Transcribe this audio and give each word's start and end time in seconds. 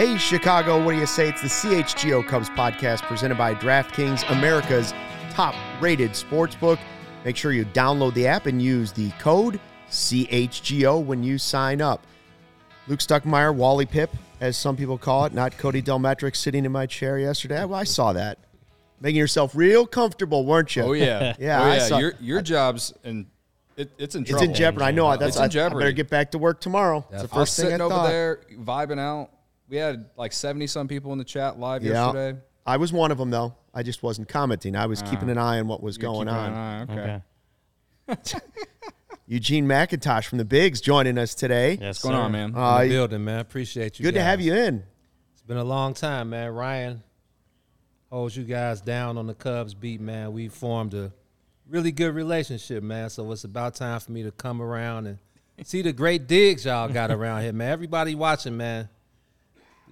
Hey, 0.00 0.16
Chicago, 0.16 0.82
what 0.82 0.92
do 0.92 0.98
you 0.98 1.04
say? 1.04 1.28
It's 1.28 1.42
the 1.42 1.48
CHGO 1.48 2.26
Cubs 2.26 2.48
podcast 2.48 3.02
presented 3.02 3.36
by 3.36 3.54
DraftKings, 3.54 4.24
America's 4.30 4.94
top 5.28 5.54
rated 5.78 6.12
sportsbook. 6.12 6.78
Make 7.22 7.36
sure 7.36 7.52
you 7.52 7.66
download 7.66 8.14
the 8.14 8.26
app 8.26 8.46
and 8.46 8.62
use 8.62 8.92
the 8.92 9.10
code 9.18 9.60
CHGO 9.90 11.04
when 11.04 11.22
you 11.22 11.36
sign 11.36 11.82
up. 11.82 12.06
Luke 12.88 13.00
Stuckmeyer, 13.00 13.54
Wally 13.54 13.84
Pipp, 13.84 14.08
as 14.40 14.56
some 14.56 14.74
people 14.74 14.96
call 14.96 15.26
it, 15.26 15.34
not 15.34 15.58
Cody 15.58 15.82
Delmendo 15.82 16.34
sitting 16.34 16.64
in 16.64 16.72
my 16.72 16.86
chair 16.86 17.18
yesterday. 17.18 17.62
Well, 17.66 17.78
I 17.78 17.84
saw 17.84 18.14
that. 18.14 18.38
Making 19.02 19.18
yourself 19.18 19.54
real 19.54 19.86
comfortable, 19.86 20.46
weren't 20.46 20.74
you? 20.76 20.82
Oh 20.82 20.92
yeah, 20.94 21.34
Yeah, 21.38 21.60
Oh, 21.60 21.64
I 21.64 21.74
yeah. 21.76 21.82
saw- 21.82 21.98
your 21.98 22.14
your 22.20 22.40
job's 22.40 22.94
in 23.04 23.26
it, 23.76 23.90
it's 23.98 24.14
in 24.14 24.22
It's 24.22 24.40
in 24.40 24.54
jeopardy. 24.54 24.86
I 24.86 24.90
know. 24.92 25.14
That's 25.18 25.36
It's 25.36 25.36
in 25.36 25.42
I, 25.42 25.44
I 25.44 25.48
jeopardy. 25.48 25.78
better 25.80 25.92
get 25.92 26.08
back 26.08 26.30
to 26.30 26.38
work 26.38 26.58
tomorrow. 26.62 27.04
It's 27.12 27.22
the 27.24 27.28
I 27.36 27.38
was 27.40 27.50
first 27.50 27.56
thing 27.58 27.66
I 27.66 27.70
sitting 27.72 27.82
over 27.82 28.08
there 28.08 28.40
vibing 28.64 28.98
out. 28.98 29.28
We 29.70 29.76
had 29.76 30.06
like 30.16 30.32
seventy 30.32 30.66
some 30.66 30.88
people 30.88 31.12
in 31.12 31.18
the 31.18 31.24
chat 31.24 31.58
live 31.58 31.82
Yeah. 31.84 32.06
yesterday. 32.12 32.38
I 32.66 32.76
was 32.76 32.92
one 32.92 33.10
of 33.12 33.18
them, 33.18 33.30
though. 33.30 33.54
I 33.72 33.82
just 33.82 34.02
wasn't 34.02 34.28
commenting. 34.28 34.76
I 34.76 34.86
was 34.86 35.00
keeping 35.02 35.30
an 35.30 35.38
eye 35.38 35.60
on 35.60 35.68
what 35.68 35.82
was 35.82 35.96
You're 35.96 36.12
going 36.12 36.26
keeping 36.26 36.38
on. 36.38 36.52
an 36.52 36.90
eye, 36.90 37.22
Okay. 38.12 38.40
Eugene 39.26 39.66
McIntosh 39.66 40.24
from 40.26 40.38
the 40.38 40.44
Bigs 40.44 40.80
joining 40.80 41.16
us 41.16 41.34
today. 41.36 41.74
Yes, 41.80 41.82
What's 41.82 42.02
going 42.02 42.16
on, 42.16 42.32
man? 42.32 42.54
Uh, 42.54 42.78
in 42.82 42.88
the 42.88 42.94
building, 42.96 43.24
man. 43.24 43.38
Appreciate 43.38 43.98
you. 43.98 44.02
good 44.02 44.14
to 44.14 44.22
have 44.22 44.40
you 44.40 44.54
in. 44.54 44.82
It's 45.32 45.42
been 45.42 45.56
a 45.56 45.62
long 45.64 45.94
time, 45.94 46.30
man. 46.30 46.50
Ryan 46.50 47.02
holds 48.10 48.36
you 48.36 48.42
guys 48.42 48.80
down 48.80 49.16
on 49.16 49.28
the 49.28 49.34
Cubs 49.34 49.72
beat, 49.74 50.00
man. 50.00 50.32
We 50.32 50.48
formed 50.48 50.94
a 50.94 51.12
really 51.68 51.92
good 51.92 52.12
relationship, 52.12 52.82
man. 52.82 53.08
So 53.08 53.30
it's 53.30 53.44
about 53.44 53.76
time 53.76 54.00
for 54.00 54.10
me 54.10 54.24
to 54.24 54.32
come 54.32 54.60
around 54.60 55.06
and 55.06 55.18
see 55.62 55.82
the 55.82 55.92
great 55.92 56.26
digs 56.26 56.64
y'all 56.64 56.88
got 56.88 57.10
around 57.12 57.42
here, 57.42 57.52
man. 57.52 57.70
Everybody 57.70 58.16
watching, 58.16 58.56
man. 58.56 58.88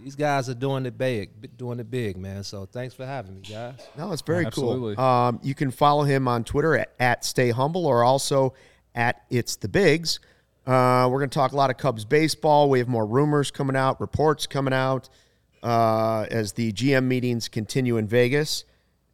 These 0.02 0.14
guys 0.16 0.48
are 0.48 0.54
doing 0.54 0.86
it 0.86 0.96
big, 0.96 1.56
doing 1.56 1.80
it 1.80 1.90
big, 1.90 2.16
man. 2.16 2.44
So 2.44 2.66
thanks 2.66 2.94
for 2.94 3.04
having 3.04 3.34
me, 3.36 3.42
guys. 3.42 3.74
No, 3.96 4.12
it's 4.12 4.22
very 4.22 4.46
Absolutely. 4.46 4.94
cool. 4.96 5.04
Um, 5.04 5.40
you 5.42 5.54
can 5.54 5.70
follow 5.70 6.04
him 6.04 6.28
on 6.28 6.44
Twitter 6.44 6.76
at, 6.78 6.92
at 7.00 7.24
Stay 7.24 7.50
Humble 7.50 7.84
or 7.86 8.04
also 8.04 8.54
at 8.94 9.22
It's 9.30 9.56
the 9.56 9.68
Bigs. 9.68 10.20
Uh, 10.66 11.08
we're 11.10 11.18
going 11.18 11.30
to 11.30 11.34
talk 11.34 11.52
a 11.52 11.56
lot 11.56 11.70
of 11.70 11.78
Cubs 11.78 12.04
baseball. 12.04 12.68
We 12.70 12.78
have 12.78 12.88
more 12.88 13.06
rumors 13.06 13.50
coming 13.50 13.74
out, 13.74 14.00
reports 14.00 14.46
coming 14.46 14.74
out 14.74 15.08
uh, 15.62 16.26
as 16.30 16.52
the 16.52 16.72
GM 16.72 17.04
meetings 17.04 17.48
continue 17.48 17.96
in 17.96 18.06
Vegas. 18.06 18.64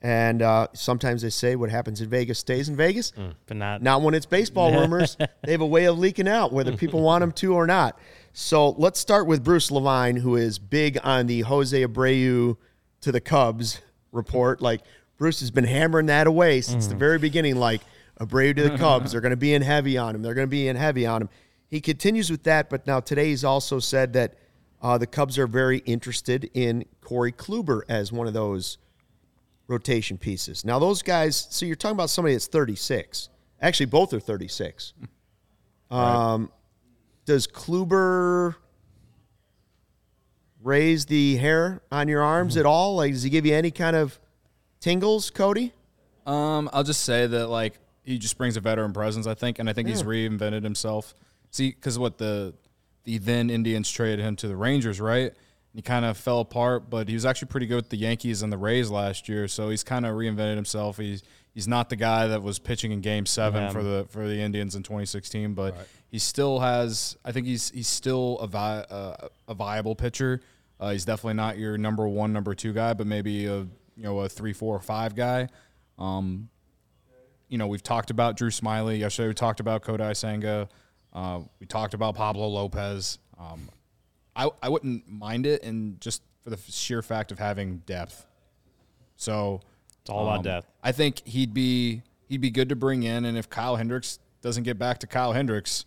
And 0.03 0.43
uh, 0.43 0.67
sometimes 0.75 1.23
they 1.23 1.31
say 1.31 1.57
what 1.57 1.71
happens 1.71 2.03
in 2.03 2.11
Vegas 2.11 2.39
stays 2.39 2.69
in 2.69 2.77
Vegas. 2.77 3.13
but 3.47 3.57
not. 3.57 3.83
Not 3.83 4.03
when 4.03 4.13
it's 4.13 4.27
baseball 4.27 4.71
rumors. 4.81 5.17
they 5.45 5.53
have 5.53 5.63
a 5.63 5.67
way 5.67 5.87
of 5.87 5.99
leaking 5.99 6.29
out 6.29 6.53
whether 6.53 6.77
people 6.77 7.01
want 7.01 7.23
them 7.23 7.33
to 7.33 7.55
or 7.55 7.67
not. 7.67 7.99
So 8.37 8.71
let's 8.71 8.99
start 8.99 9.29
with 9.29 9.45
Bruce 9.45 9.71
Levine, 9.71 10.17
who 10.17 10.35
is 10.35 10.59
big 10.59 10.99
on 11.05 11.29
the 11.29 11.43
Jose 11.43 11.87
Abreu 11.87 12.57
to 13.01 13.13
the 13.13 13.21
Cubs 13.21 13.81
report. 14.11 14.61
Like 14.61 14.81
Bruce 15.17 15.39
has 15.39 15.53
been 15.53 15.63
hammering 15.63 16.07
that 16.07 16.27
away 16.27 16.61
since 16.61 16.89
the 16.89 16.97
very 16.97 17.21
beginning. 17.21 17.55
Like 17.55 17.81
Abreu 18.19 18.57
to 18.57 18.71
the 18.71 18.77
Cubs, 18.79 19.13
they're 19.13 19.21
going 19.21 19.31
to 19.31 19.37
be 19.37 19.55
in 19.55 19.63
heavy 19.63 19.97
on 19.97 20.17
him. 20.17 20.23
They're 20.23 20.35
going 20.35 20.49
to 20.49 20.51
be 20.51 20.67
in 20.67 20.75
heavy 20.75 21.07
on 21.07 21.23
him. 21.23 21.29
He 21.71 21.81
continues 21.81 22.29
with 22.29 22.43
that, 22.43 22.69
but 22.69 22.89
now 22.89 22.99
today 22.99 23.27
he's 23.27 23.45
also 23.45 23.79
said 23.79 24.15
that 24.15 24.35
uh, 24.83 24.99
the 24.99 25.07
Cubs 25.07 25.39
are 25.39 25.47
very 25.47 25.79
interested 25.79 26.51
in 26.55 26.87
Corey 27.03 27.31
Kluber 27.31 27.83
as 27.89 28.11
one 28.11 28.27
of 28.27 28.35
those 28.35 28.79
rotation 29.69 30.19
pieces. 30.19 30.65
Now, 30.65 30.81
those 30.81 31.03
guys, 31.03 31.47
so 31.51 31.67
you're 31.67 31.77
talking 31.77 31.95
about 31.95 32.11
somebody 32.11 32.35
that's 32.35 32.49
36. 32.49 33.29
Actually, 33.61 33.87
both 33.87 34.13
are 34.13 34.19
36. 34.19 34.93
Um, 35.89 36.51
Does 37.25 37.47
Kluber 37.47 38.57
raise 40.63 41.07
the 41.07 41.37
hair 41.37 41.83
on 41.91 42.09
your 42.09 42.23
arms 42.23 42.57
at 42.57 42.67
all? 42.67 42.97
Like, 42.97 43.13
does 43.13 43.23
he 43.23 43.31
give 43.31 43.47
you 43.47 43.55
any 43.55 43.71
kind 43.71 43.97
of 43.97 44.19
tingles, 44.81 45.31
Cody? 45.31 45.73
Um, 46.27 46.71
I'll 46.73 46.85
just 46.85 47.03
say 47.03 47.27
that 47.27 47.49
like 47.49 47.75
he 48.03 48.19
just 48.19 48.39
brings 48.39 48.57
a 48.57 48.61
veteran 48.61 48.93
presence, 48.93 49.27
I 49.27 49.35
think, 49.35 49.59
and 49.59 49.69
I 49.69 49.73
think 49.73 49.89
he's 49.89 50.03
reinvented 50.03 50.63
himself. 50.65 51.15
See, 51.51 51.71
because 51.71 51.99
what 51.99 52.19
the 52.19 52.55
the 53.05 53.19
then 53.19 53.51
Indians 53.51 53.91
traded 53.91 54.21
him 54.21 54.35
to 54.37 54.49
the 54.49 54.57
Rangers, 54.57 55.01
right? 55.01 55.33
He 55.75 55.83
kind 55.83 56.05
of 56.05 56.17
fell 56.17 56.41
apart, 56.41 56.89
but 56.89 57.09
he 57.09 57.15
was 57.15 57.27
actually 57.27 57.49
pretty 57.49 57.67
good 57.67 57.77
with 57.77 57.89
the 57.91 57.97
Yankees 57.97 58.43
and 58.43 58.53
the 58.53 58.57
Rays 58.57 58.91
last 58.91 59.29
year. 59.29 59.49
So 59.49 59.69
he's 59.71 59.83
kind 59.83 60.07
of 60.07 60.15
reinvented 60.15 60.55
himself. 60.57 60.97
He's 60.97 61.23
he's 61.53 61.69
not 61.69 61.91
the 61.91 61.97
guy 61.97 62.29
that 62.29 62.43
was 62.43 62.59
pitching 62.59 62.93
in 62.93 63.01
Game 63.03 63.27
Seven 63.27 63.65
Yeah. 63.65 63.71
for 63.71 63.83
the 63.83 64.07
for 64.09 64.27
the 64.27 64.41
Indians 64.41 64.75
in 64.77 64.83
2016, 64.83 65.53
but 65.53 65.77
he 66.15 66.21
still 66.21 66.61
has. 66.61 67.17
I 67.25 67.33
think 67.33 67.45
he's 67.45 67.71
he's 67.71 67.89
still 67.89 68.39
a 68.39 68.47
vi- 68.47 68.87
uh, 68.89 69.27
a 69.49 69.55
viable 69.55 69.97
pitcher. 69.97 70.43
Uh, 70.79 70.93
he's 70.93 71.05
definitely 71.05 71.35
not 71.35 71.59
your 71.59 71.77
number 71.77 72.07
one, 72.07 72.33
number 72.33 72.55
two 72.55 72.73
guy, 72.73 72.95
but 72.95 73.09
maybe 73.09 73.47
a 73.47 73.57
you 73.57 73.69
know 73.97 74.21
a 74.21 74.29
three, 74.29 74.53
four, 74.53 74.77
or 74.77 74.81
five 74.81 75.17
guy. 75.17 75.49
Um, 75.99 76.49
you 77.49 77.59
know, 77.59 77.67
we've 77.67 77.83
talked 77.83 78.11
about 78.13 78.37
Drew 78.37 78.51
Smyly 78.51 79.01
yesterday. 79.01 79.27
We 79.27 79.35
talked 79.35 79.59
about 79.59 79.83
Kodai 79.83 80.17
Senga. 80.17 80.69
Uh, 81.13 81.41
we 81.59 81.67
talked 81.67 81.95
about 81.95 82.15
Pablo 82.15 82.47
Lopez. 82.47 83.19
Um, 83.37 83.69
I 84.37 84.49
I 84.63 84.69
wouldn't 84.69 85.11
mind 85.11 85.47
it, 85.47 85.65
and 85.65 86.01
just 86.01 86.23
for 86.45 86.51
the 86.51 86.59
sheer 86.71 87.03
fact 87.03 87.33
of 87.33 87.41
having 87.41 87.79
depth. 87.87 88.25
So 89.17 89.63
It's 90.03 90.11
all 90.11 90.29
about 90.29 90.39
um, 90.39 90.43
depth. 90.45 90.71
I 90.81 90.93
think 90.93 91.27
he'd 91.27 91.53
be 91.53 92.03
he'd 92.29 92.41
be 92.41 92.51
good 92.51 92.69
to 92.69 92.77
bring 92.77 93.03
in, 93.03 93.25
and 93.25 93.37
if 93.37 93.51
Kyle 93.51 93.75
Hendricks 93.75 94.21
doesn't 94.43 94.63
get 94.63 94.79
back 94.79 94.99
to 95.01 95.09
Kyle 95.09 95.33
Hendricks, 95.33 95.87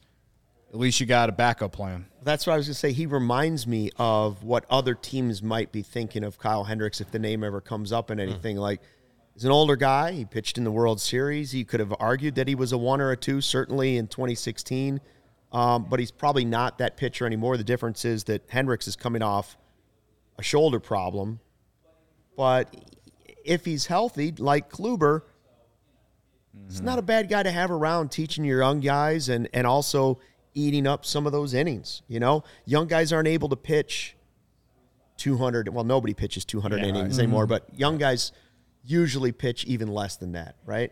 at 0.69 0.79
least 0.79 1.00
you 1.00 1.05
got 1.05 1.29
a 1.29 1.31
backup 1.31 1.72
plan. 1.72 2.05
That's 2.23 2.45
what 2.45 2.53
I 2.53 2.57
was 2.57 2.67
going 2.67 2.73
to 2.73 2.79
say. 2.79 2.91
He 2.91 3.05
reminds 3.05 3.66
me 3.66 3.89
of 3.97 4.44
what 4.44 4.66
other 4.69 4.94
teams 4.94 5.41
might 5.41 5.72
be 5.72 5.81
thinking 5.81 6.23
of 6.23 6.38
Kyle 6.38 6.66
Hendricks 6.66 7.00
if 7.00 7.11
the 7.11 7.19
name 7.19 7.44
ever 7.44 7.61
comes 7.61 7.94
up 7.94 8.11
in 8.11 8.19
anything. 8.19 8.57
Like, 8.57 8.81
he's 9.33 9.45
an 9.45 9.51
older 9.51 9.78
guy. 9.78 10.11
He 10.11 10.25
pitched 10.25 10.57
in 10.57 10.66
the 10.66 10.72
World 10.72 11.00
Series. 11.00 11.51
He 11.51 11.63
could 11.63 11.79
have 11.79 11.94
argued 12.00 12.35
that 12.35 12.50
he 12.50 12.55
was 12.55 12.73
a 12.73 12.78
one 12.78 13.00
or 13.00 13.11
a 13.11 13.17
two, 13.17 13.39
certainly 13.39 13.95
in 13.95 14.07
2016. 14.07 15.00
Um, 15.53 15.85
but 15.89 16.00
he's 16.01 16.11
probably 16.11 16.44
not 16.44 16.79
that 16.79 16.97
pitcher 16.97 17.25
anymore. 17.25 17.55
The 17.55 17.63
difference 17.63 18.03
is 18.03 18.25
that 18.25 18.44
Hendricks 18.49 18.88
is 18.88 18.97
coming 18.97 19.22
off 19.22 19.57
a 20.38 20.44
shoulder 20.44 20.81
problem. 20.81 21.39
But 22.35 22.75
if 23.45 23.63
he's 23.63 23.85
healthy, 23.85 24.34
like 24.38 24.69
Kluber, 24.69 25.22
it's 26.67 26.81
not 26.81 26.99
a 26.99 27.01
bad 27.01 27.29
guy 27.29 27.44
to 27.44 27.51
have 27.51 27.72
around 27.72 28.11
teaching 28.11 28.44
your 28.44 28.59
young 28.59 28.81
guys 28.81 29.29
and, 29.29 29.47
and 29.53 29.66
also 29.66 30.19
eating 30.57 30.88
up 30.88 31.06
some 31.06 31.25
of 31.25 31.31
those 31.31 31.53
innings. 31.53 32.01
You 32.07 32.19
know, 32.19 32.44
young 32.66 32.88
guys 32.88 33.13
aren't 33.13 33.28
able 33.28 33.50
to 33.50 33.56
pitch 33.56 34.16
200. 35.18 35.69
Well, 35.69 35.84
nobody 35.84 36.13
pitches 36.13 36.45
200 36.45 36.84
innings 36.84 37.19
anymore, 37.19 37.44
mm-hmm. 37.44 37.50
but 37.50 37.78
young 37.78 37.97
guys 37.97 38.31
usually 38.84 39.31
pitch 39.31 39.66
even 39.66 39.88
less 39.90 40.16
than 40.17 40.34
that, 40.34 40.56
right? 40.66 40.91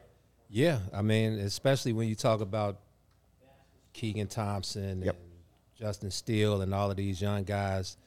Yeah, 0.50 0.80
I 0.94 1.02
mean, 1.02 1.40
especially 1.40 1.94
when 1.94 2.08
you 2.08 2.16
talk 2.16 2.42
about 2.42 2.80
Keegan 3.94 4.28
Thompson 4.28 5.01
Yep. 5.01 5.16
and 5.16 5.31
Justin 5.78 6.12
Steele 6.12 6.62
and 6.62 6.74
all 6.74 6.92
of 6.92 6.98
these 6.98 7.22
young 7.22 7.44
guys 7.44 7.98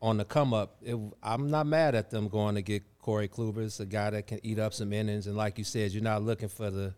on 0.00 0.16
the 0.16 0.24
come 0.24 0.52
up. 0.52 0.76
It, 0.82 0.98
I'm 1.22 1.50
not 1.50 1.66
mad 1.66 1.94
at 1.94 2.10
them 2.10 2.28
going 2.28 2.54
to 2.56 2.62
get 2.62 2.82
Corey 3.00 3.28
Kluber. 3.28 3.58
It's 3.58 3.80
a 3.80 3.86
guy 3.86 4.10
that 4.10 4.26
can 4.26 4.40
eat 4.42 4.58
up 4.58 4.74
some 4.74 4.92
innings, 4.92 5.26
and 5.26 5.36
like 5.36 5.58
you 5.58 5.64
said, 5.64 5.92
you're 5.92 6.02
not 6.02 6.22
looking 6.22 6.48
for 6.48 6.70
the 6.70 6.94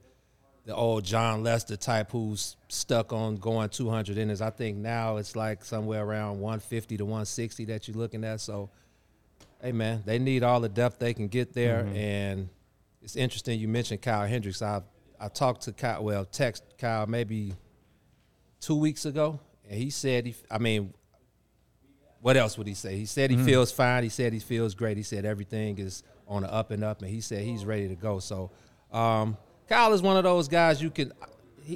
the 0.71 0.77
old 0.77 1.03
Jon 1.03 1.43
Lester 1.43 1.77
type 1.77 2.13
who's 2.13 2.55
stuck 2.69 3.13
on 3.13 3.39
going 3.39 3.69
200 3.71 4.17
innings. 4.17 4.41
I 4.41 4.51
think 4.51 4.77
now 4.79 5.17
it's 5.17 5.35
like 5.35 5.65
somewhere 5.65 6.05
around 6.05 6.39
150 6.39 6.97
to 6.99 7.05
160 7.05 7.65
that 7.65 7.89
you're 7.89 7.97
looking 7.97 8.23
at. 8.23 8.41
So, 8.41 8.71
hey 9.61 9.73
man, 9.73 10.05
they 10.07 10.21
need 10.21 10.45
all 10.45 10.61
the 10.61 10.69
depth 10.69 11.01
they 11.01 11.13
can 11.13 11.27
get 11.27 11.55
there, 11.55 11.89
and 11.93 12.49
it's 13.03 13.17
interesting 13.17 13.59
you 13.59 13.67
mentioned 13.67 14.01
Kyle 14.01 14.29
Hendricks. 14.29 14.63
I 14.63 14.83
I 15.19 15.27
talked 15.27 15.63
to 15.63 15.73
Kyle, 15.73 16.05
well, 16.05 16.25
text 16.25 16.63
Kyle 16.79 17.05
maybe 17.09 17.53
two 18.61 18.77
weeks 18.77 19.07
ago, 19.07 19.41
and 19.69 19.77
he 19.77 19.91
said 19.91 20.27
he. 20.27 20.37
I 20.49 20.59
mean, 20.59 20.95
what 22.21 22.37
else 22.37 22.57
would 22.59 22.69
he 22.69 22.75
say? 22.75 22.95
He 22.95 23.07
said 23.07 23.33
he 23.33 23.39
feels 23.39 23.73
fine. 23.73 24.05
He 24.05 24.09
said 24.09 24.33
he 24.33 24.39
feels 24.39 24.77
great. 24.77 24.97
He 24.97 25.03
said 25.03 25.25
everything 25.25 25.79
is 25.79 26.05
on 26.29 26.43
the 26.43 26.53
up 26.53 26.71
and 26.71 26.85
up, 26.85 27.03
and 27.03 27.11
he 27.11 27.21
said 27.21 27.43
he's 27.43 27.65
ready 27.65 27.89
to 27.89 27.97
go. 27.97 28.21
So, 28.21 28.53
um, 28.93 29.37
Kyle 29.71 29.93
is 29.95 30.03
one 30.03 30.17
of 30.19 30.25
those 30.25 30.49
guys 30.49 30.83
you 30.83 30.91
can. 30.91 31.13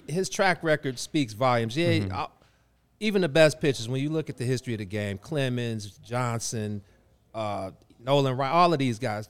his 0.09 0.29
track 0.29 0.63
record 0.63 0.99
speaks 0.99 1.33
volumes. 1.33 1.75
Yeah, 1.77 1.89
Mm-hmm. 1.93 2.13
I- 2.13 2.27
even 3.01 3.23
the 3.23 3.29
best 3.29 3.61
pitchers. 3.61 3.89
When 3.89 4.01
you 4.01 4.09
look 4.09 4.31
at 4.31 4.37
the 4.39 4.45
history 4.45 4.73
of 4.75 4.79
the 4.79 4.85
game, 4.85 5.19
Clemens, 5.19 5.99
Johnson, 5.99 6.81
uh, 7.35 7.71
Nolan 8.01 8.37
Ryan, 8.37 8.53
all 8.55 8.73
of 8.73 8.79
these 8.79 8.99
guys, 8.99 9.29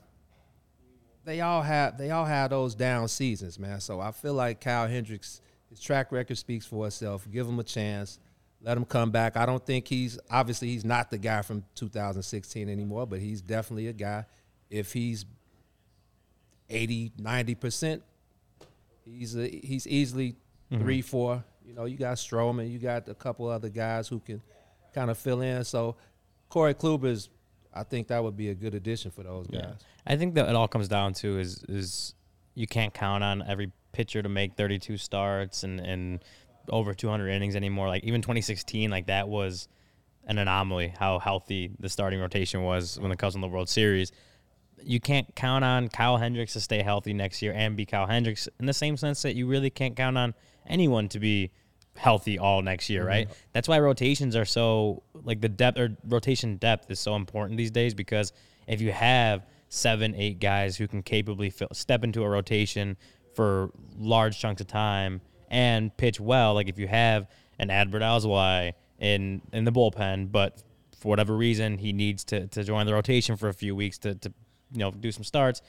they 1.25 1.41
all 1.41 1.61
have 1.61 1.97
they 1.97 2.11
all 2.11 2.25
have 2.25 2.51
those 2.51 2.73
down 2.75 3.07
seasons, 3.07 3.57
man. 3.59 3.81
So 3.81 3.99
I 3.99 4.11
feel 4.11 4.33
like 4.33 4.61
Kyle 4.61 4.87
Hendricks, 4.87 5.41
his 5.69 5.79
track 5.79 6.11
record 6.11 6.37
speaks 6.37 6.65
for 6.65 6.85
itself. 6.87 7.27
Give 7.31 7.47
him 7.47 7.59
a 7.59 7.63
chance. 7.63 8.19
Let 8.61 8.77
him 8.77 8.85
come 8.85 9.11
back. 9.11 9.35
I 9.35 9.45
don't 9.45 9.65
think 9.65 9.87
he's 9.87 10.17
obviously 10.29 10.69
he's 10.69 10.85
not 10.85 11.09
the 11.11 11.17
guy 11.17 11.41
from 11.41 11.63
2016 11.75 12.69
anymore, 12.69 13.05
but 13.07 13.19
he's 13.19 13.41
definitely 13.41 13.87
a 13.87 13.93
guy. 13.93 14.25
If 14.69 14.93
he's 14.93 15.25
80, 16.69 17.11
90 17.17 17.55
percent, 17.55 18.03
he's 19.05 19.35
a, 19.35 19.47
he's 19.47 19.87
easily 19.87 20.35
mm-hmm. 20.71 20.83
three, 20.83 21.01
four. 21.01 21.43
You 21.65 21.73
know, 21.73 21.85
you 21.85 21.97
got 21.97 22.17
Stroman, 22.17 22.71
you 22.71 22.79
got 22.79 23.07
a 23.07 23.15
couple 23.15 23.47
other 23.47 23.69
guys 23.69 24.07
who 24.07 24.19
can 24.19 24.41
kind 24.93 25.09
of 25.09 25.17
fill 25.17 25.41
in. 25.41 25.63
So 25.63 25.95
Corey 26.49 26.73
Kluber 26.73 27.05
is, 27.05 27.29
I 27.73 27.83
think 27.83 28.07
that 28.07 28.23
would 28.23 28.37
be 28.37 28.49
a 28.49 28.55
good 28.55 28.75
addition 28.75 29.11
for 29.11 29.23
those 29.23 29.47
guys. 29.47 29.75
I 30.05 30.15
think 30.15 30.35
that 30.35 30.47
it 30.47 30.55
all 30.55 30.67
comes 30.67 30.87
down 30.87 31.13
to 31.15 31.39
is 31.39 31.63
is 31.67 32.13
you 32.53 32.67
can't 32.67 32.93
count 32.93 33.23
on 33.23 33.43
every 33.47 33.71
pitcher 33.91 34.21
to 34.21 34.29
make 34.29 34.55
32 34.55 34.97
starts 34.97 35.63
and 35.63 35.79
and 35.79 36.23
over 36.69 36.93
200 36.93 37.29
innings 37.29 37.55
anymore. 37.55 37.87
Like 37.87 38.03
even 38.03 38.21
2016, 38.21 38.89
like 38.89 39.07
that 39.07 39.27
was 39.27 39.67
an 40.27 40.37
anomaly 40.37 40.93
how 40.97 41.19
healthy 41.19 41.71
the 41.79 41.89
starting 41.89 42.19
rotation 42.19 42.63
was 42.63 42.99
when 42.99 43.09
the 43.09 43.15
Cubs 43.15 43.35
won 43.35 43.41
the 43.41 43.47
World 43.47 43.69
Series. 43.69 44.11
You 44.83 44.99
can't 44.99 45.33
count 45.35 45.63
on 45.63 45.89
Kyle 45.89 46.17
Hendricks 46.17 46.53
to 46.53 46.59
stay 46.59 46.81
healthy 46.81 47.13
next 47.13 47.41
year 47.41 47.53
and 47.53 47.75
be 47.75 47.85
Kyle 47.85 48.07
Hendricks 48.07 48.47
in 48.59 48.65
the 48.65 48.73
same 48.73 48.97
sense 48.97 49.21
that 49.23 49.35
you 49.35 49.47
really 49.47 49.69
can't 49.69 49.95
count 49.95 50.17
on 50.17 50.33
anyone 50.67 51.09
to 51.09 51.19
be 51.19 51.51
healthy 51.95 52.37
all 52.37 52.61
next 52.61 52.89
year, 52.89 53.05
right? 53.05 53.27
Mm-hmm. 53.27 53.39
That's 53.53 53.67
why 53.67 53.79
rotations 53.79 54.35
are 54.35 54.45
so 54.45 55.03
like 55.13 55.41
the 55.41 55.49
depth 55.49 55.77
or 55.77 55.95
rotation 56.07 56.57
depth 56.57 56.91
is 56.91 56.99
so 56.99 57.15
important 57.15 57.57
these 57.57 57.71
days 57.71 57.93
because 57.93 58.33
if 58.67 58.81
you 58.81 58.91
have 58.91 59.45
seven, 59.69 60.13
eight 60.15 60.39
guys 60.39 60.77
who 60.77 60.87
can 60.87 61.01
capably 61.01 61.49
fill, 61.49 61.69
step 61.73 62.03
into 62.03 62.23
a 62.23 62.29
rotation 62.29 62.97
for 63.33 63.71
large 63.97 64.39
chunks 64.39 64.61
of 64.61 64.67
time 64.67 65.21
and 65.49 65.95
pitch 65.97 66.19
well, 66.19 66.53
like 66.53 66.69
if 66.69 66.79
you 66.79 66.87
have 66.87 67.29
an 67.59 67.69
Adbert 67.69 68.01
Alzolay 68.01 68.73
in 68.99 69.41
in 69.53 69.63
the 69.65 69.71
bullpen, 69.71 70.31
but 70.31 70.63
for 70.99 71.09
whatever 71.09 71.35
reason 71.35 71.77
he 71.77 71.93
needs 71.93 72.23
to 72.25 72.47
to 72.47 72.63
join 72.63 72.85
the 72.85 72.93
rotation 72.93 73.35
for 73.35 73.49
a 73.49 73.53
few 73.53 73.75
weeks 73.75 73.97
to 73.99 74.15
to 74.15 74.33
you 74.75 74.81
know 74.81 74.91
do 74.91 75.11
some 75.11 75.23
starts. 75.23 75.61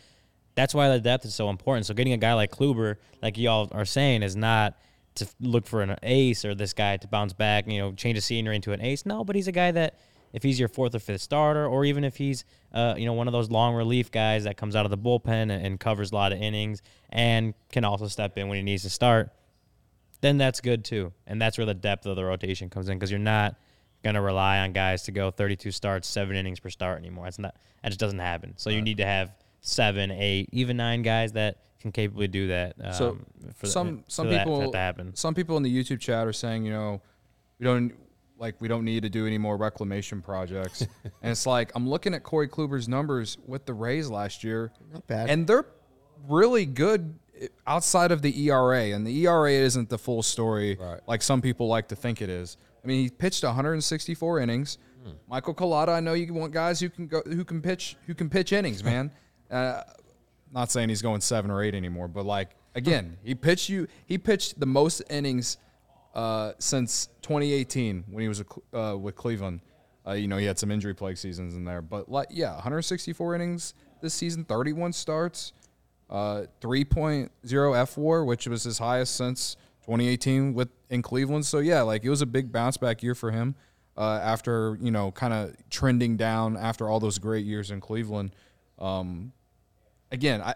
That's 0.55 0.75
why 0.75 0.89
the 0.89 1.01
depth 1.01 1.25
is 1.25 1.35
so 1.35 1.51
important. 1.51 1.87
So 1.87 1.95
getting 1.95 2.13
a 2.13 2.19
guy 2.19 2.33
like 2.35 2.51
Kluber, 2.51 2.97
like 3.23 3.37
y'all 3.39 3.69
are 3.73 3.85
saying, 3.85 4.23
is 4.23 4.37
not 4.37 4.79
to 5.17 5.27
look 5.41 5.67
for 5.67 5.83
an 5.83 5.97
ace 6.03 6.45
or 6.45 6.55
this 6.55 6.73
guy 6.73 6.97
to 6.97 7.09
bounce 7.09 7.33
back, 7.33 7.67
you 7.69 7.79
know, 7.79 7.93
change 7.93 8.19
a 8.19 8.21
scenery 8.21 8.57
into 8.57 8.73
an 8.73 8.81
ace. 8.81 9.05
No, 9.07 9.25
but 9.25 9.37
he's 9.37 9.49
a 9.49 9.53
guy 9.53 9.71
that 9.71 9.99
if 10.33 10.43
he's 10.43 10.59
your 10.59 10.69
fourth 10.69 10.95
or 10.95 10.99
fifth 10.99 11.23
starter, 11.23 11.67
or 11.67 11.85
even 11.85 12.05
if 12.05 12.17
he's 12.17 12.45
uh, 12.73 12.95
you 12.97 13.07
know 13.07 13.13
one 13.13 13.27
of 13.27 13.33
those 13.33 13.51
long 13.51 13.75
relief 13.75 14.11
guys 14.11 14.45
that 14.45 14.57
comes 14.57 14.77
out 14.77 14.85
of 14.85 14.91
the 14.91 14.99
bullpen 14.99 15.29
and, 15.29 15.53
and 15.53 15.81
covers 15.81 16.13
a 16.13 16.15
lot 16.15 16.33
of 16.33 16.41
innings 16.41 16.83
and 17.11 17.55
can 17.73 17.85
also 17.85 18.07
step 18.09 18.37
in 18.37 18.49
when 18.49 18.57
he 18.57 18.63
needs 18.63 18.83
to 18.83 18.91
start, 18.91 19.31
then 20.21 20.39
that's 20.39 20.61
good 20.61 20.85
too. 20.85 21.13
And 21.27 21.41
that's 21.41 21.59
where 21.59 21.67
the 21.67 21.75
depth 21.75 22.07
of 22.07 22.17
the 22.17 22.25
rotation 22.25 22.69
comes 22.69 22.89
in 22.89 22.99
because 22.99 23.11
you're 23.11 23.19
not 23.21 23.57
going 24.05 24.15
to 24.15 24.21
rely 24.21 24.59
on 24.61 24.73
guys 24.73 25.03
to 25.05 25.13
go 25.13 25.31
32 25.31 25.71
starts, 25.71 26.09
seven 26.09 26.37
innings 26.37 26.61
per 26.61 26.71
start 26.71 26.99
anymore. 26.99 27.25
That's 27.25 27.39
not 27.39 27.55
that 27.83 27.89
just 27.89 28.01
doesn't 28.01 28.19
happen. 28.19 28.55
So 28.57 28.71
you 28.71 28.83
need 28.83 28.97
to 28.99 29.07
have 29.07 29.33
seven, 29.61 30.11
eight, 30.11 30.49
even 30.53 30.77
nine 30.77 31.03
guys 31.03 31.33
that 31.33 31.59
can 31.81 31.93
capably 31.93 32.29
do 32.29 32.49
that. 32.49 32.75
Um, 32.83 32.93
So 32.93 33.19
for 33.55 33.67
some 33.67 33.99
for 33.99 34.05
some 34.11 34.31
that- 34.31 34.39
people 34.45 34.61
for 34.61 34.67
that 34.67 34.73
to 34.73 34.79
happen. 34.79 35.15
some 35.17 35.35
people 35.35 35.57
in 35.57 35.63
the 35.63 35.75
YouTube 35.75 36.01
chat 36.01 36.27
are 36.27 36.33
saying, 36.33 36.65
you 36.65 36.71
know, 36.73 37.01
we 37.59 37.65
don't 37.65 37.93
like 38.39 38.55
we 38.61 38.69
don't 38.69 38.85
need 38.85 39.03
to 39.03 39.09
do 39.09 39.27
any 39.27 39.39
more 39.39 39.57
reclamation 39.57 40.21
projects. 40.23 40.83
and 41.23 41.31
it's 41.33 41.47
like 41.47 41.73
I'm 41.75 41.89
looking 41.89 42.13
at 42.15 42.23
Corey 42.23 42.49
Kluber's 42.49 42.89
numbers 42.89 43.39
with 43.47 43.67
the 43.67 43.75
Rays 43.75 44.09
last 44.11 44.45
year. 44.45 44.73
Not 44.93 45.07
bad. 45.07 45.31
And 45.31 45.47
they're 45.47 45.67
really 46.29 46.67
good 46.67 47.19
outside 47.67 48.13
of 48.13 48.23
the 48.23 48.45
ERA, 48.49 48.93
and 48.93 49.07
the 49.07 49.15
ERA 49.27 49.53
isn't 49.53 49.91
the 49.91 49.99
full 49.99 50.23
story 50.23 50.77
Right. 50.81 51.01
like 51.07 51.21
some 51.23 51.43
people 51.43 51.67
like 51.69 51.89
to 51.89 51.97
think 51.97 52.23
it 52.23 52.31
is. 52.31 52.57
I 52.87 52.89
mean, 52.89 53.03
he 53.03 53.11
pitched 53.11 53.43
164 53.43 54.39
innings. 54.39 54.79
Michael 55.29 55.55
Collada, 55.55 55.89
I 55.89 55.99
know 55.99 56.13
you 56.13 56.33
want 56.33 56.53
guys 56.53 56.79
who 56.79 56.89
can 56.89 57.09
go 57.09 57.21
who 57.27 57.45
can 57.45 57.61
pitch 57.61 57.97
who 58.07 58.15
can 58.15 58.29
pitch 58.31 58.53
innings, 58.53 58.83
man. 58.85 59.11
uh, 59.51 59.83
not 60.53 60.71
saying 60.71 60.89
he's 60.89 61.03
going 61.03 61.21
seven 61.21 61.51
or 61.51 61.63
eight 61.63 61.75
anymore, 61.75 62.07
but 62.07 62.25
like 62.25 62.51
again, 62.77 63.17
he 63.25 63.35
pitched 63.35 63.69
you. 63.69 63.89
He 64.07 64.19
pitched 64.19 64.61
the 64.61 64.67
most 64.67 65.03
innings 65.11 65.59
uh, 66.15 66.53
since 66.59 67.09
2018 67.23 68.05
when 68.09 68.23
he 68.23 68.29
was 68.29 68.41
a, 68.73 68.79
uh, 68.79 68.97
with 68.97 69.17
Cleveland. 69.17 69.61
Uh, 70.07 70.13
you 70.13 70.29
know, 70.29 70.37
he 70.37 70.47
had 70.47 70.59
some 70.59 70.71
injury 70.71 70.95
plague 70.95 71.19
seasons 71.19 71.57
in 71.57 71.65
there, 71.65 71.83
but 71.83 72.09
like 72.09 72.29
yeah, 72.31 72.53
164 72.55 73.35
innings 73.35 73.75
this 74.01 74.15
season, 74.15 74.45
31 74.45 74.93
starts, 74.93 75.53
uh, 76.09 76.45
3.0 76.61 77.77
F 77.77 77.97
WAR, 77.97 78.25
which 78.25 78.47
was 78.47 78.63
his 78.63 78.79
highest 78.79 79.17
since 79.17 79.57
2018 79.87 80.55
with 80.55 80.69
in 80.91 81.03
Cleveland. 81.03 81.47
So 81.47 81.59
yeah, 81.59 81.83
like 81.83 82.05
it 82.05 82.11
was 82.11 82.23
a 82.23 82.27
big 82.27 82.53
bounce 82.53 82.77
back 82.77 83.03
year 83.03 83.15
for 83.15 83.31
him 83.31 83.55
uh, 83.97 84.21
after 84.23 84.77
you 84.81 84.91
know 84.91 85.11
kind 85.13 85.33
of 85.33 85.57
trending 85.71 86.17
down 86.17 86.57
after 86.57 86.89
all 86.89 87.01
those 87.01 87.19
great 87.19 87.47
years 87.47 87.71
in 87.71 87.81
Cleveland. 87.81 88.35
Um, 88.79 89.33
again, 90.11 90.43
I 90.43 90.55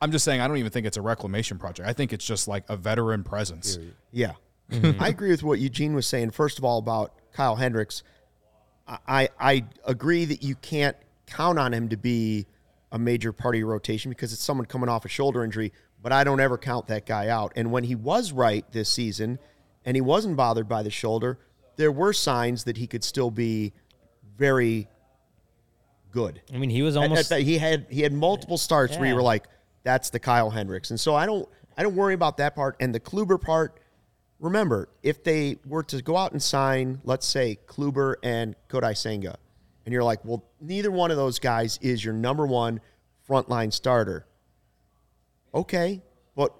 I'm 0.00 0.12
just 0.12 0.24
saying 0.24 0.40
I 0.40 0.48
don't 0.48 0.58
even 0.58 0.70
think 0.70 0.86
it's 0.86 0.96
a 0.96 1.02
reclamation 1.02 1.58
project. 1.58 1.88
I 1.88 1.92
think 1.92 2.12
it's 2.12 2.24
just 2.24 2.48
like 2.48 2.64
a 2.68 2.76
veteran 2.76 3.24
presence. 3.24 3.78
Yeah. 4.12 4.32
I 4.98 5.08
agree 5.08 5.30
with 5.30 5.42
what 5.42 5.58
Eugene 5.58 5.94
was 5.94 6.06
saying. 6.06 6.30
First 6.30 6.58
of 6.58 6.64
all, 6.64 6.78
about 6.78 7.14
Kyle 7.32 7.56
Hendricks, 7.56 8.02
I, 8.86 8.98
I 9.08 9.28
I 9.38 9.64
agree 9.84 10.24
that 10.26 10.42
you 10.42 10.54
can't 10.56 10.96
count 11.26 11.58
on 11.58 11.74
him 11.74 11.88
to 11.88 11.96
be 11.96 12.46
a 12.92 12.98
major 12.98 13.32
part 13.32 13.54
of 13.54 13.58
your 13.58 13.68
rotation 13.68 14.10
because 14.10 14.32
it's 14.32 14.42
someone 14.42 14.66
coming 14.66 14.88
off 14.88 15.04
a 15.04 15.08
shoulder 15.08 15.44
injury, 15.44 15.72
but 16.02 16.12
I 16.12 16.24
don't 16.24 16.40
ever 16.40 16.56
count 16.58 16.86
that 16.88 17.06
guy 17.06 17.28
out. 17.28 17.52
And 17.56 17.70
when 17.70 17.84
he 17.84 17.94
was 17.94 18.32
right 18.32 18.64
this 18.72 18.88
season 18.88 19.38
and 19.84 19.96
he 19.96 20.00
wasn't 20.00 20.36
bothered 20.36 20.68
by 20.68 20.82
the 20.82 20.90
shoulder, 20.90 21.38
there 21.76 21.92
were 21.92 22.12
signs 22.12 22.64
that 22.64 22.76
he 22.76 22.86
could 22.86 23.04
still 23.04 23.30
be 23.30 23.72
very 24.36 24.88
good. 26.12 26.40
I 26.52 26.58
mean, 26.58 26.70
he 26.70 26.82
was 26.82 26.96
At- 26.96 27.02
at 27.04 27.10
almost 27.10 27.28
that- 27.30 27.42
he 27.42 27.58
had 27.58 27.86
he 27.90 28.02
had 28.02 28.12
multiple 28.12 28.58
starts 28.58 28.96
where 28.96 29.08
you 29.08 29.14
were 29.14 29.22
like, 29.22 29.46
that's 29.82 30.10
the 30.10 30.18
Kyle 30.18 30.50
Hendricks. 30.50 30.90
And 30.90 30.98
so 30.98 31.14
I 31.14 31.26
don't 31.26 31.48
I 31.76 31.82
don't 31.82 31.94
worry 31.94 32.14
about 32.14 32.38
that 32.38 32.54
part. 32.56 32.76
And 32.80 32.94
the 32.94 33.00
Kluber 33.00 33.40
part, 33.40 33.78
remember, 34.40 34.88
if 35.02 35.22
they 35.22 35.58
were 35.66 35.82
to 35.84 36.02
go 36.02 36.16
out 36.16 36.32
and 36.32 36.42
sign, 36.42 37.00
let's 37.04 37.26
say, 37.26 37.58
Kluber 37.66 38.16
and 38.22 38.56
Kodai 38.68 38.96
Senga, 38.96 39.38
and 39.88 39.92
you're 39.94 40.04
like, 40.04 40.22
well, 40.22 40.44
neither 40.60 40.90
one 40.90 41.10
of 41.10 41.16
those 41.16 41.38
guys 41.38 41.78
is 41.80 42.04
your 42.04 42.12
number 42.12 42.46
one 42.46 42.78
frontline 43.26 43.72
starter. 43.72 44.26
Okay, 45.54 46.02
but 46.36 46.52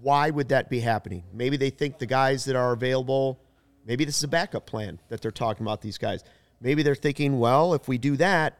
why 0.00 0.30
would 0.30 0.50
that 0.50 0.70
be 0.70 0.78
happening? 0.78 1.24
Maybe 1.34 1.56
they 1.56 1.70
think 1.70 1.98
the 1.98 2.06
guys 2.06 2.44
that 2.44 2.54
are 2.54 2.72
available, 2.72 3.40
maybe 3.84 4.04
this 4.04 4.16
is 4.18 4.22
a 4.22 4.28
backup 4.28 4.64
plan 4.64 5.00
that 5.08 5.22
they're 5.22 5.32
talking 5.32 5.66
about 5.66 5.82
these 5.82 5.98
guys. 5.98 6.22
Maybe 6.60 6.84
they're 6.84 6.94
thinking, 6.94 7.40
well, 7.40 7.74
if 7.74 7.88
we 7.88 7.98
do 7.98 8.16
that, 8.18 8.58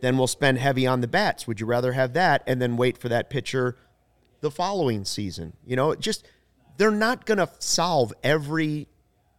then 0.00 0.18
we'll 0.18 0.26
spend 0.26 0.58
heavy 0.58 0.88
on 0.88 1.02
the 1.02 1.06
bats. 1.06 1.46
Would 1.46 1.60
you 1.60 1.66
rather 1.66 1.92
have 1.92 2.14
that 2.14 2.42
and 2.48 2.60
then 2.60 2.76
wait 2.76 2.98
for 2.98 3.08
that 3.10 3.30
pitcher 3.30 3.76
the 4.40 4.50
following 4.50 5.04
season? 5.04 5.52
You 5.64 5.76
know, 5.76 5.94
just 5.94 6.26
they're 6.78 6.90
not 6.90 7.26
going 7.26 7.38
to 7.38 7.48
solve 7.60 8.12
every 8.24 8.88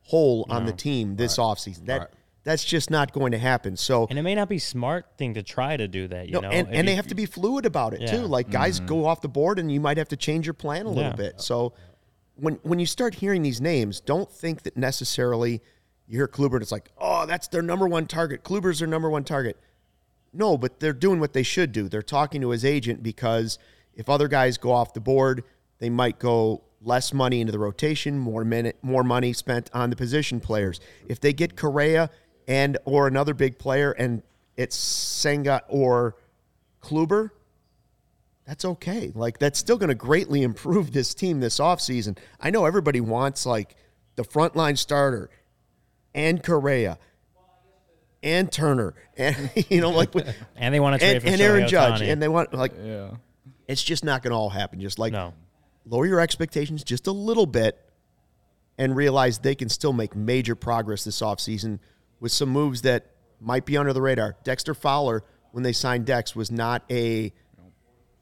hole 0.04 0.46
on 0.50 0.66
the 0.66 0.72
team 0.72 1.18
this 1.18 1.36
offseason. 1.38 1.88
That 1.88 2.00
Right. 2.00 2.10
That's 2.48 2.64
just 2.64 2.90
not 2.90 3.12
going 3.12 3.34
to 3.34 3.38
happen. 3.38 3.76
So 3.76 4.08
and 4.10 4.18
it 4.18 4.22
may 4.22 4.34
not 4.34 4.48
be 4.48 4.58
smart 4.58 5.06
thing 5.18 5.34
to 5.34 5.44
try 5.44 5.76
to 5.76 5.86
do 5.86 6.08
that. 6.08 6.28
You 6.28 6.36
no, 6.36 6.40
know, 6.40 6.50
and, 6.50 6.70
If 6.70 6.74
and 6.74 6.88
they 6.88 6.96
have 6.96 7.08
to 7.08 7.16
be 7.16 7.26
fluid 7.26 7.66
about 7.66 7.94
it 7.94 8.00
Yeah. 8.00 8.12
too. 8.12 8.22
Like 8.22 8.50
guys 8.50 8.80
go 8.80 8.96
mm-hmm. 8.96 9.06
off 9.06 9.20
the 9.20 9.28
board, 9.28 9.60
and 9.60 9.70
you 9.70 9.82
might 9.82 9.98
have 9.98 10.08
to 10.08 10.16
change 10.16 10.48
your 10.48 10.54
plan 10.54 10.86
a 10.86 10.90
little 10.90 11.12
Yeah. 11.12 11.18
bit. 11.18 11.42
So 11.42 11.74
when 12.36 12.54
when 12.64 12.80
you 12.80 12.86
start 12.86 13.16
hearing 13.16 13.42
these 13.42 13.60
names, 13.60 14.00
don't 14.00 14.32
think 14.32 14.64
that 14.64 14.78
necessarily 14.78 15.62
you 16.08 16.20
hear 16.20 16.28
Kluber 16.30 16.54
and 16.54 16.62
it's 16.62 16.72
like, 16.72 16.90
oh, 16.98 17.26
that's 17.26 17.50
their 17.50 17.62
number 17.62 17.86
one 17.86 18.06
target. 18.06 18.46
Kluber's 18.46 18.80
their 18.80 18.88
number 18.88 19.10
one 19.10 19.26
target. 19.26 19.58
No, 20.32 20.58
but 20.58 20.80
they're 20.80 20.94
doing 20.94 21.20
what 21.20 21.34
they 21.34 21.44
should 21.44 21.74
do. 21.74 21.90
They're 21.90 22.02
talking 22.02 22.40
to 22.40 22.52
his 22.52 22.64
agent 22.64 23.04
because 23.04 23.60
if 23.94 24.08
other 24.08 24.30
guys 24.30 24.58
go 24.58 24.72
off 24.72 24.94
the 24.94 25.02
board, 25.02 25.44
they 25.80 25.90
might 25.90 26.18
go 26.18 26.64
less 26.82 27.12
money 27.14 27.42
into 27.42 27.52
the 27.52 27.60
rotation, 27.60 28.18
more 28.18 28.46
minute, 28.46 28.78
more 28.82 29.04
money 29.04 29.34
spent 29.34 29.70
on 29.74 29.90
the 29.90 29.98
position 29.98 30.40
players. 30.40 30.80
If 31.10 31.20
they 31.20 31.34
get 31.34 31.58
Correa 31.58 32.10
and 32.48 32.78
or 32.86 33.08
another 33.08 33.34
big 33.34 33.58
player 33.60 33.92
and 33.92 34.24
it's 34.56 34.76
Senga 34.76 35.62
or 35.68 36.16
Kluber, 36.82 37.32
that's 38.46 38.64
okay. 38.66 39.12
Like 39.14 39.40
that's 39.40 39.60
still 39.60 39.78
going 39.78 39.90
to 39.90 39.96
greatly 39.96 40.42
improve 40.44 40.92
this 40.94 41.14
team 41.14 41.40
this 41.42 41.60
offseason. 41.60 42.18
I 42.40 42.50
know 42.50 42.66
everybody 42.66 43.02
wants 43.02 43.46
like 43.46 43.76
the 44.16 44.24
frontline 44.24 44.78
starter 44.78 45.30
and 46.16 46.42
Correa 46.42 46.98
and 48.24 48.52
Turner 48.52 48.96
and 49.18 49.52
you 49.70 49.82
know 49.82 49.92
like 49.92 50.14
with- 50.16 50.34
and 50.56 50.74
they 50.74 50.80
want 50.80 50.94
to 50.96 51.00
trade 51.00 51.16
and, 51.18 51.24
for 51.24 51.30
and 51.30 51.42
Aaron 51.42 51.68
Judge 51.68 52.02
and 52.02 52.22
they 52.22 52.28
want 52.28 52.54
like 52.54 52.74
Yeah. 52.82 53.12
it's 53.68 53.84
just 53.84 54.04
not 54.04 54.24
going 54.24 54.32
to 54.32 54.38
all 54.38 54.50
happen. 54.50 54.80
Just 54.80 54.98
like 54.98 55.14
no. 55.14 55.34
lower 55.86 56.06
your 56.06 56.20
expectations 56.20 56.84
just 56.84 57.06
a 57.08 57.12
little 57.12 57.46
bit 57.46 57.78
and 58.80 58.96
realize 58.96 59.40
they 59.40 59.56
can 59.56 59.70
still 59.70 59.94
make 59.94 60.16
major 60.16 60.56
progress 60.56 61.04
this 61.04 61.20
offseason 61.22 61.80
with 62.20 62.32
some 62.32 62.50
moves 62.50 62.82
that 62.84 63.08
might 63.40 63.66
be 63.66 63.78
under 63.78 63.94
the 63.94 64.02
radar. 64.02 64.36
Dexter 64.44 64.74
Fowler, 64.74 65.24
when 65.52 65.64
they 65.64 65.74
signed 65.74 66.06
Dex, 66.06 66.36
was 66.36 66.50
not 66.52 66.84
a 66.90 67.32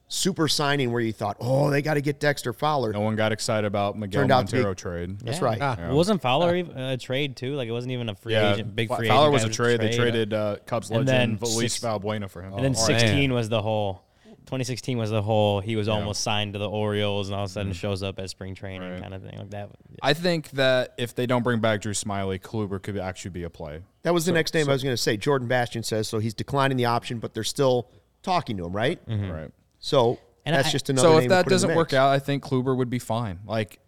super 0.07 0.47
signing 0.47 0.91
where 0.91 1.01
you 1.01 1.11
thought, 1.11 1.35
oh, 1.39 1.69
they 1.71 1.81
got 1.81 1.95
to 1.95 2.01
get 2.01 2.19
Dexter 2.19 2.53
Fowler. 2.53 2.93
No 2.93 3.01
one 3.01 3.15
got 3.15 3.31
excited 3.31 3.65
about 3.65 3.97
Miguel 3.97 4.21
Turned 4.21 4.31
out 4.31 4.47
to 4.47 4.51
be- 4.51 4.57
Montero 4.59 4.73
trade. 4.75 5.19
That's 5.19 5.39
Yeah. 5.39 5.45
right. 5.45 5.57
Ah. 5.61 5.91
Wasn't 5.91 6.21
Fowler 6.21 6.55
even 6.55 6.77
a 6.77 6.95
trade 6.97 7.35
too? 7.35 7.55
Like 7.55 7.67
it 7.67 7.71
wasn't 7.71 7.91
even 7.93 8.09
a 8.09 8.15
free 8.15 8.33
Yeah, 8.33 8.53
agent, 8.53 8.75
big 8.75 8.87
Fa- 8.89 8.97
free 8.97 9.07
Fowler 9.07 9.29
agent. 9.29 9.33
was 9.33 9.43
guy 9.43 9.49
a 9.49 9.53
trade. 9.53 9.81
They 9.81 9.95
traded. 9.95 10.29
traded 10.29 10.33
uh, 10.33 10.55
Cubs 10.67 10.91
And 10.91 11.07
legend 11.07 11.39
then 11.39 11.49
Luis 11.55 11.73
six- 11.73 11.83
Valbuena 11.83 12.29
for 12.29 12.43
him. 12.43 12.53
And 12.53 12.63
then 12.63 12.75
Oh, 12.77 12.85
16 12.85 13.29
man. 13.29 13.33
was 13.33 13.49
the 13.49 13.61
whole. 13.63 14.03
2016 14.45 14.97
was 14.97 15.09
the 15.09 15.21
whole. 15.21 15.59
He 15.59 15.75
was 15.75 15.87
Yeah. 15.87 15.93
almost 15.93 16.21
signed 16.21 16.53
to 16.53 16.59
the 16.59 16.69
Orioles, 16.69 17.29
and 17.29 17.35
all 17.35 17.43
of 17.45 17.49
a 17.49 17.53
sudden 17.53 17.73
shows 17.73 18.03
up 18.03 18.19
at 18.19 18.29
spring 18.29 18.55
training, 18.55 18.81
Mm-hmm. 18.81 18.93
Right. 18.93 19.01
kind 19.01 19.13
of 19.13 19.21
thing 19.23 19.37
like 19.39 19.49
that. 19.51 19.69
I 20.01 20.13
think 20.13 20.51
that 20.51 20.93
if 20.97 21.15
they 21.15 21.25
don't 21.25 21.43
bring 21.43 21.59
back 21.59 21.81
Drew 21.81 21.93
Smyly, 21.93 22.39
Kluber 22.39 22.81
could 22.81 22.97
actually 22.97 23.31
be 23.31 23.43
a 23.43 23.49
play. 23.49 23.81
That 24.03 24.13
was 24.13 24.25
the 24.25 24.29
So- 24.31 24.35
next 24.35 24.53
name 24.53 24.65
so- 24.65 24.71
I 24.71 24.73
was 24.73 24.83
going 24.83 24.93
to 24.93 25.01
say. 25.01 25.17
Jordan 25.17 25.47
Bastian 25.47 25.83
says 25.83 26.07
so. 26.07 26.19
He's 26.19 26.33
declining 26.33 26.77
the 26.77 26.85
option, 26.85 27.19
but 27.19 27.33
they're 27.33 27.43
still 27.43 27.89
talking 28.23 28.57
to 28.57 28.65
him, 28.65 28.73
right? 28.75 28.99
Right. 29.07 29.51
So 29.79 30.19
And 30.45 30.55
that's 30.55 30.67
I- 30.67 30.71
just 30.71 30.89
another. 30.89 31.07
So 31.07 31.13
name 31.15 31.23
if 31.23 31.29
that 31.29 31.43
put 31.45 31.51
in 31.51 31.55
the 31.57 31.67
doesn't 31.67 31.75
work 31.75 31.93
out, 31.93 32.09
I 32.09 32.19
think 32.19 32.43
Kluber 32.43 32.75
would 32.77 32.89
be 32.89 32.99
fine. 32.99 33.39
Like 33.47 33.79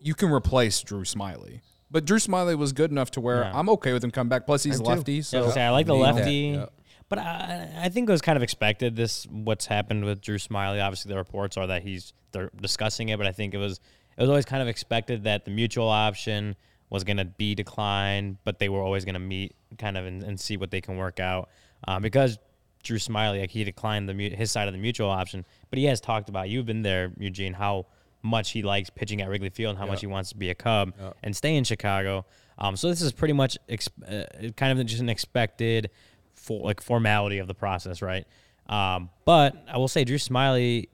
you 0.00 0.14
can 0.14 0.30
replace 0.30 0.80
Drew 0.82 1.02
Smyly. 1.02 1.60
But 1.90 2.04
Drew 2.04 2.18
Smyly 2.18 2.56
was 2.58 2.72
good 2.72 2.90
enough 2.90 3.10
to 3.12 3.20
where 3.20 3.42
Yeah. 3.42 3.52
I'm 3.58 3.68
okay 3.70 3.92
with 3.92 4.02
him 4.02 4.10
coming 4.10 4.28
back. 4.28 4.46
Plus 4.46 4.62
he's 4.64 4.78
too. 4.78 4.84
lefty, 4.84 5.22
so 5.22 5.44
was 5.46 5.56
I 5.56 5.70
like 5.70 5.86
the 5.86 5.94
lefty, 5.94 6.32
yeah. 6.56 6.66
But 7.08 7.18
I, 7.18 7.68
I 7.82 7.88
think 7.90 8.08
it 8.08 8.12
was 8.12 8.22
kind 8.22 8.36
of 8.36 8.42
expected. 8.42 8.96
This 8.96 9.26
what's 9.26 9.66
happened 9.66 10.04
with 10.04 10.20
Drew 10.20 10.38
Smyly. 10.38 10.82
Obviously, 10.82 11.10
the 11.10 11.16
reports 11.16 11.56
are 11.56 11.66
that 11.66 11.82
he's 11.82 12.12
they're 12.32 12.50
discussing 12.60 13.10
it, 13.10 13.18
but 13.18 13.26
I 13.26 13.32
think 13.32 13.54
it 13.54 13.58
was 13.58 13.80
it 14.16 14.20
was 14.20 14.30
always 14.30 14.44
kind 14.44 14.62
of 14.62 14.68
expected 14.68 15.24
that 15.24 15.44
the 15.44 15.50
mutual 15.50 15.88
option 15.88 16.56
was 16.90 17.04
going 17.04 17.16
to 17.16 17.24
be 17.24 17.54
declined, 17.54 18.38
but 18.44 18.58
they 18.58 18.68
were 18.68 18.80
always 18.80 19.04
going 19.04 19.14
to 19.14 19.20
meet 19.20 19.54
kind 19.78 19.96
of 19.96 20.06
and, 20.06 20.22
and 20.22 20.38
see 20.38 20.56
what 20.56 20.70
they 20.70 20.80
can 20.80 20.96
work 20.96 21.20
out 21.20 21.48
um, 21.86 22.02
because. 22.02 22.38
Drew 22.82 22.98
Smyly, 22.98 23.40
like 23.40 23.50
he 23.50 23.64
declined 23.64 24.10
the 24.10 24.12
his 24.28 24.52
side 24.52 24.68
of 24.68 24.74
the 24.74 24.78
mutual 24.78 25.08
option, 25.08 25.46
but 25.70 25.78
he 25.78 25.86
has 25.86 26.02
talked 26.02 26.28
about. 26.28 26.50
You've 26.50 26.66
been 26.66 26.82
there, 26.82 27.14
Eugene, 27.18 27.54
how 27.54 27.86
much 28.22 28.50
he 28.50 28.62
likes 28.62 28.90
pitching 28.90 29.22
at 29.22 29.28
Wrigley 29.30 29.48
Field 29.48 29.70
and 29.70 29.78
how 29.78 29.86
much 29.86 30.00
he 30.00 30.06
wants 30.06 30.28
to 30.28 30.36
be 30.36 30.50
a 30.50 30.54
Cub 30.54 30.92
and 31.22 31.34
stay 31.34 31.56
in 31.56 31.64
Chicago. 31.64 32.26
Um, 32.58 32.76
so 32.76 32.90
this 32.90 33.00
is 33.00 33.10
pretty 33.10 33.32
much 33.32 33.56
ex- 33.70 33.88
uh, 34.06 34.24
kind 34.54 34.78
of 34.78 34.84
just 34.84 35.00
an 35.00 35.08
expected 35.08 35.88
for 36.34 36.60
like 36.60 36.80
formality 36.80 37.38
of 37.38 37.46
the 37.46 37.54
process, 37.54 38.02
right? 38.02 38.26
Um, 38.68 39.10
but 39.24 39.56
I 39.68 39.78
will 39.78 39.88
say, 39.88 40.04
Drew 40.04 40.16
Smyly, 40.16 40.88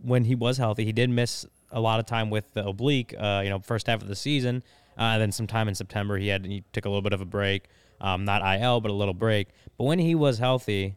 when 0.00 0.24
he 0.24 0.34
was 0.34 0.58
healthy, 0.58 0.84
he 0.84 0.92
did 0.92 1.10
miss 1.10 1.46
a 1.70 1.80
lot 1.80 2.00
of 2.00 2.06
time 2.06 2.30
with 2.30 2.52
the 2.54 2.66
oblique. 2.66 3.14
Uh, 3.18 3.40
you 3.44 3.50
know, 3.50 3.60
first 3.60 3.86
half 3.86 4.02
of 4.02 4.08
the 4.08 4.16
season, 4.16 4.62
uh, 4.98 5.02
and 5.02 5.22
then 5.22 5.32
sometime 5.32 5.68
in 5.68 5.74
September, 5.74 6.18
he 6.18 6.28
had 6.28 6.44
he 6.44 6.64
took 6.72 6.84
a 6.84 6.88
little 6.88 7.02
bit 7.02 7.12
of 7.12 7.20
a 7.20 7.26
break, 7.26 7.64
um, 8.00 8.24
not 8.24 8.42
IL, 8.60 8.80
but 8.80 8.90
a 8.90 8.94
little 8.94 9.14
break. 9.14 9.48
But 9.78 9.84
when 9.84 9.98
he 9.98 10.14
was 10.14 10.38
healthy, 10.38 10.96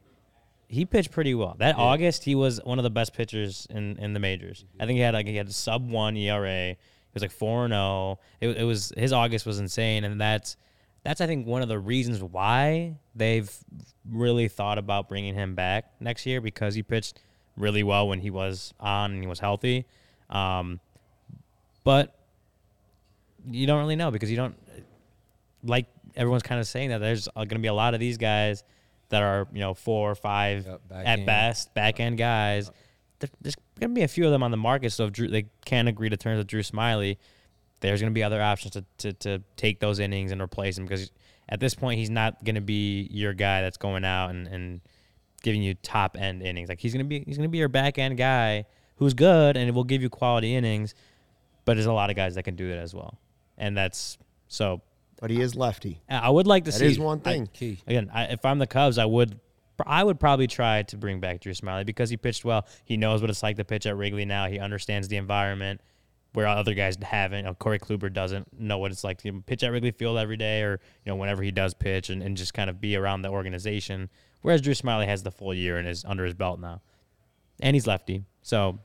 he 0.68 0.86
pitched 0.86 1.12
pretty 1.12 1.36
well. 1.36 1.56
That 1.60 1.78
August, 1.78 2.24
he 2.24 2.36
was 2.36 2.60
one 2.64 2.80
of 2.80 2.84
the 2.84 2.90
best 2.90 3.14
pitchers 3.14 3.68
in, 3.70 3.98
in 3.98 4.14
the 4.14 4.20
majors. 4.20 4.66
I 4.80 4.86
think 4.86 4.98
he 4.98 5.02
had 5.02 5.14
like 5.14 5.28
he 5.28 5.36
had 5.36 5.48
a 5.48 5.54
sub 5.54 5.90
one 5.90 6.18
ERA. 6.18 6.70
He 6.70 6.78
was 7.14 7.22
like 7.22 7.32
four 7.32 7.66
and 7.66 7.72
zero. 7.72 8.20
It, 8.42 8.58
it 8.58 8.64
was 8.64 8.92
his 8.98 9.14
August 9.14 9.46
was 9.46 9.60
insane, 9.60 10.04
and 10.04 10.20
that's 10.20 10.58
that's 11.06 11.22
I 11.22 11.28
think 11.28 11.46
one 11.48 11.62
of 11.62 11.70
the 11.70 11.80
reasons 11.80 12.22
why 12.22 12.98
they've 13.16 13.50
really 14.10 14.48
thought 14.48 14.78
about 14.78 15.08
bringing 15.08 15.36
him 15.36 15.56
back 15.56 15.92
next 16.00 16.26
year 16.26 16.42
because 16.42 16.76
he 16.76 16.84
pitched 16.84 17.22
really 17.56 17.84
well 17.84 18.08
when 18.08 18.20
he 18.20 18.30
was 18.32 18.74
on 18.80 19.12
and 19.12 19.22
he 19.22 19.28
was 19.28 19.40
healthy. 19.40 19.86
Um, 20.30 20.80
but 21.84 22.14
you 23.50 23.68
don't 23.68 23.80
really 23.80 23.96
know 23.96 24.10
because 24.12 24.30
you 24.32 24.36
don't 24.36 24.56
like 25.64 25.86
everyone's 26.16 26.44
kind 26.44 26.60
of 26.60 26.68
saying 26.68 26.90
that 26.90 26.98
there's 27.00 27.28
going 27.36 27.50
to 27.50 27.60
be 27.60 27.68
a 27.68 27.74
lot 27.74 27.94
of 27.94 28.00
these 28.00 28.18
guys 28.18 28.64
that 29.10 29.22
are 29.22 29.48
you 29.54 29.60
know 29.60 29.74
four 29.76 30.10
or 30.10 30.16
five 30.16 30.66
Yep, 30.66 30.82
at 30.92 31.06
end. 31.06 31.26
best 31.28 31.74
back 31.76 32.00
end 32.00 32.18
guys. 32.18 32.72
There's 33.20 33.56
going 33.80 33.92
to 33.92 33.96
be 33.96 34.02
a 34.02 34.08
few 34.08 34.26
of 34.26 34.32
them 34.32 34.44
on 34.44 34.52
the 34.52 34.58
market. 34.58 34.92
So 34.92 35.06
if 35.06 35.14
Drew, 35.14 35.28
they 35.28 35.46
can't 35.66 35.88
agree 35.88 36.10
to 36.10 36.18
terms 36.18 36.40
with 36.40 36.48
Drew 36.48 36.62
Smyly, 36.62 37.18
there's 37.82 38.00
going 38.02 38.12
to 38.12 38.16
be 38.16 38.24
other 38.24 38.42
options 38.42 38.74
to, 38.74 38.86
to, 38.98 39.14
to 39.14 39.44
take 39.58 39.80
those 39.80 40.00
innings 40.00 40.32
and 40.32 40.42
replace 40.42 40.78
him 40.78 40.86
because 40.86 41.12
at 41.50 41.60
this 41.60 41.76
point 41.76 42.00
he's 42.00 42.10
not 42.10 42.44
going 42.44 42.56
to 42.56 42.62
be 42.62 43.08
your 43.12 43.34
guy 43.34 43.62
that's 43.62 43.78
going 43.78 44.04
out 44.06 44.30
and, 44.32 44.48
and 44.48 44.82
giving 45.44 45.62
you 45.62 45.76
top 45.76 46.18
end 46.20 46.42
innings. 46.42 46.70
Like 46.70 46.80
he's 46.80 46.94
going 46.94 47.06
to 47.06 47.08
be 47.10 47.20
he's 47.26 47.38
going 47.38 47.48
to 47.48 47.52
be 47.52 47.58
your 47.60 47.68
back 47.70 47.98
end 48.00 48.18
guy 48.18 48.66
who's 48.96 49.14
good 49.14 49.58
and 49.58 49.74
will 49.76 49.84
give 49.84 50.02
you 50.02 50.10
quality 50.10 50.56
innings. 50.56 50.96
But 51.66 51.76
there's 51.76 51.86
a 51.88 51.94
lot 51.94 52.10
of 52.10 52.16
guys 52.16 52.36
that 52.36 52.44
can 52.44 52.56
do 52.56 52.70
that 52.70 52.78
as 52.78 52.94
well, 52.94 53.20
and 53.58 53.76
that's 53.76 54.18
so. 54.48 54.82
but 55.20 55.32
he 55.32 55.42
is 55.42 55.56
lefty. 55.56 56.00
I 56.08 56.30
would 56.30 56.46
like 56.46 56.66
to 56.66 56.72
That 56.72 56.78
see 56.78 56.86
is 56.86 57.00
one 57.00 57.20
I- 57.26 57.30
thing. 57.30 57.48
Key. 57.54 57.80
again, 57.88 58.10
I, 58.14 58.26
if 58.26 58.46
I'm 58.46 58.60
the 58.60 58.68
Cubs, 58.68 59.00
I 59.00 59.06
would, 59.06 59.40
I 59.86 60.04
would 60.04 60.20
probably 60.20 60.46
try 60.46 60.84
to 60.84 60.98
bring 60.98 61.20
back 61.20 61.42
Drew 61.42 61.54
Smyly 61.54 61.84
because 61.84 62.12
he 62.12 62.18
pitched 62.18 62.46
well. 62.46 62.68
He 62.84 62.98
knows 62.98 63.20
what 63.22 63.32
it's 63.32 63.42
like 63.42 63.58
to 63.58 63.66
pitch 63.66 63.88
at 63.88 63.98
Wrigley 63.98 64.26
now. 64.26 64.46
He 64.48 64.60
understands 64.60 65.08
the 65.08 65.18
environment 65.18 65.82
where 66.36 66.48
other 66.48 66.74
guys 66.74 66.98
haven't. 67.02 67.40
You 67.40 67.44
know, 67.46 67.54
Corey 67.54 67.80
Kluber 67.80 68.12
doesn't 68.12 68.60
know 68.60 68.78
what 68.78 68.92
it's 68.92 69.04
like 69.04 69.18
to 69.24 69.42
pitch 69.42 69.64
at 69.64 69.72
Wrigley 69.72 69.92
Field 69.92 70.18
every 70.18 70.38
day, 70.38 70.62
or 70.62 70.80
you 71.04 71.12
know, 71.12 71.16
whenever 71.16 71.42
he 71.42 71.52
does 71.52 71.74
pitch, 71.74 72.10
and, 72.10 72.22
and 72.22 72.38
just 72.38 72.54
kind 72.54 72.70
of 72.70 72.80
be 72.80 72.96
around 72.96 73.22
the 73.24 73.30
organization. 73.30 74.10
Whereas 74.42 74.62
Drew 74.62 74.74
Smyly 74.74 75.06
has 75.08 75.24
the 75.24 75.32
full 75.32 75.54
year 75.54 75.78
and 75.78 75.88
is 75.88 76.06
under 76.06 76.24
his 76.26 76.36
belt 76.36 76.60
now, 76.60 76.82
and 77.60 77.76
he's 77.76 77.88
lefty. 77.88 78.24
So, 78.44 78.80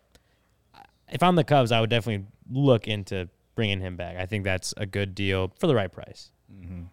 if 1.11 1.23
I'm 1.23 1.35
the 1.37 1.45
Cubs, 1.45 1.71
I 1.73 1.81
would 1.81 1.91
definitely 1.91 2.27
look 2.51 2.89
into 2.89 3.29
bringing 3.55 3.81
him 3.81 3.97
back. 3.97 4.17
I 4.17 4.25
think 4.27 4.45
that's 4.45 4.73
a 4.79 4.87
good 4.87 5.15
deal 5.15 5.53
for 5.59 5.67
the 5.67 5.75
right 5.75 5.93
price. 5.93 6.31
Mm-hmm. 6.53 6.85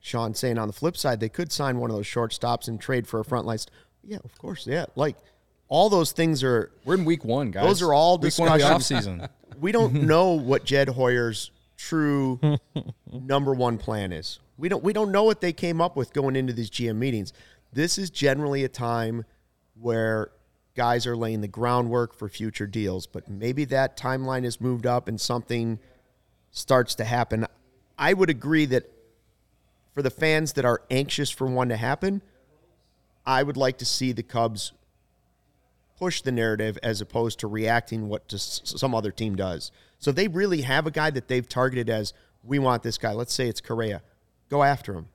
Sean 0.00 0.34
saying 0.34 0.58
on 0.58 0.66
the 0.66 0.74
flip 0.74 0.96
side, 0.96 1.20
they 1.20 1.30
could 1.30 1.50
sign 1.50 1.78
one 1.78 1.90
of 1.90 1.96
those 1.96 2.06
shortstops 2.06 2.68
and 2.68 2.78
trade 2.78 3.06
for 3.06 3.20
a 3.20 3.24
front 3.24 3.46
line. 3.46 3.56
st- 3.56 3.72
Yeah, 4.02 4.18
of 4.22 4.36
course. 4.36 4.66
Yeah, 4.66 4.84
like 4.96 5.16
all 5.68 5.88
those 5.88 6.12
things 6.12 6.42
are. 6.42 6.70
We're 6.84 6.94
in 6.94 7.04
week 7.04 7.24
one, 7.24 7.50
guys. 7.50 7.64
Those 7.64 7.82
are 7.82 7.92
all 7.92 8.18
week 8.18 8.38
one 8.38 8.48
of 8.48 8.60
the 8.60 8.78
discussions. 8.78 9.06
offseason. 9.06 9.28
We 9.60 9.70
don't 9.70 9.94
know 9.94 10.32
what 10.32 10.64
Jed 10.64 10.88
Hoyer's 10.88 11.52
true 11.76 12.40
number 13.12 13.54
one 13.54 13.78
plan 13.78 14.12
is. 14.12 14.40
We 14.58 14.68
don't. 14.68 14.82
We 14.82 14.92
don't 14.92 15.12
know 15.12 15.22
what 15.22 15.40
they 15.40 15.52
came 15.52 15.80
up 15.80 15.96
with 15.96 16.12
going 16.12 16.34
into 16.34 16.52
these 16.52 16.68
GM 16.70 16.96
meetings. 16.96 17.32
This 17.72 17.96
is 17.96 18.10
generally 18.10 18.64
a 18.64 18.68
time 18.68 19.24
where 19.80 20.32
guys 20.74 21.06
are 21.06 21.16
laying 21.16 21.40
the 21.40 21.48
groundwork 21.48 22.14
for 22.14 22.28
future 22.28 22.66
deals, 22.66 23.06
but 23.06 23.28
maybe 23.28 23.64
that 23.66 23.96
timeline 23.96 24.42
has 24.42 24.60
moved 24.60 24.86
up 24.86 25.06
and 25.06 25.20
something 25.20 25.78
starts 26.50 26.96
to 26.96 27.04
happen. 27.04 27.46
I 27.96 28.12
would 28.12 28.30
agree 28.30 28.66
that 28.66 28.90
for 29.92 30.02
the 30.02 30.10
fans 30.10 30.54
that 30.54 30.64
are 30.64 30.82
anxious 30.90 31.30
for 31.30 31.46
one 31.46 31.68
to 31.68 31.76
happen, 31.76 32.22
I 33.24 33.42
would 33.42 33.56
like 33.56 33.78
to 33.78 33.84
see 33.84 34.10
the 34.12 34.24
Cubs 34.24 34.72
push 35.98 36.22
the 36.22 36.32
narrative 36.32 36.78
as 36.82 37.00
opposed 37.00 37.38
to 37.40 37.46
reacting 37.46 38.08
what 38.08 38.28
just 38.28 38.78
some 38.78 38.94
other 38.94 39.10
team 39.10 39.36
does. 39.36 39.70
So 39.98 40.12
they 40.12 40.28
really 40.28 40.62
have 40.62 40.86
a 40.86 40.90
guy 40.90 41.10
that 41.10 41.28
they've 41.28 41.48
targeted 41.48 41.88
as 41.88 42.12
we 42.42 42.58
want 42.58 42.82
this 42.82 42.98
guy. 42.98 43.12
Let's 43.12 43.32
say 43.32 43.48
it's 43.48 43.60
Correa. 43.60 44.02
Go 44.50 44.62
after 44.62 44.94
him. 44.94 45.06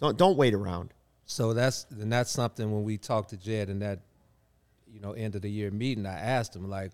Don't 0.00 0.18
don't 0.18 0.36
wait 0.36 0.54
around. 0.54 0.92
So 1.24 1.52
that's 1.52 1.86
and 1.90 2.12
that's 2.12 2.30
something 2.30 2.70
when 2.72 2.84
we 2.84 2.98
talked 2.98 3.30
to 3.30 3.36
Jed 3.36 3.68
in 3.68 3.78
that, 3.80 4.00
you 4.92 5.00
know, 5.00 5.12
end 5.12 5.34
of 5.34 5.42
the 5.42 5.50
year 5.50 5.70
meeting, 5.70 6.06
I 6.06 6.18
asked 6.18 6.54
him 6.54 6.68
like, 6.68 6.92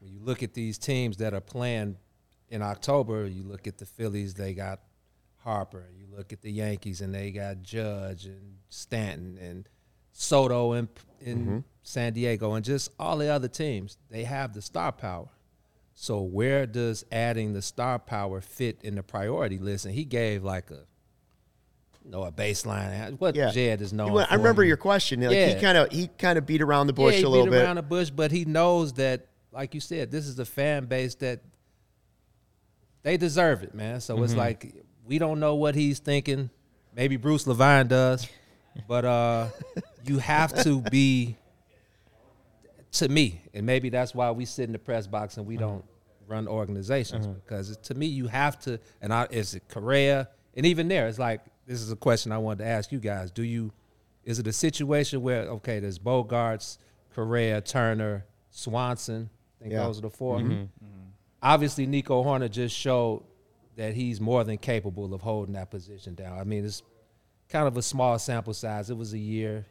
when 0.00 0.12
you 0.12 0.20
look 0.20 0.42
at 0.42 0.54
these 0.54 0.78
teams 0.78 1.16
that 1.18 1.34
are 1.34 1.40
playing 1.40 1.96
in 2.50 2.62
October, 2.62 3.26
you 3.26 3.42
look 3.42 3.66
at 3.66 3.78
the 3.78 3.86
Phillies, 3.86 4.34
they 4.34 4.54
got 4.54 4.80
Harper. 5.38 5.84
You 5.96 6.06
look 6.16 6.32
at 6.32 6.40
the 6.40 6.50
Yankees, 6.50 7.00
and 7.00 7.14
they 7.14 7.30
got 7.30 7.62
Judge 7.62 8.24
and 8.26 8.56
Stanton 8.68 9.38
and 9.40 9.68
Soto 10.14 10.72
in 10.72 10.88
in 11.20 11.64
San 11.82 12.12
Diego, 12.14 12.54
and 12.54 12.64
just 12.64 12.90
all 12.98 13.18
the 13.18 13.28
other 13.28 13.48
teams. 13.48 13.98
They 14.10 14.24
have 14.24 14.54
the 14.54 14.62
star 14.62 14.90
power. 14.92 15.28
So 15.94 16.20
where 16.22 16.66
does 16.66 17.04
adding 17.12 17.52
the 17.52 17.60
star 17.62 17.98
power 17.98 18.40
fit 18.40 18.78
in 18.82 18.94
the 18.94 19.02
priority 19.02 19.58
list? 19.58 19.84
And 19.84 19.94
he 19.94 20.04
gave 20.04 20.42
like 20.42 20.70
a 20.70 20.80
no, 22.04 22.22
a 22.24 22.32
baseline. 22.32 23.18
What 23.18 23.34
Yeah. 23.34 23.50
Jed 23.50 23.80
is 23.80 23.92
known 23.92 24.12
went- 24.12 24.30
I 24.32 24.34
remember 24.36 24.62
your 24.64 24.76
question. 24.76 25.20
Like 25.22 25.54
he 25.54 25.60
kind 25.60 25.78
of 25.78 25.90
he 25.92 26.08
kind 26.08 26.36
of 26.38 26.46
beat 26.46 26.62
around 26.62 26.86
the 26.88 26.92
bush 26.92 27.20
yeah, 27.20 27.26
a 27.26 27.28
little 27.28 27.46
beat 27.46 27.52
bit. 27.52 27.62
around 27.64 27.76
the 27.76 27.82
bush, 27.82 28.10
but 28.10 28.30
he 28.32 28.44
knows 28.44 28.92
that, 28.94 29.26
like 29.52 29.74
you 29.74 29.80
said, 29.80 30.10
this 30.10 30.26
is 30.26 30.38
a 30.38 30.44
fan 30.44 30.86
base 30.86 31.14
that 31.16 31.40
they 33.02 33.16
deserve 33.16 33.62
it, 33.62 33.74
man. 33.74 34.00
So 34.00 34.14
Mm-hmm. 34.16 34.24
it's 34.24 34.34
like 34.34 34.74
we 35.06 35.18
don't 35.18 35.40
know 35.40 35.54
what 35.54 35.74
he's 35.74 35.98
thinking. 35.98 36.50
Maybe 36.94 37.16
Bruce 37.16 37.46
Levine 37.46 37.88
does, 37.88 38.28
but 38.88 39.04
uh, 39.04 39.48
you 40.04 40.18
have 40.18 40.54
to 40.62 40.80
be. 40.82 41.36
To 42.98 43.08
me, 43.08 43.42
and 43.52 43.66
maybe 43.66 43.88
that's 43.88 44.14
why 44.14 44.30
we 44.30 44.44
sit 44.44 44.66
in 44.66 44.72
the 44.72 44.78
press 44.78 45.08
box 45.08 45.36
and 45.36 45.46
we 45.46 45.56
Mm-hmm. 45.56 45.64
don't 45.64 45.84
run 46.28 46.46
organizations 46.46 47.26
mm-hmm. 47.26 47.40
because 47.40 47.76
to 47.78 47.94
me 47.94 48.06
you 48.06 48.28
have 48.28 48.56
to. 48.60 48.78
And 49.02 49.12
I, 49.12 49.26
is 49.30 49.54
it 49.54 49.64
Correa? 49.68 50.28
And 50.56 50.64
even 50.64 50.86
there, 50.86 51.08
it's 51.08 51.18
like 51.18 51.40
this 51.66 51.80
is 51.80 51.90
a 51.90 51.96
question 51.96 52.30
I 52.30 52.38
wanted 52.38 52.62
to 52.62 52.70
ask 52.70 52.92
you 52.92 53.00
guys. 53.00 53.32
Do 53.32 53.42
you? 53.42 53.72
Is 54.22 54.38
it 54.38 54.46
a 54.46 54.52
situation 54.52 55.22
where 55.22 55.42
okay, 55.42 55.80
there's 55.80 55.98
Bogaerts, 55.98 56.78
Correa, 57.14 57.60
Turner, 57.60 58.26
Swanson? 58.50 59.28
I 59.58 59.62
think 59.64 59.72
Yeah. 59.72 59.82
those 59.82 59.98
are 59.98 60.02
the 60.02 60.10
4 60.10 60.38
mm-hmm. 60.38 60.52
Mm-hmm. 60.52 60.86
Obviously, 61.42 61.86
Nico 61.86 62.22
Hoerner 62.22 62.50
just 62.50 62.76
showed 62.76 63.24
that 63.76 63.94
he's 63.94 64.20
more 64.20 64.44
than 64.44 64.56
capable 64.56 65.12
of 65.12 65.20
holding 65.20 65.54
that 65.54 65.70
position 65.70 66.14
down. 66.14 66.38
I 66.38 66.44
mean, 66.44 66.64
it's 66.64 66.82
kind 67.48 67.66
of 67.66 67.76
a 67.76 67.82
small 67.82 68.18
sample 68.18 68.54
size. 68.54 68.88
It 68.88 68.96
was 68.96 69.12
a 69.14 69.18
year, 69.18 69.66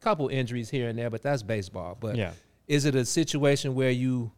couple 0.00 0.28
injuries 0.28 0.70
here 0.70 0.88
and 0.88 0.98
there, 0.98 1.10
but 1.10 1.22
that's 1.22 1.42
baseball. 1.42 1.96
But 1.98 2.16
Yeah. 2.16 2.32
is 2.66 2.84
it 2.84 2.94
a 2.94 3.04
situation 3.04 3.74
where 3.74 3.90
you 3.90 4.32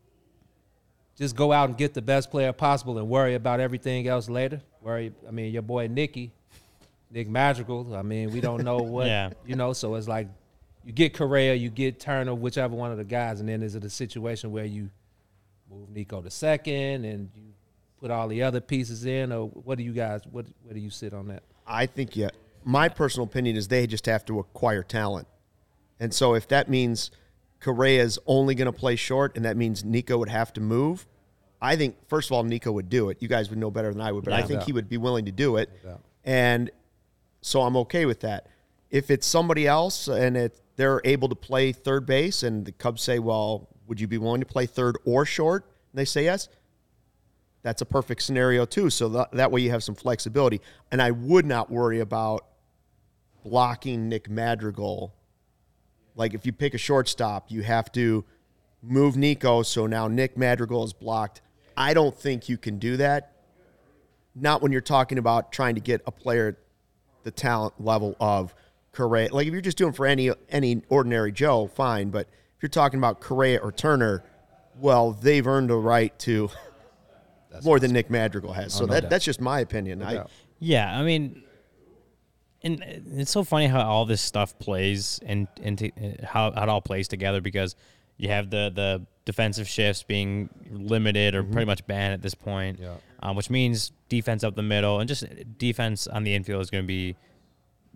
just 1.17 1.37
go 1.37 1.53
out 1.53 1.69
and 1.69 1.79
get 1.79 1.95
the 1.95 2.03
best 2.03 2.31
player 2.31 2.53
possible 2.53 2.99
and 2.99 3.09
worry 3.09 3.35
about 3.35 3.61
everything 3.61 4.09
else 4.09 4.29
later? 4.29 4.61
Worry, 4.81 5.13
I 5.27 5.31
mean, 5.31 5.53
your 5.53 5.63
boy 5.63 5.87
Nicky, 5.89 6.33
Nick 7.11 7.29
Madrigal. 7.29 7.95
I 7.95 8.03
mean, 8.03 8.33
we 8.33 8.41
don't 8.41 8.65
know 8.65 8.77
what 8.83 9.07
Yeah. 9.07 9.31
you 9.47 9.55
know. 9.57 9.73
So 9.73 9.95
it's 9.95 10.09
like 10.09 10.29
you 10.85 10.93
get 10.93 11.15
Correa, 11.15 11.55
you 11.55 11.71
get 11.71 12.01
Turner, 12.01 12.35
whichever 12.35 12.75
one 12.75 12.91
of 12.91 12.99
the 12.99 13.05
guys, 13.05 13.39
and 13.41 13.49
then 13.49 13.63
is 13.63 13.75
it 13.75 13.85
a 13.85 13.91
situation 13.91 14.51
where 14.51 14.65
you 14.65 14.91
move 15.71 15.89
Nico 15.91 16.21
to 16.23 16.31
second 16.31 17.05
and 17.05 17.31
you 17.37 17.43
put 18.01 18.11
all 18.11 18.27
the 18.27 18.43
other 18.43 18.61
pieces 18.61 19.05
in, 19.05 19.31
or 19.31 19.47
what 19.49 19.79
do 19.79 19.85
you 19.85 19.93
guys? 19.93 20.23
What 20.31 20.47
where 20.65 20.75
do 20.75 20.81
you 20.81 20.91
sit 20.91 21.15
on 21.15 21.29
that? 21.29 21.43
I 21.67 21.87
think 21.87 22.17
yeah. 22.17 22.31
My 22.65 22.89
personal 22.89 23.27
opinion 23.27 23.57
is 23.57 23.69
they 23.69 23.87
just 23.87 24.07
have 24.07 24.25
to 24.27 24.39
acquire 24.39 24.83
talent, 24.83 25.27
and 26.01 26.13
so 26.13 26.35
if 26.35 26.49
that 26.49 26.69
means 26.69 27.11
Correa's 27.61 28.19
only 28.27 28.55
going 28.55 28.67
to 28.67 28.73
play 28.79 28.97
short, 28.97 29.37
and 29.37 29.45
that 29.45 29.57
means 29.57 29.85
Nico 29.85 30.19
would 30.19 30.29
have 30.29 30.53
to 30.55 30.61
move, 30.61 31.07
I 31.61 31.77
think 31.77 31.97
first 32.09 32.29
of 32.29 32.33
all 32.33 32.43
Nico 32.43 32.73
would 32.73 32.89
do 32.89 33.09
it. 33.11 33.19
You 33.21 33.29
guys 33.29 33.51
would 33.51 33.59
know 33.59 33.71
better 33.71 33.93
than 33.93 34.01
I 34.01 34.11
would, 34.13 34.25
but 34.25 34.33
I 34.33 34.41
Yeah. 34.41 34.47
think 34.47 34.63
he 34.65 34.73
would 34.73 34.89
be 34.89 34.97
willing 34.99 35.27
to 35.27 35.33
do 35.33 35.57
it, 35.57 35.71
doubt. 35.85 36.01
and 36.25 36.71
so 37.41 37.63
I'm 37.63 37.77
okay 37.79 38.05
with 38.07 38.21
that. 38.21 38.49
If 38.91 39.11
it's 39.11 39.27
somebody 39.27 39.67
else 39.67 40.09
and 40.09 40.37
it, 40.37 40.61
they're 40.77 41.01
able 41.05 41.29
to 41.29 41.35
play 41.35 41.71
third 41.73 42.05
base, 42.07 42.43
and 42.43 42.65
the 42.65 42.73
Cubs 42.73 43.03
say, 43.03 43.19
"Well, 43.19 43.69
would 43.87 44.01
you 44.01 44.09
be 44.09 44.19
willing 44.19 44.41
to 44.41 44.47
play 44.47 44.67
third 44.67 44.97
or 45.05 45.25
short?" 45.25 45.65
and 45.93 45.99
they 45.99 46.05
say 46.05 46.25
yes, 46.25 46.49
that's 47.63 47.81
a 47.81 47.87
perfect 47.87 48.23
scenario 48.23 48.65
too. 48.65 48.91
So 48.91 49.09
that, 49.11 49.31
that 49.33 49.53
way 49.53 49.61
you 49.61 49.71
have 49.71 49.85
some 49.85 49.95
flexibility. 49.95 50.61
And 50.91 51.01
I 51.01 51.11
would 51.13 51.47
not 51.47 51.71
worry 51.71 52.01
about 52.01 52.45
blocking 53.45 54.09
Nick 54.09 54.29
Madrigal. 54.29 55.15
Like 56.15 56.35
if 56.35 56.47
you 56.47 56.53
pick 56.53 56.75
a 56.75 56.79
shortstop, 56.79 57.51
you 57.51 57.63
have 57.63 57.91
to 57.93 58.25
move 58.83 59.17
Nico. 59.17 59.63
So 59.63 59.87
now 59.87 60.09
Nick 60.09 60.37
Madrigal 60.37 60.85
is 60.85 60.93
blocked. 60.93 61.41
I 61.77 61.95
don't 61.95 62.17
think 62.17 62.49
you 62.49 62.59
can 62.59 62.79
do 62.79 62.97
that. 62.99 63.33
Not 64.35 64.63
when 64.63 64.73
you're 64.73 64.81
talking 64.81 65.19
about 65.19 65.53
trying 65.53 65.75
to 65.75 65.81
get 65.81 66.03
a 66.07 66.11
player 66.11 66.59
the 67.23 67.31
talent 67.31 67.75
level 67.79 68.17
of 68.21 68.55
Correa. 68.93 69.33
Like 69.33 69.47
if 69.47 69.53
you're 69.53 69.63
just 69.63 69.79
doing 69.79 69.93
for 69.93 70.07
any 70.07 70.31
any 70.49 70.83
ordinary 70.89 71.33
Joe, 71.33 71.67
fine. 71.67 72.11
But 72.11 72.29
if 72.57 72.63
you're 72.63 72.69
talking 72.71 72.99
about 72.99 73.21
Correa 73.21 73.59
or 73.59 73.73
Turner, 73.73 74.25
well, 74.79 75.13
they've 75.13 75.47
earned 75.47 75.71
a 75.71 75.77
right 75.77 76.17
to 76.21 76.51
more 77.65 77.79
than 77.79 77.93
Nick 77.93 78.11
Madrigal 78.11 78.53
has. 78.53 78.75
Oh, 78.77 78.81
so 78.81 78.87
no 78.87 78.95
that, 78.95 79.01
doubt. 79.03 79.11
that's 79.11 79.25
just 79.25 79.41
my 79.41 79.61
opinion. 79.61 80.03
I. 80.03 80.25
Yeah, 80.59 80.97
I 80.97 81.03
mean, 81.03 81.43
and 82.65 82.83
it's 83.17 83.31
so 83.31 83.45
funny 83.45 83.67
how 83.67 83.81
all 83.83 84.05
this 84.05 84.21
stuff 84.23 84.59
plays 84.59 85.19
and 85.25 85.49
into 85.61 85.91
how, 86.25 86.53
how 86.53 86.63
it 86.63 86.69
all 86.69 86.81
plays 86.81 87.09
together 87.09 87.41
because 87.41 87.75
you 88.17 88.29
have 88.29 88.51
the 88.51 88.71
the 88.75 89.07
defensive 89.25 89.69
shifts 89.69 90.03
being 90.03 90.49
limited 90.71 91.35
or 91.35 91.43
pretty 91.45 91.65
much 91.67 91.87
banned 91.87 92.13
at 92.13 92.23
this 92.23 92.35
point, 92.35 92.79
Yeah. 92.81 92.95
um, 93.23 93.37
which 93.37 93.51
means 93.51 93.93
defense 94.09 94.43
up 94.45 94.57
the 94.57 94.63
middle 94.63 94.99
and 95.01 95.09
just 95.09 95.25
defense 95.59 96.07
on 96.09 96.25
the 96.25 96.35
infield 96.35 96.61
is 96.61 96.71
going 96.71 96.83
to 96.85 96.89
be 96.89 97.17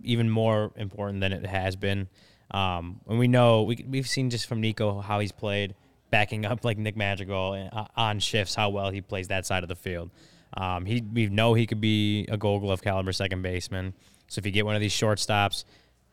even 0.05 0.31
more 0.31 0.71
important 0.77 1.21
than 1.21 1.33
it 1.33 1.45
has 1.47 1.75
been. 1.75 2.09
Um, 2.53 3.01
and 3.09 3.19
we 3.19 3.27
know 3.29 3.63
we 3.65 3.85
we've 3.89 4.07
seen 4.09 4.31
just 4.31 4.47
from 4.47 4.61
Nico 4.61 5.01
how 5.01 5.19
he's 5.21 5.33
played, 5.33 5.75
backing 6.11 6.45
up 6.47 6.65
like 6.65 6.79
Nick 6.79 6.97
Madrigal 6.97 7.55
and, 7.55 7.71
uh, 7.73 7.87
on 7.97 8.21
shifts, 8.21 8.55
how 8.55 8.69
well 8.71 8.91
he 8.91 9.01
plays 9.01 9.29
that 9.29 9.47
side 9.47 9.63
of 9.65 9.69
the 9.69 9.75
field. 9.77 10.11
Um, 10.57 10.87
he 10.87 11.03
we 11.13 11.27
know 11.27 11.55
he 11.55 11.67
could 11.67 11.81
be 11.81 12.25
a 12.29 12.37
Gold 12.37 12.63
Glove 12.63 12.83
caliber 12.83 13.13
second 13.13 13.43
baseman. 13.43 13.95
So 14.29 14.39
if 14.41 14.47
you 14.47 14.53
get 14.53 14.65
one 14.67 14.75
of 14.75 14.81
these 14.81 14.93
shortstops, 14.93 15.65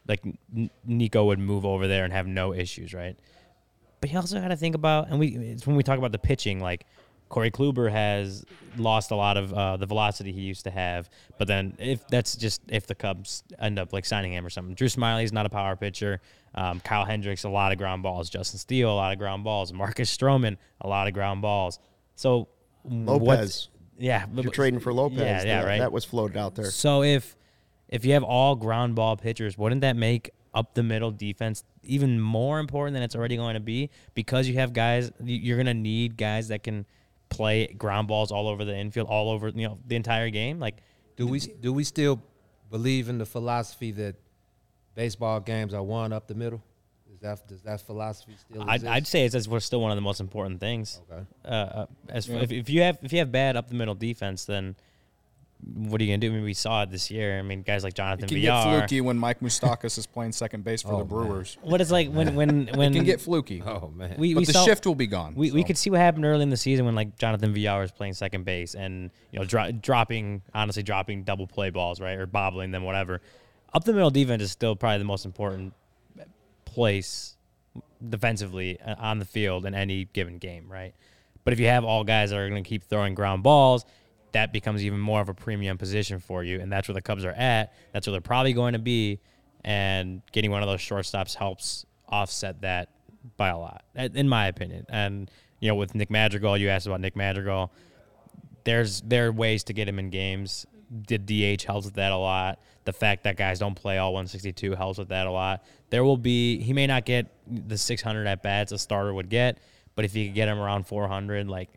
like 0.07 0.21
Nico 0.85 1.25
would 1.25 1.39
move 1.39 1.65
over 1.65 1.87
there 1.87 2.03
and 2.03 2.13
have 2.13 2.27
no 2.27 2.53
issues, 2.53 2.93
right? 2.93 3.17
But 4.01 4.11
you 4.11 4.17
also 4.17 4.39
got 4.39 4.49
to 4.49 4.57
think 4.57 4.75
about, 4.75 5.09
and 5.09 5.19
we 5.19 5.29
it's 5.37 5.65
when 5.65 5.75
we 5.75 5.83
talk 5.83 5.97
about 5.97 6.11
the 6.11 6.19
pitching, 6.19 6.59
like 6.59 6.85
Corey 7.29 7.49
Kluber 7.49 7.89
has 7.89 8.45
lost 8.77 9.11
a 9.11 9.15
lot 9.15 9.37
of 9.37 9.53
uh, 9.53 9.77
the 9.77 9.85
velocity 9.85 10.31
he 10.31 10.41
used 10.41 10.65
to 10.65 10.71
have. 10.71 11.09
But 11.37 11.47
then 11.47 11.75
if 11.79 12.05
that's 12.07 12.35
just 12.35 12.61
if 12.67 12.85
the 12.85 12.95
Cubs 12.95 13.43
end 13.59 13.79
up 13.79 13.93
like 13.93 14.05
signing 14.05 14.33
him 14.33 14.45
or 14.45 14.49
something, 14.49 14.75
Drew 14.75 14.89
Smyly's 14.89 15.31
not 15.31 15.45
a 15.45 15.49
power 15.49 15.75
pitcher. 15.75 16.21
Um, 16.53 16.79
Kyle 16.81 17.05
Hendricks 17.05 17.45
a 17.45 17.49
lot 17.49 17.71
of 17.71 17.77
ground 17.77 18.03
balls. 18.03 18.29
Justin 18.29 18.59
Steele 18.59 18.91
a 18.91 18.93
lot 18.93 19.13
of 19.13 19.19
ground 19.19 19.43
balls. 19.43 19.73
Marcus 19.73 20.15
Stroman 20.15 20.57
a 20.81 20.87
lot 20.87 21.07
of 21.07 21.13
ground 21.13 21.41
balls. 21.41 21.79
So 22.15 22.49
Lopez. 22.83 23.25
what's- 23.25 23.69
yeah, 23.97 24.25
You're 24.35 24.51
trading 24.51 24.79
for 24.79 24.91
Lopez. 24.91 25.19
Yeah, 25.19 25.43
yeah, 25.43 25.61
that, 25.61 25.65
right. 25.67 25.79
That 25.79 25.91
was 25.91 26.03
floated 26.03 26.35
out 26.35 26.55
there. 26.55 26.65
So 26.71 27.03
if 27.03 27.35
if 27.89 28.05
you 28.05 28.13
have 28.13 28.23
all 28.23 28.55
ground 28.55 28.95
ball 28.95 29.15
pitchers, 29.17 29.57
wouldn't 29.57 29.81
that 29.81 29.95
make 29.95 30.31
up 30.53 30.73
the 30.75 30.83
middle 30.83 31.11
defense 31.11 31.63
even 31.83 32.19
more 32.19 32.59
important 32.59 32.93
than 32.93 33.03
it's 33.03 33.15
already 33.15 33.35
going 33.35 33.55
to 33.55 33.59
be? 33.59 33.89
Because 34.13 34.47
you 34.47 34.55
have 34.55 34.73
guys, 34.73 35.11
you- 35.23 35.35
you're 35.37 35.57
going 35.57 35.65
to 35.67 35.73
need 35.73 36.17
guys 36.17 36.47
that 36.49 36.63
can 36.63 36.85
play 37.29 37.67
ground 37.67 38.07
balls 38.07 38.31
all 38.31 38.47
over 38.47 38.63
the 38.63 38.75
infield, 38.75 39.07
all 39.07 39.29
over 39.31 39.49
you 39.49 39.67
know 39.67 39.79
the 39.87 39.95
entire 39.95 40.29
game. 40.29 40.59
Like, 40.59 40.77
Do 41.15 41.25
we 41.27 41.39
do 41.39 41.73
we 41.73 41.83
still 41.83 42.21
believe 42.69 43.09
in 43.09 43.17
the 43.17 43.25
philosophy 43.25 43.91
that 43.91 44.15
baseball 44.95 45.39
games 45.39 45.73
are 45.73 45.83
won 45.83 46.13
up 46.13 46.27
the 46.27 46.35
middle? 46.35 46.61
Is 47.11 47.19
that 47.21 47.47
does 47.47 47.61
that 47.63 47.81
philosophy 47.81 48.33
still 48.37 48.63
I'd, 48.63 48.75
exist? 48.75 48.91
I'd 48.93 49.07
say 49.07 49.25
it's, 49.25 49.35
it's 49.35 49.65
still 49.65 49.81
one 49.81 49.91
of 49.91 49.95
the 49.97 50.01
most 50.01 50.19
important 50.19 50.59
things. 50.59 51.01
Okay. 51.11 51.23
Uh, 51.45 51.47
uh, 51.49 51.85
as 52.09 52.29
if, 52.29 52.51
if 52.51 52.69
you 52.69 52.81
have 52.83 52.97
if 53.01 53.11
you 53.13 53.19
have 53.19 53.31
bad 53.31 53.55
up 53.55 53.67
the 53.69 53.75
middle 53.75 53.95
defense, 53.95 54.45
then 54.45 54.75
what 55.75 56.01
are 56.01 56.03
you 56.03 56.11
gonna 56.11 56.17
do? 56.19 56.27
I 56.31 56.35
mean, 56.35 56.43
we 56.43 56.53
saw 56.53 56.83
it 56.83 56.89
this 56.91 57.09
year. 57.09 57.39
I 57.39 57.41
mean, 57.41 57.61
guys 57.61 57.83
like 57.83 57.93
Jonathan 57.93 58.25
It 58.25 58.27
can 58.29 58.41
Villar. 58.41 58.63
get 58.79 58.79
fluky 58.89 59.01
when 59.01 59.17
Mike 59.17 59.39
Moustakas 59.39 59.97
is 59.97 60.05
playing 60.05 60.31
second 60.33 60.63
base 60.63 60.81
for 60.81 60.91
Oh, 60.93 60.97
the. 60.99 61.05
Brewers. 61.05 61.57
What 61.61 61.79
it's 61.81 61.91
like 61.91 62.09
when 62.11 62.35
when 62.35 62.67
when 62.75 62.91
It 62.93 62.95
can 62.95 63.05
get 63.05 63.21
fluky. 63.21 63.61
Oh 63.65 63.91
man. 63.95 64.15
we, 64.17 64.33
but 64.33 64.39
we 64.41 64.45
the 64.45 64.53
saw, 64.53 64.65
shift 64.65 64.85
will 64.85 64.95
be 64.95 65.07
gone. 65.07 65.35
We, 65.35 65.51
we 65.51 65.63
could 65.63 65.77
see 65.77 65.89
what 65.89 65.99
happened 65.99 66.25
early 66.25 66.43
in 66.43 66.49
the 66.49 66.57
season 66.57 66.85
when 66.85 66.95
like 66.95 67.17
Jonathan 67.17 67.53
Villar 67.53 67.81
was 67.81 67.91
playing 67.91 68.13
second 68.13 68.43
base 68.45 68.75
and 68.75 69.09
you 69.31 69.39
know 69.39 69.45
dro- 69.45 69.71
dropping 69.71 70.41
honestly 70.53 70.83
dropping 70.83 71.23
double 71.23 71.47
play 71.47 71.69
balls 71.69 71.99
right 72.01 72.17
or 72.17 72.25
bobbling 72.25 72.71
them 72.71 72.83
whatever. 72.83 73.21
Up 73.73 73.83
the 73.83 73.93
middle 73.93 74.11
defense 74.11 74.43
is 74.43 74.51
still 74.51 74.75
probably 74.75 74.99
the 74.99 75.03
most 75.05 75.25
important 75.25 75.73
place 76.65 77.35
defensively 78.09 78.79
uh, 78.81 78.95
on 78.97 79.19
the 79.19 79.25
field 79.25 79.65
in 79.65 79.73
any 79.75 80.05
given 80.05 80.37
game, 80.37 80.71
right? 80.71 80.93
But 81.43 81.53
if 81.53 81.59
you 81.59 81.67
have 81.67 81.83
all 81.83 82.03
guys 82.03 82.29
that 82.29 82.37
are 82.39 82.49
going 82.49 82.63
to 82.63 82.67
keep 82.67 82.83
throwing 82.83 83.15
ground 83.15 83.43
balls, 83.43 83.85
that 84.33 84.51
becomes 84.51 84.83
even 84.83 84.99
more 84.99 85.21
of 85.21 85.29
a 85.29 85.33
premium 85.33 85.77
position 85.77 86.19
for 86.19 86.43
you, 86.43 86.59
and 86.59 86.71
that's 86.71 86.87
where 86.87 86.93
the 86.93 87.01
Cubs 87.01 87.23
are 87.23 87.31
at. 87.31 87.73
That's 87.93 88.05
where 88.05 88.11
they're 88.11 88.21
probably 88.21 88.53
going 88.53 88.73
to 88.73 88.79
be, 88.79 89.19
and 89.63 90.21
getting 90.31 90.51
one 90.51 90.61
of 90.61 90.67
those 90.67 90.81
shortstops 90.81 91.35
helps 91.35 91.85
offset 92.09 92.61
that 92.61 92.89
by 93.37 93.49
a 93.49 93.57
lot, 93.57 93.83
in 93.95 94.27
my 94.27 94.47
opinion. 94.47 94.85
And 94.89 95.31
you 95.59 95.69
know, 95.69 95.75
with 95.75 95.95
Nick 95.95 96.09
Madrigal, 96.09 96.57
you 96.57 96.69
asked 96.69 96.87
about 96.87 96.99
Nick 96.99 97.15
Madrigal. 97.15 97.71
There's 98.65 99.01
there 99.01 99.27
are 99.27 99.31
ways 99.31 99.63
to 99.65 99.73
get 99.73 99.87
him 99.87 99.99
in 99.99 100.09
games. 100.09 100.65
The 101.07 101.17
DH 101.17 101.63
helps 101.63 101.85
with 101.85 101.95
that 101.95 102.11
a 102.11 102.17
lot. 102.17 102.59
The 102.85 102.93
fact 102.93 103.23
that 103.23 103.37
guys 103.37 103.59
don't 103.59 103.75
play 103.75 103.97
all 103.97 104.13
162 104.13 104.75
helps 104.75 104.99
with 104.99 105.09
that 105.09 105.25
a 105.25 105.31
lot. 105.31 105.63
There 105.89 106.03
will 106.03 106.17
be 106.17 106.59
he 106.59 106.73
may 106.73 106.85
not 106.85 107.05
get 107.05 107.27
the 107.47 107.77
600 107.77 108.27
at 108.27 108.43
bats 108.43 108.71
a 108.71 108.77
starter 108.77 109.13
would 109.13 109.29
get, 109.29 109.59
but 109.95 110.05
if 110.05 110.15
you 110.15 110.27
could 110.27 110.35
get 110.35 110.49
him 110.49 110.59
around 110.59 110.85
400, 110.85 111.47
like, 111.47 111.69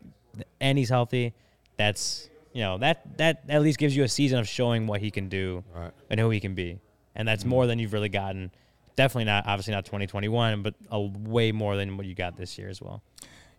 and 0.59 0.77
he's 0.77 0.89
healthy, 0.89 1.33
that's 1.77 2.29
you 2.53 2.61
know 2.61 2.77
that 2.79 3.17
that 3.17 3.43
at 3.49 3.61
least 3.61 3.77
gives 3.79 3.95
you 3.95 4.03
a 4.03 4.07
season 4.07 4.39
of 4.39 4.47
showing 4.47 4.87
what 4.87 5.01
he 5.01 5.11
can 5.11 5.29
do 5.29 5.63
Right. 5.75 5.91
and 6.09 6.19
who 6.19 6.29
he 6.29 6.39
can 6.39 6.55
be, 6.55 6.79
and 7.15 7.27
that's 7.27 7.45
more 7.45 7.67
than 7.67 7.79
you've 7.79 7.93
really 7.93 8.09
gotten. 8.09 8.51
Definitely 8.95 9.25
not, 9.25 9.45
obviously 9.45 9.73
not 9.75 9.85
2021, 9.85 10.63
but 10.63 10.73
a 10.89 10.99
way 10.99 11.51
more 11.51 11.77
than 11.77 11.97
what 11.97 12.07
you 12.07 12.15
got 12.15 12.35
this 12.35 12.57
year 12.57 12.67
as 12.67 12.81
well. 12.81 13.03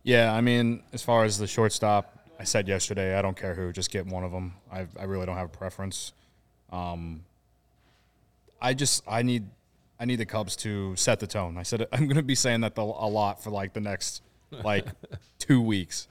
Yeah, 0.03 0.33
I 0.35 0.41
mean, 0.41 0.83
as 0.93 1.03
far 1.03 1.25
as 1.25 1.39
the 1.39 1.47
shortstop, 1.47 2.19
I 2.41 2.45
said 2.45 2.67
yesterday, 2.67 3.17
I 3.17 3.23
don't 3.23 3.37
care 3.37 3.55
who, 3.55 3.73
just 3.73 3.91
get 3.93 4.05
one 4.07 4.25
of 4.25 4.33
them. 4.33 4.55
I, 4.73 4.87
I 4.99 5.05
really 5.05 5.27
don't 5.27 5.37
have 5.37 5.47
a 5.47 5.57
preference. 5.57 6.13
Um, 6.73 7.25
I 8.61 8.75
just 8.75 9.05
I 9.07 9.23
need 9.23 9.47
I 10.01 10.05
need 10.05 10.17
the 10.17 10.27
Cubs 10.27 10.57
to 10.57 10.95
set 10.97 11.21
the 11.21 11.27
tone. 11.27 11.57
I 11.57 11.63
said 11.63 11.87
I'm 11.93 12.05
going 12.07 12.17
to 12.17 12.23
be 12.23 12.35
saying 12.35 12.63
that 12.63 12.75
the, 12.75 12.83
a 12.83 13.09
lot 13.09 13.43
for 13.43 13.51
like 13.51 13.73
the 13.75 13.81
next 13.81 14.23
like 14.51 14.87
two 15.39 15.61
weeks. 15.61 16.09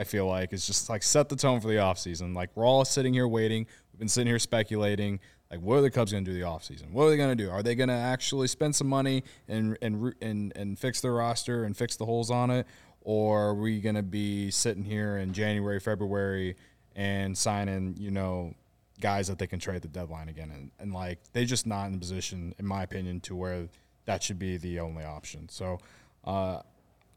I 0.00 0.04
feel 0.04 0.26
like 0.26 0.54
it's 0.54 0.66
just 0.66 0.88
like 0.88 1.02
set 1.02 1.28
the 1.28 1.36
tone 1.36 1.60
for 1.60 1.68
the 1.68 1.74
offseason. 1.74 2.34
Like 2.34 2.48
we're 2.54 2.64
all 2.64 2.86
sitting 2.86 3.12
here 3.12 3.28
waiting. 3.28 3.66
We've 3.92 3.98
been 3.98 4.08
sitting 4.08 4.28
here 4.28 4.38
speculating. 4.38 5.20
Like 5.50 5.60
what 5.60 5.76
are 5.76 5.82
the 5.82 5.90
Cubs 5.90 6.10
going 6.10 6.24
to 6.24 6.30
do 6.30 6.34
the 6.34 6.46
offseason? 6.46 6.90
What 6.90 7.04
are 7.04 7.10
they 7.10 7.18
going 7.18 7.36
to 7.36 7.44
do? 7.44 7.50
Are 7.50 7.62
they 7.62 7.74
going 7.74 7.90
to 7.90 7.94
actually 7.94 8.48
spend 8.48 8.74
some 8.74 8.86
money 8.86 9.24
and 9.46 9.76
and 9.82 10.14
and 10.22 10.54
and 10.56 10.78
fix 10.78 11.02
their 11.02 11.12
roster 11.12 11.64
and 11.64 11.76
fix 11.76 11.96
the 11.96 12.06
holes 12.06 12.30
on 12.30 12.50
it, 12.50 12.66
or 13.02 13.48
are 13.48 13.54
we 13.54 13.82
going 13.82 13.94
to 13.94 14.02
be 14.02 14.50
sitting 14.50 14.84
here 14.84 15.18
in 15.18 15.34
January, 15.34 15.80
February, 15.80 16.56
and 16.96 17.36
signing 17.36 17.94
you 17.98 18.10
know 18.10 18.54
guys 19.02 19.28
that 19.28 19.38
they 19.38 19.46
can 19.46 19.58
trade 19.58 19.82
the 19.82 19.88
deadline 19.88 20.30
again? 20.30 20.50
And, 20.50 20.70
and 20.78 20.94
like 20.94 21.18
they're 21.34 21.44
just 21.44 21.66
not 21.66 21.88
in 21.88 21.94
a 21.94 21.98
position, 21.98 22.54
in 22.58 22.66
my 22.66 22.84
opinion, 22.84 23.20
to 23.22 23.36
where 23.36 23.68
that 24.06 24.22
should 24.22 24.38
be 24.38 24.56
the 24.56 24.80
only 24.80 25.04
option. 25.04 25.50
So. 25.50 25.78
Uh, 26.24 26.62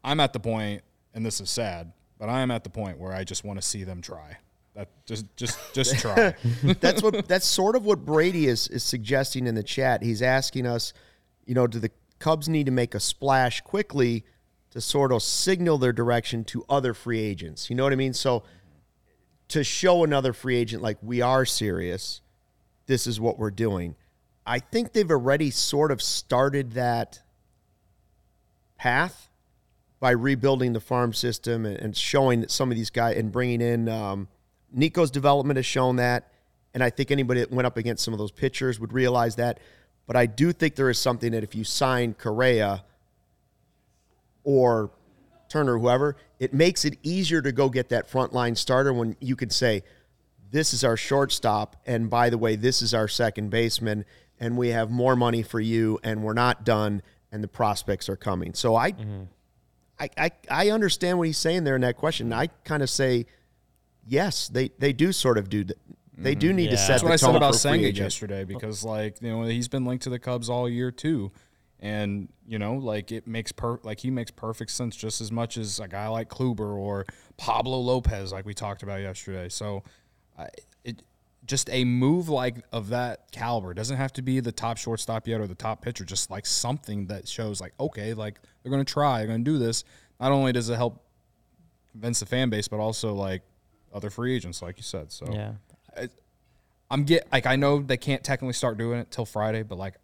I'm 0.06 0.20
at 0.20 0.34
the 0.34 0.40
point, 0.40 0.82
and 1.14 1.24
this 1.24 1.40
is 1.40 1.50
sad, 1.50 1.90
but 2.18 2.28
I 2.28 2.40
am 2.40 2.50
at 2.50 2.64
the 2.64 2.70
point 2.70 2.98
where 2.98 3.12
I 3.12 3.24
just 3.24 3.44
want 3.44 3.60
to 3.60 3.66
see 3.66 3.84
them 3.84 4.00
try. 4.00 4.38
That 4.74 4.88
just 5.06 5.26
just 5.36 5.58
just 5.72 5.98
try. 6.00 6.34
that's 6.80 7.02
what 7.02 7.28
that's 7.28 7.46
sort 7.46 7.76
of 7.76 7.84
what 7.84 8.04
Brady 8.04 8.46
is 8.46 8.68
is 8.68 8.82
suggesting 8.82 9.46
in 9.46 9.54
the 9.54 9.62
chat. 9.62 10.02
He's 10.02 10.22
asking 10.22 10.66
us, 10.66 10.92
you 11.46 11.54
know, 11.54 11.66
do 11.66 11.78
the 11.78 11.90
Cubs 12.18 12.48
need 12.48 12.66
to 12.66 12.72
make 12.72 12.94
a 12.94 13.00
splash 13.00 13.60
quickly 13.60 14.24
to 14.70 14.80
sort 14.80 15.12
of 15.12 15.22
signal 15.22 15.78
their 15.78 15.92
direction 15.92 16.44
to 16.44 16.64
other 16.68 16.94
free 16.94 17.20
agents? 17.20 17.70
You 17.70 17.76
know 17.76 17.84
what 17.84 17.92
I 17.92 17.96
mean? 17.96 18.14
So 18.14 18.44
to 19.48 19.62
show 19.62 20.04
another 20.04 20.32
free 20.32 20.56
agent 20.56 20.82
like 20.82 20.98
we 21.02 21.20
are 21.20 21.44
serious, 21.44 22.20
this 22.86 23.06
is 23.06 23.20
what 23.20 23.38
we're 23.38 23.50
doing. 23.50 23.94
I 24.46 24.58
think 24.58 24.92
they've 24.92 25.10
already 25.10 25.50
sort 25.50 25.90
of 25.90 26.02
started 26.02 26.72
that 26.72 27.20
path 28.76 29.23
by 30.00 30.10
rebuilding 30.10 30.72
the 30.72 30.80
farm 30.80 31.12
system 31.12 31.64
and, 31.66 31.76
and 31.78 31.96
showing 31.96 32.40
that 32.40 32.50
some 32.50 32.70
of 32.70 32.76
these 32.76 32.90
guys 32.90 33.16
and 33.16 33.32
bringing 33.32 33.60
in 33.60 33.88
um, 33.88 34.28
Nico's 34.72 35.10
development 35.10 35.56
has 35.56 35.66
shown 35.66 35.96
that. 35.96 36.30
And 36.74 36.82
I 36.82 36.90
think 36.90 37.10
anybody 37.10 37.40
that 37.40 37.52
went 37.52 37.66
up 37.66 37.76
against 37.76 38.04
some 38.04 38.12
of 38.12 38.18
those 38.18 38.32
pitchers 38.32 38.80
would 38.80 38.92
realize 38.92 39.36
that. 39.36 39.60
But 40.06 40.16
I 40.16 40.26
do 40.26 40.52
think 40.52 40.74
there 40.74 40.90
is 40.90 40.98
something 40.98 41.32
that 41.32 41.44
if 41.44 41.54
you 41.54 41.64
sign 41.64 42.14
Correa 42.14 42.84
or 44.42 44.90
Turner, 45.48 45.78
whoever, 45.78 46.16
it 46.40 46.52
makes 46.52 46.84
it 46.84 46.98
easier 47.02 47.40
to 47.40 47.52
go 47.52 47.68
get 47.68 47.88
that 47.90 48.10
frontline 48.10 48.56
starter 48.56 48.92
when 48.92 49.16
you 49.20 49.36
can 49.36 49.50
say, 49.50 49.84
this 50.50 50.74
is 50.74 50.84
our 50.84 50.96
shortstop. 50.96 51.76
And 51.86 52.10
by 52.10 52.28
the 52.28 52.38
way, 52.38 52.56
this 52.56 52.82
is 52.82 52.92
our 52.92 53.08
second 53.08 53.50
baseman. 53.50 54.04
And 54.40 54.56
we 54.56 54.68
have 54.68 54.90
more 54.90 55.16
money 55.16 55.42
for 55.42 55.60
you. 55.60 56.00
And 56.02 56.22
we're 56.22 56.34
not 56.34 56.64
done. 56.64 57.02
And 57.32 57.42
the 57.42 57.48
prospects 57.48 58.08
are 58.08 58.16
coming. 58.16 58.54
So 58.54 58.76
I, 58.76 58.92
mm-hmm. 58.92 59.22
I, 59.98 60.10
I, 60.16 60.30
I 60.50 60.70
understand 60.70 61.18
what 61.18 61.26
he's 61.26 61.38
saying 61.38 61.64
there 61.64 61.76
in 61.76 61.82
that 61.82 61.96
question. 61.96 62.32
I 62.32 62.48
kind 62.64 62.82
of 62.82 62.90
say, 62.90 63.26
yes, 64.06 64.48
they, 64.48 64.70
they 64.78 64.92
do 64.92 65.12
sort 65.12 65.38
of 65.38 65.48
do 65.48 65.64
that. 65.64 65.78
They 66.16 66.34
do 66.34 66.48
mm-hmm. 66.48 66.56
need 66.56 66.64
yeah. 66.66 66.70
to 66.70 66.76
set. 66.76 66.88
That's 66.88 67.02
what 67.02 67.12
I 67.12 67.16
said 67.16 67.34
about 67.34 67.56
Senga 67.56 67.92
yesterday 67.92 68.44
because, 68.44 68.84
like, 68.84 69.20
you 69.20 69.30
know, 69.30 69.42
he's 69.42 69.66
been 69.66 69.84
linked 69.84 70.04
to 70.04 70.10
the 70.10 70.18
Cubs 70.18 70.48
all 70.48 70.68
year 70.68 70.92
too, 70.92 71.32
and 71.80 72.28
you 72.46 72.58
know, 72.58 72.74
like 72.74 73.10
it 73.10 73.26
makes 73.26 73.50
per 73.50 73.80
like 73.82 73.98
he 73.98 74.10
makes 74.10 74.30
perfect 74.30 74.70
sense 74.70 74.94
just 74.94 75.20
as 75.20 75.32
much 75.32 75.56
as 75.56 75.80
a 75.80 75.88
guy 75.88 76.06
like 76.06 76.28
Kluber 76.28 76.76
or 76.76 77.04
Pablo 77.36 77.80
Lopez, 77.80 78.32
like 78.32 78.46
we 78.46 78.54
talked 78.54 78.84
about 78.84 79.00
yesterday. 79.00 79.48
So, 79.48 79.82
I, 80.38 80.44
it 80.44 80.64
just 81.46 81.68
a 81.70 81.84
move 81.84 82.28
like 82.28 82.56
of 82.72 82.88
that 82.88 83.30
caliber 83.32 83.74
doesn't 83.74 83.96
have 83.96 84.12
to 84.14 84.22
be 84.22 84.40
the 84.40 84.52
top 84.52 84.78
shortstop 84.78 85.28
yet 85.28 85.40
or 85.40 85.46
the 85.46 85.54
top 85.54 85.82
pitcher. 85.82 86.04
Just 86.04 86.30
like 86.30 86.46
something 86.46 87.06
that 87.06 87.28
shows, 87.28 87.60
like, 87.60 87.72
okay, 87.78 88.14
like 88.14 88.40
they're 88.62 88.70
going 88.70 88.84
to 88.84 88.90
try, 88.92 89.18
they're 89.18 89.26
going 89.26 89.44
to 89.44 89.50
do 89.50 89.58
this. 89.58 89.84
Not 90.20 90.32
only 90.32 90.52
does 90.52 90.68
it 90.70 90.76
help 90.76 91.04
convince 91.92 92.20
the 92.20 92.26
fan 92.26 92.50
base, 92.50 92.68
but 92.68 92.80
also 92.80 93.14
like 93.14 93.42
other 93.92 94.10
free 94.10 94.34
agents, 94.34 94.62
like 94.62 94.76
you 94.76 94.82
said. 94.82 95.12
So 95.12 95.26
yeah, 95.32 95.52
I, 95.96 96.08
I'm 96.90 97.04
get 97.04 97.26
like 97.32 97.46
I 97.46 97.56
know 97.56 97.80
they 97.80 97.96
can't 97.96 98.24
technically 98.24 98.54
start 98.54 98.78
doing 98.78 99.00
it 99.00 99.10
till 99.10 99.26
Friday, 99.26 99.62
but 99.62 99.76
like 99.76 99.94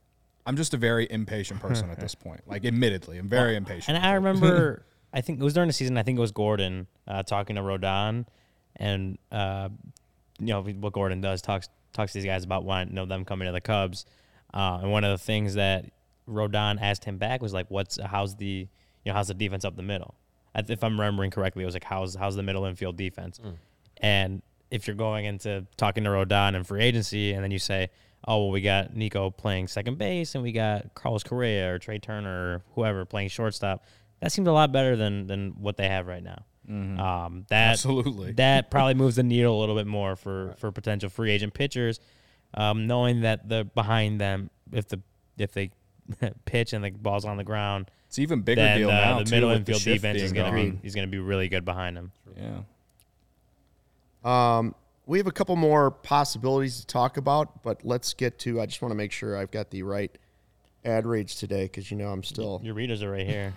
I'm 0.47 0.57
just 0.57 0.75
a 0.75 0.77
very 0.77 1.07
impatient 1.11 1.61
person 1.61 1.91
at 1.91 2.01
this 2.01 2.15
point. 2.17 2.41
Like, 2.47 2.65
admittedly, 2.65 3.19
I'm 3.19 3.29
very 3.29 3.57
impatient. 3.57 3.97
And 3.97 4.07
I 4.07 4.15
remember, 4.15 4.85
I 5.13 5.21
think 5.21 5.41
it 5.41 5.45
was 5.45 5.55
during 5.55 5.69
the 5.69 5.73
season. 5.73 5.97
I 5.97 6.03
think 6.03 6.19
it 6.19 6.21
was 6.21 6.33
Gordon 6.33 6.87
uh, 7.07 7.23
talking 7.23 7.57
to 7.57 7.63
Rodon, 7.63 8.27
and 8.77 9.19
uh, 9.31 9.69
you 10.41 10.47
know 10.47 10.63
what 10.63 10.93
Gordon 10.93 11.21
does 11.21 11.43
talks 11.43 11.69
talks 11.93 12.13
to 12.13 12.19
these 12.19 12.27
guys 12.27 12.45
about 12.45 12.65
wanting 12.65 12.89
you 12.89 12.97
know 12.97 13.07
them 13.07 13.25
coming 13.25 13.47
to 13.47 13.53
the 13.53 13.61
Cubs. 13.61 14.07
Uh, 14.53 14.81
and 14.83 14.91
one 14.91 15.05
of 15.05 15.17
the 15.17 15.25
things 15.25 15.55
that 15.55 15.87
Rodon 16.29 16.79
asked 16.81 17.05
him 17.05 17.19
back 17.19 17.43
was 17.43 17.53
like, 17.53 17.71
"What's 17.71 17.99
how's 18.01 18.37
the 18.37 18.69
you 19.05 19.07
know 19.07 19.13
how's 19.13 19.29
the 19.29 19.35
defense 19.35 19.65
up 19.65 19.77
the 19.77 19.83
middle?" 19.83 20.15
If 20.55 20.83
I'm 20.83 20.99
remembering 20.99 21.31
correctly, 21.31 21.63
it 21.63 21.67
was 21.67 21.75
like, 21.75 21.85
"How's 21.85 22.15
how's 22.15 22.37
the 22.37 22.43
middle 22.43 22.65
infield 22.65 22.97
defense?" 22.97 23.39
Mm. 23.39 23.55
And 23.99 24.43
if 24.71 24.87
you're 24.87 24.97
going 24.97 25.25
into 25.25 25.67
talking 25.77 26.05
to 26.05 26.11
Rodon 26.11 26.57
and 26.57 26.67
free 26.67 26.83
agency, 26.83 27.33
and 27.33 27.45
then 27.45 27.51
you 27.51 27.59
say, 27.59 27.91
"Oh, 28.27 28.39
well, 28.39 28.51
we 28.51 28.61
got 28.61 28.97
Nico 28.97 29.31
playing 29.31 29.69
second 29.69 29.99
base, 29.99 30.35
and 30.35 30.43
we 30.43 30.53
got 30.53 30.95
Carlos 30.95 31.23
Correa 31.23 31.75
or 31.75 31.79
Trea 31.79 31.99
Turner 31.99 32.55
or 32.55 32.63
whoever 32.75 33.05
playing 33.05 33.29
shortstop," 33.29 33.85
that 34.21 34.33
seems 34.33 34.49
a 34.49 34.53
lot 34.53 34.73
better 34.73 34.97
than 34.97 35.27
than 35.27 35.51
what 35.61 35.77
they 35.77 35.89
have 35.89 36.07
right 36.07 36.23
now. 36.23 36.45
Mm-hmm. 36.69 37.01
Um, 37.01 37.47
that 37.49 37.73
absolutely 37.73 38.33
that 38.37 38.71
probably 38.71 38.95
moves 38.95 39.17
the 39.17 39.23
needle 39.23 39.59
a 39.59 39.61
little 39.61 39.75
bit 39.75 39.87
more 39.87 40.17
for 40.17 40.47
right. 40.47 40.59
for 40.59 40.71
potential 40.71 41.09
free 41.09 41.31
agent 41.31 41.55
pitchers, 41.55 42.01
um, 42.55 42.87
knowing 42.87 43.23
that 43.23 43.49
the 43.49 43.65
behind 43.65 44.21
them, 44.21 44.51
if 44.73 44.89
the 44.89 45.01
if 45.39 45.53
they 45.53 45.71
pitch 46.45 46.73
and 46.73 46.85
the 46.85 46.91
ball's 46.91 47.25
on 47.25 47.37
the 47.37 47.45
ground, 47.45 47.91
it's 48.07 48.19
even 48.19 48.43
bigger 48.43 48.63
then, 48.63 48.79
deal 48.79 48.91
uh, 48.91 48.93
now. 48.93 49.23
The 49.23 49.31
middle 49.31 49.51
infield 49.51 49.83
defense 49.83 50.21
is 50.21 50.33
going 50.33 50.53
to 50.53 50.73
be 50.73 50.79
he's 50.83 50.95
going 50.95 51.07
to 51.07 51.11
be 51.11 51.19
really 51.19 51.49
good 51.49 51.65
behind 51.65 51.97
them. 51.97 52.13
Yeah. 52.37 52.61
Um, 54.23 54.75
we 55.07 55.19
have 55.19 55.27
a 55.27 55.33
couple 55.33 55.57
more 55.57 55.91
possibilities 55.91 56.81
to 56.81 56.87
talk 56.87 57.17
about, 57.17 57.63
but 57.63 57.85
let's 57.85 58.15
get 58.15 58.39
to. 58.41 58.61
I 58.61 58.67
just 58.67 58.83
want 58.83 58.93
to 58.93 58.97
make 58.97 59.13
sure 59.13 59.37
I've 59.37 59.51
got 59.51 59.71
the 59.71 59.83
right 59.83 60.17
ad 60.85 61.07
rates 61.07 61.35
today 61.35 61.65
because 61.65 61.91
you 61.91 61.97
know 61.97 62.11
I'm 62.11 62.23
still. 62.23 62.61
Your 62.63 62.75
readers 62.75 63.03
are 63.03 63.11
right 63.11 63.27
here. 63.27 63.55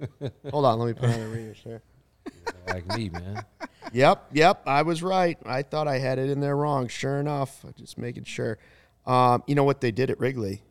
Hold 0.50 0.66
on, 0.66 0.78
let 0.78 0.86
me 0.86 0.92
put 0.92 1.10
on 1.10 1.20
the 1.20 1.28
readers 1.28 1.58
here. 1.64 1.82
Like 2.68 2.86
me, 2.96 3.08
man. 3.08 3.44
Yep, 3.92 4.30
yep, 4.32 4.62
I 4.66 4.82
was 4.82 5.02
right. 5.02 5.38
I 5.44 5.62
thought 5.62 5.86
I 5.86 5.98
had 5.98 6.18
it 6.18 6.30
in 6.30 6.40
there 6.40 6.56
wrong. 6.56 6.88
Sure 6.88 7.20
enough, 7.20 7.64
just 7.76 7.98
making 7.98 8.24
sure. 8.24 8.58
Um, 9.06 9.42
you 9.46 9.54
know 9.54 9.64
what 9.64 9.80
they 9.80 9.90
did 9.90 10.10
at 10.10 10.18
Wrigley? 10.18 10.62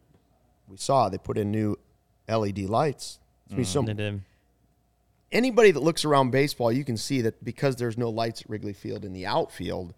We 0.67 0.77
saw 0.77 1.09
they 1.09 1.17
put 1.17 1.37
in 1.37 1.51
new 1.51 1.77
LED 2.27 2.59
lights. 2.59 3.19
Mm, 3.51 3.65
some, 3.65 3.85
anybody 5.31 5.71
that 5.71 5.81
looks 5.81 6.05
around 6.05 6.31
baseball, 6.31 6.71
you 6.71 6.83
can 6.83 6.97
see 6.97 7.21
that 7.21 7.43
because 7.43 7.75
there's 7.75 7.97
no 7.97 8.09
lights 8.09 8.41
at 8.41 8.49
Wrigley 8.49 8.73
Field 8.73 9.03
in 9.05 9.13
the 9.13 9.25
outfield, 9.25 9.93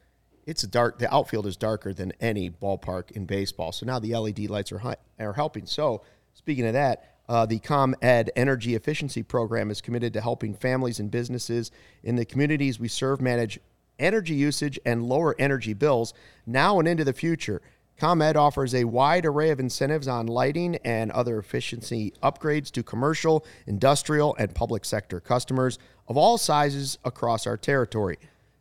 it's 0.45 0.63
dark. 0.63 0.99
The 0.99 1.13
outfield 1.13 1.47
is 1.47 1.57
darker 1.57 1.93
than 1.93 2.13
any 2.19 2.49
ballpark 2.49 3.11
in 3.11 3.25
baseball. 3.25 3.71
So 3.71 3.85
now 3.85 3.99
the 3.99 4.15
LED 4.15 4.49
lights 4.49 4.71
are 4.71 4.95
are 5.19 5.33
helping. 5.33 5.65
So 5.65 6.03
speaking 6.33 6.65
of 6.65 6.73
that, 6.73 7.14
uh, 7.27 7.45
the 7.45 7.59
ComEd 7.59 8.31
Energy 8.35 8.75
Efficiency 8.75 9.23
Program 9.23 9.71
is 9.71 9.81
committed 9.81 10.13
to 10.13 10.21
helping 10.21 10.53
families 10.53 10.99
and 10.99 11.09
businesses 11.09 11.71
in 12.03 12.15
the 12.15 12.25
communities 12.25 12.79
we 12.79 12.87
serve 12.87 13.21
manage 13.21 13.59
energy 13.97 14.35
usage 14.35 14.79
and 14.85 15.03
lower 15.03 15.35
energy 15.39 15.73
bills 15.73 16.13
now 16.45 16.79
and 16.79 16.87
into 16.87 17.03
the 17.03 17.13
future. 17.13 17.61
ComEd 17.97 18.35
offers 18.35 18.75
a 18.75 18.83
wide 18.83 19.25
array 19.25 19.51
of 19.51 19.59
incentives 19.59 20.07
on 20.07 20.27
lighting 20.27 20.75
and 20.83 21.11
other 21.11 21.39
efficiency 21.39 22.13
upgrades 22.21 22.69
to 22.71 22.83
commercial, 22.83 23.45
industrial, 23.67 24.35
and 24.37 24.53
public 24.53 24.83
sector 24.83 25.21
customers 25.21 25.79
of 26.07 26.17
all 26.17 26.37
sizes 26.37 26.97
across 27.05 27.47
our 27.47 27.55
territory. 27.55 28.17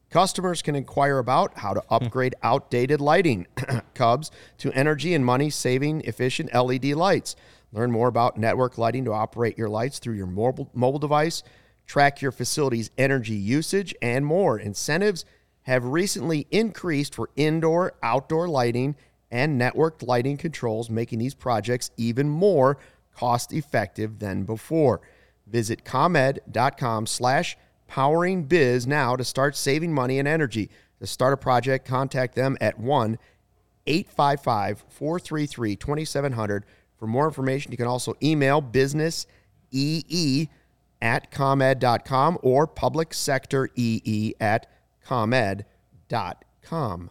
Customers 0.08 0.62
can 0.62 0.76
inquire 0.76 1.18
about 1.18 1.58
how 1.58 1.74
to 1.74 1.82
upgrade 1.90 2.36
outdated 2.44 3.00
lighting 3.00 3.48
cubs 3.94 4.30
to 4.58 4.70
energy 4.72 5.12
and 5.12 5.26
money 5.26 5.50
saving 5.50 6.02
efficient 6.02 6.54
LED 6.54 6.84
lights. 6.84 7.34
Learn 7.74 7.90
more 7.90 8.06
about 8.06 8.38
network 8.38 8.78
lighting 8.78 9.04
to 9.04 9.12
operate 9.12 9.58
your 9.58 9.68
lights 9.68 9.98
through 9.98 10.14
your 10.14 10.28
mobile, 10.28 10.70
mobile 10.72 11.00
device, 11.00 11.42
track 11.86 12.22
your 12.22 12.30
facility's 12.30 12.90
energy 12.96 13.34
usage, 13.34 13.92
and 14.00 14.24
more. 14.24 14.58
Incentives 14.58 15.24
have 15.62 15.84
recently 15.84 16.46
increased 16.52 17.16
for 17.16 17.30
indoor, 17.34 17.94
outdoor 18.00 18.48
lighting 18.48 18.94
and 19.28 19.60
networked 19.60 20.06
lighting 20.06 20.36
controls, 20.36 20.88
making 20.88 21.18
these 21.18 21.34
projects 21.34 21.90
even 21.96 22.28
more 22.28 22.78
cost 23.12 23.52
effective 23.52 24.20
than 24.20 24.44
before. 24.44 25.00
Visit 25.48 25.84
comed.com 25.84 27.06
slash 27.06 27.56
powering 27.88 28.44
biz 28.44 28.86
now 28.86 29.16
to 29.16 29.24
start 29.24 29.56
saving 29.56 29.92
money 29.92 30.20
and 30.20 30.28
energy. 30.28 30.70
To 31.00 31.06
start 31.08 31.32
a 31.32 31.36
project, 31.36 31.86
contact 31.86 32.36
them 32.36 32.56
at 32.60 32.78
1 32.78 33.18
855 33.86 34.84
433 34.88 35.76
2700. 35.76 36.64
For 37.04 37.08
more 37.08 37.26
information, 37.26 37.70
you 37.70 37.76
can 37.76 37.86
also 37.86 38.14
email 38.22 38.62
business 38.62 39.26
ee 39.72 40.48
at 41.02 41.30
comed.com 41.30 42.38
or 42.40 42.66
public 42.66 43.12
sector 43.12 43.68
ee 43.76 44.32
at 44.40 44.66
comed.com. 45.04 47.10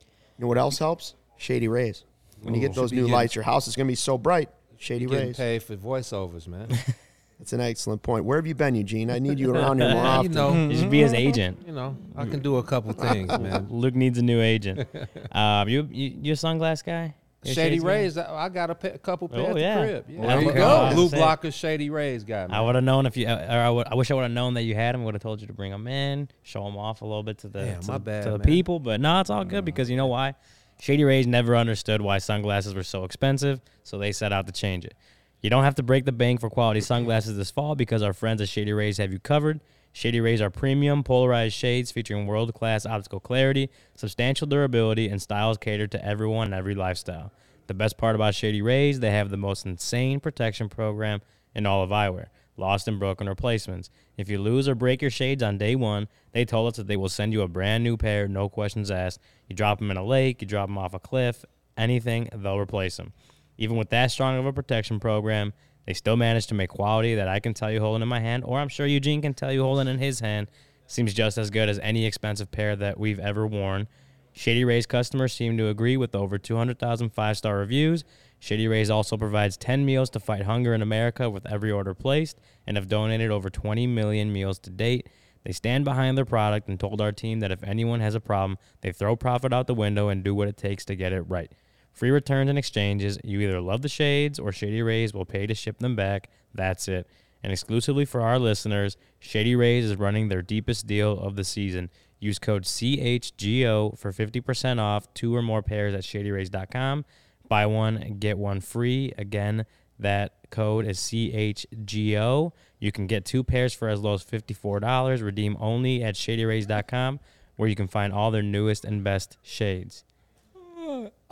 You 0.00 0.06
know 0.38 0.46
what 0.46 0.56
else 0.56 0.78
helps? 0.78 1.14
Shady 1.36 1.68
Rays. 1.68 2.04
When 2.40 2.54
you 2.54 2.60
get 2.62 2.74
those 2.74 2.90
new 2.90 3.02
getting, 3.02 3.12
lights, 3.12 3.34
your 3.34 3.44
house 3.44 3.68
is 3.68 3.76
going 3.76 3.86
to 3.86 3.90
be 3.90 3.96
so 3.96 4.16
bright. 4.16 4.48
Shady 4.78 5.06
Rays. 5.06 5.36
Pay 5.36 5.58
for 5.58 5.76
voiceovers, 5.76 6.48
man. 6.48 6.68
That's 7.38 7.52
an 7.52 7.60
excellent 7.60 8.02
point. 8.02 8.24
Where 8.24 8.38
have 8.38 8.46
you 8.46 8.54
been, 8.54 8.74
Eugene? 8.74 9.10
I 9.10 9.18
need 9.18 9.38
you 9.38 9.54
around 9.54 9.78
here 9.78 9.90
more 9.92 10.06
often. 10.06 10.32
you 10.32 10.38
know, 10.38 10.68
you 10.70 10.78
should 10.78 10.90
be 10.90 11.00
his 11.00 11.12
agent. 11.12 11.62
You 11.66 11.74
know, 11.74 11.98
I 12.16 12.24
can 12.24 12.40
do 12.40 12.56
a 12.56 12.62
couple 12.62 12.92
things, 12.94 13.28
man. 13.28 13.66
Luke 13.68 13.94
needs 13.94 14.16
a 14.16 14.22
new 14.22 14.40
agent. 14.40 14.88
Um, 15.32 15.68
you, 15.68 15.86
you 15.92 16.16
you 16.22 16.32
a 16.32 16.36
sunglass 16.36 16.82
guy? 16.82 17.14
Shady 17.44 17.80
Rays, 17.80 18.16
I 18.16 18.48
got 18.48 18.70
a, 18.70 18.94
a 18.94 18.98
couple 18.98 19.28
oh, 19.32 19.34
pairs 19.34 19.54
oh, 19.54 19.58
yeah. 19.58 19.66
at 19.66 19.80
the 19.80 19.86
crib. 19.86 20.04
Yeah. 20.08 20.26
There 20.26 20.42
you 20.42 20.52
go. 20.52 20.90
Blue 20.94 21.10
blocker, 21.10 21.50
Shady 21.50 21.90
Rays 21.90 22.24
guy. 22.24 22.46
I 22.48 22.60
would 22.60 22.74
have 22.74 22.84
known 22.84 23.06
if 23.06 23.16
you. 23.16 23.26
Or 23.26 23.30
I, 23.30 23.70
would, 23.70 23.86
I 23.88 23.94
wish 23.94 24.10
I 24.10 24.14
would 24.14 24.22
have 24.22 24.32
known 24.32 24.54
that 24.54 24.62
you 24.62 24.74
had 24.74 24.94
them. 24.94 25.04
Would 25.04 25.14
have 25.14 25.22
told 25.22 25.40
you 25.40 25.46
to 25.46 25.52
bring 25.52 25.70
them 25.70 25.86
in, 25.86 26.28
show 26.42 26.64
them 26.64 26.76
off 26.76 27.02
a 27.02 27.04
little 27.04 27.22
bit 27.22 27.38
to 27.38 27.48
the 27.48 27.64
Damn, 27.64 27.80
to, 27.82 27.98
bad, 27.98 28.24
to 28.24 28.30
the 28.30 28.38
man. 28.38 28.46
people. 28.46 28.80
But 28.80 29.00
no, 29.00 29.20
it's 29.20 29.30
all 29.30 29.44
good 29.44 29.64
because 29.64 29.90
you 29.90 29.96
know 29.96 30.06
why? 30.06 30.34
Shady 30.80 31.04
Rays 31.04 31.26
never 31.26 31.56
understood 31.56 32.00
why 32.00 32.18
sunglasses 32.18 32.74
were 32.74 32.82
so 32.82 33.04
expensive, 33.04 33.60
so 33.82 33.98
they 33.98 34.12
set 34.12 34.32
out 34.32 34.46
to 34.46 34.52
change 34.52 34.84
it. 34.84 34.94
You 35.40 35.50
don't 35.50 35.64
have 35.64 35.74
to 35.76 35.82
break 35.82 36.04
the 36.04 36.12
bank 36.12 36.40
for 36.40 36.50
quality 36.50 36.80
sunglasses 36.80 37.36
this 37.36 37.50
fall 37.50 37.74
because 37.74 38.02
our 38.02 38.12
friends 38.12 38.40
at 38.40 38.48
Shady 38.48 38.72
Rays 38.72 38.98
have 38.98 39.12
you 39.12 39.18
covered. 39.18 39.60
Shady 39.96 40.20
Rays 40.20 40.42
are 40.42 40.50
premium 40.50 41.04
polarized 41.04 41.54
shades 41.54 41.92
featuring 41.92 42.26
world 42.26 42.52
class 42.52 42.84
optical 42.84 43.20
clarity, 43.20 43.70
substantial 43.94 44.48
durability, 44.48 45.08
and 45.08 45.22
styles 45.22 45.56
catered 45.56 45.92
to 45.92 46.04
everyone 46.04 46.46
and 46.46 46.54
every 46.54 46.74
lifestyle. 46.74 47.32
The 47.68 47.74
best 47.74 47.96
part 47.96 48.16
about 48.16 48.34
Shady 48.34 48.60
Rays, 48.60 48.98
they 48.98 49.12
have 49.12 49.30
the 49.30 49.36
most 49.36 49.64
insane 49.64 50.18
protection 50.18 50.68
program 50.68 51.22
in 51.54 51.64
all 51.64 51.84
of 51.84 51.90
eyewear 51.90 52.26
lost 52.56 52.88
and 52.88 52.98
broken 52.98 53.28
replacements. 53.28 53.90
If 54.16 54.28
you 54.28 54.38
lose 54.38 54.68
or 54.68 54.74
break 54.74 55.00
your 55.00 55.10
shades 55.10 55.42
on 55.42 55.58
day 55.58 55.74
one, 55.74 56.08
they 56.32 56.44
told 56.44 56.68
us 56.68 56.76
that 56.76 56.86
they 56.86 56.96
will 56.96 57.08
send 57.08 57.32
you 57.32 57.42
a 57.42 57.48
brand 57.48 57.82
new 57.82 57.96
pair, 57.96 58.28
no 58.28 58.48
questions 58.48 58.90
asked. 58.90 59.20
You 59.48 59.56
drop 59.56 59.78
them 59.78 59.90
in 59.90 59.96
a 59.96 60.04
lake, 60.04 60.40
you 60.40 60.48
drop 60.48 60.68
them 60.68 60.78
off 60.78 60.94
a 60.94 60.98
cliff, 60.98 61.44
anything, 61.76 62.28
they'll 62.32 62.58
replace 62.58 62.96
them. 62.96 63.12
Even 63.58 63.76
with 63.76 63.90
that 63.90 64.10
strong 64.10 64.38
of 64.38 64.46
a 64.46 64.52
protection 64.52 65.00
program, 65.00 65.52
they 65.86 65.94
still 65.94 66.16
manage 66.16 66.46
to 66.48 66.54
make 66.54 66.70
quality 66.70 67.14
that 67.14 67.28
I 67.28 67.40
can 67.40 67.54
tell 67.54 67.70
you 67.70 67.80
holding 67.80 68.02
in 68.02 68.08
my 68.08 68.20
hand, 68.20 68.44
or 68.44 68.58
I'm 68.58 68.68
sure 68.68 68.86
Eugene 68.86 69.22
can 69.22 69.34
tell 69.34 69.52
you 69.52 69.62
holding 69.62 69.88
in 69.88 69.98
his 69.98 70.20
hand, 70.20 70.48
seems 70.86 71.14
just 71.14 71.38
as 71.38 71.50
good 71.50 71.68
as 71.68 71.78
any 71.80 72.06
expensive 72.06 72.50
pair 72.50 72.76
that 72.76 72.98
we've 72.98 73.18
ever 73.18 73.46
worn. 73.46 73.88
Shady 74.32 74.64
Rays 74.64 74.86
customers 74.86 75.32
seem 75.32 75.56
to 75.58 75.68
agree 75.68 75.96
with 75.96 76.14
over 76.14 76.38
200,000 76.38 77.10
five 77.10 77.36
star 77.36 77.58
reviews. 77.58 78.04
Shady 78.40 78.66
Rays 78.66 78.90
also 78.90 79.16
provides 79.16 79.56
10 79.56 79.86
meals 79.86 80.10
to 80.10 80.20
fight 80.20 80.42
hunger 80.42 80.74
in 80.74 80.82
America 80.82 81.30
with 81.30 81.46
every 81.46 81.70
order 81.70 81.94
placed 81.94 82.40
and 82.66 82.76
have 82.76 82.88
donated 82.88 83.30
over 83.30 83.48
20 83.48 83.86
million 83.86 84.32
meals 84.32 84.58
to 84.60 84.70
date. 84.70 85.08
They 85.44 85.52
stand 85.52 85.84
behind 85.84 86.18
their 86.18 86.24
product 86.24 86.68
and 86.68 86.80
told 86.80 87.00
our 87.00 87.12
team 87.12 87.40
that 87.40 87.52
if 87.52 87.62
anyone 87.62 88.00
has 88.00 88.14
a 88.14 88.20
problem, 88.20 88.58
they 88.80 88.92
throw 88.92 89.14
profit 89.14 89.52
out 89.52 89.66
the 89.66 89.74
window 89.74 90.08
and 90.08 90.24
do 90.24 90.34
what 90.34 90.48
it 90.48 90.56
takes 90.56 90.84
to 90.86 90.96
get 90.96 91.12
it 91.12 91.22
right. 91.22 91.52
Free 91.94 92.10
returns 92.10 92.50
and 92.50 92.58
exchanges. 92.58 93.18
You 93.22 93.40
either 93.40 93.60
love 93.60 93.82
the 93.82 93.88
shades 93.88 94.40
or 94.40 94.50
Shady 94.50 94.82
Rays 94.82 95.14
will 95.14 95.24
pay 95.24 95.46
to 95.46 95.54
ship 95.54 95.78
them 95.78 95.94
back. 95.94 96.28
That's 96.52 96.88
it. 96.88 97.08
And 97.42 97.52
exclusively 97.52 98.04
for 98.04 98.20
our 98.20 98.38
listeners, 98.38 98.96
Shady 99.20 99.54
Rays 99.54 99.84
is 99.84 99.96
running 99.96 100.28
their 100.28 100.42
deepest 100.42 100.88
deal 100.88 101.12
of 101.12 101.36
the 101.36 101.44
season. 101.44 101.90
Use 102.18 102.40
code 102.40 102.64
CHGO 102.64 103.96
for 103.96 104.12
50% 104.12 104.80
off 104.80 105.12
two 105.14 105.36
or 105.36 105.42
more 105.42 105.62
pairs 105.62 105.94
at 105.94 106.02
shadyrays.com. 106.02 107.04
Buy 107.48 107.66
one, 107.66 108.16
get 108.18 108.38
one 108.38 108.60
free. 108.60 109.12
Again, 109.16 109.64
that 109.98 110.50
code 110.50 110.86
is 110.86 110.98
CHGO. 110.98 112.52
You 112.80 112.92
can 112.92 113.06
get 113.06 113.24
two 113.24 113.44
pairs 113.44 113.72
for 113.72 113.88
as 113.88 114.00
low 114.00 114.14
as 114.14 114.24
$54. 114.24 115.22
Redeem 115.22 115.56
only 115.60 116.02
at 116.02 116.16
shadyrays.com, 116.16 117.20
where 117.56 117.68
you 117.68 117.76
can 117.76 117.86
find 117.86 118.12
all 118.12 118.32
their 118.32 118.42
newest 118.42 118.84
and 118.84 119.04
best 119.04 119.36
shades. 119.42 120.04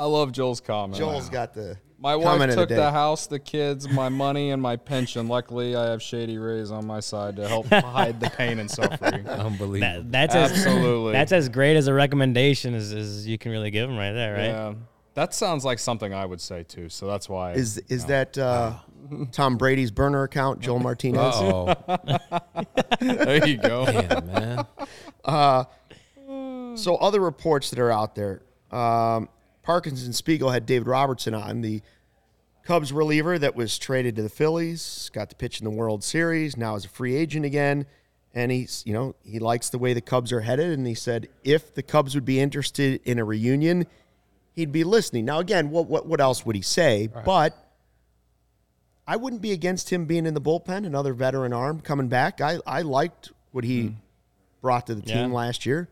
I 0.03 0.07
love 0.07 0.33
Joel's 0.33 0.61
comment. 0.61 0.99
Joel's 0.99 1.29
got 1.29 1.55
the 1.55 1.77
My 2.01 2.15
comment 2.15 2.41
wife 2.41 2.57
took 2.57 2.69
the, 2.71 2.75
the, 2.75 2.81
day. 2.81 2.91
house, 2.91 3.29
the 3.29 3.39
kids, 3.39 3.89
my 3.89 4.09
money, 4.09 4.51
and 4.51 4.61
my 4.61 4.75
pension. 4.75 5.29
Luckily, 5.29 5.77
I 5.77 5.91
have 5.91 6.03
Shady 6.03 6.39
Rays 6.39 6.73
on 6.73 6.85
my 6.89 6.99
side 6.99 7.37
to 7.37 7.47
help 7.47 7.67
hide 7.71 8.19
the 8.19 8.29
pain 8.29 8.59
and 8.59 8.69
suffering. 8.69 9.29
Unbelievable. 9.29 10.03
That, 10.03 10.11
that's 10.11 10.35
as, 10.35 10.51
Absolutely. 10.51 11.13
that's 11.13 11.31
as 11.31 11.49
great 11.49 11.77
as 11.77 11.87
a 11.87 11.95
recommendation 11.95 12.75
as, 12.75 12.93
as 12.93 13.29
you 13.29 13.39
can 13.39 13.53
really 13.53 13.71
give 13.71 13.89
them 13.89 13.97
right 13.97 14.11
there, 14.11 14.35
right? 14.35 14.47
Yeah, 14.47 14.75
that 15.15 15.35
sounds 15.35 15.65
like 15.65 15.79
something 15.79 16.13
I 16.13 16.27
would 16.27 16.41
say 16.41 16.65
too. 16.65 16.89
So 16.89 17.07
that's 17.07 17.29
why. 17.29 17.53
Is 17.53 17.79
is 17.89 18.07
that 18.07 18.37
uh, 18.37 18.73
Tom 19.31 19.57
Brady's 19.57 19.93
burner 19.93 20.25
account, 20.25 20.59
Joel 20.59 20.81
Martinez? 20.81 21.35
Oh, 21.37 21.77
there 23.01 23.47
you 23.47 23.57
go. 23.57 23.87
damn, 23.87 24.27
man. 24.27 24.67
So 26.77 26.97
other 26.97 27.21
reports 27.21 27.71
that 27.71 27.79
are 27.79 27.93
out 27.93 28.17
there, 28.17 28.43
um, 28.73 29.29
Parkinson 29.63 30.13
Spiegel 30.13 30.51
had 30.51 30.67
David 30.67 30.89
Robertson 30.89 31.35
on 31.35 31.61
the 31.61 31.83
Cubs 32.65 32.93
reliever 32.93 33.39
that 33.39 33.57
was 33.57 33.79
traded 33.79 34.17
to 34.17 34.23
the 34.23 34.29
Phillies, 34.29 35.11
got 35.13 35.31
to 35.31 35.37
pitch 35.37 35.61
in 35.61 35.65
the 35.65 35.71
World 35.71 36.05
Series, 36.05 36.57
now 36.57 36.77
is 36.77 36.85
a 36.85 36.89
free 36.89 37.17
agent 37.17 37.45
again, 37.45 37.87
and 38.35 38.53
he's 38.53 38.83
you 38.87 38.93
know 38.93 39.15
he 39.25 39.39
likes 39.39 39.69
the 39.69 39.79
way 39.79 39.93
the 39.93 40.01
Cubs 40.01 40.33
are 40.33 40.41
headed, 40.43 40.79
and 40.79 40.87
he 40.87 40.95
said 40.95 41.29
if 41.43 41.75
the 41.75 41.83
Cubs 41.83 42.15
would 42.15 42.25
be 42.25 42.39
interested 42.39 43.01
in 43.05 43.19
a 43.19 43.25
reunion, 43.25 43.87
he'd 44.53 44.73
be 44.73 44.85
listening. 44.85 45.25
Now 45.25 45.41
again, 45.41 45.71
what 45.71 45.87
what 45.89 46.07
what 46.07 46.21
else 46.21 46.47
would 46.47 46.57
he 46.57 46.63
say? 46.63 47.09
But 47.25 47.57
I 49.07 49.17
wouldn't 49.17 49.43
be 49.43 49.53
against 49.53 49.91
him 49.91 50.05
being 50.05 50.27
in 50.27 50.35
the 50.35 50.41
bullpen, 50.41 50.87
another 50.87 51.13
veteran 51.15 51.53
arm 51.53 51.81
coming 51.81 52.09
back. 52.09 52.41
I 52.41 52.59
I 52.67 52.83
liked 52.83 53.33
what 53.51 53.65
he 53.65 53.89
hmm. 53.89 53.95
brought 54.61 54.87
to 54.87 54.95
the 54.95 55.03
team 55.03 55.31
Yeah. 55.31 55.37
last 55.37 55.67
year. 55.67 55.89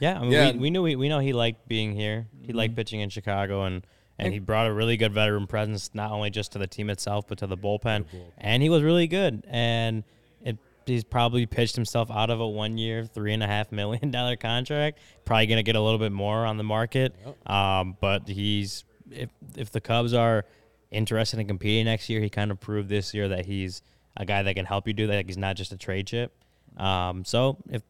Yeah, 0.00 0.18
I 0.18 0.22
mean, 0.22 0.32
Yeah. 0.32 0.52
We, 0.52 0.58
we 0.58 0.70
knew 0.70 0.82
we, 0.82 0.96
we 0.96 1.08
know 1.08 1.18
he 1.20 1.32
liked 1.32 1.68
being 1.68 1.94
here. 1.94 2.26
He 2.42 2.52
liked 2.52 2.74
pitching 2.74 3.00
in 3.00 3.10
Chicago, 3.10 3.62
and 3.64 3.86
and 4.18 4.32
he 4.34 4.38
brought 4.38 4.66
a 4.66 4.72
really 4.72 4.96
good 4.98 5.12
veteran 5.14 5.46
presence, 5.46 5.90
not 5.94 6.10
only 6.10 6.30
just 6.30 6.52
to 6.52 6.58
the 6.58 6.66
team 6.66 6.90
itself, 6.90 7.26
but 7.26 7.38
to 7.38 7.46
the 7.46 7.56
bullpen. 7.56 8.04
And 8.36 8.62
he 8.62 8.68
was 8.68 8.82
really 8.82 9.06
good. 9.06 9.44
And 9.48 10.04
it, 10.42 10.58
he's 10.84 11.04
probably 11.04 11.46
pitched 11.46 11.74
himself 11.74 12.10
out 12.10 12.28
of 12.28 12.38
a 12.38 12.46
one-year, 12.46 13.06
three 13.06 13.32
and 13.32 13.42
a 13.42 13.46
half 13.46 13.72
million 13.72 14.10
dollar 14.18 14.36
contract. 14.36 14.98
Probably 15.24 15.46
going 15.46 15.56
to 15.56 15.62
get 15.62 15.74
a 15.76 15.80
little 15.80 15.98
bit 15.98 16.12
more 16.12 16.44
on 16.44 16.58
the 16.58 16.64
market. 16.64 17.14
Um, 17.46 17.96
but 18.00 18.28
he's 18.28 18.84
if 19.10 19.30
if 19.56 19.70
the 19.70 19.80
Cubs 19.80 20.12
are 20.12 20.44
interested 20.90 21.38
in 21.38 21.46
competing 21.46 21.86
next 21.86 22.10
year, 22.10 22.20
he 22.20 22.28
kind 22.28 22.50
of 22.50 22.60
proved 22.60 22.90
this 22.90 23.14
year 23.14 23.28
that 23.28 23.46
he's 23.46 23.80
a 24.18 24.26
guy 24.26 24.42
that 24.42 24.54
can 24.54 24.66
help 24.66 24.86
you 24.86 24.92
do 24.92 25.06
that. 25.06 25.14
Like 25.14 25.26
he's 25.26 25.38
not 25.38 25.56
just 25.56 25.72
a 25.72 25.78
trade 25.78 26.06
chip. 26.06 26.32
Um, 26.76 27.24
so 27.24 27.56
if 27.70 27.82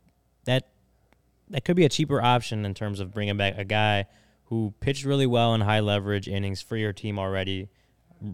that 0.44 0.68
that 1.50 1.64
could 1.64 1.76
be 1.76 1.84
a 1.84 1.88
cheaper 1.88 2.22
option 2.22 2.64
in 2.64 2.74
terms 2.74 3.00
of 3.00 3.12
bringing 3.12 3.36
back 3.36 3.54
a 3.56 3.64
guy 3.64 4.06
who 4.44 4.74
pitched 4.80 5.04
really 5.04 5.26
well 5.26 5.54
in 5.54 5.60
high 5.60 5.80
leverage 5.80 6.28
innings 6.28 6.60
for 6.62 6.76
your 6.76 6.92
team 6.92 7.18
already 7.18 7.68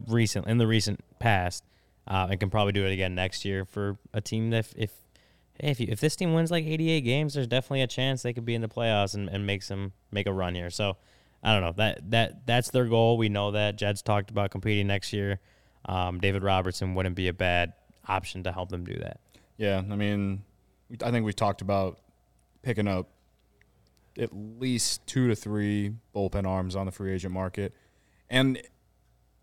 recent 0.09 0.47
in 0.47 0.59
the 0.59 0.67
recent 0.67 1.01
past 1.19 1.65
uh, 2.09 2.27
and 2.31 2.41
can 2.41 2.51
probably 2.51 2.73
do 2.73 2.85
it 2.85 2.93
again 2.93 3.15
next 3.15 3.45
year 3.45 3.65
for 3.65 3.99
a 4.13 4.21
team 4.21 4.51
that 4.51 4.59
if 4.59 4.75
if, 4.77 4.91
if, 5.59 5.81
you, 5.81 5.87
if 5.91 6.01
this 6.01 6.17
team 6.17 6.35
wins 6.35 6.51
like 6.51 6.65
88 6.65 7.01
games 7.03 7.35
there's 7.35 7.47
definitely 7.47 7.83
a 7.83 7.87
chance 7.87 8.23
they 8.23 8.33
could 8.33 8.45
be 8.45 8.55
in 8.55 8.63
the 8.63 8.69
playoffs 8.69 9.15
and, 9.15 9.29
and 9.29 9.47
make 9.47 9.63
some 9.63 9.93
make 10.11 10.27
a 10.27 10.33
run 10.33 10.55
here. 10.55 10.71
So 10.71 10.97
I 11.43 11.53
don't 11.53 11.63
know. 11.63 11.73
That 11.77 12.11
that 12.11 12.47
that's 12.47 12.71
their 12.71 12.87
goal. 12.87 13.17
We 13.17 13.29
know 13.29 13.53
that. 13.53 13.77
Jed's 13.77 14.03
talked 14.03 14.31
about 14.31 14.51
competing 14.51 14.87
next 14.87 15.13
year. 15.13 15.39
Um, 15.85 16.19
David 16.19 16.43
Robertson 16.43 16.95
wouldn't 16.95 17.15
be 17.15 17.29
a 17.29 17.33
bad 17.33 17.73
option 18.09 18.43
to 18.45 18.53
help 18.53 18.71
them 18.71 18.85
do 18.85 18.99
that. 18.99 19.21
Yeah, 19.57 19.79
I 19.79 19.97
mean, 19.97 20.43
I 21.05 21.11
think 21.11 21.25
we've 21.25 21.37
talked 21.37 21.61
about 21.61 22.01
picking 22.63 22.89
up 22.89 23.09
at 24.19 24.31
least 24.33 25.07
two 25.07 25.29
to 25.29 25.37
three 25.37 25.93
bullpen 26.15 26.47
arms 26.47 26.75
on 26.77 26.87
the 26.87 26.93
free 26.93 27.13
agent 27.13 27.33
market, 27.33 27.75
and 28.31 28.61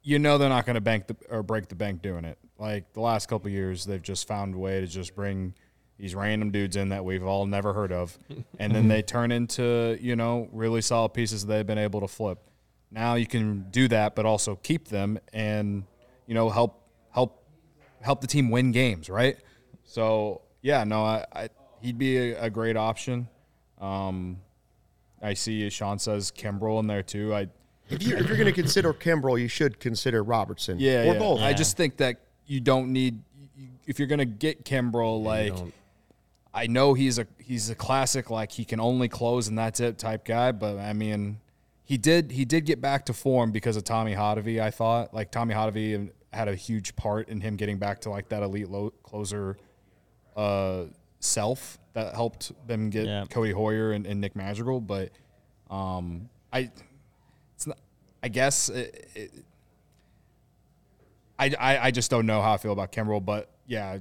you 0.02 0.20
know 0.20 0.38
they're 0.38 0.50
not 0.50 0.66
going 0.66 0.76
to 0.76 0.82
bank 0.82 1.08
the 1.08 1.16
or 1.30 1.44
break 1.44 1.68
the 1.68 1.76
bank 1.76 2.02
doing 2.02 2.26
it. 2.26 2.38
Like 2.58 2.94
the 2.94 3.02
last 3.02 3.28
couple 3.28 3.48
of 3.48 3.54
years, 3.54 3.86
they've 3.86 4.02
just 4.02 4.28
found 4.28 4.56
a 4.56 4.58
way 4.58 4.80
to 4.82 4.88
just 4.88 5.16
bring 5.16 5.54
these 5.98 6.16
random 6.16 6.52
dudes 6.52 6.76
in 6.76 6.90
that 6.90 7.06
we've 7.06 7.24
all 7.24 7.46
never 7.46 7.74
heard 7.74 7.92
of, 7.92 8.18
and 8.60 8.74
then 8.74 8.88
they 8.88 9.02
turn 9.02 9.32
into 9.32 9.98
you 10.02 10.16
know 10.16 10.50
really 10.52 10.82
solid 10.82 11.10
pieces 11.10 11.46
that 11.46 11.54
they've 11.54 11.68
been 11.68 11.78
able 11.78 12.02
to 12.02 12.08
flip. 12.08 12.40
Now 12.92 13.16
you 13.16 13.26
can 13.26 13.68
do 13.72 13.88
that, 13.88 14.16
but 14.16 14.26
also 14.26 14.56
keep 14.56 14.88
them 14.90 15.20
and 15.32 15.84
you 16.28 16.34
know 16.34 16.50
help 16.50 16.88
help 17.12 17.44
help 18.02 18.22
the 18.22 18.28
team 18.28 18.50
win 18.50 18.72
games, 18.72 19.10
right? 19.10 19.38
So 19.86 20.42
yeah, 20.62 20.84
no, 20.84 21.04
I, 21.04 21.26
I 21.34 21.50
he'd 21.84 21.98
be 21.98 22.18
a, 22.18 22.46
a 22.46 22.50
great 22.50 22.76
option. 22.78 23.28
Um, 23.80 24.38
I 25.22 25.36
see 25.36 25.70
Sean 25.70 26.00
says 26.00 26.32
Kimbrel 26.32 26.80
in 26.80 26.88
there 26.88 27.04
too. 27.04 27.34
I 27.36 27.48
If, 27.90 28.02
you, 28.02 28.18
if 28.18 28.28
you're 28.28 28.38
going 28.38 28.46
to 28.46 28.54
consider 28.54 28.94
Kimbrel, 28.94 29.40
you 29.40 29.48
should 29.48 29.80
consider 29.80 30.24
Robertson. 30.24 30.80
yeah, 30.80 31.02
or 31.02 31.14
yeah. 31.14 31.20
both. 31.20 31.42
I 31.42 31.54
just 31.54 31.78
think 31.78 31.98
that 31.98 32.18
you 32.48 32.60
don't 32.60 32.92
need 32.92 33.22
you- 33.56 33.68
if 33.86 34.00
you're 34.00 34.08
gonna 34.08 34.26
get 34.26 34.66
Kimbrel 34.66 35.22
like. 35.24 35.54
I 36.56 36.68
know 36.68 36.94
he's 36.94 37.18
a 37.18 37.26
he's 37.40 37.70
a 37.70 37.76
classic 37.76 38.30
like 38.30 38.52
he 38.52 38.64
can 38.64 38.80
only 38.80 39.10
close 39.10 39.48
and 39.48 39.58
that's 39.58 39.80
it 39.80 39.98
type 39.98 40.24
guy, 40.24 40.52
but 40.52 40.78
I 40.78 40.94
mean 40.94 41.40
he 41.84 41.98
did 41.98 42.32
he 42.32 42.46
did 42.46 42.66
get 42.66 42.80
back 42.80 43.06
to 43.08 43.14
form 43.14 43.52
because 43.52 43.76
of 43.76 43.84
Tommy 43.84 44.14
Hotovy. 44.14 44.62
I 44.62 44.70
thought 44.70 45.14
like 45.14 45.32
Tommy 45.32 45.56
Hotovy 45.56 46.12
had 46.32 46.48
a 46.48 46.56
huge 46.56 46.96
part 46.96 47.28
in 47.30 47.42
him 47.42 47.56
getting 47.56 47.78
back 47.80 48.02
to 48.02 48.12
like 48.12 48.30
that 48.30 48.44
elite 48.44 48.70
low, 48.70 48.92
closer 49.02 49.58
uh, 50.36 50.84
self 51.24 51.78
that 51.94 52.14
helped 52.16 52.52
them 52.68 52.90
get 52.90 53.06
Yeah. 53.06 53.26
Codi 53.30 53.54
Heuer 53.54 53.96
and, 53.96 54.06
and 54.06 54.20
Nick 54.22 54.36
Madrigal. 54.36 54.82
But 54.82 55.12
um, 55.70 56.30
I 56.52 56.70
it's 57.56 57.68
not, 57.68 57.78
I 58.22 58.28
guess 58.30 58.70
it, 58.70 59.08
it, 59.16 59.32
I, 61.40 61.54
I 61.60 61.84
I 61.86 61.92
just 61.92 62.10
don't 62.12 62.26
know 62.26 62.42
how 62.42 62.54
I 62.54 62.58
feel 62.58 62.72
about 62.74 62.92
Kimbrel, 62.92 63.24
but 63.24 63.50
yeah. 63.68 64.00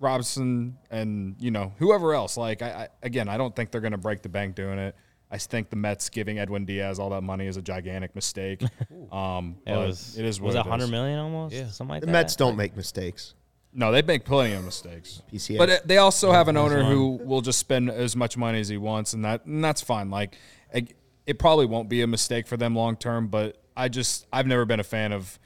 Robinson 0.00 0.76
and 0.90 1.36
you 1.38 1.50
know 1.50 1.72
whoever 1.78 2.14
else. 2.14 2.36
Like 2.36 2.60
I, 2.62 2.66
I 2.68 2.88
again, 3.02 3.28
I 3.28 3.36
don't 3.38 3.54
think 3.54 3.70
they're 3.70 3.80
going 3.80 3.92
to 3.92 3.98
break 3.98 4.22
the 4.22 4.28
bank 4.28 4.54
doing 4.54 4.78
it. 4.78 4.94
I 5.30 5.38
think 5.38 5.70
the 5.70 5.76
Mets 5.76 6.10
giving 6.10 6.38
Edwin 6.38 6.64
Diaz 6.66 6.98
all 6.98 7.10
that 7.10 7.22
money 7.22 7.46
is 7.46 7.56
a 7.56 7.62
gigantic 7.62 8.14
mistake. 8.14 8.62
um, 9.12 9.56
it 9.66 9.70
but 9.72 9.86
was 9.88 10.18
it 10.18 10.24
is 10.24 10.40
what 10.40 10.48
was 10.48 10.54
it 10.56 10.58
it 10.58 10.68
100 10.68 10.84
is. 10.84 10.90
million 10.90 11.18
almost 11.18 11.54
Yeah. 11.54 11.68
something 11.68 11.88
like 11.94 12.00
the 12.00 12.06
that 12.06 12.12
The 12.12 12.18
Mets 12.18 12.36
don't 12.36 12.56
make 12.56 12.76
mistakes. 12.76 13.34
No, 13.74 13.90
they 13.90 14.02
make 14.02 14.24
plenty 14.24 14.54
of 14.54 14.64
mistakes. 14.64 15.22
PCA. 15.32 15.58
But 15.58 15.68
it, 15.68 15.88
they 15.88 15.98
also 15.98 16.30
have 16.30 16.48
an 16.48 16.56
owner 16.56 16.84
who 16.84 17.18
will 17.24 17.40
just 17.40 17.58
spend 17.58 17.90
as 17.90 18.14
much 18.14 18.36
money 18.36 18.60
as 18.60 18.68
he 18.68 18.76
wants, 18.76 19.12
and 19.12 19.24
that 19.24 19.44
and 19.46 19.64
that's 19.64 19.82
fine. 19.82 20.10
Like 20.10 20.38
it, 20.72 20.96
it 21.26 21.38
probably 21.38 21.66
won't 21.66 21.88
be 21.88 22.02
a 22.02 22.06
mistake 22.06 22.46
for 22.46 22.56
them 22.56 22.76
long 22.76 22.96
term, 22.96 23.28
but 23.28 23.60
I 23.76 23.88
just 23.88 24.26
I've 24.32 24.46
never 24.46 24.64
been 24.64 24.80
a 24.80 24.84
fan 24.84 25.12
of 25.12 25.38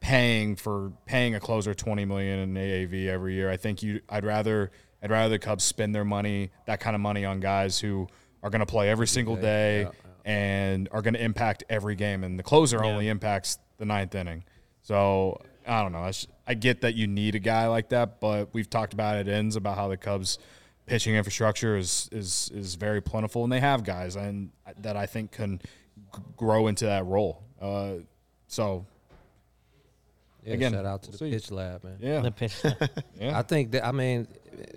paying 0.00 0.54
for 0.54 0.92
paying 1.06 1.34
a 1.34 1.40
closer 1.40 1.74
20 1.74 2.04
million 2.04 2.38
in 2.38 2.54
AAV 2.54 3.08
every 3.08 3.34
year. 3.34 3.50
I 3.50 3.56
think 3.56 3.82
you 3.82 4.00
I'd 4.08 4.24
rather 4.24 4.70
I'd 5.02 5.10
rather 5.10 5.30
the 5.30 5.38
Cubs 5.38 5.64
spend 5.64 5.94
their 5.94 6.04
money, 6.04 6.50
that 6.66 6.78
kind 6.78 6.94
of 6.94 7.00
money 7.00 7.24
on 7.24 7.40
guys 7.40 7.78
who 7.78 8.06
are 8.42 8.50
going 8.50 8.60
to 8.60 8.66
play 8.66 8.88
every 8.88 9.06
single 9.06 9.36
day 9.36 9.88
and 10.24 10.88
are 10.92 11.02
going 11.02 11.14
to 11.14 11.22
impact 11.22 11.64
every 11.68 11.94
game 11.94 12.24
and 12.24 12.38
the 12.38 12.42
closer 12.42 12.84
only 12.84 13.08
impacts 13.08 13.58
the 13.78 13.84
ninth 13.84 14.14
inning. 14.14 14.44
So, 14.82 15.40
I 15.66 15.82
don't 15.82 15.92
know. 15.92 16.10
I, 16.46 16.54
get 16.54 16.82
that 16.82 16.94
you 16.94 17.06
need 17.06 17.34
a 17.34 17.38
guy 17.38 17.66
like 17.68 17.88
that, 17.90 18.20
but 18.20 18.52
we've 18.52 18.68
talked 18.68 18.92
about 18.92 19.16
it 19.16 19.28
ends 19.28 19.56
about 19.56 19.76
how 19.76 19.88
the 19.88 19.96
Cubs 19.96 20.38
pitching 20.86 21.14
infrastructure 21.14 21.76
is 21.78 22.10
is 22.12 22.50
is 22.54 22.74
very 22.74 23.00
plentiful 23.00 23.42
and 23.42 23.50
they 23.50 23.60
have 23.60 23.84
guys 23.84 24.16
and 24.16 24.50
that 24.80 24.96
I 24.98 25.06
think 25.06 25.32
can 25.32 25.58
g- 26.14 26.22
grow 26.36 26.66
into 26.66 26.84
that 26.84 27.06
role. 27.06 27.42
Uh, 27.60 27.94
so 28.48 28.84
Yeah, 30.44 30.54
Again, 30.54 30.72
shout 30.72 30.84
out 30.84 31.02
to 31.04 31.10
we'll 31.10 31.12
the 31.18 31.24
see. 31.24 31.30
pitch 31.30 31.50
lab, 31.50 31.84
man. 31.84 31.96
yeah, 32.00 32.20
The 32.20 32.30
pitch. 32.30 32.54
yeah. 33.18 33.38
I 33.38 33.40
think 33.42 33.70
that 33.72 33.86
I 33.86 33.92
mean, 33.92 34.28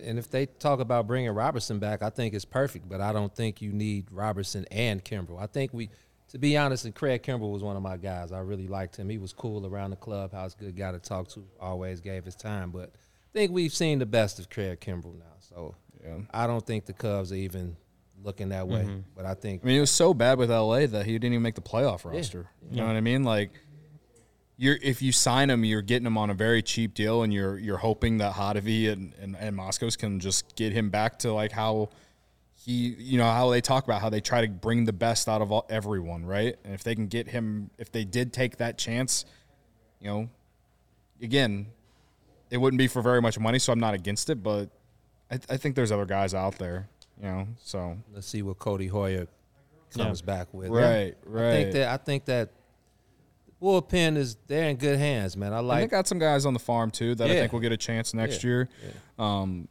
and 0.02 0.18
if 0.18 0.30
they 0.32 0.46
talk 0.46 0.80
about 0.80 1.06
bringing 1.08 1.30
Robertson 1.32 1.78
back, 1.80 2.02
I 2.02 2.10
think 2.10 2.34
it's 2.34 2.46
perfect. 2.46 2.88
But 2.88 3.02
I 3.02 3.12
don't 3.12 3.36
think 3.36 3.62
you 3.62 3.74
need 3.74 4.06
Robertson 4.12 4.66
and 4.72 5.04
Kimbrel. 5.04 5.42
I 5.42 5.48
think 5.48 5.74
we, 5.74 5.90
to 6.30 6.38
be 6.38 6.58
honest, 6.58 6.86
and 6.86 6.94
Craig 6.94 7.24
Kimbrel 7.24 7.52
was 7.52 7.64
one 7.64 7.76
of 7.76 7.82
my 7.82 7.98
guys. 7.98 8.32
I 8.32 8.40
really 8.40 8.68
liked 8.68 8.98
him. 8.98 9.10
He 9.10 9.18
was 9.18 9.34
cool 9.34 9.66
around 9.66 9.92
the 9.92 9.96
clubhouse, 9.96 10.54
good 10.54 10.76
guy 10.76 10.92
to 10.92 11.00
talk 11.00 11.30
to. 11.30 11.44
Always 11.60 12.02
gave 12.02 12.26
his 12.26 12.36
time. 12.36 12.72
But 12.72 12.92
I 12.94 13.34
think 13.34 13.52
we've 13.52 13.74
seen 13.74 14.00
the 14.00 14.06
best 14.06 14.40
of 14.40 14.50
Craig 14.50 14.80
Kimbrel 14.80 15.18
now. 15.18 15.36
So 15.40 15.76
Yeah. 16.04 16.18
I 16.34 16.48
don't 16.48 16.66
think 16.66 16.86
the 16.86 16.94
Cubs 16.94 17.32
are 17.32 17.36
even 17.36 17.78
looking 18.24 18.50
that 18.50 18.68
way. 18.68 18.82
Mm-hmm. 18.82 19.00
But 19.16 19.26
I 19.26 19.34
think 19.34 19.62
I 19.64 19.68
mean, 19.68 19.78
it 19.78 19.82
was 19.82 19.92
so 19.92 20.14
bad 20.14 20.38
with 20.38 20.50
LA 20.50 20.86
that 20.88 21.06
he 21.06 21.14
didn't 21.14 21.34
even 21.34 21.42
make 21.42 21.56
the 21.56 21.62
playoff 21.62 22.06
roster. 22.06 22.50
You 22.70 22.78
know 22.78 22.88
what 22.88 22.96
I 22.96 23.02
mean? 23.02 23.24
Like, 23.24 23.52
you're 24.58 24.78
if 24.82 25.02
you 25.02 25.12
sign 25.12 25.50
him, 25.50 25.64
you're 25.64 25.84
getting 25.84 26.08
him 26.08 26.18
on 26.18 26.30
a 26.30 26.34
very 26.34 26.62
cheap 26.62 26.94
deal, 26.94 27.24
and 27.24 27.34
you're 27.34 27.58
you're 27.58 27.78
hoping 27.78 28.18
that 28.18 28.34
Hottovy 28.34 28.92
and, 28.92 29.14
and 29.22 29.38
and 29.38 29.56
Moskos 29.56 29.98
can 29.98 30.20
just 30.20 30.56
get 30.56 30.74
him 30.74 30.90
back 30.90 31.20
to 31.20 31.32
like 31.32 31.52
how 31.52 31.90
he, 32.60 32.96
you 32.98 33.18
know, 33.18 33.26
how 33.26 33.50
they 33.50 33.62
talk 33.62 33.84
about 33.86 34.02
how 34.02 34.10
they 34.10 34.20
try 34.20 34.42
to 34.42 34.48
bring 34.48 34.86
the 34.86 34.94
best 34.94 35.30
out 35.30 35.42
of 35.42 35.52
all, 35.52 35.66
everyone, 35.70 36.26
right? 36.26 36.56
And 36.66 36.74
if 36.74 36.84
they 36.84 36.96
can 36.96 37.08
get 37.08 37.28
him, 37.30 37.70
if 37.78 37.92
they 37.92 38.04
did 38.04 38.34
take 38.34 38.58
that 38.58 38.78
chance, 38.78 39.26
you 40.02 40.10
know, 40.10 40.30
again, 41.22 41.68
it 42.50 42.58
wouldn't 42.58 42.78
be 42.78 42.88
for 42.88 43.02
very 43.02 43.22
much 43.22 43.40
money, 43.40 43.60
so 43.60 43.72
I'm 43.72 43.80
not 43.80 43.94
against 43.94 44.30
it, 44.30 44.42
but 44.44 44.70
I, 45.32 45.36
I 45.50 45.58
think 45.58 45.76
there's 45.76 45.92
other 45.92 46.06
guys 46.06 46.34
out 46.34 46.58
there, 46.58 46.90
you 47.22 47.28
know, 47.28 47.48
so 47.64 47.98
let's 48.14 48.28
see 48.28 48.42
what 48.42 48.58
Codi 48.60 48.90
Heuer 48.92 49.28
comes 49.96 50.22
back 50.22 50.54
with. 50.54 50.70
Right, 50.70 51.16
I 51.26 51.30
right. 51.30 51.48
I 51.48 51.52
think 51.52 51.74
that 51.74 51.88
I 51.90 51.98
think 51.98 52.26
that 52.26 52.50
bullpen 53.62 54.18
is 54.18 54.38
they're 54.48 54.70
in 54.70 54.78
good 54.78 55.00
hands, 55.00 55.36
man. 55.36 55.54
I 55.54 55.60
And 55.60 55.68
like 55.68 55.82
they 55.84 55.88
got 55.88 56.08
some 56.08 56.20
guys 56.20 56.46
on 56.46 56.54
the 56.54 56.60
farm 56.60 56.92
too 56.92 57.16
that 57.16 57.30
I 57.30 57.34
think 57.34 57.54
will 57.54 57.60
get 57.60 57.72
a 57.72 57.78
chance 57.78 58.14
next 58.14 58.44
Yeah. 58.44 58.50
year. 58.50 58.70
Um, 59.18 59.68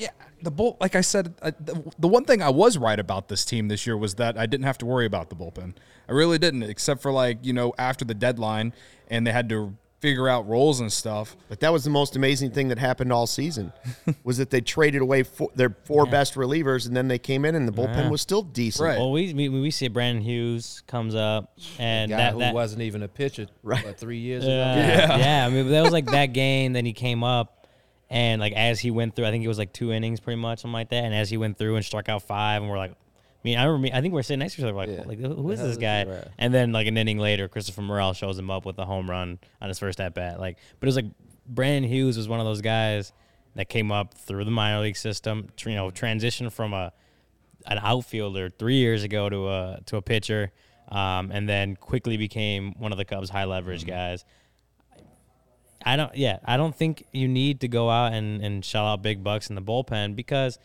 yeah, 0.00 0.10
the 0.42 0.50
bull. 0.50 0.76
Like 0.80 0.96
I 0.96 1.02
said, 1.02 1.34
I, 1.42 1.50
the, 1.50 1.92
the 1.98 2.08
one 2.08 2.24
thing 2.24 2.42
I 2.42 2.48
was 2.48 2.78
right 2.78 2.98
about 2.98 3.28
this 3.28 3.44
team 3.44 3.68
this 3.68 3.86
year 3.86 3.96
was 3.96 4.14
that 4.14 4.38
I 4.38 4.46
didn't 4.46 4.64
have 4.64 4.78
to 4.78 4.86
worry 4.86 5.06
about 5.06 5.28
the 5.28 5.36
bullpen. 5.36 5.74
I 6.08 6.12
really 6.12 6.38
didn't, 6.38 6.62
except 6.62 7.02
for 7.02 7.12
like 7.12 7.38
you 7.42 7.52
know 7.52 7.74
after 7.78 8.04
the 8.04 8.14
deadline 8.14 8.72
and 9.08 9.26
they 9.26 9.32
had 9.32 9.48
to 9.50 9.76
figure 10.00 10.28
out 10.28 10.48
roles 10.48 10.80
and 10.80 10.90
stuff. 10.90 11.36
But 11.50 11.60
that 11.60 11.72
was 11.72 11.84
the 11.84 11.90
most 11.90 12.16
amazing 12.16 12.52
thing 12.52 12.68
that 12.68 12.78
happened 12.78 13.12
all 13.12 13.26
season, 13.26 13.72
was 14.24 14.38
that 14.38 14.48
they 14.48 14.62
traded 14.62 15.02
away 15.02 15.22
four, 15.22 15.50
their 15.54 15.76
four 15.84 16.06
best 16.06 16.34
relievers, 16.34 16.86
and 16.86 16.96
then 16.96 17.08
they 17.08 17.18
came 17.18 17.44
in, 17.44 17.54
and 17.54 17.68
the 17.68 17.72
bullpen 17.72 18.10
was 18.10 18.22
still 18.22 18.42
decent. 18.42 18.86
Right. 18.88 18.98
well, 18.98 19.12
we, 19.12 19.34
we 19.34 19.48
we 19.48 19.70
see 19.70 19.88
Brandon 19.88 20.24
Hughes 20.24 20.82
comes 20.86 21.14
up, 21.14 21.52
and 21.78 22.10
guy 22.10 22.16
that, 22.16 22.32
who 22.32 22.38
that 22.38 22.54
wasn't 22.54 22.82
even 22.82 23.02
a 23.02 23.08
pitcher 23.08 23.46
Right. 23.62 23.84
what, 23.84 23.98
three 23.98 24.18
years 24.18 24.44
yeah, 24.44 25.04
ago. 25.04 25.16
yeah. 25.18 25.46
I 25.46 25.50
mean, 25.50 25.68
that 25.70 25.82
was 25.82 25.92
like 25.92 26.06
that 26.06 26.26
game. 26.32 26.72
Then 26.72 26.86
he 26.86 26.94
came 26.94 27.22
up, 27.22 27.59
and 28.10 28.40
like 28.40 28.52
as 28.52 28.80
he 28.80 28.90
went 28.90 29.14
through, 29.16 29.26
I 29.26 29.30
think 29.30 29.44
it 29.44 29.48
was 29.48 29.58
like 29.58 29.72
two 29.72 29.92
innings, 29.92 30.20
pretty 30.20 30.40
much, 30.40 30.60
something 30.60 30.72
like 30.72 30.90
that. 30.90 31.04
And 31.04 31.14
as 31.14 31.30
he 31.30 31.36
went 31.36 31.56
through 31.58 31.76
and 31.76 31.84
struck 31.84 32.08
out 32.08 32.22
five, 32.22 32.60
and 32.60 32.70
we're 32.70 32.76
like, 32.78 32.90
I 32.92 32.96
mean, 33.44 33.56
I 33.56 33.64
remember, 33.64 33.82
me, 33.84 33.92
I 33.94 34.00
think 34.02 34.12
we're 34.12 34.22
sitting 34.22 34.40
next 34.40 34.56
to 34.56 34.60
each 34.60 34.64
other, 34.64 34.74
like, 34.74 34.88
Yeah. 34.90 35.02
like 35.06 35.18
who 35.18 35.50
is 35.50 35.60
this 35.60 35.76
guy? 35.78 36.04
Right. 36.04 36.24
And 36.36 36.52
then 36.52 36.72
like 36.72 36.86
an 36.86 36.98
inning 36.98 37.18
later, 37.18 37.48
Christopher 37.48 37.80
Morel 37.82 38.12
shows 38.12 38.38
him 38.38 38.50
up 38.50 38.66
with 38.66 38.78
a 38.78 38.84
home 38.84 39.08
run 39.08 39.38
on 39.62 39.68
his 39.68 39.78
first 39.78 40.00
at 40.00 40.12
bat. 40.14 40.38
Like, 40.40 40.58
but 40.78 40.86
it 40.86 40.88
was 40.88 40.96
like 40.96 41.06
Brandon 41.46 41.90
Hughes 41.90 42.16
was 42.18 42.28
one 42.28 42.40
of 42.40 42.44
those 42.46 42.60
guys 42.60 43.12
that 43.54 43.68
came 43.68 43.90
up 43.90 44.14
through 44.14 44.44
the 44.44 44.50
minor 44.50 44.80
league 44.80 44.96
system, 44.96 45.48
you 45.64 45.74
know, 45.74 45.90
transitioned 45.90 46.52
from 46.52 46.72
a 46.74 46.92
an 47.66 47.78
outfielder 47.78 48.48
three 48.48 48.76
years 48.76 49.02
ago 49.04 49.28
to 49.28 49.48
a 49.48 49.80
to 49.86 49.96
a 49.96 50.02
pitcher, 50.02 50.50
um, 50.88 51.30
and 51.30 51.48
then 51.48 51.76
quickly 51.76 52.16
became 52.16 52.72
one 52.78 52.90
of 52.92 52.98
the 52.98 53.04
Cubs' 53.04 53.28
high 53.30 53.44
leverage 53.44 53.86
guys. 53.86 54.24
I 55.84 55.96
don't. 55.96 56.14
Yeah, 56.14 56.38
I 56.44 56.56
don't 56.56 56.74
think 56.74 57.06
you 57.12 57.28
need 57.28 57.60
to 57.60 57.68
go 57.68 57.88
out 57.88 58.12
and 58.12 58.42
and 58.42 58.64
shell 58.64 58.86
out 58.86 59.02
big 59.02 59.24
bucks 59.24 59.48
in 59.48 59.54
the 59.54 59.62
bullpen 59.62 60.14
because 60.14 60.58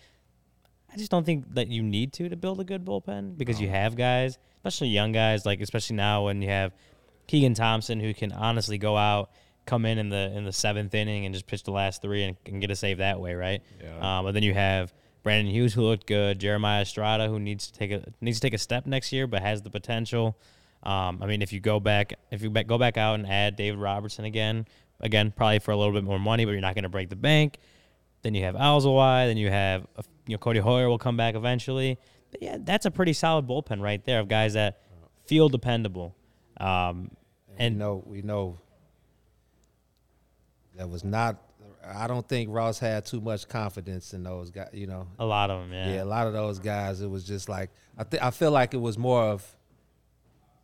I 0.96 0.98
just 0.98 1.12
don't 1.12 1.26
think 1.26 1.54
that 1.56 1.68
you 1.68 1.84
need 1.84 2.14
to 2.14 2.30
to 2.30 2.36
build 2.36 2.60
a 2.60 2.64
good 2.64 2.86
bullpen 2.86 3.38
because 3.38 3.60
you 3.60 3.70
have 3.70 3.96
guys, 3.96 4.38
especially 4.58 4.90
young 4.90 5.12
guys, 5.12 5.46
like 5.46 5.62
especially 5.62 5.96
now 5.96 6.26
when 6.26 6.42
you 6.42 6.50
have 6.50 6.74
Keegan 7.28 7.54
Thompson 7.54 8.00
who 8.00 8.14
can 8.14 8.32
honestly 8.32 8.78
go 8.78 8.96
out, 8.98 9.30
come 9.66 9.86
in 9.86 9.98
in 9.98 10.10
the 10.10 10.32
in 10.36 10.44
the 10.44 10.54
seventh 10.54 10.94
inning 10.94 11.26
and 11.26 11.34
just 11.34 11.48
pitch 11.48 11.64
the 11.64 11.72
last 11.72 12.02
three 12.02 12.24
and, 12.24 12.38
and 12.46 12.62
get 12.62 12.72
a 12.72 12.76
save 12.76 13.00
that 13.00 13.20
way, 13.20 13.34
right? 13.34 13.62
Yeah. 13.82 14.20
Um, 14.20 14.26
but 14.26 14.34
then 14.34 14.44
you 14.44 14.54
have 14.54 14.94
Brandon 15.24 15.54
Hughes 15.54 15.74
who 15.74 15.82
looked 15.82 16.08
good, 16.08 16.40
Jeremiah 16.40 16.82
Estrada 16.82 17.28
who 17.28 17.40
needs 17.40 17.68
to 17.68 17.74
take 17.74 17.92
a 17.92 18.04
needs 18.22 18.40
to 18.40 18.48
take 18.48 18.54
a 18.54 18.58
step 18.58 18.86
next 18.86 19.12
year 19.12 19.28
but 19.28 19.42
has 19.42 19.62
the 19.62 19.70
potential. 19.70 20.38
Um, 20.84 21.20
I 21.22 21.26
mean, 21.26 21.42
if 21.42 21.52
you 21.52 21.60
go 21.60 21.80
back, 21.80 22.14
if 22.32 22.44
you 22.44 22.50
go 22.52 22.78
back 22.78 22.96
out 22.96 23.16
and 23.16 23.28
add 23.28 23.56
David 23.56 23.80
Robertson 23.80 24.24
again, 24.24 24.68
again 25.00 25.32
probably 25.32 25.60
for 25.60 25.72
a 25.72 25.78
little 25.78 25.94
bit 25.94 26.04
more 26.04 26.20
money, 26.20 26.46
but 26.46 26.52
you're 26.52 26.62
not 26.62 26.76
going 26.76 26.84
to 26.84 26.90
break 26.90 27.10
the 27.10 27.16
bank. 27.16 27.60
Then 28.22 28.34
you 28.34 28.44
have 28.44 28.56
Alzolay. 28.56 29.28
Then 29.28 29.38
you 29.38 29.50
have 29.50 29.86
uh, 29.98 30.02
you 30.28 30.34
know 30.34 30.40
Codi 30.40 30.62
Heuer 30.62 30.88
will 30.88 30.98
come 30.98 31.18
back 31.18 31.36
eventually. 31.36 32.00
But 32.32 32.42
yeah, 32.42 32.58
that's 32.60 32.86
a 32.86 32.92
pretty 32.92 33.14
solid 33.14 33.48
bullpen 33.48 33.82
right 33.82 34.04
there 34.04 34.20
of 34.20 34.28
guys 34.28 34.54
that 34.54 34.82
feel 35.26 35.48
dependable. 35.50 36.16
Um, 36.58 37.12
And 37.58 37.60
and 37.60 37.76
we 37.76 37.80
know 37.80 38.04
we 38.06 38.22
know 38.22 38.58
that 40.76 40.90
was 40.90 41.04
not. 41.04 41.42
I 41.88 42.08
don't 42.08 42.28
think 42.28 42.50
Ross 42.52 42.80
had 42.80 43.06
too 43.06 43.22
much 43.22 43.48
confidence 43.48 44.14
in 44.14 44.24
those 44.24 44.50
guys. 44.50 44.70
You 44.74 44.88
know, 44.88 45.08
a 45.20 45.26
lot 45.26 45.52
of 45.52 45.62
them, 45.62 45.72
yeah. 45.72 45.94
yeah, 45.96 46.04
a 46.04 46.06
lot 46.06 46.26
of 46.26 46.34
those 46.34 46.58
guys. 46.60 47.02
It 47.02 47.10
was 47.10 47.24
just 47.24 47.48
like 47.48 47.70
I 47.98 48.04
think 48.04 48.24
I 48.24 48.32
feel 48.32 48.52
like 48.52 48.74
it 48.74 48.82
was 48.82 48.98
more 48.98 49.22
of 49.24 49.56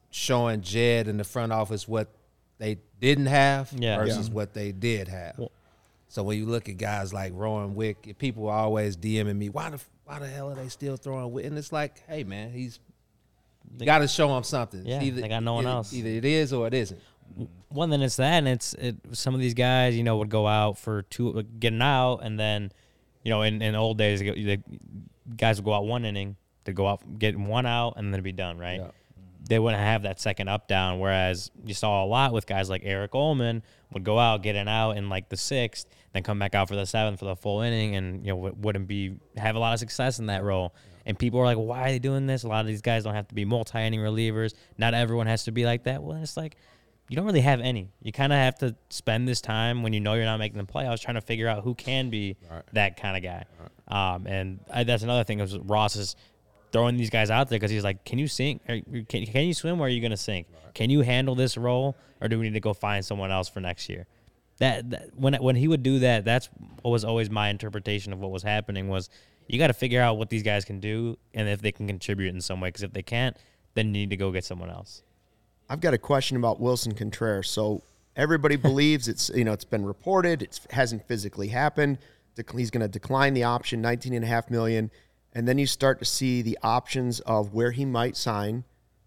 showing 0.10 0.62
Jed 0.62 1.08
in 1.08 1.18
the 1.18 1.24
front 1.24 1.52
office 1.54 1.88
what 1.88 2.10
they 2.62 2.78
didn't 3.02 3.26
have 3.26 3.74
Yeah. 3.76 3.98
versus 3.98 4.30
what 4.30 4.54
they 4.54 4.72
did 4.72 5.08
have. 5.10 5.38
Well- 5.38 5.52
so 6.08 6.24
when 6.24 6.38
you 6.38 6.46
look 6.46 6.68
at 6.70 6.78
guys 6.78 7.14
like 7.14 7.32
Rowan 7.34 7.74
Wick, 7.74 8.16
people 8.20 8.48
are 8.50 8.60
always 8.60 8.96
DMing 8.98 9.38
me, 9.38 9.50
why 9.50 9.70
the 9.70 9.80
why 10.06 10.20
the 10.20 10.28
hell 10.28 10.50
are 10.52 10.56
they 10.56 10.68
still 10.68 10.98
throwing 10.98 11.32
Wick? 11.32 11.46
And 11.46 11.58
it's 11.58 11.72
like, 11.72 12.04
hey 12.08 12.24
man, 12.24 12.52
he's 12.52 12.80
you 13.80 13.86
got 13.86 14.00
to 14.00 14.08
show 14.08 14.36
him 14.36 14.44
something. 14.44 14.86
Yeah, 14.86 15.00
they 15.00 15.28
got 15.30 15.42
no 15.44 15.54
one 15.54 15.66
either- 15.66 15.74
else. 15.76 15.94
Either 15.94 16.10
it 16.10 16.26
is 16.26 16.52
or 16.54 16.68
it 16.68 16.74
isn't. 16.74 17.00
One, 17.70 17.90
then 17.90 18.02
it's 18.02 18.18
that, 18.18 18.40
and 18.40 18.48
it's 18.50 18.74
it. 18.74 18.98
Some 19.14 19.34
of 19.34 19.40
these 19.40 19.54
guys, 19.54 19.96
you 19.96 20.04
know, 20.04 20.18
would 20.18 20.30
go 20.30 20.46
out 20.48 20.78
for 20.78 21.04
two, 21.04 21.42
getting 21.60 21.82
out, 21.82 22.18
and 22.18 22.38
then, 22.38 22.74
you 23.24 23.30
know, 23.30 23.42
in, 23.44 23.62
in 23.62 23.74
old 23.76 23.98
days, 23.98 24.20
the 24.20 24.60
guys 25.38 25.58
would 25.58 25.64
go 25.66 25.74
out 25.74 25.86
one 25.86 26.04
inning, 26.04 26.36
to 26.66 26.74
go 26.74 26.88
out, 26.88 27.18
get 27.20 27.38
one 27.40 27.66
out, 27.66 27.94
and 27.96 28.08
then 28.08 28.16
it'd 28.16 28.26
be 28.26 28.34
done, 28.34 28.58
right? 28.58 28.82
Yeah. 28.82 28.92
They 29.52 29.60
wouldn't 29.60 29.84
have 29.84 30.04
that 30.04 30.22
second 30.22 30.48
up 30.48 30.70
down. 30.70 31.00
Whereas 31.00 31.52
you 31.66 31.74
saw 31.74 32.06
a 32.06 32.08
lot 32.08 32.32
with 32.32 32.48
guys 32.48 32.70
like 32.70 32.84
Erich 32.86 33.12
Uelmen 33.12 33.64
would 33.92 34.06
go 34.06 34.18
out, 34.18 34.44
get 34.44 34.56
an 34.56 34.70
out 34.70 34.92
in 34.92 35.10
like 35.10 35.28
the 35.28 35.36
sixth, 35.36 35.88
then 36.14 36.24
come 36.24 36.40
back 36.40 36.56
out 36.56 36.70
for 36.70 36.78
the 36.78 36.86
seventh 36.86 37.20
for 37.20 37.26
the 37.26 37.36
full 37.36 37.60
inning, 37.60 37.98
and 37.98 38.26
you 38.26 38.32
know 38.32 38.54
wouldn't 38.58 38.88
be 38.88 39.18
have 39.36 39.58
a 39.58 39.60
lot 39.60 39.74
of 39.74 39.80
success 39.80 40.20
in 40.20 40.28
that 40.28 40.42
role. 40.46 40.74
And 41.06 41.20
people 41.20 41.42
are 41.42 41.44
like, 41.44 41.58
why 41.58 41.82
are 41.82 41.92
they 41.92 42.00
doing 42.00 42.28
this? 42.28 42.44
A 42.44 42.48
lot 42.48 42.62
of 42.62 42.68
these 42.68 42.82
guys 42.82 43.04
don't 43.04 43.14
have 43.14 43.28
to 43.28 43.36
be 43.36 43.44
multi-inning 43.44 44.00
relievers. 44.00 44.54
Not 44.78 44.94
everyone 44.94 45.28
has 45.28 45.44
to 45.44 45.52
be 45.52 45.66
like 45.66 45.84
that. 45.84 46.02
Well, 46.02 46.16
it's 46.24 46.38
like 46.38 46.56
you 47.10 47.18
don't 47.18 47.26
really 47.26 47.42
have 47.42 47.60
any. 47.60 47.90
You 48.02 48.14
kind 48.14 48.32
of 48.32 48.38
have 48.38 48.58
to 48.60 48.74
spend 48.90 49.28
this 49.28 49.42
time 49.42 49.84
when 49.84 49.92
you 49.92 50.00
know 50.00 50.14
you're 50.14 50.24
not 50.24 50.38
making 50.38 50.60
the 50.60 50.72
playoffs 50.72 51.02
trying 51.02 51.16
to 51.16 51.22
figure 51.22 51.50
out 51.50 51.62
who 51.62 51.76
can 51.76 52.10
be 52.10 52.38
that 52.72 52.96
kind 52.96 53.18
of 53.18 53.22
guy. 53.22 53.44
Um, 53.90 54.28
and 54.28 54.62
I, 54.74 54.86
that's 54.86 55.04
another 55.04 55.26
thing 55.26 55.42
is 55.42 55.58
Ross 55.58 55.98
is 55.98 56.16
throwing 56.72 56.98
these 56.98 57.10
guys 57.10 57.30
out 57.30 57.50
there 57.50 57.60
because 57.60 57.72
he's 57.72 57.84
like, 57.84 58.06
can 58.06 58.20
you 58.20 58.28
sink? 58.28 58.62
Or 58.68 58.80
can, 59.08 59.26
can 59.26 59.46
you 59.46 59.54
swim? 59.54 59.80
Or 59.80 59.86
are 59.86 59.90
you 59.90 60.02
going 60.02 60.12
to 60.12 60.18
sink? 60.18 60.48
Can 60.74 60.90
you 60.90 61.02
handle 61.02 61.36
this 61.36 61.58
role, 61.58 61.96
or 62.22 62.28
do 62.28 62.40
we 62.40 62.46
need 62.46 62.54
to 62.54 62.60
go 62.60 62.74
find 62.74 63.04
someone 63.04 63.32
else 63.32 63.50
for 63.50 63.60
next 63.60 63.90
year? 63.90 64.08
That, 64.60 64.90
that 64.92 65.10
when 65.16 65.34
when 65.36 65.56
he 65.56 65.68
would 65.68 65.84
do 65.84 66.00
that, 66.00 66.24
that's 66.24 66.50
what 66.82 66.92
was 66.92 67.04
always 67.04 67.30
my 67.30 67.50
interpretation 67.50 68.14
of 68.14 68.20
what 68.20 68.32
was 68.32 68.44
happening 68.44 68.88
was 68.90 69.10
you 69.48 69.58
got 69.58 69.68
to 69.68 69.74
figure 69.74 70.02
out 70.02 70.18
what 70.18 70.30
these 70.30 70.44
guys 70.44 70.64
can 70.64 70.80
do 70.80 71.18
and 71.34 71.50
if 71.50 71.62
they 71.62 71.72
can 71.72 71.88
contribute 71.88 72.34
in 72.34 72.42
some 72.42 72.62
way. 72.62 72.70
Because 72.70 72.84
if 72.84 72.94
they 72.94 73.02
can't, 73.02 73.36
then 73.74 73.88
you 73.88 73.94
need 73.94 74.10
to 74.12 74.18
go 74.18 74.32
get 74.32 74.46
someone 74.46 74.70
else. 74.70 75.04
I've 75.70 75.82
got 75.82 75.94
a 75.94 75.98
question 75.98 76.38
about 76.38 76.62
Willson 76.62 76.96
Contreras. 76.96 77.50
So 77.50 77.82
everybody 78.16 78.56
believes 78.68 79.08
it's 79.08 79.30
you 79.34 79.44
know 79.44 79.54
it's 79.54 79.66
been 79.66 79.86
reported 79.86 80.42
it 80.42 80.60
hasn't 80.70 81.08
physically 81.08 81.48
happened. 81.48 81.98
He's 82.56 82.72
going 82.72 82.82
to 82.82 82.88
decline 82.88 83.34
the 83.34 83.44
option, 83.44 83.82
nineteen 83.82 84.14
and 84.14 84.24
a 84.24 84.28
half 84.28 84.50
million, 84.50 84.90
and 85.34 85.48
then 85.48 85.58
you 85.58 85.66
start 85.66 86.00
to 86.00 86.06
see 86.06 86.42
the 86.42 86.58
options 86.62 87.20
of 87.22 87.54
where 87.54 87.72
he 87.72 87.86
might 87.86 88.18
sign. 88.18 88.64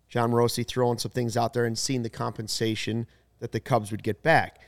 John 0.09 0.33
Rossi 0.33 0.63
throwing 0.63 0.99
some 0.99 1.11
things 1.11 1.37
out 1.37 1.53
there 1.53 1.65
and 1.65 1.79
seeing 1.79 2.03
the 2.03 2.11
compensation 2.11 3.07
that 3.41 3.53
the 3.53 3.61
Cubs 3.61 3.91
would 3.91 4.03
get 4.03 4.23
back. 4.23 4.61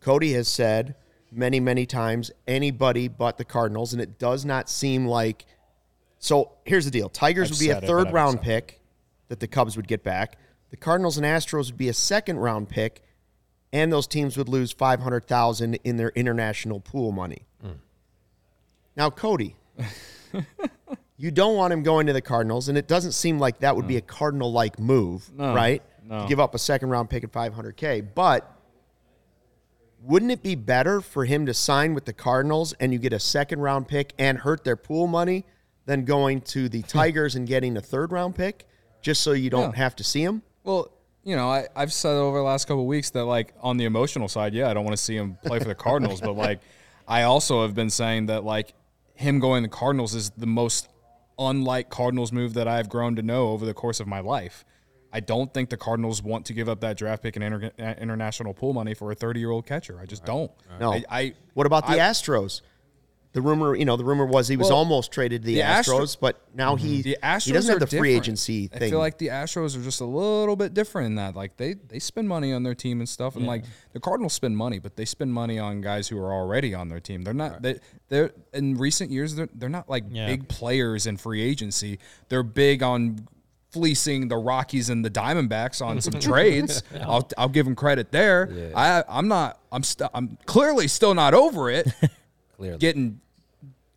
Cody 0.00 0.32
has 0.32 0.48
said 0.48 0.94
many, 1.30 1.60
many 1.60 1.86
times 1.86 2.30
anybody 2.46 3.08
but 3.08 3.38
the 3.38 3.44
Cardinals, 3.44 3.92
and 3.92 4.00
it 4.00 4.18
does 4.18 4.44
not 4.44 4.68
seem 4.68 5.06
like. 5.06 5.46
So 6.18 6.52
here's 6.64 6.84
the 6.84 6.90
deal 6.90 7.08
Tigers 7.08 7.48
I've 7.48 7.52
would 7.52 7.60
be 7.60 7.70
a 7.70 7.74
said 7.74 7.84
it, 7.84 7.86
third 7.86 8.12
round 8.12 8.38
said 8.38 8.40
it. 8.40 8.44
pick 8.44 8.80
that 9.28 9.40
the 9.40 9.48
Cubs 9.48 9.76
would 9.76 9.88
get 9.88 10.02
back. 10.02 10.38
The 10.70 10.76
Cardinals 10.76 11.18
and 11.18 11.26
Astros 11.26 11.66
would 11.66 11.78
be 11.78 11.88
a 11.88 11.94
second 11.94 12.38
round 12.38 12.68
pick, 12.68 13.02
and 13.72 13.92
those 13.92 14.06
teams 14.06 14.36
would 14.36 14.48
lose 14.48 14.72
500000 14.72 15.74
in 15.84 15.96
their 15.96 16.10
international 16.10 16.80
pool 16.80 17.12
money. 17.12 17.46
Now, 18.94 19.08
Cody, 19.08 19.56
you 21.16 21.30
don't 21.30 21.56
want 21.56 21.72
him 21.72 21.82
going 21.82 22.06
to 22.06 22.12
the 22.12 22.20
Cardinals, 22.22 22.68
and 22.68 22.76
it 22.76 22.88
doesn't 22.88 23.12
seem 23.12 23.38
like 23.38 23.60
that 23.60 23.76
would 23.76 23.86
be 23.86 23.96
a 23.96 24.00
Cardinal 24.00 24.50
like 24.52 24.78
move, 24.78 25.30
right? 25.36 25.82
no. 26.04 26.22
To 26.22 26.28
give 26.28 26.40
up 26.40 26.54
a 26.54 26.58
second 26.58 26.88
round 26.90 27.10
pick 27.10 27.22
at 27.22 27.30
500K. 27.32 28.08
But 28.14 28.50
wouldn't 30.00 30.32
it 30.32 30.42
be 30.42 30.54
better 30.56 31.00
for 31.00 31.24
him 31.24 31.46
to 31.46 31.54
sign 31.54 31.94
with 31.94 32.04
the 32.06 32.12
Cardinals 32.12 32.72
and 32.80 32.92
you 32.92 32.98
get 32.98 33.12
a 33.12 33.20
second 33.20 33.60
round 33.60 33.86
pick 33.86 34.12
and 34.18 34.38
hurt 34.38 34.64
their 34.64 34.74
pool 34.76 35.06
money 35.06 35.44
than 35.86 36.04
going 36.04 36.40
to 36.40 36.68
the 36.68 36.82
Tigers 36.88 37.36
and 37.36 37.46
getting 37.46 37.76
a 37.76 37.80
third 37.80 38.10
round 38.10 38.34
pick 38.34 38.66
just 39.00 39.22
so 39.22 39.30
you 39.32 39.48
don't 39.50 39.70
Yeah. 39.70 39.76
have 39.76 39.94
to 39.96 40.04
see 40.04 40.22
him? 40.24 40.42
Well, 40.64 40.90
you 41.22 41.36
know, 41.36 41.48
I, 41.48 41.68
I've 41.76 41.92
said 41.92 42.14
over 42.16 42.38
the 42.38 42.42
last 42.42 42.64
couple 42.66 42.80
of 42.82 42.88
weeks 42.88 43.10
that, 43.10 43.24
like, 43.26 43.54
on 43.60 43.76
the 43.76 43.84
emotional 43.84 44.26
side, 44.26 44.54
yeah, 44.54 44.68
I 44.68 44.74
don't 44.74 44.84
want 44.84 44.96
to 44.96 45.02
see 45.02 45.14
him 45.16 45.38
play 45.44 45.60
for 45.60 45.66
the 45.66 45.74
Cardinals, 45.76 46.20
but, 46.20 46.32
like, 46.34 46.60
I 47.06 47.22
also 47.22 47.62
have 47.62 47.74
been 47.76 47.90
saying 47.90 48.26
that, 48.26 48.42
like, 48.42 48.74
him 49.14 49.38
going 49.38 49.62
to 49.62 49.70
the 49.70 49.76
Cardinals 49.76 50.16
is 50.16 50.30
the 50.30 50.46
most 50.48 50.88
unlike 51.48 51.90
Cardinals 51.90 52.32
move 52.32 52.54
that 52.54 52.68
I've 52.68 52.88
grown 52.88 53.16
to 53.16 53.22
know 53.22 53.48
over 53.50 53.64
the 53.66 53.74
course 53.74 54.00
of 54.00 54.06
my 54.06 54.20
life. 54.20 54.64
I 55.12 55.20
don't 55.20 55.52
think 55.52 55.68
the 55.68 55.76
Cardinals 55.76 56.22
want 56.22 56.46
to 56.46 56.54
give 56.54 56.68
up 56.70 56.80
that 56.80 56.96
draft 56.96 57.22
pick 57.22 57.36
and 57.36 57.44
inter- 57.44 57.70
uh, 57.78 57.94
international 58.00 58.54
pool 58.54 58.72
money 58.72 58.94
for 58.94 59.10
a 59.12 59.14
30 59.14 59.40
year 59.40 59.50
old 59.50 59.66
catcher. 59.66 59.98
I 60.00 60.06
just 60.06 60.24
don't. 60.24 60.50
No. 60.80 60.92
I, 60.92 61.04
I 61.10 61.34
What 61.54 61.66
about 61.66 61.86
the 61.86 61.92
I- 61.94 61.98
Astros? 61.98 62.62
The 63.34 63.40
rumor, 63.40 63.74
you 63.74 63.86
know, 63.86 63.96
the 63.96 64.04
rumor 64.04 64.26
was 64.26 64.46
he 64.48 64.58
was 64.58 64.68
Well, 64.68 64.76
almost 64.76 65.10
traded 65.10 65.40
to 65.40 65.46
the, 65.46 65.54
the 65.54 65.62
Astro- 65.62 66.00
Astros, 66.00 66.18
but 66.20 66.42
now 66.54 66.76
he 66.76 66.98
mm-hmm. 66.98 67.02
The 67.02 67.16
Astros 67.22 67.44
he 67.46 67.52
doesn't 67.52 67.68
have 67.72 67.76
are 67.76 67.80
the 67.80 67.86
free 67.86 68.10
different. 68.10 68.24
agency 68.26 68.70
I 68.74 68.78
feel 68.90 68.98
like 68.98 69.16
the 69.16 69.28
Astros 69.28 69.74
are 69.74 69.82
just 69.82 70.02
a 70.02 70.04
little 70.04 70.54
bit 70.54 70.74
different 70.74 71.06
in 71.06 71.14
that. 71.14 71.34
Like 71.34 71.56
they 71.56 71.74
they 71.74 71.98
spend 71.98 72.28
money 72.28 72.52
on 72.52 72.62
their 72.62 72.74
team 72.74 73.00
and 73.00 73.08
stuff, 73.08 73.34
and 73.36 73.46
like 73.46 73.64
the 73.94 74.00
Cardinals 74.00 74.34
spend 74.34 74.56
money, 74.58 74.78
but 74.78 74.96
they 74.96 75.06
spend 75.06 75.32
money 75.32 75.58
on 75.58 75.80
guys 75.80 76.08
who 76.08 76.18
are 76.18 76.30
already 76.32 76.74
on 76.74 76.90
their 76.90 77.00
team. 77.00 77.22
They're 77.22 77.32
not 77.32 77.62
they 77.62 77.80
they're 78.10 78.32
in 78.52 78.76
recent 78.76 79.10
years 79.10 79.34
they're 79.34 79.48
they're 79.54 79.68
not 79.70 79.88
like 79.88 80.04
Yeah. 80.10 80.26
big 80.26 80.48
players 80.48 81.06
in 81.06 81.16
free 81.16 81.40
agency. 81.40 82.00
They're 82.28 82.42
big 82.42 82.82
on 82.82 83.26
fleecing 83.70 84.28
the 84.28 84.36
Rockies 84.36 84.90
and 84.90 85.02
the 85.02 85.10
Diamondbacks 85.10 85.80
on 85.80 85.98
some 86.02 86.20
trades. 86.20 86.82
I'll 87.00 87.26
I'll 87.38 87.48
give 87.48 87.64
them 87.64 87.74
credit 87.76 88.12
there. 88.12 88.72
I 88.76 89.04
I'm 89.08 89.28
not 89.28 89.58
I'm 89.72 89.82
st- 89.82 90.10
I'm 90.12 90.36
clearly 90.44 90.86
still 90.86 91.14
not 91.14 91.32
over 91.32 91.70
it. 91.70 91.88
Clearly. 92.62 92.78
getting 92.78 93.20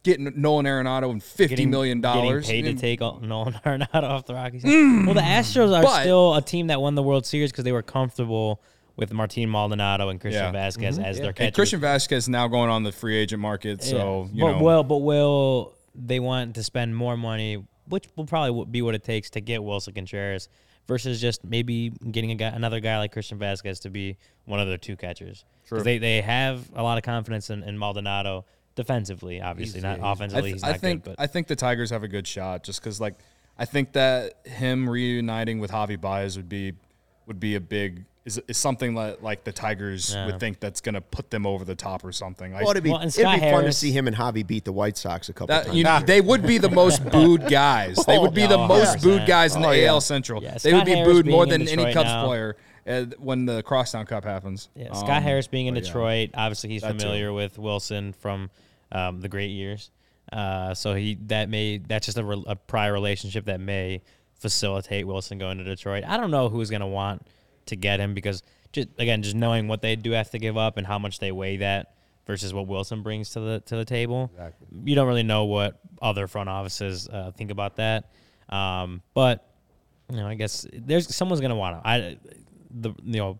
getting 0.03 0.31
Nolan 0.39 0.65
Arenado 0.65 1.09
and 1.11 1.21
fifty 1.23 1.47
getting, 1.55 1.69
million 1.71 2.01
getting 2.01 2.21
dollars. 2.23 2.47
paid 2.47 2.63
to 2.63 2.73
take 2.75 2.99
Nolan 2.99 3.53
Arenado 3.65 4.03
off 4.03 4.25
the 4.25 4.33
Rockies. 4.35 4.63
well, 4.63 5.13
the 5.15 5.21
Astros 5.21 5.75
are 5.75 5.81
Mm. 5.81 5.83
But- 5.83 6.01
still 6.01 6.35
a 6.35 6.41
team 6.41 6.67
that 6.67 6.79
won 6.81 6.95
the 6.95 7.03
World 7.03 7.25
Series 7.25 7.51
because 7.51 7.63
they 7.63 7.71
were 7.71 7.81
comfortable 7.81 8.61
with 8.97 9.11
Martin 9.11 9.49
Maldonado 9.49 10.09
and 10.09 10.21
Christian 10.21 10.53
Yeah. 10.53 10.67
Vazquez 10.69 11.03
as 11.03 11.17
their 11.19 11.33
catchers. 11.33 11.47
And 11.47 11.53
Christian 11.55 11.81
Vazquez 11.81 12.29
now 12.29 12.47
going 12.47 12.69
on 12.69 12.83
the 12.83 12.91
free 12.91 13.15
agent 13.17 13.41
market, 13.41 13.83
so 13.83 14.29
you 14.31 14.41
but 14.43 14.57
know. 14.57 14.63
will 14.63 14.83
but 14.83 14.97
will 14.99 15.73
they 15.95 16.19
want 16.19 16.55
to 16.55 16.63
spend 16.63 16.95
more 16.95 17.17
money, 17.17 17.63
which 17.87 18.05
will 18.15 18.25
probably 18.25 18.65
be 18.65 18.81
what 18.81 18.95
it 18.95 19.03
takes 19.03 19.29
to 19.31 19.41
get 19.41 19.61
Willson 19.61 19.93
Contreras 19.95 20.49
versus 20.87 21.19
just 21.19 21.43
maybe 21.43 21.89
getting 22.11 22.31
a 22.31 22.35
guy, 22.35 22.47
another 22.49 22.79
guy 22.79 22.97
like 22.99 23.11
Christian 23.11 23.39
Vazquez 23.39 23.81
to 23.81 23.89
be 23.89 24.17
one 24.45 24.59
of 24.59 24.67
their 24.67 24.77
two 24.77 24.95
catchers. 24.95 25.43
Because 25.63 25.83
they, 25.83 25.97
they 25.97 26.21
have 26.21 26.69
a 26.75 26.83
lot 26.83 26.97
of 26.97 27.03
confidence 27.03 27.49
in, 27.49 27.63
in 27.63 27.77
Maldonado 27.77 28.45
defensively, 28.75 29.41
obviously, 29.41 29.79
He's- 29.79 29.83
not 29.83 29.97
yeah, 29.99 30.03
he's- 30.05 30.15
offensively. 30.17 30.49
I, 30.49 30.53
th- 30.53 30.53
he's 30.53 30.63
I 30.63 30.77
think 30.77 31.03
good, 31.03 31.15
I 31.17 31.27
think 31.27 31.47
the 31.47 31.55
Tigers 31.55 31.89
have 31.89 32.03
a 32.03 32.07
good 32.07 32.27
shot 32.27 32.63
just 32.63 32.81
because 32.81 32.99
like 33.01 33.15
I 33.57 33.65
think 33.65 33.93
that 33.93 34.45
him 34.45 34.89
reuniting 34.89 35.59
with 35.59 35.71
Javy 35.71 35.99
Baez 35.99 36.37
would 36.37 36.49
be 36.49 36.73
would 37.25 37.39
be 37.39 37.55
a 37.55 37.61
big 37.61 38.05
is, 38.25 38.41
is 38.47 38.57
something 38.57 38.95
that 38.95 39.21
like 39.23 39.43
the 39.43 39.51
Tigers 39.51 40.13
Yeah. 40.13 40.25
would 40.25 40.39
think 40.39 40.59
that's 40.59 40.81
gonna 40.81 41.01
put 41.01 41.29
them 41.29 41.45
over 41.45 41.63
the 41.63 41.75
top 41.75 42.03
or 42.03 42.11
something. 42.11 42.51
Like, 42.53 42.63
well, 42.63 42.71
it'd 42.71 42.83
be, 42.83 42.89
Well, 42.89 42.99
it'd 43.01 43.13
be 43.15 43.21
Scott 43.21 43.39
fun 43.39 43.63
to 43.65 43.71
see 43.71 43.91
him 43.91 44.07
and 44.07 44.15
Javy 44.15 44.45
beat 44.45 44.65
the 44.65 44.71
White 44.73 44.97
Sox 44.97 45.29
a 45.29 45.33
couple 45.33 45.47
that, 45.55 45.65
times. 45.65 45.77
you 45.77 45.83
know, 45.83 45.99
they 46.05 46.21
would 46.21 46.41
be 46.45 46.57
the 46.57 46.69
most 46.69 47.03
booed 47.11 47.47
guys. 47.47 47.97
They 48.07 48.17
would 48.17 48.33
be 48.33 48.47
the 48.47 48.57
Oh, 48.57 48.67
most 48.67 48.97
100%. 48.97 49.03
booed 49.03 49.25
guys 49.27 49.55
in 49.55 49.61
the 49.61 49.67
Oh, 49.67 49.71
yeah. 49.71 49.87
AL 49.89 50.01
Central. 50.01 50.41
Yeah, 50.41 50.57
they 50.57 50.73
would 50.73 50.85
be 50.85 50.91
Harris 50.95 51.07
booed 51.13 51.27
more 51.27 51.45
than 51.45 51.67
any 51.67 51.93
Cubs 51.93 52.09
now. 52.09 52.25
player 52.25 52.57
uh, 52.87 53.05
when 53.19 53.45
the 53.45 53.61
Crosstown 53.63 54.05
Cup 54.07 54.23
happens. 54.23 54.69
Yeah, 54.75 54.87
Um, 54.89 54.95
Scott 54.95 55.21
Harris 55.23 55.47
being 55.47 55.67
in 55.67 55.73
but 55.75 55.83
yeah. 55.83 55.87
Detroit, 55.87 56.29
obviously 56.33 56.69
he's 56.71 56.81
That 56.81 56.93
too. 56.93 56.99
familiar 56.99 57.31
with 57.33 57.57
Willson 57.57 58.13
from 58.15 58.49
um, 58.91 59.21
the 59.21 59.29
great 59.29 59.51
years. 59.51 59.91
Uh, 60.33 60.73
so 60.73 60.95
he 60.95 61.15
that 61.27 61.47
may 61.49 61.77
that's 61.77 62.07
just 62.07 62.17
a, 62.17 62.23
re- 62.23 62.43
a 62.47 62.55
prior 62.55 62.91
relationship 62.91 63.45
that 63.45 63.59
may 63.59 64.01
facilitate 64.39 65.05
Willson 65.05 65.37
going 65.39 65.57
to 65.59 65.63
Detroit. 65.63 66.03
I 66.05 66.17
don't 66.17 66.31
know 66.31 66.49
who's 66.49 66.69
going 66.69 66.81
to 66.81 66.87
want 66.87 67.25
to 67.67 67.75
get 67.75 67.99
him 67.99 68.13
because 68.13 68.43
just 68.71 68.89
again, 68.97 69.21
just 69.23 69.35
knowing 69.35 69.67
what 69.67 69.81
they 69.81 69.95
do 69.95 70.11
have 70.11 70.29
to 70.31 70.39
give 70.39 70.57
up 70.57 70.77
and 70.77 70.85
how 70.85 70.99
much 70.99 71.19
they 71.19 71.31
weigh 71.31 71.57
that 71.57 71.93
versus 72.27 72.53
what 72.53 72.67
Willson 72.67 73.03
brings 73.03 73.31
to 73.31 73.39
the 73.39 73.59
to 73.65 73.75
the 73.75 73.85
table. 73.85 74.31
You 74.83 74.95
don't 74.95 75.07
really 75.07 75.23
know 75.23 75.45
what 75.45 75.79
other 76.01 76.27
front 76.27 76.49
offices 76.49 77.07
uh, 77.07 77.31
think 77.35 77.51
about 77.51 77.77
that. 77.77 78.11
Um, 78.49 79.01
but 79.13 79.47
you 80.09 80.17
know, 80.17 80.27
I 80.27 80.35
guess 80.35 80.67
there's 80.73 81.13
someone's 81.13 81.41
gonna 81.41 81.55
want 81.55 81.75
him. 81.77 81.81
I 81.85 82.17
the 82.71 82.93
you 83.03 83.19
know 83.19 83.39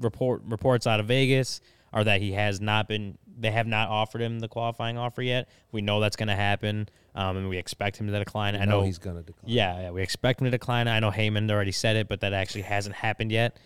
report 0.00 0.42
reports 0.46 0.86
out 0.86 1.00
of 1.00 1.06
Vegas 1.06 1.60
are 1.92 2.04
that 2.04 2.20
he 2.20 2.32
has 2.32 2.60
not 2.60 2.88
been. 2.88 3.18
They 3.38 3.50
have 3.50 3.66
not 3.66 3.88
offered 3.88 4.22
him 4.22 4.38
the 4.38 4.48
qualifying 4.48 4.96
offer 4.96 5.22
yet. 5.22 5.48
We 5.72 5.82
know 5.82 6.00
that's 6.00 6.16
going 6.16 6.28
to 6.28 6.34
happen, 6.34 6.88
um, 7.16 7.36
and 7.38 7.48
we 7.48 7.56
expect 7.58 7.96
him 7.96 8.06
to 8.06 8.18
decline. 8.18 8.54
I 8.54 8.64
know 8.64 8.78
know 8.78 8.82
he's 8.82 8.98
gonna 8.98 9.22
decline. 9.22 9.50
Yeah, 9.52 9.80
yeah, 9.80 9.90
we 9.90 10.02
expect 10.02 10.40
him 10.40 10.44
to 10.44 10.50
decline. 10.50 10.86
I 10.86 11.00
know 11.00 11.10
Heyman 11.10 11.50
already 11.50 11.72
said 11.72 11.96
it, 11.96 12.06
but 12.08 12.20
that 12.20 12.32
actually 12.32 12.62
hasn't 12.62 12.94
happened 12.94 13.32
yet. 13.32 13.56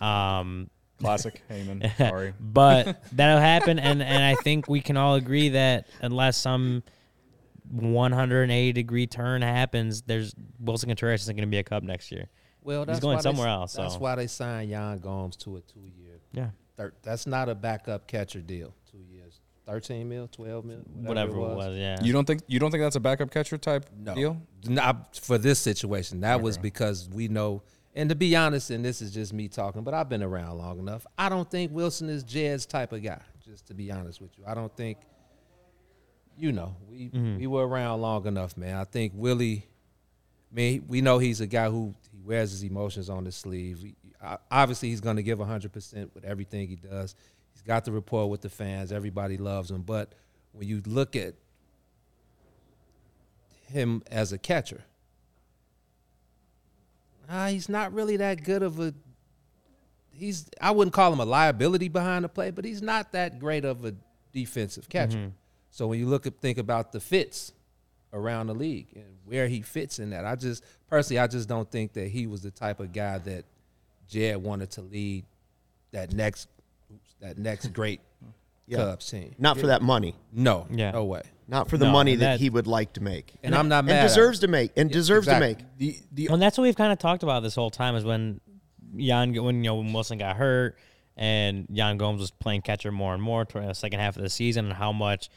Um, 0.00 0.70
Classic 1.00 1.42
Heyman. 1.50 1.96
Sorry. 1.98 2.34
but 2.38 3.02
that'll 3.12 3.40
happen, 3.40 3.78
and 3.78 4.02
and 4.02 4.22
I 4.24 4.34
think 4.36 4.68
we 4.68 4.80
can 4.80 4.96
all 4.96 5.14
agree 5.16 5.50
that 5.50 5.86
unless 6.02 6.36
some 6.36 6.82
180 7.70 8.72
degree 8.72 9.06
turn 9.06 9.42
happens, 9.42 10.02
there's 10.02 10.34
Willson 10.62 10.86
Contreras 10.88 11.22
isn't 11.22 11.36
going 11.36 11.46
to 11.46 11.50
be 11.50 11.58
a 11.58 11.62
Cub 11.64 11.82
next 11.82 12.10
year. 12.10 12.28
Well, 12.62 12.80
He's 12.80 12.86
that's 12.86 13.00
going 13.00 13.16
why 13.16 13.22
they- 13.22 13.30
somewhere 13.30 13.48
else, 13.48 13.74
That's 13.74 13.94
so. 13.94 14.00
why 14.00 14.14
they 14.16 14.26
signed 14.26 14.70
Yan 14.70 14.98
Gomes 14.98 15.36
to 15.38 15.56
a 15.56 15.60
two-year. 15.60 16.20
Yeah, 16.32 16.50
Thir- 16.76 16.94
that's 17.02 17.26
not 17.26 17.48
a 17.48 17.54
backup 17.54 18.06
catcher 18.06 18.40
deal. 18.40 18.74
Two 19.68 19.72
years, 19.74 19.86
thirteen 19.86 20.08
mil, 20.08 20.28
twelve 20.28 20.64
mil, 20.64 20.78
whatever, 20.94 21.32
whatever 21.38 21.52
it 21.52 21.56
was. 21.68 21.78
Yeah, 21.78 22.02
You 22.02 22.12
don't 22.12 22.24
think 22.24 22.42
you 22.46 22.58
don't 22.58 22.70
think 22.70 22.82
that's 22.82 22.96
a 22.96 23.00
backup 23.00 23.30
catcher 23.30 23.58
type 23.58 23.86
No, 23.98 24.14
deal? 24.14 24.42
not 24.66 25.16
for 25.22 25.38
this 25.38 25.58
situation. 25.58 26.20
That 26.20 26.40
was 26.40 26.58
because 26.58 27.08
we 27.12 27.28
know. 27.28 27.62
And 27.94 28.08
to 28.10 28.14
be 28.14 28.36
honest, 28.36 28.70
and 28.70 28.84
this 28.84 29.02
is 29.02 29.12
just 29.12 29.32
me 29.32 29.48
talking, 29.48 29.82
but 29.82 29.92
I've 29.94 30.08
been 30.08 30.22
around 30.22 30.58
long 30.58 30.78
enough. 30.78 31.04
I 31.18 31.28
don't 31.28 31.50
think 31.50 31.72
Willson 31.72 32.08
is 32.08 32.22
Jed's 32.22 32.64
type 32.66 32.92
of 32.92 33.02
guy. 33.02 33.20
Just 33.44 33.66
to 33.68 33.74
be 33.74 33.90
honest 33.90 34.20
with 34.20 34.30
you, 34.38 34.44
I 34.46 34.54
don't 34.54 34.74
think. 34.76 34.98
You 36.36 36.52
know, 36.52 36.76
we 36.88 37.08
Mm-hmm. 37.08 37.38
we 37.38 37.46
were 37.48 37.66
around 37.66 38.00
long 38.00 38.26
enough, 38.26 38.56
man. 38.56 38.76
I 38.76 38.84
think 38.84 39.12
Willie. 39.16 39.66
I 40.50 40.54
mean, 40.54 40.84
we 40.88 41.00
know 41.02 41.18
he's 41.18 41.40
a 41.42 41.46
guy 41.46 41.68
who 41.68 41.94
he 42.12 42.20
wears 42.24 42.52
his 42.52 42.62
emotions 42.62 43.10
on 43.10 43.24
his 43.24 43.34
sleeve. 43.36 43.80
He- 43.82 43.96
obviously, 44.50 44.88
he's 44.90 45.00
going 45.00 45.16
to 45.16 45.22
give 45.22 45.40
hundred 45.40 45.72
percent 45.72 46.14
with 46.14 46.24
everything 46.24 46.68
he 46.68 46.76
does. 46.76 47.14
He's 47.58 47.66
got 47.66 47.84
the 47.84 47.90
rapport 47.90 48.30
with 48.30 48.42
the 48.42 48.48
fans. 48.48 48.92
Everybody 48.92 49.36
loves 49.36 49.68
him. 49.68 49.82
But 49.82 50.12
when 50.52 50.68
you 50.68 50.80
look 50.86 51.16
at 51.16 51.34
him 53.66 54.00
as 54.12 54.32
a 54.32 54.38
catcher, 54.38 54.84
ah, 57.28 57.48
he's 57.48 57.68
not 57.68 57.92
really 57.92 58.16
that 58.18 58.44
good 58.44 58.62
of 58.62 58.78
a. 58.78 58.94
He's 60.12 60.48
I 60.60 60.70
wouldn't 60.70 60.94
call 60.94 61.12
him 61.12 61.18
a 61.18 61.24
liability 61.24 61.88
behind 61.88 62.24
the 62.24 62.28
play, 62.28 62.52
but 62.52 62.64
he's 62.64 62.80
not 62.80 63.10
that 63.12 63.40
great 63.40 63.64
of 63.64 63.84
a 63.84 63.94
defensive 64.32 64.88
catcher. 64.88 65.32
So 65.70 65.88
when 65.88 65.98
you 65.98 66.06
look 66.06 66.26
at 66.28 66.40
think 66.40 66.58
about 66.58 66.92
the 66.92 67.00
fits 67.00 67.52
around 68.12 68.46
the 68.46 68.54
league 68.54 68.88
and 68.94 69.04
where 69.24 69.48
he 69.48 69.62
fits 69.62 69.98
in 69.98 70.10
that, 70.10 70.24
I 70.24 70.36
just 70.36 70.62
personally 70.88 71.18
I 71.18 71.26
just 71.26 71.48
don't 71.48 71.68
think 71.68 71.94
that 71.94 72.06
he 72.08 72.28
was 72.28 72.42
the 72.42 72.52
type 72.52 72.78
of 72.78 72.92
guy 72.92 73.18
that 73.18 73.44
Jed 74.08 74.36
wanted 74.36 74.70
to 74.72 74.82
lead 74.82 75.24
that 75.90 76.12
next 76.12 76.48
that 77.20 77.38
next 77.38 77.72
great 77.72 78.00
Yeah. 78.66 78.78
Cubs 78.78 79.10
team. 79.10 79.34
Not 79.38 79.58
for 79.58 79.68
that 79.68 79.82
money. 79.82 80.14
No, 80.32 80.66
Yeah. 80.70 80.90
no 80.92 81.04
way. 81.04 81.22
Not 81.46 81.68
for 81.70 81.78
the 81.78 81.86
No, 81.86 81.92
money 81.92 82.12
and 82.12 82.20
that, 82.22 82.32
that- 82.32 82.40
he 82.40 82.50
would 82.50 82.66
like 82.66 82.92
to 82.94 83.02
make. 83.02 83.32
And 83.42 83.54
I'm 83.54 83.68
not 83.68 83.78
and 83.80 83.86
mad. 83.88 84.04
at 84.04 84.08
deserves 84.08 84.40
to 84.40 84.48
make 84.48 84.72
and 84.76 84.90
Yeah, 84.90 84.94
deserves 84.94 85.26
exactly. 85.26 85.54
to 85.54 85.60
make. 85.62 85.78
The 85.78 85.96
the 86.12 86.26
and 86.32 86.42
that's 86.42 86.58
what 86.58 86.64
we've 86.64 86.76
kind 86.76 86.92
of 86.92 86.98
talked 86.98 87.22
about 87.22 87.42
this 87.42 87.54
whole 87.54 87.70
time 87.70 87.96
is 87.96 88.04
when 88.04 88.40
Yan, 88.94 89.32
when 89.42 89.56
you 89.56 89.62
know 89.70 89.76
when 89.76 89.92
Willson 89.92 90.18
got 90.18 90.36
hurt 90.36 90.76
and 91.16 91.66
Yan 91.70 91.96
Gomes 91.98 92.20
was 92.20 92.30
playing 92.30 92.62
catcher 92.62 92.92
more 92.92 93.12
and 93.14 93.22
more 93.22 93.44
toward 93.44 93.66
the 93.68 93.74
second 93.74 94.00
half 94.00 94.16
of 94.16 94.22
the 94.22 94.30
season, 94.30 94.66
and 94.66 94.74
how 94.74 94.92
much 94.92 95.28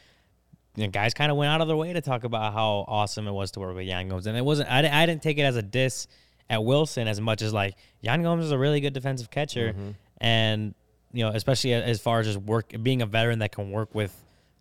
you 0.76 0.84
know, 0.84 0.90
guys 0.90 1.12
kind 1.12 1.30
of 1.30 1.36
went 1.36 1.50
out 1.50 1.60
of 1.60 1.68
their 1.68 1.76
way 1.76 1.92
to 1.92 2.00
talk 2.00 2.24
about 2.24 2.52
how 2.54 2.84
awesome 2.88 3.26
it 3.26 3.32
was 3.32 3.50
to 3.52 3.60
work 3.60 3.74
with 3.74 3.86
Yan 3.86 4.08
Gomes, 4.08 4.26
and 4.26 4.36
it 4.38 4.44
wasn't. 4.44 4.70
I, 4.70 4.82
di- 4.82 4.88
I 4.88 5.04
didn't 5.06 5.22
take 5.22 5.36
it 5.38 5.42
as 5.42 5.56
a 5.56 5.62
diss 5.62 6.06
at 6.48 6.60
Willson 6.60 7.06
as 7.06 7.20
much 7.20 7.42
as 7.42 7.52
like 7.52 7.74
Yan 8.00 8.22
Gomes 8.22 8.44
is 8.46 8.52
a 8.52 8.58
really 8.58 8.80
good 8.80 8.92
defensive 8.94 9.30
catcher, 9.30 9.72
mm-hmm. 9.72 9.90
and 10.18 10.74
you 11.12 11.24
know, 11.24 11.30
especially 11.30 11.74
as 11.74 12.00
far 12.00 12.20
as 12.20 12.26
just 12.26 12.38
work 12.38 12.72
being 12.82 13.02
a 13.02 13.06
veteran 13.06 13.40
that 13.40 13.52
can 13.52 13.70
work 13.70 13.94
with 13.94 14.14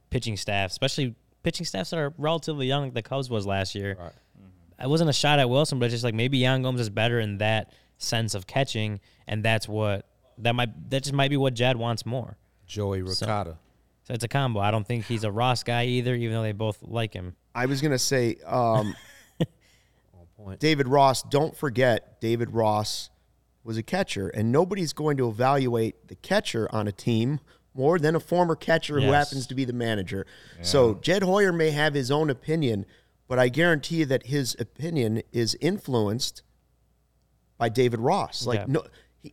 pitching 0.09 0.37
staff, 0.37 0.71
especially 0.71 1.15
pitching 1.43 1.65
staffs 1.65 1.91
that 1.91 1.97
are 1.97 2.13
relatively 2.17 2.67
young, 2.67 2.83
like 2.83 2.93
the 2.93 3.01
Cubs 3.01 3.29
was 3.29 3.45
last 3.45 3.75
year. 3.75 3.97
Right. 3.99 4.11
I 4.77 4.87
wasn't 4.87 5.09
a 5.09 5.13
shot 5.13 5.39
at 5.39 5.47
Willson, 5.47 5.79
but 5.79 5.85
it's 5.85 5.93
just 5.93 6.03
like 6.03 6.15
maybe 6.15 6.39
Yan 6.39 6.63
Gomes 6.63 6.79
is 6.79 6.89
better 6.89 7.19
in 7.19 7.37
that 7.37 7.71
sense 7.99 8.33
of 8.33 8.47
catching, 8.47 8.99
and 9.27 9.43
that's 9.45 9.67
what 9.67 10.07
that 10.39 10.55
might 10.55 10.89
that 10.89 11.03
just 11.03 11.13
might 11.13 11.29
be 11.29 11.37
what 11.37 11.53
Jed 11.53 11.77
wants 11.77 12.05
more. 12.05 12.37
Joey 12.65 13.03
Ricotta. 13.03 13.51
So, 13.51 13.57
so 14.05 14.13
it's 14.15 14.23
a 14.23 14.27
combo. 14.27 14.59
I 14.59 14.71
don't 14.71 14.87
think 14.87 15.05
he's 15.05 15.23
a 15.23 15.31
Ross 15.31 15.63
guy 15.63 15.85
either, 15.85 16.15
even 16.15 16.33
though 16.33 16.41
they 16.41 16.51
both 16.51 16.79
like 16.81 17.13
him. 17.13 17.35
I 17.53 17.67
was 17.67 17.79
gonna 17.79 17.99
say, 17.99 18.37
um, 18.45 18.95
David 20.59 20.87
Ross. 20.87 21.21
Don't 21.21 21.55
forget, 21.55 22.19
David 22.19 22.49
Ross 22.49 23.10
was 23.63 23.77
a 23.77 23.83
catcher, 23.83 24.29
and 24.29 24.51
nobody's 24.51 24.93
going 24.93 25.17
to 25.17 25.27
evaluate 25.27 26.07
the 26.07 26.15
catcher 26.15 26.67
on 26.73 26.87
a 26.87 26.91
team 26.91 27.39
more 27.73 27.99
than 27.99 28.15
a 28.15 28.19
former 28.19 28.55
catcher 28.55 28.99
yes. 28.99 29.07
who 29.07 29.13
happens 29.13 29.47
to 29.47 29.55
be 29.55 29.65
the 29.65 29.73
manager. 29.73 30.25
Yeah. 30.57 30.63
So 30.63 30.93
Jed 30.95 31.23
Hoyer 31.23 31.53
may 31.53 31.71
have 31.71 31.93
his 31.93 32.11
own 32.11 32.29
opinion, 32.29 32.85
but 33.27 33.39
I 33.39 33.49
guarantee 33.49 33.97
you 33.97 34.05
that 34.07 34.27
his 34.27 34.55
opinion 34.59 35.21
is 35.31 35.55
influenced 35.61 36.43
by 37.57 37.69
David 37.69 37.99
Ross. 37.99 38.45
Like 38.45 38.59
yeah. 38.59 38.65
no 38.67 38.83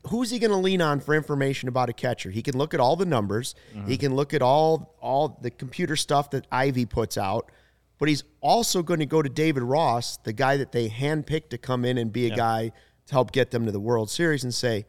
who's 0.08 0.30
he 0.30 0.38
going 0.38 0.50
to 0.50 0.56
lean 0.56 0.82
on 0.82 1.00
for 1.00 1.14
information 1.14 1.68
about 1.68 1.88
a 1.88 1.92
catcher? 1.92 2.30
He 2.30 2.42
can 2.42 2.56
look 2.56 2.74
at 2.74 2.80
all 2.80 2.96
the 2.96 3.06
numbers. 3.06 3.54
Mm-hmm. 3.74 3.88
He 3.88 3.96
can 3.96 4.14
look 4.14 4.34
at 4.34 4.42
all 4.42 4.94
all 5.00 5.38
the 5.40 5.50
computer 5.50 5.96
stuff 5.96 6.30
that 6.30 6.46
Ivy 6.52 6.86
puts 6.86 7.16
out, 7.16 7.50
but 7.98 8.08
he's 8.08 8.24
also 8.40 8.82
going 8.82 9.00
to 9.00 9.06
go 9.06 9.22
to 9.22 9.28
David 9.28 9.62
Ross, 9.62 10.18
the 10.18 10.32
guy 10.32 10.56
that 10.58 10.72
they 10.72 10.88
handpicked 10.88 11.50
to 11.50 11.58
come 11.58 11.84
in 11.84 11.98
and 11.98 12.12
be 12.12 12.26
a 12.26 12.28
yeah. 12.30 12.36
guy 12.36 12.72
to 13.08 13.14
help 13.14 13.32
get 13.32 13.50
them 13.50 13.66
to 13.66 13.72
the 13.72 13.80
World 13.80 14.08
Series, 14.08 14.44
and 14.44 14.54
say, 14.54 14.86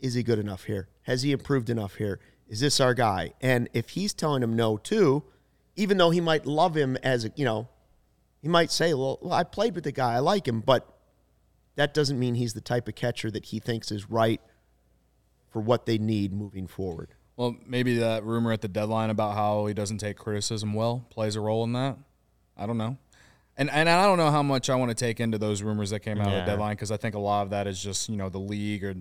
"Is 0.00 0.14
he 0.14 0.22
good 0.22 0.38
enough 0.38 0.64
here? 0.64 0.88
Has 1.02 1.22
he 1.22 1.32
improved 1.32 1.68
enough 1.68 1.96
here? 1.96 2.20
Is 2.48 2.60
this 2.60 2.80
our 2.80 2.94
guy?" 2.94 3.32
And 3.40 3.68
if 3.72 3.90
he's 3.90 4.14
telling 4.14 4.42
him 4.42 4.54
no 4.54 4.76
too, 4.76 5.24
even 5.76 5.98
though 5.98 6.10
he 6.10 6.20
might 6.20 6.46
love 6.46 6.76
him 6.76 6.96
as 7.02 7.24
a 7.24 7.32
you 7.34 7.44
know, 7.44 7.68
he 8.40 8.48
might 8.48 8.70
say, 8.70 8.94
"Well, 8.94 9.18
well 9.20 9.32
I 9.32 9.44
played 9.44 9.74
with 9.74 9.84
the 9.84 9.92
guy, 9.92 10.14
I 10.14 10.18
like 10.20 10.46
him," 10.46 10.60
but 10.60 10.88
that 11.76 11.92
doesn't 11.92 12.18
mean 12.18 12.36
he's 12.36 12.54
the 12.54 12.60
type 12.60 12.86
of 12.86 12.94
catcher 12.94 13.30
that 13.30 13.46
he 13.46 13.58
thinks 13.58 13.90
is 13.90 14.08
right 14.08 14.40
for 15.48 15.60
what 15.60 15.86
they 15.86 15.98
need 15.98 16.32
moving 16.32 16.66
forward. 16.66 17.14
Well, 17.36 17.56
maybe 17.66 17.96
that 17.98 18.24
rumor 18.24 18.52
at 18.52 18.60
the 18.60 18.68
deadline 18.68 19.10
about 19.10 19.34
how 19.34 19.66
he 19.66 19.74
doesn't 19.74 19.98
take 19.98 20.16
criticism 20.16 20.72
well 20.72 21.06
plays 21.10 21.34
a 21.34 21.40
role 21.40 21.64
in 21.64 21.72
that. 21.72 21.98
I 22.56 22.66
don't 22.66 22.78
know. 22.78 22.98
And 23.56 23.70
and 23.70 23.88
I 23.88 24.04
don't 24.04 24.18
know 24.18 24.30
how 24.30 24.42
much 24.42 24.68
I 24.68 24.74
want 24.74 24.90
to 24.90 24.94
take 24.94 25.20
into 25.20 25.38
those 25.38 25.62
rumors 25.62 25.90
that 25.90 26.00
came 26.00 26.20
out 26.20 26.30
yeah. 26.30 26.38
of 26.38 26.44
the 26.44 26.52
deadline 26.52 26.74
because 26.74 26.90
I 26.90 26.96
think 26.96 27.14
a 27.14 27.20
lot 27.20 27.42
of 27.42 27.50
that 27.50 27.66
is 27.66 27.80
just, 27.80 28.08
you 28.08 28.16
know, 28.16 28.28
the 28.28 28.38
league 28.38 28.82
or 28.82 28.94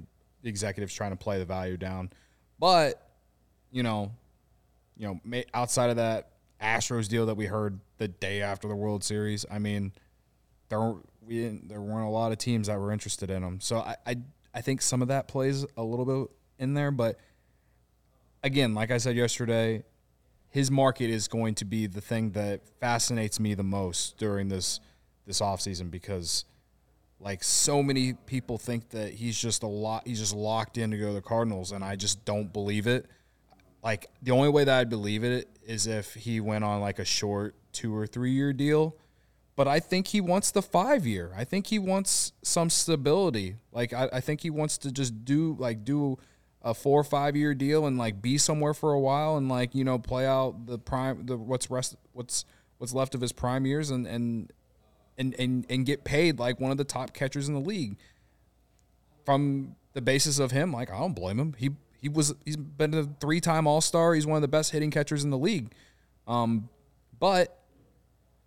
executives 0.44 0.94
trying 0.94 1.12
to 1.12 1.16
play 1.16 1.40
the 1.40 1.46
value 1.46 1.78
down. 1.78 2.12
But, 2.60 3.02
you 3.72 3.82
know, 3.82 4.12
you 4.96 5.08
know, 5.08 5.44
outside 5.54 5.90
of 5.90 5.96
that 5.96 6.30
Astros 6.62 7.08
deal 7.08 7.26
that 7.26 7.36
we 7.36 7.48
heard 7.48 7.80
the 7.98 8.08
day 8.08 8.42
after 8.42 8.68
the 8.68 8.76
World 8.76 9.04
Series, 9.04 9.46
I 9.50 9.60
mean, 9.60 9.92
there 10.70 10.94
we 11.26 11.36
didn't, 11.38 11.70
there 11.70 11.82
weren't 11.82 12.06
a 12.06 12.12
lot 12.12 12.32
of 12.32 12.38
teams 12.38 12.68
that 12.68 12.80
were 12.80 12.92
interested 12.92 13.32
in 13.32 13.44
him. 13.44 13.60
So 13.60 13.80
I, 13.80 13.96
I 14.06 14.16
I 14.54 14.62
think 14.62 14.82
some 14.82 15.02
of 15.02 15.08
that 15.08 15.28
plays 15.28 15.66
a 15.76 15.84
little 15.84 16.06
bit 16.06 16.36
in 16.60 16.76
there, 16.76 16.92
but 16.92 17.18
again, 18.44 18.76
like 18.76 18.92
I 18.92 18.98
said 18.98 19.16
yesterday, 19.16 19.84
his 20.54 20.70
market 20.70 21.10
is 21.10 21.28
going 21.28 21.56
to 21.56 21.66
be 21.66 21.88
the 21.88 22.00
thing 22.00 22.30
that 22.34 22.62
fascinates 22.80 23.40
me 23.40 23.56
the 23.56 23.64
most 23.64 24.18
during 24.20 24.50
this 24.50 24.80
this 25.26 25.42
offseason 25.42 25.90
because 25.90 26.46
like 27.20 27.44
so 27.44 27.82
many 27.82 28.14
people 28.14 28.60
think 28.60 28.90
that 28.90 29.14
he's 29.14 29.36
just 29.36 29.64
a 29.64 29.68
lot 29.68 30.06
he's 30.06 30.20
just 30.20 30.36
locked 30.36 30.78
in 30.78 30.92
to 30.92 30.98
go 30.98 31.08
to 31.08 31.14
the 31.14 31.22
Cardinals 31.24 31.72
and 31.72 31.84
I 31.84 31.96
just 31.96 32.24
don't 32.24 32.54
believe 32.54 32.86
it. 32.86 33.08
Like 33.84 34.06
the 34.22 34.30
only 34.30 34.50
way 34.50 34.64
that 34.64 34.80
I'd 34.80 34.90
believe 34.92 35.24
it 35.24 35.50
is 35.66 35.88
if 35.88 36.14
he 36.14 36.40
went 36.40 36.64
on 36.64 36.82
like 36.82 37.00
a 37.00 37.06
short 37.06 37.56
2 37.72 37.96
or 37.96 38.06
3 38.06 38.32
year 38.32 38.54
deal 38.54 38.96
but 39.56 39.68
I 39.68 39.80
think 39.80 40.08
he 40.08 40.22
wants 40.22 40.52
the 40.52 40.62
five 40.62 41.06
year. 41.06 41.32
I 41.36 41.44
think 41.44 41.68
he 41.68 41.78
wants 41.78 42.34
some 42.42 42.70
stability. 42.70 43.56
Like 43.72 43.94
I, 43.94 44.10
I 44.14 44.20
think 44.20 44.42
he 44.42 44.50
wants 44.50 44.78
to 44.80 44.92
just 44.92 45.26
do 45.26 45.56
like 45.60 45.84
do 45.84 46.20
a 46.64 46.74
four 46.74 47.00
or 47.00 47.04
five 47.04 47.36
year 47.36 47.54
deal 47.54 47.86
and 47.86 47.98
like 47.98 48.22
be 48.22 48.38
somewhere 48.38 48.74
for 48.74 48.94
a 48.94 49.00
while 49.00 49.38
and 49.38 49.50
like 49.50 49.76
you 49.76 49.84
know 49.84 50.00
play 50.00 50.26
out 50.26 50.66
the 50.66 50.78
prime 50.78 51.26
the 51.26 51.38
what's 51.38 51.70
rest 51.70 51.96
what's 52.14 52.46
what's 52.78 52.94
left 52.94 53.16
of 53.16 53.22
his 53.22 53.32
prime 53.32 53.66
years 53.66 53.90
and 53.90 54.08
and 54.08 54.52
and 55.18 55.36
and, 55.40 55.66
and 55.70 55.86
get 55.86 56.04
paid 56.04 56.40
like 56.40 56.60
one 56.60 56.72
of 56.72 56.78
the 56.78 56.84
top 56.84 57.14
catchers 57.14 57.48
in 57.48 57.54
the 57.54 57.60
league. 57.60 57.98
From 59.26 59.76
the 59.94 60.02
basis 60.02 60.40
of 60.40 60.52
him, 60.52 60.74
like 60.74 60.92
I 60.92 60.98
don't 60.98 61.14
blame 61.14 61.40
him. 61.40 61.56
He 61.58 61.72
he 62.02 62.10
was 62.10 62.34
he's 62.46 62.58
been 62.58 62.94
a 62.94 63.04
three 63.22 63.40
time 63.40 63.68
All 63.68 63.82
Star. 63.82 64.14
He's 64.14 64.26
one 64.26 64.36
of 64.36 64.42
the 64.42 64.48
best 64.48 64.72
hitting 64.72 64.92
catchers 64.92 65.24
in 65.24 65.30
the 65.30 65.38
league. 65.38 65.72
Um, 66.28 66.70
but 67.20 67.64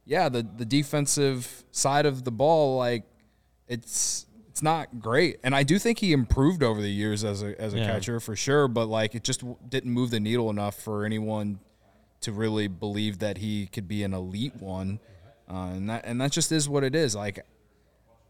yeah, 0.05 0.29
the 0.29 0.47
the 0.57 0.67
defensive 0.67 1.64
side 1.71 2.05
of 2.05 2.25
the 2.25 2.31
ball, 2.31 2.77
like 2.77 3.05
it's 3.69 4.27
it's 4.57 4.62
not 4.62 5.00
great. 5.00 5.38
And 5.44 5.54
I 5.54 5.64
do 5.64 5.78
think 5.78 5.98
he 5.98 6.14
improved 6.14 6.62
over 6.62 6.80
the 6.80 6.90
years 6.90 7.24
as 7.24 7.42
a 7.42 7.61
as 7.61 7.74
a 7.74 7.78
yeah. 7.78 7.88
catcher 7.88 8.20
for 8.20 8.34
sure, 8.34 8.68
but 8.68 8.86
like 8.86 9.14
it 9.14 9.22
just 9.22 9.44
didn't 9.68 9.90
move 9.90 10.11
the 10.11 10.18
needle 10.18 10.48
enough 10.48 10.80
for 10.80 11.04
anyone 11.04 11.59
to 12.22 12.32
really 12.32 12.66
believe 12.66 13.18
that 13.18 13.36
he 13.36 13.66
could 13.66 13.86
be 13.86 14.02
an 14.02 14.14
elite 14.14 14.57
one. 14.57 14.98
Uh, 15.46 15.72
and 15.74 15.90
that 15.90 16.07
and 16.07 16.18
that 16.22 16.32
just 16.32 16.52
is 16.52 16.70
what 16.70 16.84
it 16.84 16.94
is. 16.94 17.14
Like, 17.14 17.44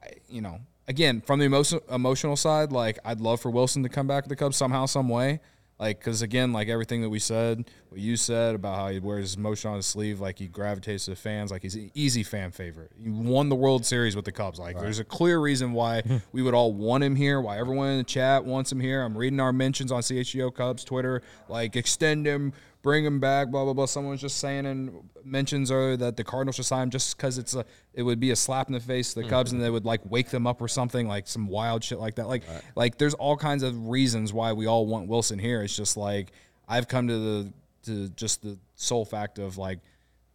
I, 0.03 0.15
you 0.29 0.41
know, 0.41 0.59
again, 0.89 1.21
from 1.21 1.39
the 1.39 1.45
emotion, 1.45 1.79
emotional 1.93 2.35
side, 2.35 2.73
like 2.73 2.99
I'd 3.05 3.21
love 3.21 3.41
for 3.41 3.53
Willson 3.53 3.85
to 3.85 3.89
come 3.89 4.09
back 4.09 4.25
to 4.25 4.29
the 4.29 4.35
Cubs 4.35 4.57
somehow, 4.57 4.87
some 4.87 5.09
way. 5.09 5.39
Like, 5.79 5.99
because 5.99 6.23
again, 6.23 6.53
like 6.55 6.69
everything 6.69 7.03
that 7.03 7.11
we 7.11 7.19
said, 7.19 7.69
what 7.91 8.01
you 8.01 8.17
said 8.17 8.55
about 8.55 8.77
how 8.77 8.89
he 8.89 8.99
wears 8.99 9.25
his 9.25 9.37
emotion 9.37 9.71
on 9.71 9.77
his 9.77 9.87
sleeve, 9.87 10.21
like 10.21 10.39
he 10.39 10.47
gravitates 10.47 11.05
to 11.05 11.11
the 11.11 11.17
fans, 11.17 11.51
like 11.51 11.63
he's 11.63 11.75
an 11.75 11.91
easy 11.93 12.23
fan 12.23 12.51
favorite. 12.51 12.93
He 12.99 13.11
won 13.11 13.51
the 13.51 13.57
World 13.57 13.85
Series 13.85 14.17
with 14.17 14.25
the 14.25 14.33
Cubs. 14.33 14.59
Like, 14.59 14.77
right. 14.77 14.83
there's 14.83 15.01
a 15.01 15.05
clear 15.05 15.39
reason 15.39 15.75
why 15.75 16.03
we 16.33 16.41
would 16.41 16.55
all 16.55 16.73
want 16.73 17.05
him 17.05 17.15
here, 17.15 17.43
why 17.43 17.59
everyone 17.59 17.91
in 17.91 17.99
the 17.99 18.05
chat 18.05 18.45
wants 18.45 18.73
him 18.73 18.81
here. 18.81 19.03
I'm 19.03 19.17
reading 19.19 19.39
our 19.39 19.53
mentions 19.53 19.93
on 19.93 20.01
CHGO 20.01 20.55
Cubs 20.55 20.83
Twitter, 20.83 21.21
like 21.49 21.77
extend 21.77 22.27
him, 22.27 22.55
bring 22.87 23.05
him 23.05 23.19
back, 23.19 23.51
blah 23.51 23.65
blah 23.65 23.73
blah. 23.73 23.85
Someone 23.85 24.13
was 24.13 24.21
just 24.21 24.39
saying 24.39 24.65
and 24.65 25.11
mentions 25.25 25.73
earlier 25.73 25.97
that 25.97 26.17
the 26.17 26.23
Cardinals 26.23 26.55
should 26.55 26.67
sign 26.67 26.85
him 26.85 26.91
just 26.91 27.17
because 27.17 27.37
it's 27.37 27.53
a 27.57 27.65
it 27.93 28.05
would 28.05 28.21
be 28.21 28.31
a 28.31 28.37
slap 28.37 28.69
in 28.69 28.75
the 28.75 28.81
face 28.81 29.13
to 29.13 29.23
the 29.23 29.29
Cubs 29.29 29.51
mm-hmm. 29.51 29.57
and 29.57 29.65
they 29.65 29.71
would 29.71 29.85
like 29.85 30.01
wake 30.09 30.31
them 30.31 30.47
up 30.47 30.63
or 30.63 30.69
something 30.69 31.09
like 31.09 31.27
some 31.27 31.49
wild 31.49 31.83
shit 31.83 31.99
like 31.99 32.15
that. 32.15 32.29
Like 32.29 32.49
right. 32.49 32.63
like 32.77 32.97
there's 32.97 33.15
all 33.15 33.37
kinds 33.37 33.65
of 33.65 33.89
reasons 33.89 34.33
why 34.33 34.53
we 34.53 34.67
all 34.67 34.87
want 34.87 35.09
Willson 35.09 35.41
here. 35.41 35.63
It's 35.63 35.75
just 35.75 35.97
like 35.97 36.31
I've 36.69 36.87
come 36.87 37.09
to 37.09 37.19
the 37.19 37.53
to 37.87 38.09
just 38.11 38.43
the 38.43 38.57
sole 38.77 39.05
fact 39.05 39.41
of 39.41 39.59
like 39.59 39.81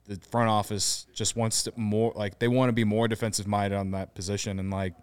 the 0.08 0.20
front 0.30 0.49
office 0.49 1.08
just 1.14 1.38
wants 1.38 1.64
to 1.64 1.74
more 1.78 2.12
like 2.18 2.38
they 2.38 2.49
want 2.49 2.68
to 2.68 2.74
be 2.74 2.84
more 2.84 3.08
defensive 3.08 3.47
minded 3.47 3.78
on 3.78 3.91
that 3.91 4.14
position 4.14 4.60
and 4.60 4.70
like 4.70 4.93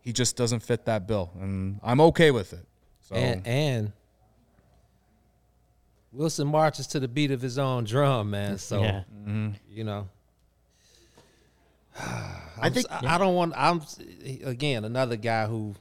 he 0.00 0.12
just 0.12 0.36
doesn't 0.36 0.60
fit 0.60 0.86
that 0.86 1.06
bill 1.06 1.30
and 1.40 1.78
I'm 1.84 2.00
okay 2.00 2.32
with 2.32 2.52
it. 2.52 2.66
So 3.02 3.14
and, 3.14 3.46
and 3.46 3.92
Willson 6.16 6.46
marches 6.46 6.86
to 6.88 7.00
the 7.00 7.08
beat 7.08 7.30
of 7.30 7.40
his 7.40 7.58
own 7.58 7.84
drum, 7.84 8.30
man. 8.30 8.58
So 8.58 8.82
yeah. 8.82 9.02
mm-hmm. 9.14 9.50
you 9.68 9.84
know, 9.84 10.08
i 11.98 12.70
think 12.70 12.86
I, 12.90 13.14
I 13.14 13.18
don't 13.18 13.34
want. 13.34 13.54
I'm 13.56 13.82
again 14.44 14.84
another 14.84 15.16
guy 15.16 15.46
who 15.46 15.74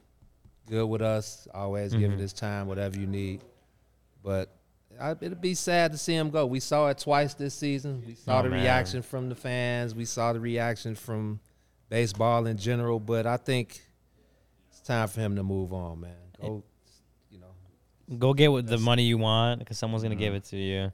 good 0.69 0.85
with 0.85 1.01
us, 1.01 1.47
always 1.53 1.91
mm-hmm. 1.91 2.01
giving 2.01 2.19
his 2.19 2.33
time, 2.33 2.67
whatever 2.67 2.99
you 2.99 3.07
need. 3.07 3.41
But 4.23 4.53
I, 4.99 5.11
it'd 5.11 5.41
be 5.41 5.55
sad 5.55 5.91
to 5.93 5.97
see 5.97 6.13
him 6.13 6.29
go. 6.29 6.45
We 6.45 6.59
saw 6.59 6.89
it 6.89 6.99
twice 6.99 7.33
this 7.33 7.53
season. 7.53 8.03
We 8.05 8.15
saw 8.15 8.39
oh, 8.39 8.43
the 8.43 8.49
man. 8.49 8.61
reaction 8.61 9.01
from 9.01 9.29
the 9.29 9.35
fans. 9.35 9.95
We 9.95 10.05
saw 10.05 10.33
the 10.33 10.39
reaction 10.39 10.95
from 10.95 11.39
baseball 11.89 12.45
in 12.45 12.57
general. 12.57 12.99
But 12.99 13.25
I 13.25 13.37
think 13.37 13.81
it's 14.69 14.81
time 14.81 15.07
for 15.07 15.21
him 15.21 15.35
to 15.37 15.43
move 15.43 15.73
on, 15.73 16.01
man. 16.01 16.15
Go 16.39 16.63
Go 18.17 18.33
get 18.33 18.51
what 18.51 18.65
the 18.65 18.77
money 18.77 19.03
you 19.03 19.17
want 19.17 19.59
because 19.59 19.77
someone's 19.77 20.03
gonna 20.03 20.15
give 20.15 20.29
mm-hmm. 20.29 20.37
it 20.37 20.43
to 20.45 20.57
you. 20.57 20.91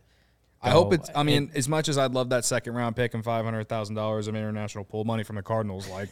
I 0.61 0.71
hope 0.71 0.93
it's. 0.93 1.09
I 1.15 1.23
mean, 1.23 1.51
as 1.53 1.69
much 1.69 1.89
as 1.89 1.97
I'd 1.97 2.11
love 2.11 2.29
that 2.29 2.43
second 2.43 2.73
round 2.73 2.95
pick 2.95 3.13
and 3.13 3.23
five 3.23 3.45
hundred 3.45 3.69
thousand 3.69 3.95
dollars 3.95 4.27
of 4.27 4.35
international 4.35 4.83
pool 4.83 5.05
money 5.05 5.23
from 5.23 5.35
the 5.35 5.43
Cardinals, 5.43 5.87
like 5.87 6.09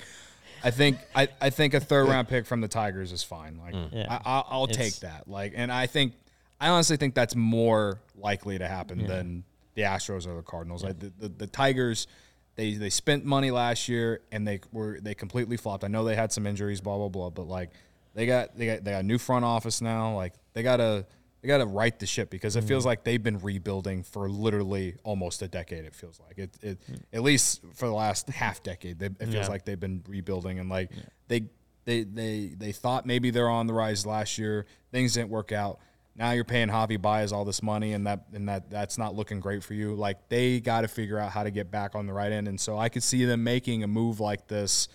I 0.63 0.71
think 0.71 0.97
I, 1.15 1.27
I 1.41 1.49
think 1.49 1.73
a 1.73 1.79
third 1.79 2.07
round 2.07 2.27
pick 2.29 2.45
from 2.45 2.61
the 2.61 2.67
Tigers 2.67 3.11
is 3.11 3.23
fine. 3.23 3.57
Like 3.57 3.73
mm. 3.73 3.89
yeah. 3.91 4.19
I, 4.23 4.57
will 4.57 4.67
take 4.67 4.95
that. 4.97 5.27
Like, 5.27 5.53
and 5.55 5.71
I 5.71 5.87
think 5.87 6.13
I 6.59 6.69
honestly 6.69 6.97
think 6.97 7.15
that's 7.15 7.35
more 7.35 7.99
likely 8.15 8.57
to 8.57 8.67
happen 8.67 9.01
yeah. 9.01 9.07
than 9.07 9.43
the 9.75 9.81
Astros 9.81 10.27
or 10.27 10.35
the 10.35 10.43
Cardinals. 10.43 10.83
Yeah. 10.83 10.89
Like 10.89 10.99
the, 10.99 11.13
the, 11.19 11.29
the 11.29 11.47
Tigers, 11.47 12.07
they 12.55 12.75
they 12.75 12.89
spent 12.89 13.25
money 13.25 13.51
last 13.51 13.89
year 13.89 14.21
and 14.31 14.47
they 14.47 14.61
were 14.71 14.99
they 15.01 15.15
completely 15.15 15.57
flopped. 15.57 15.83
I 15.83 15.87
know 15.87 16.05
they 16.05 16.15
had 16.15 16.31
some 16.31 16.47
injuries, 16.47 16.79
blah 16.79 16.97
blah 16.97 17.09
blah, 17.09 17.29
but 17.29 17.47
like 17.47 17.71
they 18.13 18.25
got 18.25 18.55
they 18.57 18.67
got 18.67 18.83
they 18.83 18.91
got 18.91 19.01
a 19.01 19.07
new 19.07 19.17
front 19.17 19.43
office 19.43 19.81
now. 19.81 20.15
Like 20.15 20.33
they 20.53 20.63
gotta 20.63 21.05
they 21.41 21.47
gotta 21.47 21.65
right 21.65 21.97
the 21.99 22.05
ship 22.05 22.29
because 22.29 22.55
it 22.55 22.59
mm-hmm. 22.59 22.69
feels 22.69 22.85
like 22.85 23.03
they've 23.03 23.21
been 23.21 23.39
rebuilding 23.39 24.03
for 24.03 24.29
literally 24.29 24.95
almost 25.03 25.41
a 25.41 25.47
decade. 25.47 25.85
It 25.85 25.93
feels 25.93 26.19
like 26.25 26.37
it, 26.37 26.57
it 26.61 26.79
mm. 26.89 27.01
at 27.11 27.21
least 27.21 27.61
for 27.73 27.87
the 27.87 27.93
last 27.93 28.29
half 28.29 28.63
decade. 28.63 28.99
They, 28.99 29.07
it 29.07 29.17
feels 29.17 29.33
yeah. 29.33 29.47
like 29.47 29.65
they've 29.65 29.79
been 29.79 30.03
rebuilding 30.07 30.59
and 30.59 30.69
like 30.69 30.89
yeah. 30.91 31.01
they 31.27 31.43
they 31.85 32.03
they 32.03 32.53
they 32.57 32.71
thought 32.71 33.05
maybe 33.05 33.29
they're 33.29 33.49
on 33.49 33.67
the 33.67 33.73
rise 33.73 34.05
last 34.05 34.37
year. 34.37 34.65
Things 34.91 35.13
didn't 35.13 35.29
work 35.29 35.51
out. 35.51 35.79
now 36.15 36.31
you're 36.31 36.43
paying 36.43 36.69
Javy 36.69 37.01
Baez 37.01 37.33
all 37.33 37.43
this 37.45 37.63
money, 37.63 37.93
and 37.93 38.07
that 38.07 38.25
and 38.33 38.47
that 38.47 38.69
that's 38.69 38.97
not 38.97 39.15
looking 39.15 39.39
great 39.39 39.63
for 39.63 39.73
you. 39.73 39.95
Like 39.95 40.29
they 40.29 40.59
got 40.59 40.81
to 40.81 40.87
figure 40.87 41.17
out 41.17 41.31
how 41.31 41.43
to 41.43 41.51
get 41.51 41.71
back 41.71 41.95
on 41.95 42.05
the 42.05 42.13
right 42.13 42.31
end, 42.31 42.47
and 42.47 42.59
so 42.59 42.77
I 42.77 42.89
could 42.89 43.03
see 43.03 43.25
them 43.25 43.43
making 43.43 43.83
a 43.83 43.87
move 43.87 44.19
like 44.19 44.47
this 44.47 44.87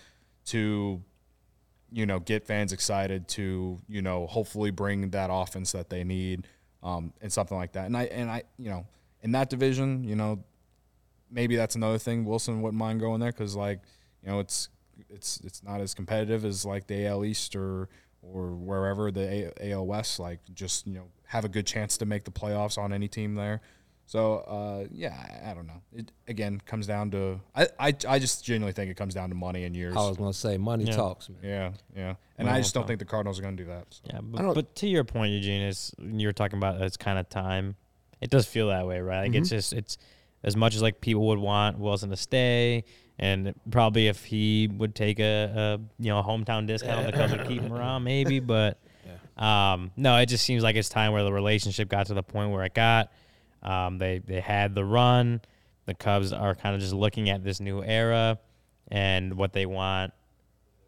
to, 0.47 1.03
you 1.91 2.05
know, 2.05 2.19
get 2.19 2.45
fans 2.45 2.73
excited 2.73 3.27
to 3.29 3.79
you 3.87 4.01
know 4.01 4.27
hopefully 4.27 4.71
bring 4.71 5.09
that 5.11 5.29
offense 5.31 5.71
that 5.71 5.89
they 5.89 6.03
need, 6.03 6.47
um, 6.83 7.13
and 7.21 7.31
something 7.31 7.57
like 7.57 7.73
that. 7.73 7.85
And 7.85 7.97
I 7.97 8.03
and 8.03 8.29
I 8.29 8.43
you 8.57 8.69
know 8.69 8.85
in 9.21 9.31
that 9.33 9.49
division, 9.49 10.03
you 10.03 10.15
know, 10.15 10.43
maybe 11.29 11.55
that's 11.55 11.75
another 11.75 11.97
thing. 11.97 12.25
Wilson 12.25 12.61
wouldn't 12.61 12.79
mind 12.79 12.99
going 12.99 13.19
there 13.19 13.31
because 13.31 13.55
like 13.55 13.81
you 14.23 14.29
know 14.29 14.39
it's 14.39 14.69
it's 15.09 15.39
it's 15.41 15.63
not 15.63 15.81
as 15.81 15.93
competitive 15.93 16.45
as 16.45 16.65
like 16.65 16.87
the 16.87 17.05
AL 17.07 17.25
East 17.25 17.55
or 17.55 17.89
or 18.21 18.51
wherever 18.51 19.11
the 19.11 19.53
AL 19.71 19.85
West. 19.85 20.19
Like 20.19 20.39
just 20.53 20.87
you 20.87 20.93
know 20.93 21.05
have 21.27 21.45
a 21.45 21.49
good 21.49 21.65
chance 21.65 21.97
to 21.97 22.05
make 22.05 22.25
the 22.25 22.31
playoffs 22.31 22.77
on 22.77 22.93
any 22.93 23.07
team 23.07 23.35
there. 23.35 23.61
So 24.09 24.37
uh, 24.37 24.87
yeah, 24.91 25.13
I, 25.45 25.51
I 25.51 25.53
don't 25.53 25.67
know. 25.67 25.83
It 25.93 26.11
again 26.27 26.59
comes 26.65 26.87
down 26.87 27.11
to 27.11 27.39
I, 27.55 27.67
I 27.79 27.93
I 28.07 28.17
just 28.17 28.43
genuinely 28.43 28.73
think 28.73 28.89
it 28.89 28.97
comes 28.97 29.13
down 29.13 29.29
to 29.29 29.35
money 29.35 29.65
and 29.65 29.75
years. 29.75 29.95
I 29.95 29.99
was 29.99 30.17
gonna 30.17 30.33
say 30.33 30.57
money 30.57 30.85
Yeah. 30.85 30.95
talks, 30.95 31.29
man. 31.29 31.37
Yeah, 31.43 31.71
yeah, 31.95 32.15
and 32.39 32.49
I 32.49 32.57
just 32.57 32.73
don't 32.73 32.87
think 32.87 32.97
the 32.97 33.05
Cardinals 33.05 33.37
are 33.37 33.43
going 33.43 33.55
to 33.55 33.63
do 33.63 33.69
that. 33.69 33.85
so. 33.91 34.01
Yeah, 34.11 34.21
but, 34.23 34.55
but 34.55 34.75
to 34.77 34.87
your 34.87 35.03
point, 35.03 35.33
Eugene, 35.33 35.61
is 35.61 35.93
you 35.99 36.25
were 36.27 36.33
talking 36.33 36.57
about 36.57 36.81
it's 36.81 36.97
kind 36.97 37.19
of 37.19 37.29
time. 37.29 37.75
It 38.19 38.31
does 38.31 38.47
feel 38.47 38.69
that 38.69 38.87
way, 38.87 38.99
right? 38.99 39.27
Like 39.27 39.35
it's 39.35 39.49
just 39.49 39.73
it's 39.73 39.99
as 40.43 40.55
much 40.55 40.73
as 40.73 40.81
like 40.81 41.01
people 41.01 41.27
would 41.27 41.37
want 41.37 41.77
Willson 41.77 42.09
to 42.09 42.17
stay, 42.17 42.85
and 43.19 43.53
probably 43.69 44.07
if 44.07 44.25
he 44.25 44.69
would 44.75 44.95
take 44.95 45.19
a, 45.19 45.77
a 45.77 46.01
you 46.03 46.09
know 46.09 46.17
a 46.17 46.23
hometown 46.23 46.65
discount, 46.65 47.05
the 47.05 47.11
Cubs 47.11 47.31
would 47.33 47.47
keep 47.47 47.61
him 47.61 47.71
around, 47.71 48.05
maybe. 48.05 48.39
But 48.39 48.79
um, 49.37 49.91
no, 49.95 50.17
it 50.17 50.25
just 50.25 50.43
seems 50.45 50.63
like 50.63 50.75
it's 50.77 50.89
time 50.89 51.11
where 51.13 51.23
the 51.23 51.31
relationship 51.31 51.89
got 51.89 52.07
to 52.07 52.15
the 52.15 52.23
point 52.23 52.49
where 52.49 52.63
it 52.63 52.73
got. 52.73 53.11
Um, 53.63 53.97
they 53.97 54.19
they 54.19 54.39
had 54.39 54.75
the 54.75 54.85
run. 54.85 55.41
The 55.85 55.93
Cubs 55.93 56.33
are 56.33 56.55
kind 56.55 56.75
of 56.75 56.81
just 56.81 56.93
looking 56.93 57.29
at 57.29 57.43
this 57.43 57.59
new 57.59 57.83
era 57.83 58.39
and 58.89 59.35
what 59.35 59.53
they 59.53 59.65
want 59.65 60.13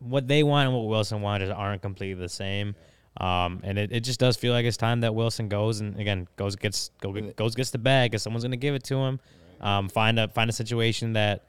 what 0.02 0.28
they 0.28 0.44
want 0.44 0.68
and 0.68 0.76
what 0.76 0.86
Willson 0.86 1.22
wanted 1.22 1.52
aren't 1.52 1.82
completely 1.82 2.20
the 2.22 2.30
same. 2.30 2.76
Um, 3.18 3.60
and 3.64 3.78
it, 3.78 3.92
it 3.92 4.00
just 4.02 4.20
does 4.20 4.38
feel 4.38 4.54
like 4.54 4.66
it's 4.66 4.78
time 4.78 5.02
that 5.02 5.12
Willson 5.12 5.50
goes 5.50 5.82
and 5.82 6.00
again 6.00 6.28
goes 6.38 6.56
gets 6.56 6.92
go, 7.02 7.12
goes 7.12 7.56
gets 7.56 7.72
the 7.72 7.78
bag 7.78 8.12
because 8.12 8.24
someone's 8.24 8.44
gonna 8.44 8.58
give 8.58 8.74
it 8.74 8.84
to 8.86 8.96
him. 8.96 9.20
Um, 9.60 9.90
find 9.90 10.18
a 10.18 10.28
find 10.30 10.50
a 10.50 10.54
situation 10.54 11.14
that 11.14 11.46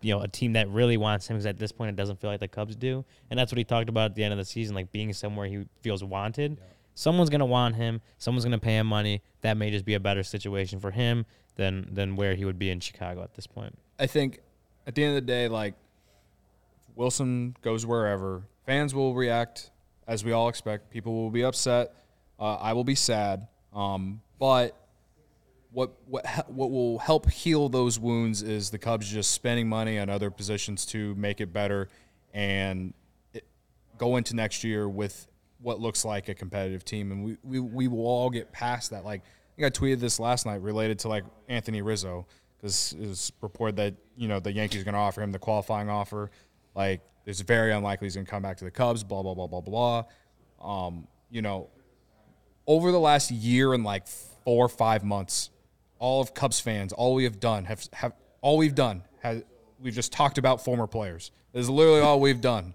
you 0.00 0.14
know 0.14 0.22
a 0.22 0.28
team 0.28 0.54
that 0.54 0.68
really 0.70 0.96
wants 0.96 1.28
him 1.28 1.36
because 1.36 1.46
at 1.46 1.58
this 1.58 1.72
point 1.72 1.90
it 1.90 1.96
doesn't 1.96 2.20
feel 2.20 2.30
like 2.30 2.40
the 2.40 2.48
Cubs 2.48 2.74
do, 2.74 3.04
and 3.30 3.38
that's 3.38 3.52
what 3.52 3.58
he 3.58 3.64
talked 3.64 3.90
about 3.90 4.12
at 4.12 4.14
the 4.14 4.24
end 4.24 4.32
of 4.32 4.38
the 4.38 4.44
season, 4.46 4.74
like 4.74 4.90
being 4.92 5.12
somewhere 5.12 5.46
he 5.46 5.66
feels 5.82 6.02
wanted. 6.02 6.58
Someone's 6.94 7.30
gonna 7.30 7.46
want 7.46 7.76
him. 7.76 8.00
Someone's 8.18 8.44
gonna 8.44 8.58
pay 8.58 8.76
him 8.78 8.86
money. 8.86 9.22
That 9.42 9.56
may 9.56 9.70
just 9.70 9.84
be 9.84 9.94
a 9.94 10.00
better 10.00 10.22
situation 10.22 10.80
for 10.80 10.90
him 10.90 11.26
than 11.56 11.88
than 11.92 12.16
where 12.16 12.34
he 12.34 12.44
would 12.44 12.58
be 12.58 12.70
in 12.70 12.80
Chicago 12.80 13.22
at 13.22 13.34
this 13.34 13.46
point. 13.46 13.76
I 13.98 14.06
think 14.06 14.40
at 14.86 14.94
the 14.94 15.04
end 15.04 15.16
of 15.16 15.26
the 15.26 15.32
day, 15.32 15.48
like 15.48 15.74
Willson 16.96 17.54
goes 17.62 17.84
wherever, 17.84 18.42
fans 18.66 18.94
will 18.94 19.14
react 19.14 19.70
as 20.06 20.24
we 20.24 20.32
all 20.32 20.48
expect. 20.48 20.90
People 20.90 21.14
will 21.14 21.30
be 21.30 21.44
upset. 21.44 21.94
Uh, 22.38 22.54
I 22.56 22.72
will 22.72 22.84
be 22.84 22.94
sad. 22.94 23.48
Um, 23.72 24.20
but 24.38 24.76
what 25.72 25.92
what 26.06 26.24
what 26.48 26.70
will 26.70 26.98
help 26.98 27.28
heal 27.30 27.68
those 27.68 27.98
wounds 27.98 28.42
is 28.42 28.70
the 28.70 28.78
Cubs 28.78 29.08
just 29.08 29.32
spending 29.32 29.68
money 29.68 29.98
on 29.98 30.08
other 30.08 30.30
positions 30.30 30.86
to 30.86 31.14
make 31.16 31.40
it 31.40 31.52
better 31.52 31.88
and 32.32 32.94
go 33.98 34.16
into 34.16 34.34
next 34.34 34.64
year 34.64 34.88
with 34.88 35.26
what 35.64 35.80
looks 35.80 36.04
like 36.04 36.28
a 36.28 36.34
competitive 36.34 36.84
team. 36.84 37.10
And 37.10 37.24
we, 37.24 37.36
we, 37.42 37.58
we 37.58 37.88
will 37.88 38.06
all 38.06 38.28
get 38.28 38.52
past 38.52 38.90
that. 38.90 39.04
Like 39.04 39.22
I 39.22 39.56
think 39.56 39.66
I 39.66 39.70
tweeted 39.70 39.98
this 39.98 40.20
last 40.20 40.44
night 40.44 40.60
related 40.60 40.98
to 41.00 41.08
like 41.08 41.24
Anthony 41.48 41.80
Rizzo 41.80 42.26
because 42.56 42.92
it 42.92 43.08
was 43.08 43.32
reported 43.40 43.76
that 43.76 43.94
you 44.16 44.28
know 44.28 44.40
the 44.40 44.52
Yankees 44.52 44.82
are 44.82 44.84
going 44.84 44.94
to 44.94 45.00
offer 45.00 45.22
him 45.22 45.32
the 45.32 45.38
qualifying 45.38 45.88
offer. 45.88 46.30
Like 46.74 47.00
it's 47.24 47.40
very 47.40 47.72
unlikely 47.72 48.06
he's 48.06 48.14
going 48.14 48.26
to 48.26 48.30
come 48.30 48.42
back 48.42 48.58
to 48.58 48.64
the 48.64 48.70
Cubs. 48.70 49.02
Blah 49.02 49.22
blah 49.22 49.34
blah 49.34 49.46
blah 49.46 49.60
blah. 49.62 50.04
Um, 50.62 51.08
you 51.30 51.40
know, 51.40 51.70
over 52.66 52.92
the 52.92 53.00
last 53.00 53.30
year 53.30 53.72
and 53.72 53.84
like 53.84 54.06
four 54.06 54.66
or 54.66 54.68
five 54.68 55.02
months, 55.02 55.48
all 55.98 56.20
of 56.20 56.34
Cubs 56.34 56.60
fans, 56.60 56.92
all 56.92 57.14
we 57.14 57.24
have 57.24 57.40
done 57.40 57.64
have 57.64 57.86
have 57.94 58.12
all 58.42 58.58
we've 58.58 58.74
done 58.74 59.02
has 59.22 59.42
we've 59.80 59.94
just 59.94 60.12
talked 60.12 60.36
about 60.36 60.62
former 60.62 60.86
players. 60.86 61.30
This 61.54 61.62
is 61.62 61.70
literally 61.70 62.00
all 62.00 62.20
we've 62.20 62.42
done 62.42 62.74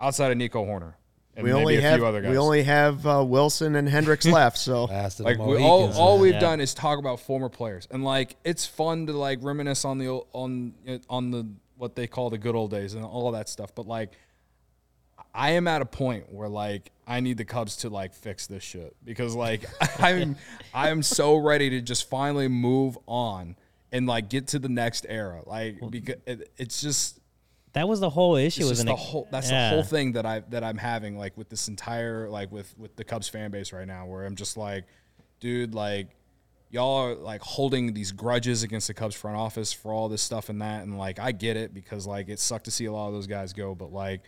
outside 0.00 0.30
of 0.30 0.38
Nico 0.38 0.64
Hoerner 0.64 0.94
and 1.34 1.44
We 1.44 1.50
maybe 1.52 1.60
only 1.60 1.76
a 1.76 1.80
have 1.80 1.96
few 1.98 2.06
other 2.06 2.20
guys. 2.20 2.30
we 2.30 2.36
only 2.38 2.62
have 2.64 3.06
uh, 3.06 3.16
Willson 3.24 3.76
and 3.76 3.88
Hendricks 3.88 4.26
left, 4.40 4.58
so. 4.58 4.84
Like 4.84 5.38
we, 5.38 5.62
all 5.62 5.92
all 5.94 6.18
we've 6.18 6.34
Yeah. 6.34 6.40
done 6.40 6.60
is 6.60 6.74
talk 6.74 6.98
about 6.98 7.20
former 7.20 7.48
players. 7.48 7.88
And 7.90 8.04
like 8.04 8.36
it's 8.44 8.66
fun 8.66 9.06
to 9.06 9.12
like 9.12 9.38
reminisce 9.42 9.84
on 9.84 9.98
the 9.98 10.08
on 10.32 10.74
on 11.08 11.30
the 11.30 11.46
what 11.78 11.96
they 11.96 12.06
call 12.06 12.30
the 12.30 12.38
good 12.38 12.54
old 12.54 12.70
days 12.70 12.94
and 12.94 13.04
all 13.04 13.28
of 13.28 13.34
that 13.34 13.48
stuff. 13.48 13.74
But 13.74 13.86
like 13.86 14.12
I 15.34 15.52
am 15.52 15.66
at 15.68 15.80
a 15.82 15.86
point 15.86 16.30
where 16.32 16.48
like 16.48 16.90
I 17.06 17.20
need 17.20 17.38
the 17.38 17.44
Cubs 17.44 17.76
to 17.78 17.88
like 17.88 18.12
fix 18.14 18.46
this 18.46 18.62
shit 18.62 18.94
because 19.04 19.34
like 19.34 19.64
I'm 19.98 20.36
I'm 20.74 21.02
so 21.02 21.36
ready 21.36 21.70
to 21.70 21.80
just 21.80 22.10
finally 22.10 22.48
move 22.48 22.98
on 23.06 23.56
and 23.90 24.06
like 24.06 24.28
get 24.28 24.48
to 24.48 24.58
the 24.58 24.68
next 24.68 25.06
era. 25.08 25.40
Like 25.46 25.78
because 25.90 26.16
it, 26.26 26.50
it's 26.58 26.80
just 26.82 27.18
That 27.74 27.88
was 27.88 28.00
the 28.00 28.10
whole 28.10 28.36
issue. 28.36 28.62
it's 28.62 28.70
was 28.70 28.84
the 28.84 28.94
whole 28.94 29.28
that's 29.30 29.50
yeah. 29.50 29.70
the 29.70 29.76
whole 29.76 29.84
thing 29.84 30.12
that 30.12 30.26
I 30.26 30.40
that 30.50 30.62
I'm 30.62 30.76
having 30.76 31.16
like 31.16 31.36
with 31.36 31.48
this 31.48 31.68
entire 31.68 32.28
like 32.28 32.52
with 32.52 32.74
with 32.78 32.96
the 32.96 33.04
Cubs 33.04 33.28
fan 33.28 33.50
base 33.50 33.72
right 33.72 33.86
now 33.86 34.06
where 34.06 34.24
I'm 34.26 34.36
just 34.36 34.56
like 34.56 34.84
dude 35.40 35.74
like 35.74 36.08
y'all 36.70 36.96
are 36.96 37.14
like 37.14 37.40
holding 37.40 37.94
these 37.94 38.12
grudges 38.12 38.62
against 38.62 38.88
the 38.88 38.94
Cubs 38.94 39.14
front 39.14 39.36
office 39.36 39.72
for 39.72 39.92
all 39.92 40.08
this 40.08 40.22
stuff 40.22 40.48
and 40.48 40.60
that 40.60 40.82
and 40.82 40.98
like 40.98 41.18
I 41.18 41.32
get 41.32 41.56
it 41.56 41.72
because 41.72 42.06
like 42.06 42.28
it 42.28 42.38
sucked 42.38 42.66
to 42.66 42.70
see 42.70 42.84
a 42.84 42.92
lot 42.92 43.08
of 43.08 43.14
those 43.14 43.26
guys 43.26 43.54
go 43.54 43.74
but 43.74 43.90
like 43.90 44.22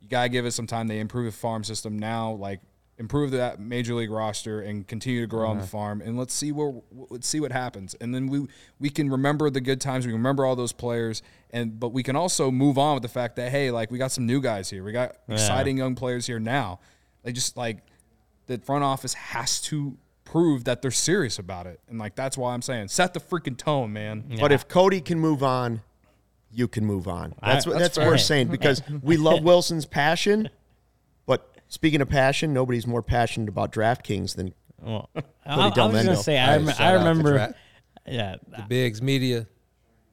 you 0.00 0.08
gotta 0.08 0.28
give 0.28 0.44
it 0.44 0.52
some 0.52 0.66
time 0.66 0.86
they 0.86 1.00
improve 1.00 1.24
the 1.24 1.32
farm 1.32 1.64
system 1.64 1.98
now 1.98 2.32
like 2.32 2.60
improve 2.98 3.32
that 3.32 3.58
major 3.58 3.94
league 3.94 4.10
roster 4.10 4.60
and 4.60 4.86
continue 4.86 5.20
to 5.20 5.26
grow 5.26 5.48
on 5.48 5.56
the 5.56 5.62
mm-hmm. 5.62 5.70
farm 5.70 6.00
and 6.00 6.16
let's 6.16 6.32
see 6.32 6.52
where 6.52 6.72
let's 7.10 7.26
see 7.26 7.40
what 7.40 7.52
happens. 7.52 7.94
And 8.00 8.14
then 8.14 8.28
we 8.28 8.46
we 8.78 8.90
can 8.90 9.10
remember 9.10 9.50
the 9.50 9.60
good 9.60 9.80
times 9.80 10.06
we 10.06 10.12
remember 10.12 10.44
all 10.44 10.54
those 10.56 10.72
players 10.72 11.22
and 11.50 11.78
but 11.80 11.88
we 11.88 12.02
can 12.02 12.14
also 12.14 12.50
move 12.50 12.78
on 12.78 12.94
with 12.94 13.02
the 13.02 13.08
fact 13.08 13.36
that 13.36 13.50
hey 13.50 13.70
like 13.70 13.90
we 13.90 13.98
got 13.98 14.12
some 14.12 14.26
new 14.26 14.40
guys 14.40 14.70
here. 14.70 14.84
We 14.84 14.92
got 14.92 15.16
exciting 15.28 15.76
young 15.76 15.94
players 15.94 16.26
here 16.26 16.38
now. 16.38 16.78
They 17.24 17.32
just 17.32 17.56
like 17.56 17.78
the 18.46 18.58
front 18.58 18.84
office 18.84 19.14
has 19.14 19.60
to 19.62 19.96
prove 20.24 20.64
that 20.64 20.80
they're 20.80 20.90
serious 20.90 21.38
about 21.38 21.66
it. 21.66 21.80
And 21.88 21.98
like 21.98 22.14
that's 22.14 22.38
why 22.38 22.54
i'm 22.54 22.62
saying 22.62 22.88
set 22.88 23.12
the 23.12 23.20
freaking 23.20 23.56
tone 23.56 23.92
man. 23.92 24.24
But 24.40 24.52
if 24.52 24.68
Cody 24.68 25.00
can 25.00 25.18
move 25.18 25.42
on, 25.42 25.82
you 26.52 26.68
can 26.68 26.84
move 26.84 27.08
on. 27.08 27.34
That's 27.42 27.66
what 27.66 27.72
that's 27.72 27.82
that's 27.82 27.98
what 27.98 28.06
we're 28.06 28.18
saying 28.18 28.48
because 28.48 28.82
we 29.02 29.16
love 29.16 29.42
Willson's 29.42 29.86
passion. 29.86 30.48
But 31.74 31.80
speaking 31.80 32.00
of 32.00 32.08
passion, 32.08 32.52
nobody's 32.52 32.86
more 32.86 33.02
passionate 33.02 33.48
about 33.48 33.72
DraftKings 33.72 34.36
than 34.36 34.54
Well, 34.80 35.10
I, 35.14 35.22
I 35.46 35.68
was 35.68 35.74
gonna 35.74 36.16
say, 36.16 36.38
I, 36.38 36.56
rem- 36.56 36.70
I 36.78 36.92
remember. 36.92 37.32
Dra- 37.32 37.54
yeah, 38.06 38.36
the 38.48 38.64
Bigs 38.68 39.02
Media. 39.02 39.48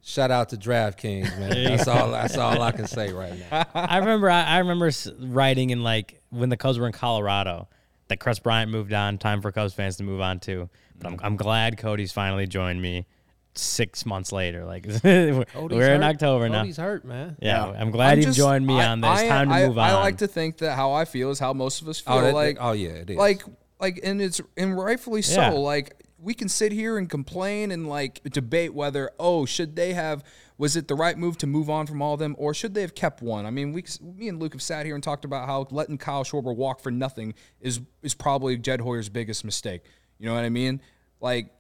Shout 0.04 0.32
out 0.32 0.50
to 0.50 0.58
DraftKings, 0.58 1.38
man. 1.38 1.50
That's 1.66 1.88
all. 1.88 2.10
That's 2.12 2.36
all 2.36 2.60
I 2.62 2.72
can 2.72 2.88
say 2.88 3.14
right 3.14 3.34
now. 3.52 3.66
I 3.76 3.98
remember. 3.98 4.30
I, 4.30 4.44
I 4.44 4.58
remember 4.58 4.90
writing 5.20 5.70
in 5.70 5.84
like 5.84 6.22
when 6.32 6.50
the 6.50 6.58
Cubs 6.58 6.80
were 6.80 6.88
in 6.88 6.94
Colorado 6.94 7.68
that 8.08 8.20
Kris 8.20 8.40
Bryant 8.40 8.72
moved 8.72 8.94
on. 8.94 9.20
Time 9.20 9.42
for 9.42 9.52
Cubs 9.52 9.74
fans 9.76 9.98
to 9.98 10.04
move 10.04 10.20
on 10.20 10.40
too. 10.40 10.68
But 10.98 11.10
I'm, 11.10 11.20
I'm 11.22 11.36
glad 11.36 11.78
Cody's 11.78 12.12
finally 12.12 12.48
joined 12.48 12.82
me 12.82 13.06
six 13.56 14.06
months 14.06 14.32
later. 14.32 14.66
Like 14.66 14.86
we're 15.04 15.46
Cody's 15.54 15.78
we're 15.78 15.94
in 15.94 16.02
hurt. 16.02 16.10
October 16.16 16.50
now. 16.50 16.64
He's 16.64 16.78
hurt, 16.78 17.06
man. 17.06 17.38
Yeah, 17.42 17.72
Yeah. 17.72 17.80
I'm 17.80 17.92
glad 17.92 18.14
I'm 18.14 18.18
he 18.20 18.26
just- 18.26 18.38
joined 18.38 18.66
me 18.66 18.80
I- 18.80 18.88
on 18.88 19.02
this. 19.02 19.10
I, 19.10 19.28
Time 19.28 19.50
to 19.50 19.56
I- 19.56 19.68
move 19.68 19.78
on. 19.78 19.90
I 19.90 19.94
like 19.96 20.18
to 20.20 20.28
think 20.28 20.58
that 20.60 20.76
how 20.76 20.92
I 20.94 21.06
feel 21.06 21.30
is 21.32 21.40
how 21.40 21.54
most 21.54 21.82
of 21.82 21.88
us 21.88 22.02
oh, 22.08 22.12
feel. 22.12 22.20
Oh, 22.20 22.26
that- 22.26 22.34
like, 22.34 22.58
oh, 22.60 22.72
yeah, 22.72 22.90
it 22.90 23.10
is. 23.10 23.18
Like, 23.18 23.44
like, 23.80 24.00
and 24.04 24.22
it's 24.22 24.40
and 24.58 24.78
rightfully 24.78 25.22
so. 25.22 25.42
Yeah. 25.42 25.50
Like, 25.52 25.96
we 26.18 26.34
can 26.34 26.48
sit 26.50 26.72
here 26.72 26.98
and 26.98 27.10
complain 27.10 27.72
and 27.72 27.90
like 27.90 28.22
debate 28.26 28.74
whether 28.76 29.10
oh 29.20 29.44
should 29.46 29.76
they 29.76 29.94
have 29.94 30.24
was 30.56 30.76
it 30.76 30.88
the 30.88 30.94
right 30.94 31.18
move 31.18 31.36
to 31.40 31.48
move 31.48 31.68
on 31.68 31.88
from 31.88 32.00
all 32.00 32.14
of 32.14 32.20
them 32.20 32.36
or 32.38 32.54
should 32.54 32.76
they 32.76 32.82
have 32.82 32.94
kept 32.94 33.24
one? 33.24 33.48
I 33.48 33.50
mean, 33.50 33.74
we 33.74 33.84
me 34.04 34.28
and 34.30 34.40
Luke 34.40 34.54
have 34.54 34.62
sat 34.62 34.86
here 34.86 34.94
and 34.94 35.04
talked 35.04 35.26
about 35.26 35.48
how 35.48 35.66
letting 35.72 35.98
Kyle 35.98 36.24
Schwarber 36.24 36.56
walk 36.56 36.80
for 36.80 36.92
nothing 36.92 37.34
is 37.60 37.82
is 38.04 38.14
probably 38.14 38.56
Jed 38.58 38.82
Hoyer's 38.82 39.10
biggest 39.10 39.44
mistake. 39.44 39.82
You 40.20 40.28
know 40.28 40.36
what 40.36 40.44
I 40.44 40.50
mean? 40.50 40.80
Like, 41.20 41.52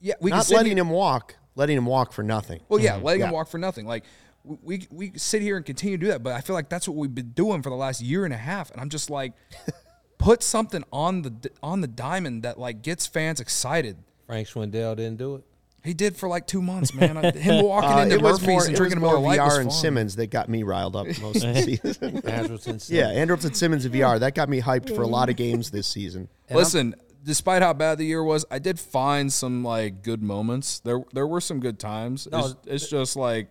yeah, 0.00 0.14
we 0.20 0.30
can 0.30 0.38
not 0.38 0.46
sit 0.46 0.56
letting 0.56 0.76
here- 0.76 0.82
him 0.84 0.90
walk, 0.90 1.36
letting 1.54 1.76
him 1.76 1.86
walk 1.86 2.12
for 2.12 2.22
nothing. 2.22 2.60
well, 2.68 2.80
yeah, 2.80 2.96
letting 2.96 3.22
him 3.22 3.30
walk 3.30 3.48
for 3.48 3.58
nothing. 3.58 3.86
Like 3.86 4.04
we 4.44 4.86
we 4.90 5.12
sit 5.16 5.42
here 5.42 5.56
and 5.56 5.66
continue 5.66 5.96
to 5.98 6.00
do 6.04 6.08
that, 6.12 6.22
but 6.22 6.32
I 6.34 6.40
feel 6.40 6.54
like 6.54 6.68
that's 6.68 6.86
what 6.86 6.96
we've 6.96 7.14
been 7.14 7.30
doing 7.30 7.62
for 7.62 7.70
the 7.70 7.76
last 7.76 8.00
year 8.00 8.24
and 8.24 8.32
a 8.32 8.36
half, 8.38 8.70
and 8.70 8.80
I'm 8.80 8.88
just 8.90 9.10
like, 9.10 9.32
put 10.18 10.42
something 10.42 10.84
on 10.92 11.22
the 11.22 11.50
on 11.62 11.80
the 11.80 11.88
diamond 11.88 12.42
that 12.44 12.58
like 12.58 12.82
gets 12.82 13.06
fans 13.06 13.40
excited. 13.40 13.96
Frank 14.26 14.48
Schwindel 14.48 14.96
didn't 14.96 15.16
do 15.18 15.36
it. 15.36 15.44
He 15.84 15.94
did 15.94 16.16
for 16.16 16.28
like 16.28 16.48
two 16.48 16.60
months, 16.60 16.92
man. 16.92 17.14
Him 17.36 17.64
walking 17.64 17.90
Uh, 17.90 18.02
into 18.02 18.14
it 18.16 18.20
was 18.22 18.40
Murphy's 18.40 18.48
more, 18.48 18.66
and 18.66 18.74
drinking 18.74 18.98
more 19.00 19.12
Miller 19.20 19.28
was 19.28 19.38
VR 19.38 19.60
and 19.60 19.70
fun. 19.70 19.70
Simmons 19.70 20.16
that 20.16 20.30
got 20.30 20.48
me 20.48 20.64
riled 20.64 20.96
up 20.96 21.06
most 21.20 21.44
of 21.44 21.54
the 21.54 21.62
season. 21.62 22.22
Andrelton. 22.22 22.90
yeah, 22.90 23.08
Andrews 23.10 23.44
and 23.44 23.56
Simmons 23.56 23.84
and 23.84 23.94
VR 23.94 24.18
that 24.18 24.34
got 24.34 24.48
me 24.48 24.60
hyped 24.60 24.92
for 24.96 25.02
a 25.02 25.06
lot 25.06 25.28
of 25.28 25.36
games 25.36 25.70
this 25.70 25.86
season. 25.86 26.28
Listen, 26.50 26.96
despite 27.26 27.60
how 27.60 27.72
bad 27.74 27.98
the 27.98 28.04
year 28.04 28.22
was, 28.22 28.46
I 28.50 28.60
did 28.60 28.78
find 28.78 29.30
some 29.30 29.64
like 29.64 30.02
good 30.02 30.22
moments. 30.22 30.78
There 30.78 31.04
there 31.12 31.26
were 31.26 31.40
some 31.40 31.60
good 31.60 31.78
times. 31.78 32.28
No, 32.30 32.38
it's, 32.38 32.54
it's 32.66 32.88
just 32.88 33.16
like 33.16 33.50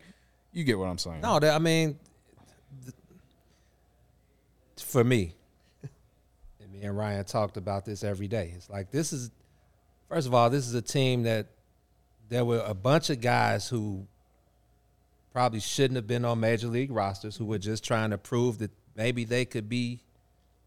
you 0.54 0.64
get 0.64 0.80
what 0.80 0.86
I'm 0.86 0.98
saying. 0.98 1.22
No, 1.22 1.38
I 1.38 1.60
mean, 1.60 2.00
for 4.78 5.04
me, 5.04 5.36
and 5.84 6.72
me 6.72 6.82
and 6.84 6.98
Ryan 6.98 7.26
talked 7.26 7.58
about 7.58 7.86
this 7.86 8.04
every 8.04 8.30
day. 8.30 8.54
It's 8.56 8.70
like 8.70 8.90
this 8.90 9.12
is, 9.12 9.30
first 10.10 10.26
of 10.26 10.34
all, 10.34 10.50
this 10.50 10.66
is 10.66 10.74
a 10.74 10.82
team 10.82 11.24
that 11.24 11.48
there 12.30 12.46
were 12.46 12.64
a 12.66 12.74
bunch 12.74 13.10
of 13.10 13.20
guys 13.20 13.68
who 13.68 14.08
probably 15.34 15.60
shouldn't 15.60 15.98
have 15.98 16.08
been 16.08 16.24
on 16.24 16.40
major 16.40 16.68
league 16.68 16.92
rosters 16.92 17.36
who 17.36 17.46
were 17.46 17.58
just 17.58 17.84
trying 17.84 18.12
to 18.12 18.18
prove 18.18 18.58
that 18.60 18.72
maybe 18.96 19.26
they 19.26 19.44
could 19.44 19.68
be, 19.68 20.00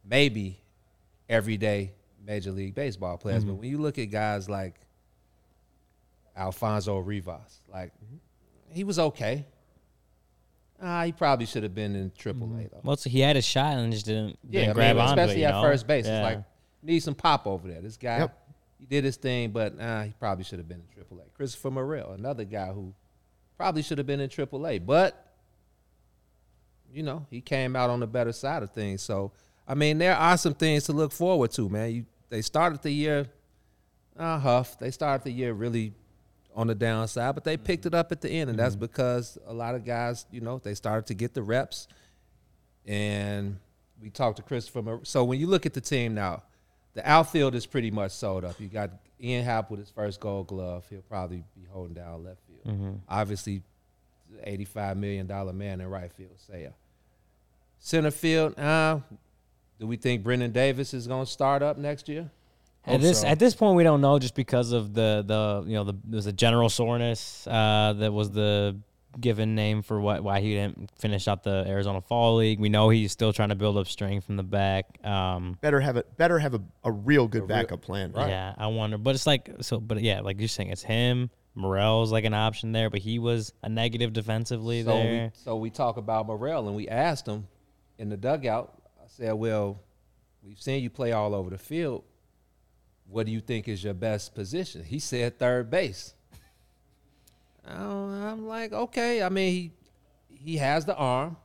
maybe, 0.04 0.60
everyday 1.30 1.92
major 2.28 2.52
league 2.52 2.74
baseball 2.74 3.16
players. 3.16 3.42
But 3.44 3.54
when 3.54 3.68
you 3.68 3.78
look 3.78 3.98
at 3.98 4.10
guys 4.10 4.48
like 4.48 4.74
Alfonso 6.36 6.98
Rivas, 6.98 7.60
like 7.72 7.92
he 8.70 8.84
was 8.84 8.98
okay. 8.98 9.46
Ah, 10.80 11.02
he 11.04 11.10
probably 11.10 11.46
should 11.46 11.64
have 11.64 11.74
been 11.74 11.96
in 11.96 12.10
AAA 12.10 12.70
though. 12.70 12.80
Well, 12.84 12.96
so 12.96 13.10
he 13.10 13.18
had 13.20 13.36
a 13.36 13.42
shot 13.42 13.78
and 13.78 13.92
just 13.92 14.06
didn't, 14.06 14.38
Yeah, 14.48 14.60
didn't 14.60 14.70
I 14.70 14.74
grab 14.74 14.96
mean, 14.96 15.04
onto 15.06 15.20
especially 15.20 15.42
it. 15.42 15.46
At 15.46 15.50
know? 15.54 15.62
first 15.62 15.86
base. 15.88 16.06
Yeah. 16.06 16.18
It's 16.28 16.36
like 16.36 16.44
need 16.82 17.00
some 17.00 17.14
pop 17.16 17.46
over 17.48 17.66
there. 17.66 17.80
This 17.80 17.96
guy, 17.96 18.18
Yep. 18.18 18.38
he 18.78 18.86
did 18.86 19.02
his 19.04 19.16
thing, 19.16 19.50
but 19.50 19.80
uh, 19.80 20.02
he 20.02 20.12
probably 20.20 20.44
should 20.44 20.60
have 20.60 20.68
been 20.68 20.78
in 20.80 20.94
Triple 20.94 21.18
A. 21.18 21.28
Christopher 21.36 21.72
Morel, 21.72 22.12
another 22.12 22.44
guy 22.44 22.68
who 22.68 22.94
probably 23.56 23.82
should 23.82 23.98
have 23.98 24.06
been 24.06 24.20
in 24.20 24.28
Triple 24.28 24.64
A, 24.68 24.78
but 24.78 25.24
you 26.92 27.02
know 27.02 27.26
he 27.28 27.40
came 27.40 27.74
out 27.74 27.90
on 27.90 27.98
the 28.00 28.06
better 28.06 28.32
side 28.32 28.62
of 28.62 28.70
things. 28.70 29.02
So 29.02 29.32
I 29.66 29.74
mean, 29.74 29.98
there 29.98 30.14
are 30.16 30.36
some 30.38 30.54
things 30.54 30.84
to 30.84 30.92
look 30.92 31.10
forward 31.10 31.50
to, 31.52 31.68
man. 31.68 31.90
You 31.92 32.06
they 32.30 32.42
started 32.42 32.82
the 32.82 32.90
year 32.90 33.26
uh, 34.18 34.38
huff. 34.38 34.78
They 34.78 34.90
started 34.90 35.24
the 35.24 35.32
year 35.32 35.52
really 35.52 35.92
on 36.54 36.66
the 36.66 36.74
downside, 36.74 37.34
but 37.34 37.44
they 37.44 37.56
picked 37.56 37.86
it 37.86 37.94
up 37.94 38.10
at 38.10 38.20
the 38.20 38.28
end, 38.28 38.50
and 38.50 38.58
that's 38.58 38.76
because 38.76 39.38
a 39.46 39.52
lot 39.52 39.74
of 39.74 39.84
guys, 39.84 40.26
you 40.30 40.40
know, 40.40 40.58
they 40.58 40.74
started 40.74 41.06
to 41.06 41.14
get 41.14 41.34
the 41.34 41.42
reps. 41.42 41.86
And 42.86 43.58
we 44.02 44.10
talked 44.10 44.38
to 44.38 44.42
Christopher. 44.42 45.00
So 45.02 45.24
when 45.24 45.38
you 45.38 45.46
look 45.46 45.66
at 45.66 45.74
the 45.74 45.80
team 45.80 46.14
now, 46.14 46.42
the 46.94 47.08
outfield 47.08 47.54
is 47.54 47.66
pretty 47.66 47.90
much 47.90 48.12
sold 48.12 48.44
up. 48.44 48.58
You 48.60 48.66
got 48.68 48.90
Ian 49.20 49.44
Happ 49.44 49.70
with 49.70 49.78
his 49.80 49.90
first 49.90 50.20
Gold 50.20 50.46
Glove. 50.48 50.86
He'll 50.88 51.02
probably 51.02 51.44
be 51.54 51.66
holding 51.70 51.94
down 51.94 52.24
left 52.24 52.40
field. 52.46 52.76
Obviously, 53.08 53.62
eighty-five 54.42 54.96
million 54.96 55.26
dollar 55.26 55.52
man 55.52 55.80
in 55.80 55.88
right 55.88 56.10
field. 56.12 56.32
Say, 56.38 56.68
center 57.78 58.10
field. 58.10 58.58
Uh, 58.58 59.00
do 59.78 59.86
we 59.86 59.96
think 59.96 60.22
Brennen 60.24 60.52
Davis 60.52 60.94
is 60.94 61.06
going 61.06 61.24
to 61.24 61.30
start 61.30 61.62
up 61.62 61.78
next 61.78 62.08
year? 62.08 62.30
At 62.86 63.00
this 63.02 63.22
at 63.22 63.38
this 63.38 63.54
point, 63.54 63.76
we 63.76 63.82
don't 63.82 64.00
know 64.00 64.18
just 64.18 64.34
because 64.34 64.72
of 64.72 64.94
the 64.94 65.22
the 65.26 65.64
you 65.68 65.74
know 65.74 65.84
the 65.84 65.94
there's 66.04 66.26
a 66.26 66.32
general 66.32 66.70
soreness 66.70 67.46
uh, 67.46 67.94
that 67.98 68.12
was 68.12 68.30
the 68.30 68.76
given 69.20 69.54
name 69.54 69.82
for 69.82 70.00
what 70.00 70.22
why 70.22 70.40
he 70.40 70.54
didn't 70.54 70.90
finish 70.98 71.28
out 71.28 71.42
the 71.42 71.64
Arizona 71.66 72.00
Fall 72.00 72.36
League. 72.36 72.60
We 72.60 72.70
know 72.70 72.88
he's 72.88 73.12
still 73.12 73.32
trying 73.32 73.50
to 73.50 73.54
build 73.54 73.76
up 73.76 73.88
strength 73.88 74.24
from 74.24 74.36
the 74.36 74.42
back. 74.42 75.04
Um, 75.04 75.58
Better 75.60 75.80
have 75.80 75.96
it. 75.98 76.16
Better 76.16 76.38
have 76.38 76.54
a, 76.54 76.62
a 76.84 76.90
real 76.90 77.28
good 77.28 77.46
backup 77.46 77.82
plan. 77.82 78.12
Right? 78.12 78.28
Yeah, 78.28 78.54
I 78.56 78.68
wonder, 78.68 78.96
but 78.96 79.14
it's 79.14 79.26
like 79.26 79.50
so. 79.60 79.80
But 79.80 80.00
yeah, 80.00 80.20
like 80.20 80.38
you're 80.38 80.48
saying, 80.48 80.70
it's 80.70 80.82
him. 80.82 81.30
Morel's 81.54 82.12
like 82.12 82.24
an 82.24 82.34
option 82.34 82.72
there, 82.72 82.88
but 82.88 83.00
he 83.00 83.18
was 83.18 83.52
a 83.62 83.68
negative 83.68 84.12
defensively 84.12 84.82
So 84.84 84.92
there. 84.92 85.24
we, 85.24 85.30
so 85.34 85.56
we 85.56 85.70
talk 85.70 85.96
about 85.96 86.26
Morel, 86.26 86.68
and 86.68 86.76
we 86.76 86.88
asked 86.88 87.26
him 87.26 87.48
in 87.98 88.08
the 88.08 88.16
dugout. 88.16 88.77
Said, 89.18 89.32
"Well, 89.32 89.80
we've 90.44 90.60
seen 90.60 90.80
you 90.82 90.90
play 90.90 91.10
all 91.12 91.34
over 91.34 91.50
the 91.50 91.58
field. 91.58 92.04
What 93.10 93.26
do 93.26 93.32
you 93.32 93.40
think 93.40 93.66
is 93.68 93.82
your 93.82 93.94
best 93.94 94.34
position?" 94.34 94.84
He 94.84 95.00
said 95.00 95.38
third 95.38 95.70
base. 95.70 96.14
I'm 97.66 98.46
like, 98.46 98.72
okay. 98.72 99.22
I 99.22 99.28
mean, 99.28 99.52
he 99.52 99.72
he 100.30 100.56
has 100.58 100.84
the 100.84 100.94
arm. 100.94 101.36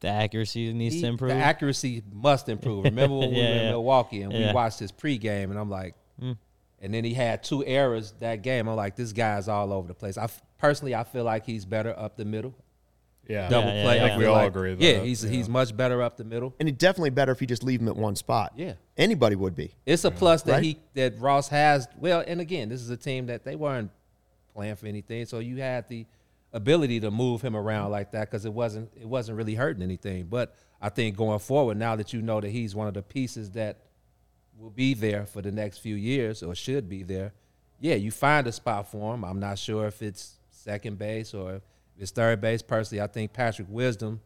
the 0.00 0.08
accuracy 0.08 0.72
needs 0.72 0.96
He- 0.96 1.00
to 1.02 1.06
improve. 1.08 1.30
The 1.30 1.36
accuracy 1.36 2.02
must 2.12 2.48
improve. 2.48 2.84
Remember 2.84 3.16
when 3.16 3.30
we 3.34 3.36
Yeah, 3.38 3.42
were 3.48 3.52
in 3.56 3.62
yeah. 3.64 3.70
Milwaukee 3.70 4.22
and 4.22 4.32
we 4.32 4.52
watched 4.52 4.78
his 4.78 4.92
pregame, 4.92 5.44
and 5.50 5.58
I'm 5.58 5.70
like, 5.70 5.94
Mm. 6.20 6.36
and 6.82 6.92
then 6.92 7.04
he 7.04 7.14
had 7.14 7.44
two 7.44 7.64
errors 7.64 8.12
that 8.18 8.42
game. 8.42 8.66
I'm 8.68 8.74
like, 8.76 8.96
this 8.96 9.12
guy's 9.12 9.46
all 9.48 9.72
over 9.72 9.86
the 9.88 9.94
place. 9.94 10.18
I 10.18 10.28
personally, 10.58 10.92
I 10.94 11.04
feel 11.04 11.22
like 11.24 11.46
he's 11.46 11.64
better 11.64 11.94
up 11.98 12.16
the 12.16 12.24
middle. 12.24 12.54
Yeah, 13.28 13.48
Double 13.48 13.68
yeah, 13.72 13.82
play. 13.84 13.96
yeah. 13.96 14.02
I 14.02 14.04
I 14.06 14.08
think 14.08 14.12
feel 14.12 14.18
we 14.18 14.26
all 14.26 14.34
like- 14.34 14.48
agree 14.48 14.70
with 14.70 14.80
Yeah, 14.80 15.00
he's 15.00 15.22
Yeah. 15.24 15.30
he's 15.30 15.48
much 15.48 15.76
better 15.76 16.02
up 16.02 16.16
the 16.16 16.24
middle. 16.24 16.54
And 16.58 16.68
it's 16.68 16.78
definitely 16.78 17.10
better 17.10 17.30
if 17.32 17.40
you 17.40 17.46
just 17.46 17.62
leave 17.62 17.80
him 17.80 17.88
at 17.88 17.96
one 17.96 18.16
spot. 18.16 18.52
Yeah. 18.56 18.72
Anybody 18.96 19.36
would 19.36 19.54
be. 19.54 19.74
It's 19.86 20.04
a 20.04 20.10
plus 20.10 20.42
that 20.42 20.52
Right. 20.54 20.62
he 20.64 20.78
that 20.94 21.18
Ross 21.20 21.48
has. 21.50 21.86
Well, 21.98 22.24
and 22.26 22.40
again, 22.40 22.68
this 22.70 22.80
is 22.80 22.90
a 22.90 22.96
team 22.96 23.26
that 23.26 23.44
they 23.44 23.54
weren't 23.54 23.90
playing 24.54 24.74
for 24.76 24.86
anything, 24.86 25.24
so 25.26 25.38
you 25.38 25.58
had 25.58 25.88
the 25.88 26.06
ability 26.52 26.98
to 27.00 27.10
move 27.10 27.42
him 27.42 27.54
around 27.54 27.90
like 27.90 28.10
that 28.12 28.30
because 28.30 28.44
it 28.46 28.52
wasn't 28.52 28.90
it 28.98 29.06
wasn't 29.06 29.36
really 29.36 29.54
hurting 29.54 29.82
anything. 29.82 30.24
But 30.26 30.54
I 30.80 30.88
think 30.88 31.16
going 31.16 31.38
forward, 31.40 31.76
now 31.76 31.94
that 31.96 32.12
you 32.12 32.22
know 32.22 32.40
that 32.40 32.50
he's 32.50 32.74
one 32.74 32.88
of 32.88 32.94
the 32.94 33.02
pieces 33.02 33.50
that 33.52 33.76
will 34.58 34.70
be 34.70 34.94
there 34.94 35.26
for 35.26 35.42
the 35.42 35.52
next 35.52 35.78
few 35.78 35.94
years 35.94 36.42
or 36.42 36.54
should 36.54 36.88
be 36.88 37.02
there, 37.02 37.32
yeah, 37.78 37.94
you 37.94 38.10
find 38.10 38.46
a 38.46 38.52
spot 38.52 38.90
for 38.90 39.14
him. 39.14 39.24
I'm 39.24 39.38
not 39.38 39.58
sure 39.58 39.86
if 39.86 40.02
it's 40.02 40.38
second 40.50 40.98
base 40.98 41.34
or 41.34 41.56
if 41.56 41.62
it's 41.98 42.10
third 42.10 42.40
base. 42.40 42.62
Personally, 42.62 43.02
I 43.02 43.06
think 43.06 43.32
Patrick 43.32 43.68
Wisdom 43.70 44.20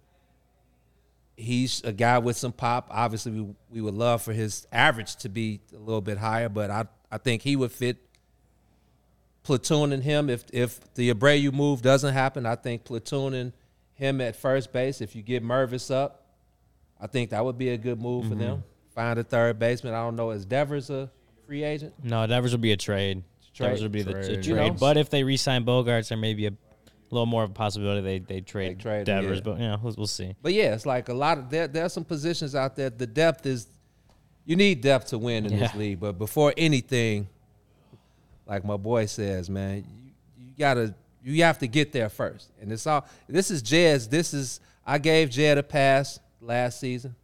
he's 1.37 1.83
a 1.85 1.93
guy 1.93 2.19
with 2.19 2.37
some 2.37 2.53
pop. 2.53 2.89
Obviously, 2.91 3.33
we, 3.33 3.55
we 3.71 3.81
would 3.81 3.95
love 3.95 4.23
for 4.23 4.33
his 4.33 4.67
average 4.73 5.17
to 5.17 5.29
be 5.29 5.61
a 5.75 5.79
little 5.79 6.01
bit 6.01 6.19
higher, 6.19 6.49
but 6.49 6.71
I, 6.71 6.85
I 7.11 7.19
think 7.19 7.43
he 7.43 7.57
would 7.57 7.73
fit 7.73 7.99
platooning 9.45 10.03
him 10.03 10.31
if 10.31 10.45
if 10.53 10.81
the 10.95 11.13
Abreu 11.13 11.53
move 11.53 11.83
doesn't 11.83 12.15
happen. 12.15 12.47
I 12.47 12.55
think 12.55 12.85
platooning 12.85 13.53
him 13.95 14.21
at 14.21 14.37
first 14.37 14.73
base. 14.73 15.01
If 15.01 15.17
you 15.17 15.23
get 15.23 15.43
Mervis 15.43 15.93
up, 15.93 16.27
I 17.01 17.07
think 17.07 17.31
that 17.31 17.45
would 17.45 17.59
be 17.59 17.71
a 17.71 17.77
good 17.77 18.01
move 18.01 18.25
for 18.25 18.31
mm-hmm. 18.31 18.41
them. 18.41 18.65
Find 18.95 19.19
a 19.19 19.25
third 19.25 19.59
baseman. 19.59 19.95
I 19.95 20.05
don't 20.05 20.17
know. 20.17 20.31
Is 20.31 20.45
Devers 20.45 20.91
a 20.91 21.11
free 21.47 21.65
agent? 21.65 21.95
no, 22.03 22.27
Devers 22.27 22.53
would 22.53 22.61
be 22.61 22.73
a 22.73 22.77
trade. 22.77 23.23
Trade. 23.55 23.67
Devers 23.67 23.83
would 23.83 23.93
be 23.93 24.03
the 24.03 24.13
Trade. 24.13 24.25
a 24.25 24.29
trade. 24.35 24.47
You 24.47 24.55
know? 24.55 24.71
But 24.71 24.97
if 24.97 25.11
they 25.11 25.25
re-sign 25.25 25.65
Bogaerts, 25.65 26.09
there 26.09 26.17
may 26.17 26.33
be 26.33 26.47
a 26.47 26.53
little 27.15 27.27
more 27.27 27.45
of 27.45 27.51
a 27.51 27.55
possibility 27.55 28.01
they 28.01 28.19
they 28.19 28.41
trade, 28.41 28.79
They 28.79 28.83
trade, 28.83 29.07
Devers. 29.07 29.39
yeah. 29.39 29.43
But 29.45 29.59
you 29.59 29.69
know, 29.69 29.81
we'll, 29.83 29.95
we'll 29.99 30.07
see. 30.07 30.35
But 30.43 30.55
yeah, 30.55 30.75
it's 30.75 30.87
like 30.87 31.09
a 31.09 31.15
lot 31.15 31.39
of 31.39 31.51
there. 31.51 31.69
There 31.69 31.85
are 31.85 31.91
some 31.91 32.05
positions 32.05 32.55
out 32.55 32.75
there. 32.75 32.91
The 32.91 33.07
depth 33.07 33.47
is, 33.47 33.67
you 34.45 34.57
need 34.57 34.81
depth 34.81 35.09
to 35.09 35.19
win 35.19 35.47
in 35.47 35.59
this 35.59 35.75
league. 35.75 36.01
But 36.01 36.19
before 36.19 36.55
anything, 36.57 37.29
like 38.47 38.65
my 38.65 38.77
boy 38.77 39.07
says, 39.07 39.51
man, 39.51 39.85
you, 40.05 40.13
you 40.39 40.53
gotta 40.59 40.95
you 41.23 41.43
have 41.45 41.59
to 41.59 41.69
get 41.69 41.93
there 41.93 42.09
first. 42.09 42.51
And 42.61 42.73
it's 42.73 42.87
all. 42.87 43.07
This 43.29 43.51
is 43.51 43.63
Jed's. 43.63 44.09
This 44.09 44.35
is 44.35 44.61
I 44.87 44.99
gave 44.99 45.31
Jed 45.31 45.59
a 45.59 45.63
pass 45.63 46.19
last 46.41 46.81
season. 46.81 47.15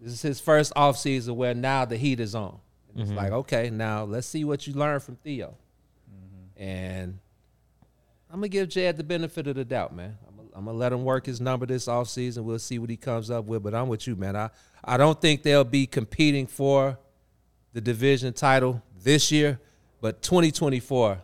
This 0.00 0.12
is 0.12 0.22
his 0.22 0.40
first 0.40 0.72
off 0.76 0.98
season 0.98 1.36
where 1.36 1.54
now 1.54 1.84
the 1.84 1.96
heat 1.96 2.20
is 2.20 2.34
on. 2.34 2.58
And 2.90 3.00
It's 3.00 3.10
mm-hmm. 3.10 3.18
like 3.18 3.32
okay, 3.32 3.70
now 3.70 4.04
let's 4.04 4.26
see 4.26 4.44
what 4.44 4.66
you 4.66 4.74
learn 4.74 5.00
from 5.00 5.16
Theo. 5.16 5.54
Mm-hmm. 6.10 6.62
And 6.62 7.18
I'm 8.36 8.40
gonna 8.40 8.48
give 8.48 8.68
Jed 8.68 8.98
the 8.98 9.02
benefit 9.02 9.46
of 9.46 9.56
the 9.56 9.64
doubt, 9.64 9.96
man. 9.96 10.18
I'm 10.54 10.66
gonna, 10.66 10.76
let 10.76 10.92
him 10.92 11.04
work 11.04 11.24
his 11.24 11.40
number 11.40 11.64
this 11.64 11.86
offseason. 11.86 12.44
We'll 12.44 12.58
see 12.58 12.78
what 12.78 12.90
he 12.90 12.98
comes 12.98 13.30
up 13.30 13.46
with. 13.46 13.62
But 13.62 13.74
I'm 13.74 13.88
with 13.88 14.06
you, 14.06 14.14
man. 14.14 14.36
I 14.36 14.50
I 14.84 14.98
don't 14.98 15.18
think 15.18 15.42
they'll 15.42 15.64
be 15.64 15.86
competing 15.86 16.46
for 16.46 16.98
the 17.72 17.80
division 17.80 18.34
title 18.34 18.82
this 19.02 19.32
year, 19.32 19.58
but 20.02 20.20
2024, 20.20 21.18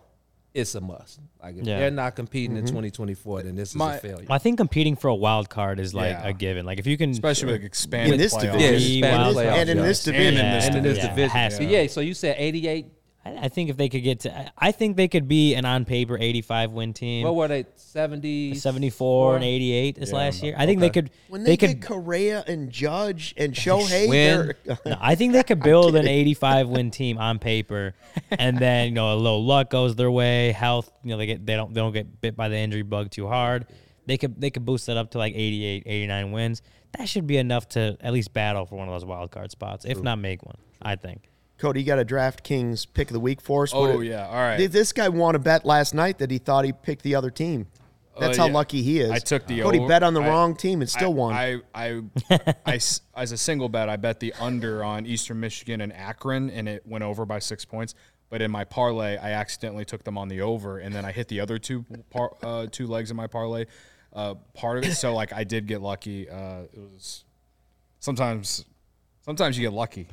it's 0.54 0.74
a 0.74 0.80
must. 0.80 1.20
Like 1.42 1.56
if 1.58 1.66
Yeah. 1.66 1.80
they're 1.80 1.90
not 1.90 2.16
competing 2.16 2.56
in 2.56 2.64
mm-hmm. 2.64 2.76
2024, 2.76 3.42
then 3.42 3.56
this 3.56 3.70
is 3.70 3.76
My- 3.76 3.96
a 3.96 3.98
failure. 3.98 4.26
I 4.30 4.38
think 4.38 4.56
competing 4.56 4.96
for 4.96 5.08
a 5.08 5.14
wild 5.14 5.50
card 5.50 5.80
is 5.80 5.92
like 5.92 6.12
Yeah. 6.12 6.28
a 6.28 6.32
given. 6.32 6.64
Like 6.64 6.78
if 6.78 6.86
you 6.86 6.96
can, 6.96 7.10
especially 7.10 7.52
with 7.52 7.62
expanded 7.62 8.14
In 8.14 8.18
this 8.18 8.32
playoffs. 8.32 8.52
division. 8.52 8.60
Yeah, 8.62 9.00
expanded 9.08 9.20
wild 9.20 9.36
playoffs, 9.36 9.48
cards. 9.50 9.60
And 9.60 9.68
in 9.68 9.76
yeah. 9.76 9.82
this 9.82 10.06
And 10.06 10.16
division. 10.16 10.46
in 10.46 10.52
this 10.54 10.64
and 10.64 10.76
in 10.76 10.82
this 10.82 10.98
division, 10.98 11.30
has 11.30 11.56
So 11.58 11.62
yeah. 11.62 11.86
So 11.88 12.00
you 12.00 12.14
said 12.14 12.36
88. 12.38 12.86
I, 13.24 13.36
I 13.44 13.48
think 13.48 13.70
if 13.70 13.76
they 13.76 13.88
could 13.88 14.02
get 14.02 14.20
to, 14.20 14.36
I- 14.36 14.50
I 14.58 14.72
think 14.72 14.96
they 14.96 15.08
could 15.08 15.28
be 15.28 15.54
an 15.54 15.64
on 15.64 15.84
paper 15.84 16.16
85 16.18 16.72
win 16.72 16.92
team. 16.92 17.24
What 17.24 17.34
were 17.34 17.48
they? 17.48 17.66
70, 17.76 18.54
74 18.54 19.36
and 19.36 19.44
88 19.44 19.96
this 19.96 20.10
Yeah, 20.10 20.16
last 20.16 20.42
year. 20.42 20.54
I 20.56 20.66
think 20.66 20.80
they 20.80 20.90
could. 20.90 21.10
When 21.28 21.44
they, 21.44 21.50
they, 21.52 21.56
could. 21.56 21.80
get 21.80 21.82
Correa 21.88 22.42
and 22.46 22.70
Judge 22.70 23.34
and 23.36 23.52
Shohei, 23.54 24.08
Win. 24.08 24.52
no, 24.66 24.96
I 25.00 25.14
think 25.14 25.32
they 25.34 25.42
could 25.42 25.62
build 25.62 25.94
an 25.96 26.08
85 26.08 26.68
win 26.68 26.90
team 26.90 27.18
on 27.18 27.38
paper, 27.38 27.94
and 28.30 28.58
then 28.58 28.88
you 28.88 28.94
know 28.94 29.12
a 29.12 29.16
little 29.16 29.44
luck 29.44 29.70
goes 29.70 29.94
their 29.94 30.10
way, 30.10 30.52
health. 30.52 30.90
You 31.02 31.10
know 31.10 31.16
they 31.18 31.26
get 31.26 31.44
they 31.46 31.54
don't 31.54 31.72
they 31.74 31.80
don't 31.80 31.92
get 31.92 32.20
bit 32.20 32.36
by 32.36 32.48
the 32.48 32.56
injury 32.56 32.82
bug 32.82 33.10
too 33.10 33.28
hard. 33.28 33.66
They 34.06 34.16
could 34.18 34.40
they 34.40 34.50
could 34.50 34.64
boost 34.64 34.86
that 34.86 34.96
up 34.96 35.12
to 35.12 35.18
like 35.18 35.34
88, 35.34 35.84
89 35.86 36.32
wins. 36.32 36.62
That 36.98 37.08
should 37.08 37.26
be 37.26 37.36
enough 37.36 37.68
to 37.70 37.96
at 38.00 38.12
least 38.12 38.32
battle 38.32 38.66
for 38.66 38.76
one 38.76 38.88
of 38.88 38.94
those 38.94 39.04
wild 39.04 39.30
card 39.30 39.50
spots, 39.50 39.84
if 39.84 40.02
not 40.02 40.18
make 40.18 40.42
one. 40.44 40.56
I 40.80 40.96
think. 40.96 41.28
Cody, 41.62 41.78
you 41.80 41.86
got 41.86 42.00
a 42.00 42.04
DraftKings 42.04 42.88
pick 42.92 43.08
of 43.08 43.12
the 43.14 43.20
week 43.20 43.40
for 43.40 43.62
us? 43.62 43.70
Oh 43.72 43.98
What- 43.98 44.04
yeah, 44.04 44.26
all 44.26 44.34
right. 44.34 44.56
Th- 44.56 44.68
This 44.68 44.92
guy 44.92 45.08
won 45.08 45.36
a 45.36 45.38
bet 45.38 45.64
last 45.64 45.94
night 45.94 46.18
that 46.18 46.28
he 46.28 46.38
thought 46.38 46.64
he 46.64 46.72
picked 46.72 47.02
the 47.04 47.14
other 47.14 47.30
team. 47.30 47.68
That's 48.18 48.36
Uh, 48.36 48.42
how 48.42 48.46
yeah. 48.48 48.52
lucky 48.54 48.82
he 48.82 48.98
is. 48.98 49.12
I 49.12 49.20
took 49.20 49.46
the 49.46 49.60
Cody 49.62 49.78
over. 49.78 49.86
bet 49.88 50.02
on 50.02 50.12
the 50.12 50.20
I- 50.22 50.28
wrong 50.28 50.56
team 50.56 50.80
and 50.80 50.90
still 50.90 51.12
I, 51.12 51.14
won. 51.14 51.62
I, 51.72 52.02
as 52.66 53.00
a 53.14 53.36
single 53.36 53.68
bet, 53.68 53.88
I 53.88 53.96
bet 53.96 54.18
the 54.18 54.34
under 54.40 54.82
on 54.82 55.06
Eastern 55.06 55.38
Michigan 55.38 55.80
and 55.80 55.92
Akron, 55.92 56.50
and 56.50 56.68
it 56.68 56.84
went 56.84 57.04
over 57.04 57.24
by 57.24 57.38
six 57.38 57.64
points. 57.64 57.94
But 58.28 58.42
in 58.42 58.50
my 58.50 58.64
parlay, 58.64 59.16
I 59.16 59.30
accidentally 59.30 59.84
took 59.84 60.02
them 60.02 60.18
on 60.18 60.26
the 60.26 60.40
over, 60.40 60.78
and 60.80 60.92
then 60.92 61.04
I 61.04 61.12
hit 61.12 61.28
the 61.28 61.38
other 61.38 61.58
two 61.60 61.84
par, 62.10 62.32
uh, 62.42 62.66
two 62.72 62.88
legs 62.88 63.12
in 63.12 63.16
my 63.16 63.28
parlay, 63.28 63.66
uh, 64.12 64.34
part 64.54 64.78
of 64.78 64.84
it. 64.84 64.94
So 64.96 65.14
like 65.14 65.32
I 65.32 65.44
did 65.44 65.68
get 65.68 65.80
lucky. 65.80 66.28
Uh, 66.28 66.62
it 66.72 66.80
was 66.92 67.22
sometimes, 68.00 68.64
sometimes 69.24 69.56
you 69.56 69.64
get 69.64 69.72
lucky. 69.72 70.08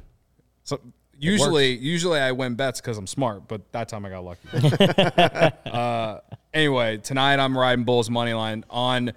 So 0.63 0.79
usually, 1.19 1.77
usually 1.77 2.19
I 2.19 2.31
win 2.31 2.55
bets 2.55 2.81
because 2.81 2.97
I'm 2.97 3.07
smart, 3.07 3.47
but 3.47 3.71
that 3.73 3.89
time 3.89 4.05
I 4.05 4.09
got 4.09 4.23
lucky. 4.23 4.47
uh, 5.65 6.19
anyway, 6.53 6.97
tonight 6.97 7.39
I'm 7.39 7.57
riding 7.57 7.85
Bulls 7.85 8.09
money 8.09 8.33
line 8.33 8.63
on 8.69 9.13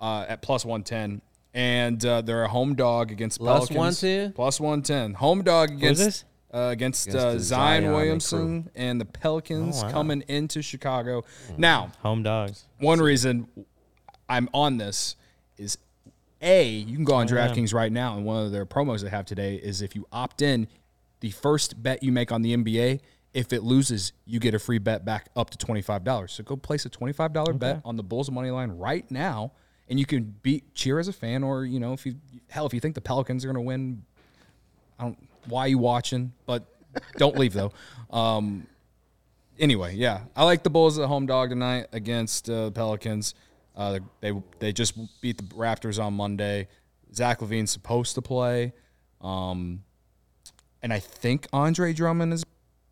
uh, 0.00 0.26
at 0.28 0.42
plus 0.42 0.64
one 0.64 0.82
ten, 0.82 1.22
and 1.52 2.04
uh, 2.04 2.20
they're 2.22 2.44
a 2.44 2.48
home 2.48 2.74
dog 2.74 3.10
against 3.12 3.38
Plus 3.38 3.68
Pelicans. 3.68 4.02
110? 4.02 4.32
Plus 4.32 4.60
one 4.60 4.82
ten. 4.82 5.14
Home 5.14 5.42
dog 5.42 5.70
against 5.70 6.04
this? 6.04 6.24
Uh, 6.52 6.68
against, 6.70 7.08
Against 7.08 7.24
uh, 7.26 7.30
Zion, 7.32 7.40
Zion 7.40 7.84
and 7.84 7.94
Williamson 7.94 8.70
and 8.76 9.00
the 9.00 9.04
Pelicans 9.04 9.80
Oh, 9.82 9.86
wow. 9.86 9.90
coming 9.92 10.22
into 10.28 10.62
Chicago. 10.62 11.24
Now, 11.58 11.90
Home 12.02 12.22
dogs. 12.22 12.66
one 12.78 13.00
reason 13.00 13.48
I'm 14.28 14.48
on 14.54 14.76
this 14.76 15.16
is 15.58 15.78
a 16.40 16.64
you 16.64 16.94
can 16.94 17.04
go 17.04 17.14
on 17.14 17.26
Oh, 17.28 17.34
yeah. 17.34 17.48
DraftKings 17.48 17.74
right 17.74 17.90
now, 17.90 18.16
and 18.16 18.24
one 18.24 18.46
of 18.46 18.52
their 18.52 18.64
promos 18.66 19.00
they 19.02 19.08
have 19.10 19.24
today 19.26 19.56
is 19.56 19.82
if 19.82 19.96
you 19.96 20.06
opt 20.12 20.42
in, 20.42 20.68
the 21.24 21.30
first 21.30 21.82
bet 21.82 22.02
you 22.02 22.12
make 22.12 22.30
on 22.30 22.42
the 22.42 22.54
NBA, 22.54 23.00
if 23.32 23.54
it 23.54 23.62
loses, 23.62 24.12
you 24.26 24.38
get 24.38 24.52
a 24.52 24.58
free 24.58 24.76
bet 24.76 25.06
back 25.06 25.30
up 25.34 25.48
to 25.48 25.56
twenty 25.56 25.80
five 25.80 26.04
dollars. 26.04 26.32
So 26.32 26.44
go 26.44 26.54
place 26.54 26.84
a 26.84 26.90
twenty 26.90 27.14
five 27.14 27.32
dollar 27.32 27.54
bet 27.54 27.80
on 27.82 27.96
the 27.96 28.02
Bulls 28.02 28.30
money 28.30 28.50
line 28.50 28.72
right 28.72 29.10
now, 29.10 29.52
and 29.88 29.98
you 29.98 30.04
can 30.04 30.34
beat 30.42 30.74
cheer 30.74 30.98
as 30.98 31.08
a 31.08 31.14
fan, 31.14 31.42
or 31.42 31.64
you 31.64 31.80
know 31.80 31.94
if 31.94 32.04
you 32.04 32.16
hell 32.50 32.66
if 32.66 32.74
you 32.74 32.80
think 32.80 32.94
the 32.94 33.00
Pelicans 33.00 33.42
are 33.42 33.48
going 33.48 33.54
to 33.54 33.62
win, 33.62 34.02
I 34.98 35.04
don't 35.04 35.28
why 35.46 35.64
you 35.64 35.78
watching, 35.78 36.34
but 36.44 36.66
don't 37.16 37.38
leave 37.38 37.54
though. 37.54 37.72
Um, 38.10 38.66
anyway, 39.58 39.94
yeah, 39.96 40.24
I 40.36 40.44
like 40.44 40.62
the 40.62 40.68
Bulls 40.68 40.98
at 40.98 41.08
home 41.08 41.24
dog 41.24 41.48
tonight 41.48 41.86
against 41.94 42.50
uh, 42.50 42.70
Pelicans. 42.70 43.34
Uh, 43.74 44.00
they 44.20 44.34
they 44.58 44.74
just 44.74 44.92
beat 45.22 45.38
the 45.38 45.54
Raptors 45.54 45.98
on 45.98 46.12
Monday. 46.12 46.68
Zach 47.14 47.40
LaVine's 47.40 47.70
supposed 47.70 48.14
to 48.16 48.20
play, 48.20 48.74
um, 49.22 49.84
and 50.84 50.92
I 50.92 50.98
think 50.98 51.48
Andre 51.50 51.94
Drummond 51.94 52.34
is 52.34 52.44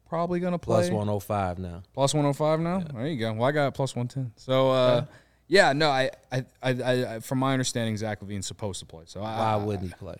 probably 0.09 0.41
going 0.41 0.53
to 0.53 0.59
play 0.59 0.89
Plus 0.89 0.91
105 0.91 1.59
now. 1.59 1.83
Plus 1.93 2.15
105 2.15 2.61
now. 2.61 2.81
There 2.81 3.07
you 3.07 3.19
go. 3.19 3.35
Well, 3.35 3.45
I 3.45 3.53
got 3.53 3.75
plus 3.75 3.95
110. 3.95 4.33
So, 4.37 4.71
uh, 4.71 5.05
yeah, 5.47 5.75
no, 5.75 5.91
I, 5.91 6.11
I, 6.33 6.45
I, 6.63 6.71
I, 6.71 7.21
from 7.21 7.39
my 7.39 7.53
understanding, 7.53 7.95
Zach 7.99 8.21
LaVine's 8.21 8.47
supposed 8.47 8.81
to 8.81 8.87
play. 8.87 9.05
So, 9.07 9.21
I, 9.21 9.39
Why 9.39 9.65
wouldn't 9.65 9.89
he 9.89 9.95
play? 9.95 10.17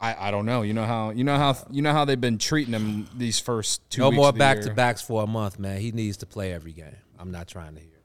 I, 0.00 0.28
I 0.28 0.30
don't 0.30 0.46
know. 0.46 0.62
You 0.62 0.72
know 0.72 0.84
how 0.84 1.10
you 1.10 1.24
know 1.24 1.36
how 1.36 1.56
you 1.70 1.80
know 1.80 1.92
how 1.92 2.04
they've 2.04 2.20
been 2.20 2.38
treating 2.38 2.74
him 2.74 3.08
these 3.16 3.40
first 3.40 3.88
two. 3.90 4.02
No 4.02 4.10
weeks 4.10 4.16
more 4.16 4.32
back 4.32 4.58
year. 4.58 4.66
to 4.66 4.74
backs 4.74 5.00
for 5.00 5.22
a 5.22 5.26
month, 5.26 5.58
man. 5.58 5.80
He 5.80 5.92
needs 5.92 6.18
to 6.18 6.26
play 6.26 6.52
every 6.52 6.72
game. 6.72 6.96
I'm 7.18 7.30
not 7.30 7.48
trying 7.48 7.74
to 7.74 7.80
hear. 7.80 7.90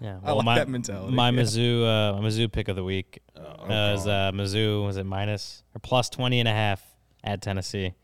Yeah, 0.00 0.18
I 0.24 0.32
like 0.32 0.44
my, 0.44 0.58
that 0.58 0.68
mentality. 0.68 1.14
My 1.14 1.30
Yeah. 1.30 1.40
Mizzou, 1.40 1.82
uh, 1.82 2.20
my 2.20 2.28
Mizzou 2.28 2.50
pick 2.50 2.68
of 2.68 2.76
the 2.76 2.84
week 2.84 3.20
uh, 3.36 3.94
is 3.96 4.06
uh, 4.06 4.30
Mizzou. 4.34 4.84
Was 4.84 4.96
it 4.96 5.06
minus 5.06 5.62
or 5.74 5.78
plus 5.78 6.10
20 6.10 6.40
and 6.40 6.48
a 6.48 6.52
half 6.52 6.82
at 7.26 7.42
Tennessee? 7.42 7.94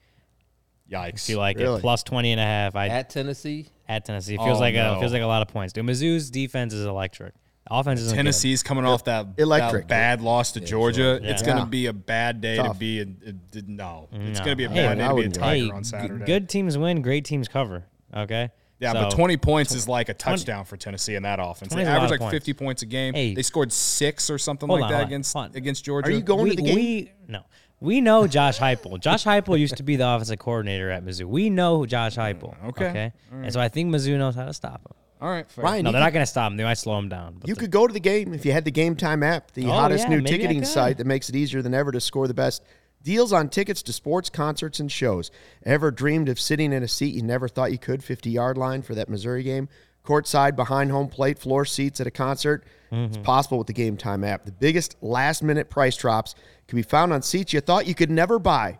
Yikes! 0.91 1.15
If 1.25 1.29
you 1.31 1.39
like 1.39 1.57
Really? 1.59 1.79
it, 1.79 1.81
plus 1.81 2.03
20 2.03 2.33
and 2.33 2.41
a 2.41 2.45
half. 2.45 2.77
I 2.77 2.89
at, 2.89 3.09
Tennessee. 3.09 3.69
At 3.89 4.05
Tennessee, 4.05 4.37
Tennessee. 4.37 4.39
Oh, 4.39 4.43
it 4.43 4.47
feels 4.47 4.59
Oh, 4.59 4.61
like 4.61 4.75
no. 4.75 4.95
a 4.97 5.01
feels 5.01 5.13
like 5.13 5.23
a 5.23 5.27
lot 5.27 5.43
of 5.43 5.49
points. 5.49 5.73
Dude, 5.73 5.87
Mizzou's 5.87 6.31
defense 6.31 6.75
is 6.75 6.85
electric. 6.85 7.35
Offense 7.71 8.01
is 8.01 8.13
Tennessee,'s 8.13 8.63
coming 8.63 8.85
off 8.85 9.05
that, 9.05 9.27
Electric. 9.39 9.85
that 9.85 9.89
bad 9.89 10.21
loss 10.21 10.53
to 10.53 10.61
Georgia. 10.61 11.21
Yeah. 11.23 11.31
It's 11.31 11.43
going 11.43 11.59
to 11.59 11.65
be 11.65 11.87
a 11.87 11.93
bad 11.93 12.41
day 12.41 12.57
Tough. 12.57 12.73
to 12.75 12.79
be. 12.79 13.01
A, 13.01 13.05
a- 13.05 13.59
a- 13.59 13.63
no, 13.69 14.09
mm, 14.13 14.29
it's 14.29 14.41
going 14.41 14.51
to 14.51 14.57
be 14.57 14.65
a 14.65 14.69
Hey, 14.69 14.83
bad 14.87 14.99
day 14.99 15.03
to 15.05 15.09
be 15.09 15.11
a 15.11 15.15
wouldn't- 15.15 15.35
Tiger 15.37 15.65
Hey, 15.67 15.71
on 15.71 15.85
Saturday. 15.85 16.25
good 16.25 16.49
teams 16.49 16.77
win, 16.77 17.01
great 17.03 17.25
teams 17.25 17.47
cover. 17.49 17.85
Okay. 18.15 18.51
Yeah, 18.81 18.93
So- 18.93 19.03
but 19.03 19.11
20 19.13 19.37
points 19.37 19.73
is 19.75 19.87
like 19.89 20.09
a 20.09 20.15
touchdown 20.15 20.65
for 20.65 20.77
Tennessee 20.77 21.15
in 21.15 21.23
that 21.23 21.39
offense. 21.41 21.73
They 21.73 21.83
is 21.83 21.89
average 21.89 22.11
like 22.11 22.21
points. 22.21 22.33
50 22.35 22.53
points 22.53 22.83
a 22.83 22.87
game. 22.87 23.15
Hey. 23.15 23.33
they 23.35 23.43
scored 23.43 23.73
six 23.73 24.29
or 24.29 24.39
something 24.39 24.69
Hold 24.69 24.81
like 24.81 24.87
on, 24.89 24.93
that 24.93 25.01
on, 25.03 25.07
against 25.07 25.37
on. 25.37 25.53
against 25.55 25.85
Georgia. 25.85 26.09
Are 26.09 26.13
you 26.13 26.21
going 26.21 26.43
we, 26.45 26.51
to 26.51 26.57
the 26.57 26.63
game? 26.63 26.75
We 26.75 27.13
no. 27.29 27.43
We 27.83 28.01
know 28.01 28.27
Josh 28.27 28.59
Heupel. 28.59 29.01
Josh 29.01 29.25
Heupel 29.25 29.59
used 29.59 29.77
to 29.77 29.83
be 29.83 29.97
the 29.97 30.09
offensive 30.09 30.39
coordinator 30.39 30.91
at 30.91 31.05
Mizzou. 31.05 31.25
We 31.25 31.51
know 31.51 31.79
who 31.79 31.87
Josh 31.87 32.17
mm, 32.17 32.23
Heupel. 32.41 32.55
okay. 32.69 32.87
Okay. 32.89 33.13
And 33.33 33.53
so 33.53 33.61
I 33.61 33.69
think 33.69 33.93
Mizzou 33.95 34.17
knows 34.17 34.35
how 34.35 34.45
to 34.47 34.55
stop 34.55 34.81
him. 34.87 34.95
All 35.21 35.29
right, 35.31 35.49
fair. 35.51 35.65
Ryan, 35.65 35.85
No, 35.85 35.93
they're 35.93 36.01
could- 36.01 36.05
not 36.05 36.13
going 36.13 36.23
to 36.23 36.31
stop 36.31 36.51
him. 36.51 36.57
They 36.57 36.65
might 36.65 36.79
slow 36.79 36.99
him 36.99 37.09
down. 37.09 37.37
But 37.41 37.49
You 37.49 37.55
the- 37.55 37.61
could 37.61 37.71
go 37.71 37.87
to 37.87 37.93
the 37.93 38.01
game 38.01 38.35
if 38.35 38.45
you 38.47 38.53
had 38.53 38.65
the 38.65 38.71
Game 38.71 38.97
Time 38.97 39.23
app, 39.23 39.51
the 39.53 39.67
Oh, 39.67 39.71
hottest 39.71 40.05
yeah, 40.05 40.17
new 40.17 40.21
ticketing 40.23 40.65
site 40.65 40.99
that 40.99 41.07
makes 41.07 41.29
it 41.29 41.37
easier 41.37 41.61
than 41.63 41.75
ever 41.75 41.93
to 41.93 42.01
score 42.01 42.27
the 42.29 42.35
best 42.35 42.63
deals 43.03 43.33
on 43.33 43.49
tickets 43.49 43.83
to 43.83 43.93
sports, 43.93 44.31
concerts, 44.31 44.79
and 44.79 44.91
shows. 44.91 45.31
Ever 45.65 45.91
dreamed 45.91 46.29
of 46.29 46.39
sitting 46.39 46.73
in 46.73 46.83
a 46.85 46.89
seat 46.89 47.15
you 47.15 47.23
never 47.23 47.49
thought 47.49 47.73
you 47.73 47.79
could, 47.79 48.03
50 48.05 48.31
yard 48.31 48.57
line 48.57 48.83
for 48.83 48.95
that 48.95 49.09
Missouri 49.09 49.43
game? 49.43 49.69
Courtside, 50.05 50.57
behind 50.57 50.91
home 50.91 51.09
plate, 51.09 51.39
floor 51.39 51.65
seats 51.65 52.01
at 52.01 52.07
a 52.07 52.11
concert? 52.11 52.65
It's 52.91 53.17
mm-hmm. 53.17 53.23
possible 53.23 53.59
with 53.59 53.67
the 53.67 53.73
Game 53.73 53.97
Time 53.97 54.25
app. 54.25 54.45
The 54.45 54.53
biggest 54.53 54.97
last 55.01 55.43
minute 55.43 55.71
price 55.71 55.97
drops 55.97 56.35
can 56.69 56.77
be 56.77 56.83
found 56.83 57.13
on 57.13 57.23
seats 57.23 57.53
you 57.53 57.61
thought 57.61 57.87
you 57.87 57.95
could 57.95 58.11
never 58.11 58.39
buy. 58.39 58.79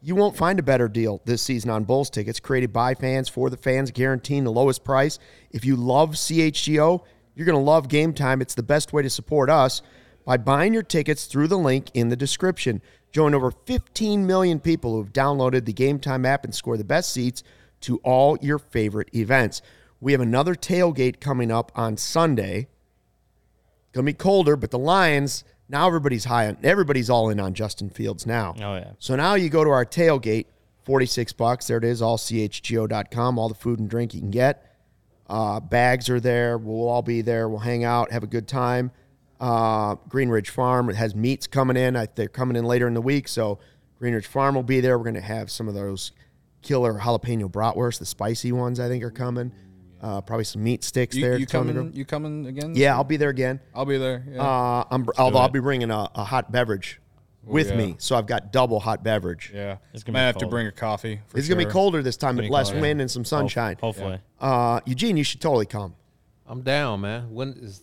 You 0.00 0.14
won't 0.14 0.36
find 0.36 0.58
a 0.58 0.62
better 0.62 0.88
deal 0.88 1.22
this 1.24 1.40
season 1.40 1.70
on 1.70 1.84
Bulls 1.84 2.10
tickets 2.10 2.40
created 2.40 2.72
by 2.72 2.94
fans 2.94 3.28
for 3.28 3.48
the 3.48 3.56
fans, 3.56 3.90
guaranteeing 3.90 4.44
the 4.44 4.52
lowest 4.52 4.84
price. 4.84 5.18
If 5.50 5.64
you 5.64 5.76
love 5.76 6.10
CHGO, 6.10 7.02
you're 7.34 7.46
going 7.46 7.58
to 7.58 7.64
love 7.64 7.88
Game 7.88 8.12
Time. 8.12 8.42
It's 8.42 8.54
the 8.54 8.62
best 8.62 8.92
way 8.92 9.02
to 9.02 9.10
support 9.10 9.48
us 9.48 9.82
by 10.24 10.36
buying 10.36 10.74
your 10.74 10.82
tickets 10.82 11.26
through 11.26 11.48
the 11.48 11.58
link 11.58 11.90
in 11.94 12.08
the 12.08 12.16
description. 12.16 12.82
Join 13.12 13.34
over 13.34 13.50
15 13.50 14.26
million 14.26 14.58
people 14.58 14.92
who 14.92 15.02
have 15.02 15.12
downloaded 15.12 15.64
the 15.64 15.72
Game 15.72 15.98
Time 15.98 16.26
app 16.26 16.44
and 16.44 16.54
score 16.54 16.76
the 16.76 16.84
best 16.84 17.12
seats 17.12 17.42
to 17.82 17.98
all 17.98 18.36
your 18.40 18.58
favorite 18.58 19.08
events. 19.14 19.62
We 20.04 20.12
have 20.12 20.20
another 20.20 20.54
tailgate 20.54 21.18
coming 21.18 21.50
up 21.50 21.72
on 21.74 21.96
Sunday. 21.96 22.68
Gonna 23.94 24.04
be 24.04 24.12
colder, 24.12 24.54
but 24.54 24.70
the 24.70 24.78
Lions 24.78 25.44
now 25.66 25.86
everybody's 25.86 26.26
high 26.26 26.46
on 26.46 26.58
everybody's 26.62 27.08
all 27.08 27.30
in 27.30 27.40
on 27.40 27.54
Justin 27.54 27.88
Fields 27.88 28.26
now. 28.26 28.54
Oh, 28.58 28.74
yeah. 28.74 28.90
So 28.98 29.16
now 29.16 29.34
you 29.34 29.48
go 29.48 29.64
to 29.64 29.70
our 29.70 29.86
tailgate, 29.86 30.44
46 30.84 31.32
bucks. 31.32 31.68
There 31.68 31.78
it 31.78 31.84
is, 31.84 32.02
all 32.02 32.18
chgo.com, 32.18 33.38
all 33.38 33.48
the 33.48 33.54
food 33.54 33.78
and 33.78 33.88
drink 33.88 34.12
you 34.12 34.20
can 34.20 34.30
get. 34.30 34.76
Uh, 35.26 35.58
bags 35.58 36.10
are 36.10 36.20
there. 36.20 36.58
We'll 36.58 36.86
all 36.86 37.00
be 37.00 37.22
there. 37.22 37.48
We'll 37.48 37.60
hang 37.60 37.82
out, 37.82 38.12
have 38.12 38.22
a 38.22 38.26
good 38.26 38.46
time. 38.46 38.90
Uh, 39.40 39.96
Greenridge 40.10 40.48
Farm 40.48 40.90
it 40.90 40.96
has 40.96 41.14
meats 41.14 41.46
coming 41.46 41.78
in. 41.78 41.96
I, 41.96 42.08
they're 42.14 42.28
coming 42.28 42.58
in 42.58 42.66
later 42.66 42.86
in 42.86 42.92
the 42.92 43.00
week, 43.00 43.26
so 43.26 43.58
Greenridge 43.98 44.26
Farm 44.26 44.54
will 44.54 44.62
be 44.62 44.82
there. 44.82 44.98
We're 44.98 45.04
going 45.04 45.14
to 45.14 45.22
have 45.22 45.50
some 45.50 45.66
of 45.66 45.72
those 45.72 46.12
killer 46.60 46.98
jalapeno 46.98 47.50
bratwurst, 47.50 48.00
the 48.00 48.06
spicy 48.06 48.52
ones. 48.52 48.78
I 48.78 48.88
think 48.88 49.02
are 49.02 49.10
coming. 49.10 49.50
Uh, 50.04 50.20
probably 50.20 50.44
some 50.44 50.62
meat 50.62 50.84
sticks 50.84 51.16
You, 51.16 51.22
there. 51.22 51.38
you 51.38 51.46
to 51.46 51.58
the 51.58 51.72
coming? 51.72 51.92
You 51.94 52.04
coming 52.04 52.44
again? 52.46 52.74
Yeah, 52.74 52.94
I'll 52.94 53.04
be 53.04 53.16
there 53.16 53.30
again. 53.30 53.58
I'll 53.74 53.86
be 53.86 53.96
there. 53.96 54.22
Yeah. 54.30 54.42
Uh, 54.42 54.84
I'm, 54.90 55.06
although 55.16 55.38
I'll 55.38 55.48
be 55.48 55.60
bringing 55.60 55.90
a, 55.90 56.10
a 56.14 56.24
hot 56.24 56.52
beverage 56.52 57.00
with 57.42 57.70
yeah. 57.70 57.76
me, 57.76 57.94
so 57.96 58.14
I've 58.14 58.26
got 58.26 58.52
double 58.52 58.80
hot 58.80 59.02
beverage. 59.02 59.50
yeah, 59.54 59.78
It's 59.94 60.02
gonna 60.04 60.18
might 60.18 60.22
be 60.24 60.26
have 60.26 60.34
to 60.36 60.40
cold. 60.40 60.50
bring 60.50 60.66
a 60.66 60.72
coffee. 60.72 61.20
For 61.28 61.38
It's 61.38 61.46
sure. 61.46 61.56
gonna 61.56 61.66
be 61.66 61.72
colder 61.72 62.02
this 62.02 62.18
time, 62.18 62.36
but 62.36 62.44
less 62.50 62.68
cold, 62.68 62.82
wind 62.82 63.00
and 63.00 63.10
some 63.10 63.24
sunshine. 63.24 63.76
Hopefully. 63.80 64.20
Uh, 64.38 64.80
Eugene, 64.84 65.16
you 65.16 65.24
should 65.24 65.40
totally 65.40 65.64
come. 65.64 65.94
I'm 66.46 66.60
down, 66.60 67.00
man. 67.00 67.32
When 67.32 67.54
is 67.62 67.80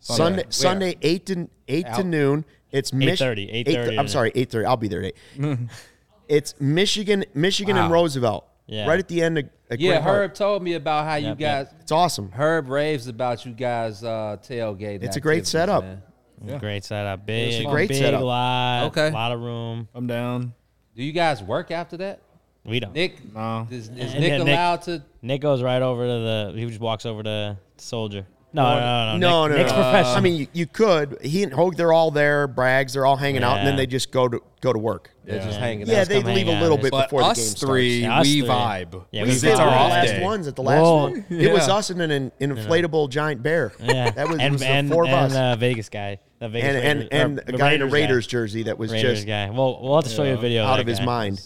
Sunday, 0.00 0.44
Where? 0.44 0.50
Sunday, 0.50 0.96
eight 1.02 1.26
to 1.26 1.50
eight 1.68 1.84
to 1.96 2.02
noon. 2.02 2.46
It's 2.72 2.94
Mich- 2.94 3.20
8:30, 3.20 3.48
eight- 3.52 3.66
8:30 3.68 3.98
I'm 3.98 4.06
to- 4.06 4.10
sorry, 4.10 4.32
eight 4.34 4.48
thirty. 4.50 4.64
I'll 4.64 4.78
be 4.78 4.88
there 4.88 5.02
at 5.04 5.12
eight. 5.38 5.58
it's 6.28 6.54
Michigan, 6.58 7.26
Michigan 7.34 7.76
and 7.76 7.92
Roosevelt, 7.92 8.46
Yeah. 8.68 8.86
right 8.86 8.98
at 8.98 9.08
the 9.08 9.22
end 9.22 9.38
of. 9.38 9.44
of 9.70 9.80
Yeah, 9.80 9.92
Quinn 9.94 10.02
Park. 10.02 10.16
Herb 10.16 10.34
told 10.34 10.62
me 10.62 10.74
about 10.74 11.04
how 11.06 11.14
you 11.16 11.28
Yep, 11.28 11.38
guys. 11.38 11.66
yep. 11.72 11.80
It's 11.80 11.92
awesome. 11.92 12.30
Herb 12.32 12.68
raves 12.68 13.08
about 13.08 13.44
you 13.46 13.52
guys 13.52 14.04
uh, 14.04 14.36
tailgate. 14.42 15.02
It's 15.02 15.16
a 15.16 15.20
great 15.20 15.38
activities, 15.38 15.48
setup. 15.48 15.84
man. 15.84 16.58
Great 16.60 16.84
setup. 16.84 17.26
Big, 17.26 17.66
a 17.66 17.68
great 17.70 17.88
big 17.88 17.98
setup. 17.98 18.22
lot. 18.22 18.84
Okay. 18.88 19.10
lot 19.10 19.32
of 19.32 19.40
room. 19.40 19.88
I'm 19.94 20.06
down. 20.06 20.54
Do 20.94 21.02
you 21.02 21.12
guys 21.12 21.42
work 21.42 21.70
after 21.72 21.96
that? 21.96 22.20
We 22.64 22.78
don't. 22.80 22.92
Nick, 22.92 23.34
No. 23.34 23.66
is, 23.70 23.88
is 23.88 23.88
And 23.88 23.98
Nick 23.98 24.30
then 24.30 24.44
Nick- 24.44 24.48
allowed 24.54 24.82
to? 24.82 25.02
Nick 25.22 25.40
goes 25.40 25.62
right 25.62 25.80
over 25.82 26.02
to 26.06 26.52
the. 26.52 26.52
He 26.60 26.66
just 26.66 26.80
walks 26.80 27.06
over 27.06 27.22
to 27.22 27.56
Soldier. 27.78 28.26
No, 28.52 28.62
no, 28.62 28.80
no, 28.80 28.80
no. 28.80 29.18
No, 29.18 29.46
Nick, 29.46 29.50
no, 29.50 29.56
Nick's 29.58 29.70
no. 29.70 29.76
professional. 29.76 30.14
I 30.16 30.20
mean, 30.20 30.36
you, 30.40 30.46
you 30.54 30.66
could. 30.66 31.18
He 31.20 31.42
and 31.42 31.52
Hogue, 31.52 31.76
they're 31.76 31.92
all 31.92 32.10
there. 32.10 32.46
Brags, 32.48 32.94
they're 32.94 33.04
all 33.04 33.16
hanging 33.16 33.42
out, 33.44 33.58
and 33.58 33.66
then 33.66 33.74
Yeah. 33.74 33.80
they 33.80 33.86
just 33.86 34.10
go 34.10 34.26
to 34.28 34.42
go 34.62 34.72
to 34.72 34.78
work. 34.78 35.10
They're 35.24 35.38
just 35.38 35.50
Yeah. 35.52 35.58
hanging 35.58 35.86
Yeah, 35.86 36.00
out. 36.00 36.08
they 36.08 36.22
come 36.22 36.32
leave 36.34 36.46
hang 36.46 36.54
a 36.54 36.58
out. 36.58 36.62
little 36.62 36.78
bit 36.78 36.90
But 36.90 37.04
before 37.10 37.20
the 37.20 37.24
game 37.26 37.30
us 37.32 37.38
starts. 37.50 37.60
three, 37.60 38.00
Yeah, 38.00 38.18
us 38.20 38.26
we 38.26 38.40
three. 38.40 38.48
vibe. 38.48 38.92
Yeah, 39.12 39.22
We 39.22 39.28
we 39.28 39.28
Because 39.28 39.40
did 39.42 39.50
it's 39.50 39.58
the 39.58 39.64
our 39.64 39.68
off 39.78 39.90
last 39.90 40.06
day. 40.08 40.22
ones 40.24 40.48
at 40.48 40.56
the 40.56 40.62
last 40.62 40.80
Whoa. 40.82 40.96
one. 41.02 41.24
It 41.28 41.52
was 41.52 41.68
Yeah. 41.68 41.74
us 41.74 41.90
and 41.90 42.00
an, 42.02 42.10
an 42.10 42.32
inflatable 42.40 43.10
giant 43.10 43.42
bear. 43.42 43.72
yeah, 43.82 44.10
that 44.12 44.28
was, 44.28 44.38
it 44.38 44.42
and 44.42 44.52
was 44.54 44.60
the 44.62 44.66
and, 44.66 44.90
four 44.90 45.04
of 45.04 45.10
and 45.10 45.32
us. 45.32 45.34
uh, 45.36 45.56
Vegas 45.56 45.88
guy, 45.90 46.18
the 46.40 46.48
Vegas 46.48 46.68
and 46.68 46.76
and, 46.78 46.98
Raiders- 47.00 47.08
and 47.12 47.38
or 47.38 47.42
a 47.42 47.44
the 47.52 47.58
guy 47.58 47.72
in 47.72 47.82
a 47.82 47.84
Raiders 47.84 47.92
Raiders 47.92 48.26
jersey 48.26 48.62
that 48.64 48.78
was 48.78 48.90
Raiders 48.92 49.18
just 49.18 49.26
guy. 49.26 49.50
Well, 49.50 49.78
we'll 49.82 49.94
have 49.96 50.04
to 50.04 50.10
show 50.10 50.24
you 50.24 50.32
a 50.32 50.36
video 50.38 50.64
out 50.64 50.76
that 50.76 50.80
of 50.80 50.86
his 50.86 50.98
guy. 51.00 51.04
mind. 51.04 51.40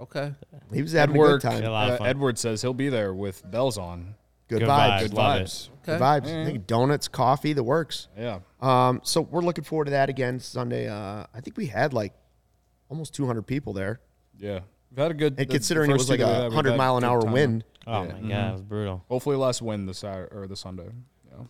Okay. 0.00 0.32
he 0.74 0.82
was 0.82 0.92
having 0.92 1.14
a 1.14 1.18
Edward, 1.20 1.40
good 1.42 1.50
time. 1.50 1.64
A 1.64 1.70
lot 1.70 1.88
of 1.88 1.94
uh, 1.94 1.98
fun. 1.98 2.06
Edward 2.08 2.36
says 2.38 2.60
he'll 2.60 2.74
be 2.74 2.88
there 2.88 3.14
with 3.14 3.48
bells 3.48 3.78
on. 3.78 4.14
Good, 4.52 4.60
Good 4.60 4.68
vibes. 4.68 4.90
vibes. 4.90 5.00
Good 5.00 5.14
Love 5.14 5.40
it. 5.40 5.44
vibes. 5.44 5.68
Good 5.84 6.00
vibes. 6.00 6.40
I 6.42 6.44
think 6.44 6.66
donuts, 6.66 7.08
coffee, 7.08 7.52
the 7.54 7.62
works. 7.64 8.08
Yeah. 8.18 8.40
Um, 8.60 9.00
so 9.02 9.22
we're 9.22 9.40
looking 9.40 9.64
forward 9.64 9.86
to 9.86 9.90
that 9.92 10.08
again 10.10 10.40
Sunday. 10.40 10.88
Uh, 10.88 11.24
I 11.34 11.40
think 11.40 11.56
we 11.56 11.66
had 11.66 11.92
like 11.94 12.12
almost 12.90 13.14
200 13.14 13.42
people 13.42 13.72
there, 13.72 14.00
Yeah. 14.38 14.60
We've 14.90 14.98
had 14.98 15.10
a 15.10 15.14
good. 15.14 15.36
and 15.38 15.48
considering 15.48 15.90
it 15.90 15.94
was 15.94 16.10
like 16.10 16.18
two 16.20 16.26
that 16.26 16.40
we 16.40 16.46
a 16.46 16.48
100 16.50 16.76
mile 16.76 16.98
an 16.98 17.04
hour 17.04 17.22
time. 17.22 17.32
wind. 17.32 17.64
Oh 17.86 18.02
Yeah. 18.04 18.12
my 18.12 18.28
god, 18.28 18.48
it 18.48 18.52
was 18.52 18.62
brutal. 18.62 19.04
Hopefully 19.08 19.36
less 19.36 19.62
wind 19.62 19.88
this 19.88 19.98
Saturday 19.98 20.28
or 20.36 20.46
the 20.46 20.56
Sunday. 20.56 20.90
Yeah. 21.30 21.44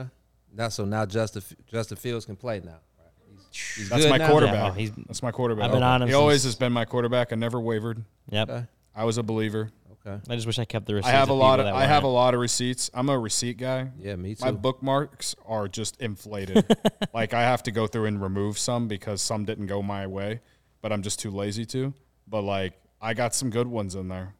Okay. 0.00 0.08
Now, 0.54 0.68
so 0.68 0.84
now 0.84 1.04
Justin 1.04 1.42
Justin 1.66 1.96
Fields 1.96 2.24
can 2.24 2.36
play 2.36 2.60
now. 2.60 2.70
Right? 2.98 3.08
He's, 3.50 3.74
he's 3.76 3.88
That's 3.90 4.04
good 4.04 4.10
my 4.10 4.18
now? 4.18 4.30
quarterback. 4.30 4.54
Yeah, 4.54 4.68
oh, 4.70 4.72
he's- 4.74 4.92
That's 5.08 5.22
my 5.24 5.32
quarterback. 5.32 5.64
I've 5.66 5.72
been 5.72 5.82
on 5.82 6.02
him 6.02 6.08
He 6.08 6.14
always 6.14 6.44
has 6.44 6.54
been 6.54 6.72
my 6.72 6.84
quarterback. 6.84 7.32
I 7.32 7.36
never 7.36 7.60
wavered. 7.60 8.04
Yep. 8.30 8.48
Okay. 8.48 8.66
I 8.94 9.04
was 9.04 9.18
a 9.18 9.22
believer. 9.24 9.70
Okay. 10.04 10.20
I 10.28 10.34
just 10.34 10.46
wish 10.48 10.58
I 10.58 10.64
kept 10.64 10.86
the 10.86 10.94
receipts. 10.94 11.08
I 11.14 11.16
have 11.16 11.28
a 11.28 11.32
lot 11.34 11.60
of 11.60 11.66
that 11.66 11.74
I 11.74 11.86
have 11.86 12.02
a 12.02 12.08
lot 12.08 12.34
of 12.34 12.40
receipts. 12.40 12.90
I'm 12.92 13.08
a 13.08 13.16
receipt 13.18 13.56
guy. 13.56 13.90
Yeah, 13.98 14.16
me 14.16 14.34
too. 14.34 14.44
My 14.44 14.50
bookmarks 14.50 15.36
are 15.46 15.68
just 15.68 16.00
inflated. 16.00 16.64
like 17.14 17.34
I 17.34 17.42
have 17.42 17.62
to 17.64 17.70
go 17.70 17.86
through 17.86 18.06
and 18.06 18.20
remove 18.20 18.58
some 18.58 18.88
because 18.88 19.22
some 19.22 19.44
didn't 19.44 19.66
go 19.66 19.80
my 19.82 20.06
way, 20.08 20.40
but 20.80 20.92
I'm 20.92 21.02
just 21.02 21.20
too 21.20 21.30
lazy 21.30 21.64
to. 21.66 21.94
But 22.26 22.42
like 22.42 22.74
I 23.00 23.14
got 23.14 23.32
some 23.34 23.50
good 23.50 23.68
ones 23.68 23.94
in 23.94 24.08
there. 24.08 24.34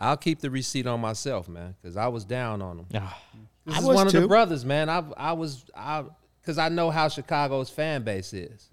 I'll 0.00 0.16
keep 0.16 0.38
the 0.38 0.50
receipt 0.50 0.86
on 0.86 1.00
myself, 1.00 1.48
man, 1.48 1.74
because 1.82 1.96
I 1.96 2.06
was 2.06 2.24
down 2.24 2.62
on 2.62 2.78
him. 2.78 2.86
Ah, 2.94 3.20
This 3.64 3.74
I 3.74 3.78
is 3.80 3.84
was 3.84 3.96
one 3.96 4.06
of 4.06 4.12
too. 4.12 4.20
the 4.20 4.28
brothers, 4.28 4.64
man. 4.64 4.88
I 4.88 5.02
I 5.16 5.32
was 5.32 5.64
I 5.74 6.04
because 6.40 6.58
I 6.58 6.68
know 6.68 6.90
how 6.90 7.08
Chicago's 7.08 7.70
fan 7.70 8.04
base 8.04 8.32
is. 8.32 8.68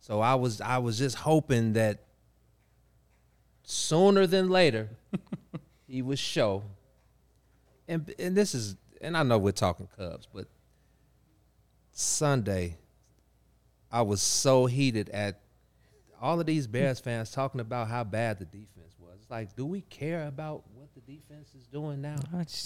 So 0.00 0.20
I 0.20 0.36
was 0.36 0.62
I 0.62 0.78
was 0.78 0.96
just 0.98 1.16
hoping 1.16 1.74
that 1.74 2.04
sooner 3.64 4.26
than 4.26 4.48
later 4.48 4.88
he 5.92 6.00
would 6.00 6.18
show. 6.18 6.62
And 7.86 8.12
and 8.18 8.34
this 8.34 8.54
is 8.54 8.76
and 9.00 9.16
I 9.16 9.22
know 9.22 9.36
we're 9.38 9.52
talking 9.52 9.88
Cubs, 9.96 10.26
but 10.32 10.46
Sunday 11.92 12.78
I 13.90 14.00
was 14.02 14.22
so 14.22 14.64
heated 14.66 15.10
at 15.10 15.40
all 16.20 16.40
of 16.40 16.46
these 16.46 16.66
Bears 16.66 16.98
fans 16.98 17.30
talking 17.30 17.60
about 17.60 17.88
how 17.88 18.04
bad 18.04 18.38
the 18.38 18.46
defense 18.46 18.94
was. 18.98 19.18
It's 19.20 19.30
like, 19.30 19.54
do 19.54 19.66
we 19.66 19.82
care 19.82 20.26
about 20.28 20.62
what 20.74 20.88
the 20.94 21.00
defense 21.00 21.50
is 21.54 21.66
doing 21.66 22.00
now? 22.00 22.16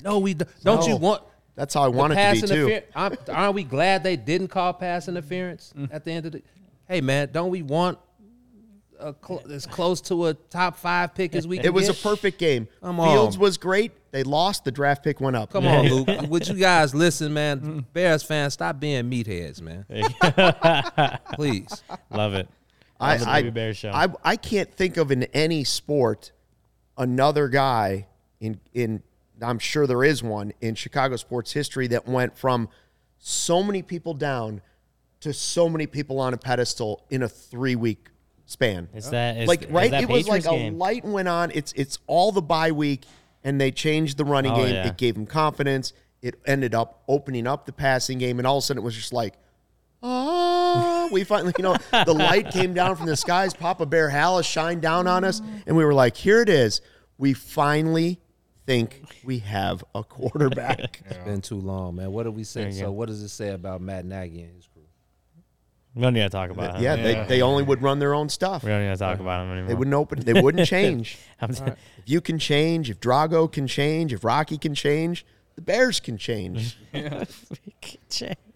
No, 0.05 0.18
we 0.20 0.35
don't. 0.35 0.49
Don't 0.62 0.87
you 0.87 0.97
want 0.97 1.24
That's 1.57 1.74
how 1.74 1.83
I 1.83 1.91
the 1.91 1.97
want 1.97 2.12
it 2.12 2.16
to 2.16 2.20
pass 2.22 2.41
be 2.43 2.47
too. 2.47 2.66
interfer- 2.68 2.83
aren't, 2.95 3.29
aren't 3.29 3.55
we 3.55 3.64
glad 3.64 4.05
they 4.05 4.16
didn't 4.16 4.49
call 4.49 4.72
pass 4.74 5.09
interference 5.09 5.74
at 5.91 6.05
the 6.05 6.12
end 6.12 6.27
of 6.27 6.33
the? 6.33 6.43
Hey 6.87 7.01
man, 7.01 7.31
don't 7.33 7.51
we 7.51 7.62
want 7.62 7.99
a 9.01 9.14
cl- 9.26 9.42
as 9.51 9.66
close 9.66 10.01
to 10.03 10.26
a 10.26 10.34
top 10.34 10.76
five 10.76 11.14
pick 11.14 11.34
as 11.34 11.47
we 11.47 11.57
can 11.59 11.66
It 11.66 11.74
was 11.74 11.88
a 11.88 11.94
perfect 11.94 12.38
game. 12.38 12.68
Come 12.82 12.97
Fields 12.97 13.36
on. 13.36 13.42
was 13.42 13.57
great. 13.59 13.92
They 14.12 14.22
lost. 14.22 14.64
The 14.64 14.72
draft 14.72 15.05
pick 15.05 15.20
went 15.20 15.36
up. 15.36 15.51
Come 15.53 15.66
on, 15.66 15.88
Luke. 15.90 16.09
Would 16.30 16.49
you 16.49 16.55
guys 16.55 16.94
listen, 16.94 17.32
man? 17.34 17.84
Bears 17.92 18.22
fans, 18.22 18.55
stop 18.55 18.80
being 18.80 19.05
meatheads, 19.11 19.61
man. 19.61 19.84
Please. 21.34 21.82
Love 22.11 22.34
it. 22.34 22.49
I, 22.99 23.12
Love 23.16 23.20
the 23.20 23.30
I, 23.30 23.42
Baby 23.42 23.51
Bear 23.51 23.74
show. 23.74 23.90
I, 23.90 24.09
I 24.24 24.36
can't 24.36 24.72
think 24.72 24.97
of 24.97 25.11
in 25.11 25.24
any 25.24 25.64
sport 25.64 26.32
another 26.97 27.49
guy 27.49 28.07
in 28.40 28.59
in 28.72 29.03
I'm 29.42 29.59
sure 29.59 29.86
there 29.86 30.03
is 30.05 30.22
one 30.22 30.53
in 30.62 30.74
Chicago 30.74 31.16
sports 31.16 31.53
history 31.53 31.88
that 31.88 32.09
went 32.09 32.38
from 32.38 32.70
so 33.18 33.62
many 33.62 33.82
people 33.82 34.14
down 34.14 34.62
to 35.20 35.32
so 35.32 35.68
many 35.68 35.86
people 35.86 36.18
on 36.20 36.32
a 36.32 36.38
pedestal 36.38 37.05
in 37.11 37.22
a 37.22 37.28
three 37.28 37.76
week 37.76 38.09
span. 38.47 38.88
It's 38.94 39.11
that 39.11 39.36
it's, 39.36 39.49
like 39.49 39.62
it's 39.62 39.70
right, 39.72 39.90
that 39.90 40.03
it 40.05 40.09
was 40.09 40.26
like 40.26 40.44
Patriots 40.44 40.74
a 40.74 40.76
light 40.76 41.05
went 41.05 41.28
on. 41.28 41.51
It's 41.55 41.72
it's 41.74 41.99
all 42.07 42.32
the 42.32 42.42
bye 42.42 42.72
week, 42.72 43.05
and 43.44 43.61
they 43.61 43.70
changed 43.70 44.16
the 44.16 44.24
running 44.24 44.53
Oh, 44.53 44.57
game. 44.57 44.74
yeah. 44.74 44.86
It 44.88 44.97
gave 44.97 45.14
them 45.14 45.26
confidence. 45.26 45.92
It 46.22 46.36
ended 46.47 46.74
up 46.74 47.03
opening 47.07 47.47
up 47.47 47.66
the 47.66 47.72
passing 47.72 48.18
game, 48.18 48.38
and 48.38 48.47
all 48.47 48.57
of 48.59 48.62
a 48.62 48.66
sudden 48.66 48.82
it 48.82 48.84
was 48.84 48.94
just 48.97 49.12
like, 49.12 49.34
oh, 50.03 51.09
we 51.12 51.24
finally, 51.24 51.53
you 51.59 51.62
know, 51.62 51.76
the 52.05 52.14
light 52.14 52.51
came 52.51 52.74
down 52.74 52.97
from 52.97 53.07
the 53.07 53.16
skies. 53.16 53.55
Papa 53.55 53.86
Bear 53.86 54.11
Halas 54.11 54.44
shined 54.44 54.82
down 54.82 55.07
on 55.07 55.24
us, 55.24 55.40
and 55.66 55.76
we 55.76 55.84
were 55.84 55.94
like, 55.94 56.16
here 56.16 56.40
it 56.40 56.49
is. 56.49 56.80
We 57.18 57.32
finally 57.32 58.20
think 58.66 59.03
we 59.24 59.38
have 59.40 59.84
a 59.94 60.03
quarterback. 60.03 61.03
It's 61.09 61.18
been 61.24 61.40
too 61.40 61.61
long, 61.61 61.97
man. 61.97 62.11
What 62.12 62.24
did 62.24 62.34
we 62.34 62.44
say? 62.44 62.70
So 62.72 62.90
what 62.90 63.09
does 63.09 63.22
it 63.22 63.28
say 63.28 63.51
about 63.51 63.80
Matt 63.80 64.05
Nagy 64.05 64.42
and 64.42 64.55
his 64.57 64.66
crew? 64.66 64.76
We 65.97 66.03
don't 66.03 66.12
need 66.14 66.20
to 66.20 66.28
talk 66.28 66.51
about 66.51 66.76
him. 66.76 66.82
yeah, 66.82 66.94
Yeah. 66.94 67.03
They, 67.22 67.26
they 67.36 67.42
only 67.42 67.62
would 67.64 67.80
run 67.82 67.99
their 67.99 68.12
own 68.14 68.28
stuff. 68.28 68.62
We 68.62 68.68
don't 68.68 68.82
need 68.82 68.90
to 68.92 68.97
talk 68.99 69.18
about 69.18 69.44
him 69.47 69.51
anymore. 69.53 69.68
They 69.68 69.74
wouldn't 69.74 69.94
open. 69.94 70.20
They 70.20 70.40
wouldn't 70.40 70.68
change. 70.68 71.16
I'm 71.40 71.51
If 71.57 71.76
you 72.05 72.20
can 72.20 72.38
change, 72.38 72.90
if 72.90 73.01
Drago 73.01 73.51
can 73.51 73.66
change, 73.66 74.12
if 74.12 74.22
Rocky 74.22 74.59
can 74.59 74.74
change, 74.74 75.24
the 75.57 75.62
Bears 75.62 75.99
can 75.99 76.18
change. 76.18 76.76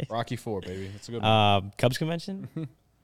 Rocky 0.09 0.36
Four, 0.36 0.61
baby. 0.61 0.88
That's 0.93 1.09
a 1.09 1.12
good 1.12 1.22
one. 1.22 1.30
uh, 1.30 1.61
Cubs 1.78 1.97
convention. 1.99 2.49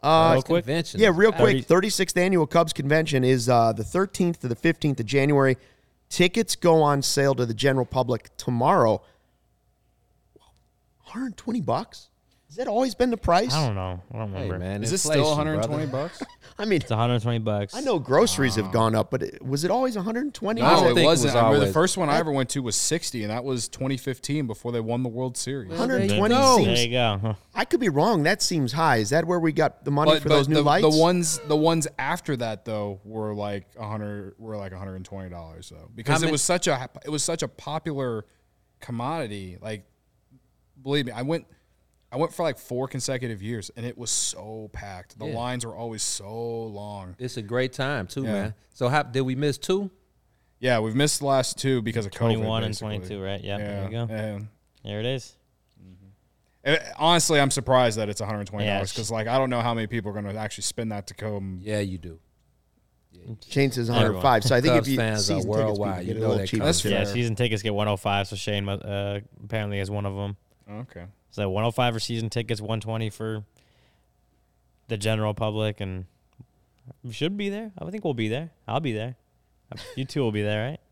Uh, 0.02 0.32
Real 0.34 0.42
quick. 0.42 0.64
Convention. 0.64 1.00
yeah, 1.00 1.10
real 1.12 1.32
quick. 1.32 1.66
36th 1.66 2.16
annual 2.16 2.46
Cubs 2.46 2.72
convention 2.74 3.24
is 3.24 3.48
uh, 3.48 3.72
the 3.72 3.82
13th 3.82 4.38
to 4.40 4.48
the 4.48 4.54
15th 4.54 5.00
of 5.00 5.06
January. 5.06 5.56
Tickets 6.10 6.54
go 6.54 6.82
on 6.82 7.00
sale 7.02 7.34
to 7.34 7.46
the 7.46 7.54
general 7.54 7.86
public 7.86 8.28
tomorrow. 8.36 9.00
120 11.04 11.60
bucks. 11.62 12.08
Has 12.56 12.64
that 12.64 12.70
always 12.70 12.94
been 12.94 13.10
the 13.10 13.18
price? 13.18 13.52
I 13.52 13.66
don't 13.66 13.74
know. 13.74 14.02
I 14.14 14.16
don't 14.18 14.32
Hey 14.32 14.44
remember. 14.44 14.58
man, 14.58 14.82
Is 14.82 14.90
this 14.90 15.02
still 15.02 15.12
inflation, 15.12 15.36
120 15.36 15.86
brother. 15.88 16.08
bucks? 16.08 16.22
I 16.58 16.64
mean, 16.64 16.80
It's 16.80 16.88
120 16.88 17.38
bucks. 17.40 17.74
I 17.74 17.80
know 17.80 17.98
groceries 17.98 18.54
have 18.54 18.72
gone 18.72 18.94
up, 18.94 19.10
but 19.10 19.22
it, 19.22 19.44
was 19.44 19.62
it 19.64 19.70
always 19.70 19.94
120? 19.94 20.62
I 20.62 20.64
don't 20.70 20.72
No, 20.80 20.86
think 20.86 20.98
it 20.98 21.02
it 21.02 21.04
wasn't. 21.04 21.26
was 21.26 21.34
I 21.34 21.38
remember 21.40 21.56
the 21.58 21.60
always- 21.64 21.74
first 21.74 21.98
one 21.98 22.08
I 22.08 22.16
ever 22.16 22.32
went 22.32 22.48
to 22.50 22.62
was 22.62 22.74
60, 22.74 23.24
and 23.24 23.30
that 23.30 23.44
was 23.44 23.68
2015 23.68 24.46
before 24.46 24.72
they 24.72 24.80
won 24.80 25.02
the 25.02 25.10
World 25.10 25.36
Series. 25.36 25.68
Well, 25.68 25.86
there 25.86 25.98
you 26.02 26.18
120 26.18 26.34
go. 26.34 26.56
seems. 26.56 26.66
There 26.78 26.86
you 26.86 26.92
go. 26.92 27.18
Huh. 27.20 27.34
I 27.54 27.66
could 27.66 27.80
be 27.80 27.90
wrong. 27.90 28.22
That 28.22 28.40
seems 28.40 28.72
high. 28.72 28.96
Is 28.96 29.10
that 29.10 29.26
where 29.26 29.38
we 29.38 29.52
got 29.52 29.84
the 29.84 29.90
money 29.90 30.12
But 30.12 30.22
for 30.22 30.30
the, 30.30 30.36
those 30.36 30.48
new 30.48 30.54
the, 30.54 30.62
lights? 30.62 30.82
the 30.96 30.98
ones 30.98 31.38
the 31.48 31.56
ones 31.56 31.86
after 31.98 32.38
that 32.38 32.64
though 32.64 33.00
were 33.04 33.34
like 33.34 33.66
100 33.76 34.36
were 34.38 34.56
like 34.56 34.72
120 34.72 35.28
dollars 35.28 35.68
though 35.68 35.90
because 35.94 36.20
many- 36.22 36.30
it 36.30 36.32
was 36.32 36.40
such 36.42 36.68
a 36.68 36.88
it 37.04 37.10
was 37.10 37.22
such 37.22 37.42
a 37.42 37.48
popular 37.48 38.24
commodity 38.80 39.58
like 39.60 39.84
believe 40.82 41.04
me 41.06 41.12
I 41.12 41.22
went 41.22 41.46
I 42.12 42.16
went 42.16 42.32
for 42.32 42.42
like 42.44 42.58
four 42.58 42.86
consecutive 42.88 43.42
years 43.42 43.70
and 43.76 43.84
it 43.84 43.98
was 43.98 44.10
so 44.10 44.70
packed 44.72 45.18
the 45.18 45.26
Yeah. 45.26 45.34
lines 45.36 45.66
were 45.66 45.74
always 45.76 46.02
so 46.02 46.32
long 46.64 47.16
It's 47.18 47.36
a 47.36 47.42
great 47.42 47.72
time 47.72 48.06
too, 48.06 48.22
Yeah. 48.22 48.32
man. 48.32 48.54
So 48.74 48.88
how 48.88 49.02
did 49.02 49.22
we 49.22 49.34
miss 49.34 49.58
two? 49.58 49.90
yeah 50.58 50.78
we've 50.78 50.94
missed 50.94 51.18
the 51.20 51.26
last 51.26 51.58
two 51.58 51.82
because 51.82 52.06
of 52.06 52.12
21 52.12 52.62
COVID, 52.62 52.66
and 52.66 52.78
22, 52.78 53.20
right? 53.22 53.40
Yeah, 53.42 53.58
yeah 53.58 53.64
there 53.66 53.84
you 53.84 53.90
go. 53.90 54.06
yeah. 54.08 54.38
There 54.84 55.00
it 55.00 55.06
is. 55.06 55.36
Eh, 56.64 56.78
honestly 56.96 57.38
I'm 57.40 57.50
surprised 57.50 57.98
that 57.98 58.08
it's 58.08 58.20
120 58.20 58.64
Yeah, 58.64 58.74
dollars 58.74 58.90
it's- 58.90 58.96
because 58.96 59.10
like 59.10 59.26
I 59.28 59.38
don't 59.38 59.50
know 59.50 59.60
how 59.60 59.74
many 59.74 59.86
people 59.86 60.10
are 60.10 60.20
going 60.20 60.32
to 60.32 60.40
actually 60.40 60.62
spend 60.62 60.92
that 60.92 61.06
to 61.08 61.14
come 61.14 61.58
Yeah, 61.62 61.80
you 61.80 61.98
do. 61.98 62.18
Shane 63.48 63.72
says 63.72 63.88
Everyone. 63.90 64.22
105. 64.22 64.44
So 64.44 64.54
I 64.54 64.60
think 64.60 64.74
Cubs 64.74 64.86
if 64.86 64.92
you 64.92 64.98
fans 64.98 65.20
season 65.22 65.36
tickets, 65.38 65.46
worldwide. 65.48 66.00
people 66.00 66.02
You 66.02 66.06
get 66.06 66.16
it 66.16 66.20
know 66.20 66.26
a 66.26 66.28
little 66.28 66.38
that 66.42 66.48
cheaper. 66.48 66.64
That's 66.64 66.80
fair. 66.80 66.92
Yeah, 66.92 67.04
season 67.04 67.34
tickets 67.34 67.62
get 67.62 67.74
105, 67.74 68.28
so 68.28 68.36
Shane 68.36 68.68
uh, 68.68 69.20
apparently 69.42 69.80
is 69.80 69.90
one 69.90 70.06
of 70.06 70.14
them. 70.14 70.36
okay 70.70 71.06
So 71.36 71.50
105 71.50 71.92
for 71.92 72.00
season 72.00 72.30
tickets, 72.30 72.62
120 72.62 73.10
for 73.10 73.44
the 74.88 74.96
general 74.96 75.34
public, 75.34 75.82
and 75.82 76.06
we 77.04 77.12
should 77.12 77.36
be 77.36 77.50
there. 77.50 77.72
I 77.78 77.90
think 77.90 78.04
we'll 78.04 78.14
be 78.14 78.28
there. 78.28 78.52
I'll 78.66 78.80
be 78.80 78.92
there. 78.94 79.16
You 79.96 80.06
two 80.06 80.22
will 80.22 80.32
be 80.32 80.40
there, 80.42 80.70
right? 80.70 80.80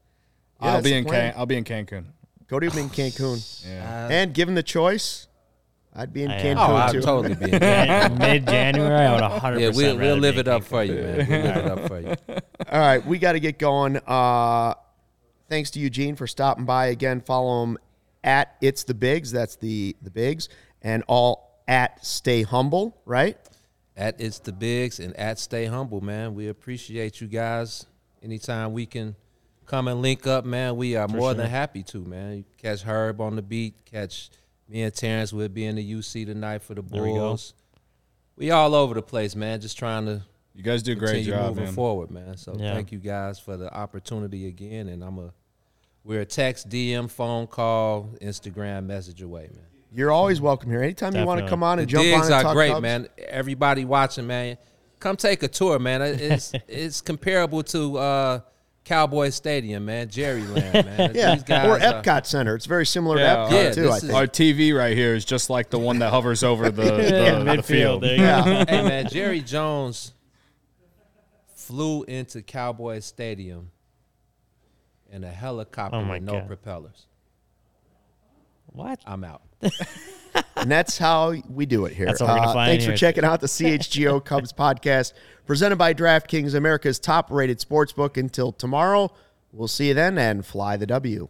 Yeah, 0.63 0.75
I'll 0.75 0.83
be 0.83 0.93
in 0.93 1.05
plan. 1.07 1.33
Can- 1.33 1.41
I'll 1.41 1.47
be 1.47 1.57
in 1.57 1.65
Cancun 1.65 2.05
Cody 2.49 2.69
would 2.69 2.75
be 2.77 2.83
in 2.83 2.91
Cancun. 2.91 3.67
yeah 3.67 4.07
Uh, 4.07 4.13
And 4.13 4.35
given 4.35 4.55
the 4.55 4.63
choice, 4.63 5.29
I'd 5.95 6.13
be 6.13 6.25
in 6.25 6.31
I 6.31 6.43
Cancun 6.43 6.51
am. 6.51 6.59
oh, 6.59 6.75
I'd 6.77 7.03
totally 7.03 7.35
be. 7.37 7.53
in 7.53 7.59
there. 7.61 8.11
Mid 8.11 8.47
January, 8.47 8.95
I 9.07 9.13
would 9.15 9.21
100. 9.23 9.61
yeah, 9.61 9.71
we'll, 9.75 9.97
we'll 9.97 10.17
live 10.17 10.37
it 10.37 10.47
up 10.47 10.63
for 10.65 10.85
you, 10.85 10.93
man. 10.95 11.17
We'll 11.27 11.43
live 11.43 11.57
it 11.57 11.67
up 11.67 11.89
for 11.89 12.01
you. 12.01 12.15
All 12.71 12.79
right, 12.81 13.05
we 13.07 13.19
got 13.19 13.33
to 13.33 13.41
get 13.41 13.59
going. 13.59 13.97
Uh, 14.07 14.75
thanks 15.49 15.71
to 15.71 15.81
Eugene 15.81 16.17
for 16.17 16.27
stopping 16.27 16.67
by 16.67 16.87
again. 16.89 17.23
Follow 17.23 17.63
him 17.65 17.79
at 18.25 18.57
It's 18.61 18.83
the 18.85 18.95
Bigs. 18.95 19.31
That's 19.31 19.55
the 19.57 19.95
the 20.03 20.11
Bigs, 20.11 20.49
and 20.83 21.05
all 21.07 21.61
at 21.69 22.05
Stay 22.05 22.43
Humble. 22.43 23.01
Right? 23.05 23.39
At 23.97 24.21
it's 24.21 24.41
the 24.41 24.53
bigs 24.53 24.99
and 24.99 25.17
at 25.17 25.39
stay 25.39 25.67
humble, 25.67 26.01
man. 26.01 26.35
We 26.35 26.49
appreciate 26.49 27.21
you 27.21 27.29
guys. 27.29 27.87
Anytime 28.25 28.73
we 28.73 28.87
can 28.87 29.15
come 29.67 29.87
and 29.87 30.03
link 30.03 30.27
up, 30.27 30.45
man, 30.45 30.77
we 30.77 30.97
are 30.97 31.07
more 31.07 31.33
than 31.33 31.49
happy 31.49 31.85
to, 31.85 31.99
man. 32.01 32.39
You 32.39 32.45
catch 32.59 32.83
Herb 32.83 33.21
on 33.21 33.37
the 33.37 33.43
beat, 33.43 33.85
catch 33.85 34.31
me 34.69 34.83
and 34.83 34.93
Terrence. 34.93 35.33
We'll 35.33 35.49
be 35.49 35.65
in 35.65 35.77
the 35.77 35.93
UC 35.93 36.27
tonight 36.27 36.63
for 36.63 36.75
the 36.75 36.83
There 36.83 37.03
we. 37.05 37.11
Bulls. 37.11 37.55
We 38.37 38.51
all 38.51 38.75
over 38.75 38.95
the 38.95 39.03
place, 39.03 39.37
man. 39.37 39.61
Just 39.61 39.79
trying 39.79 40.07
to 40.07 40.23
you 40.57 40.65
guys 40.65 40.83
do 40.83 40.93
a 40.93 40.97
great 40.97 41.25
job 41.25 41.51
moving 41.51 41.65
man 41.67 41.73
forward, 41.75 42.11
man. 42.11 42.37
So 42.37 42.57
Yeah. 42.59 42.75
thank 42.75 42.91
you 42.91 42.99
guys 42.99 43.39
for 43.39 43.57
the 43.57 43.73
opportunity 43.73 44.49
again. 44.49 44.89
And 44.89 45.05
I'm 45.05 45.19
a 45.19 45.33
we're 46.05 46.21
a 46.21 46.27
text, 46.27 46.69
DM, 46.69 47.11
phone 47.11 47.47
call, 47.47 48.11
Instagram 48.21 48.85
message 48.87 49.23
away, 49.23 49.49
man. 49.53 49.65
You're 49.93 50.11
always 50.11 50.41
welcome 50.41 50.71
here. 50.71 50.83
Anytime 50.83 51.15
you 51.15 51.25
want 51.25 51.41
to 51.41 51.49
come 51.49 51.63
on 51.63 51.77
The 51.79 51.83
and 51.83 51.91
jump 51.91 52.05
digs 52.05 52.17
on 52.19 52.25
and 52.27 52.35
are 52.35 52.43
talk 52.43 52.55
great, 52.55 52.73
Cubs. 52.73 52.83
man. 52.83 53.09
Everybody 53.19 53.85
watching, 53.85 54.27
man, 54.27 54.59
come 55.01 55.17
take 55.17 55.43
a 55.45 55.49
tour, 55.49 55.79
man. 55.79 56.03
It's 56.03 56.53
it's 56.69 57.01
comparable 57.01 57.63
to 57.65 57.97
uh, 57.99 58.41
Cowboy 58.85 59.31
Stadium, 59.31 59.85
man, 59.85 60.09
Jerryland, 60.09 60.85
man. 60.85 61.13
Yeah, 61.15 61.37
guys, 61.37 61.67
or 61.69 61.75
uh, 61.81 62.03
Epcot 62.03 62.27
Center. 62.27 62.57
It's 62.57 62.67
very 62.67 62.85
similar 62.85 63.19
Yeah. 63.19 63.35
to 63.35 63.41
Epcot 63.43 63.51
Yeah, 63.53 63.71
too. 63.71 63.83
this 63.83 63.91
I 63.93 63.97
is- 63.97 64.03
think. 64.03 64.15
Our 64.15 64.27
TV 64.27 64.77
right 64.77 64.97
here 64.97 65.15
is 65.15 65.25
just 65.25 65.49
like 65.49 65.71
the 65.71 65.79
one 65.79 66.01
that 66.01 66.11
hovers 66.11 66.43
over 66.43 66.71
the, 66.71 66.83
the, 66.97 67.03
Yeah, 67.03 67.39
the 67.39 67.45
midfield. 67.45 67.65
field. 67.65 68.03
There 68.03 68.17
you 68.17 68.65
hey 68.67 68.83
man, 68.83 69.09
Jerry 69.09 69.41
Jones 69.43 70.13
flew 71.55 72.03
into 72.05 72.43
Cowboy 72.43 72.99
Stadium 72.99 73.71
in 75.15 75.25
a 75.25 75.31
helicopter 75.31 75.97
Oh, 75.99 76.11
with 76.11 76.23
no 76.23 76.33
God. 76.41 76.47
propellers. 76.49 77.07
What? 78.67 79.01
I'm 79.07 79.25
out. 79.25 79.43
And 80.57 80.69
that's 80.71 80.99
how 80.99 81.35
we 81.49 81.65
do 81.67 81.85
it 81.85 81.93
here. 81.93 82.07
Uh, 82.07 82.11
That's 82.11 82.21
we're 82.21 82.27
gonna 82.29 82.53
fly 82.53 82.67
thanks 82.69 82.85
for 82.85 82.91
here. 82.93 82.97
checking 82.97 83.25
out 83.25 83.41
the 83.41 83.47
CHGO 83.47 84.25
Cubs 84.25 84.53
podcast 84.53 85.13
presented 85.47 85.77
by 85.77 85.95
DraftKings, 85.95 86.55
America's 86.55 86.99
top 86.99 87.31
rated 87.31 87.59
sportsbook. 87.61 88.17
Until 88.17 88.51
tomorrow, 88.51 89.13
we'll 89.53 89.69
see 89.69 89.89
you 89.89 89.95
then 89.95 90.17
and 90.19 90.45
fly 90.47 90.77
the 90.77 90.87
W. 90.87 91.29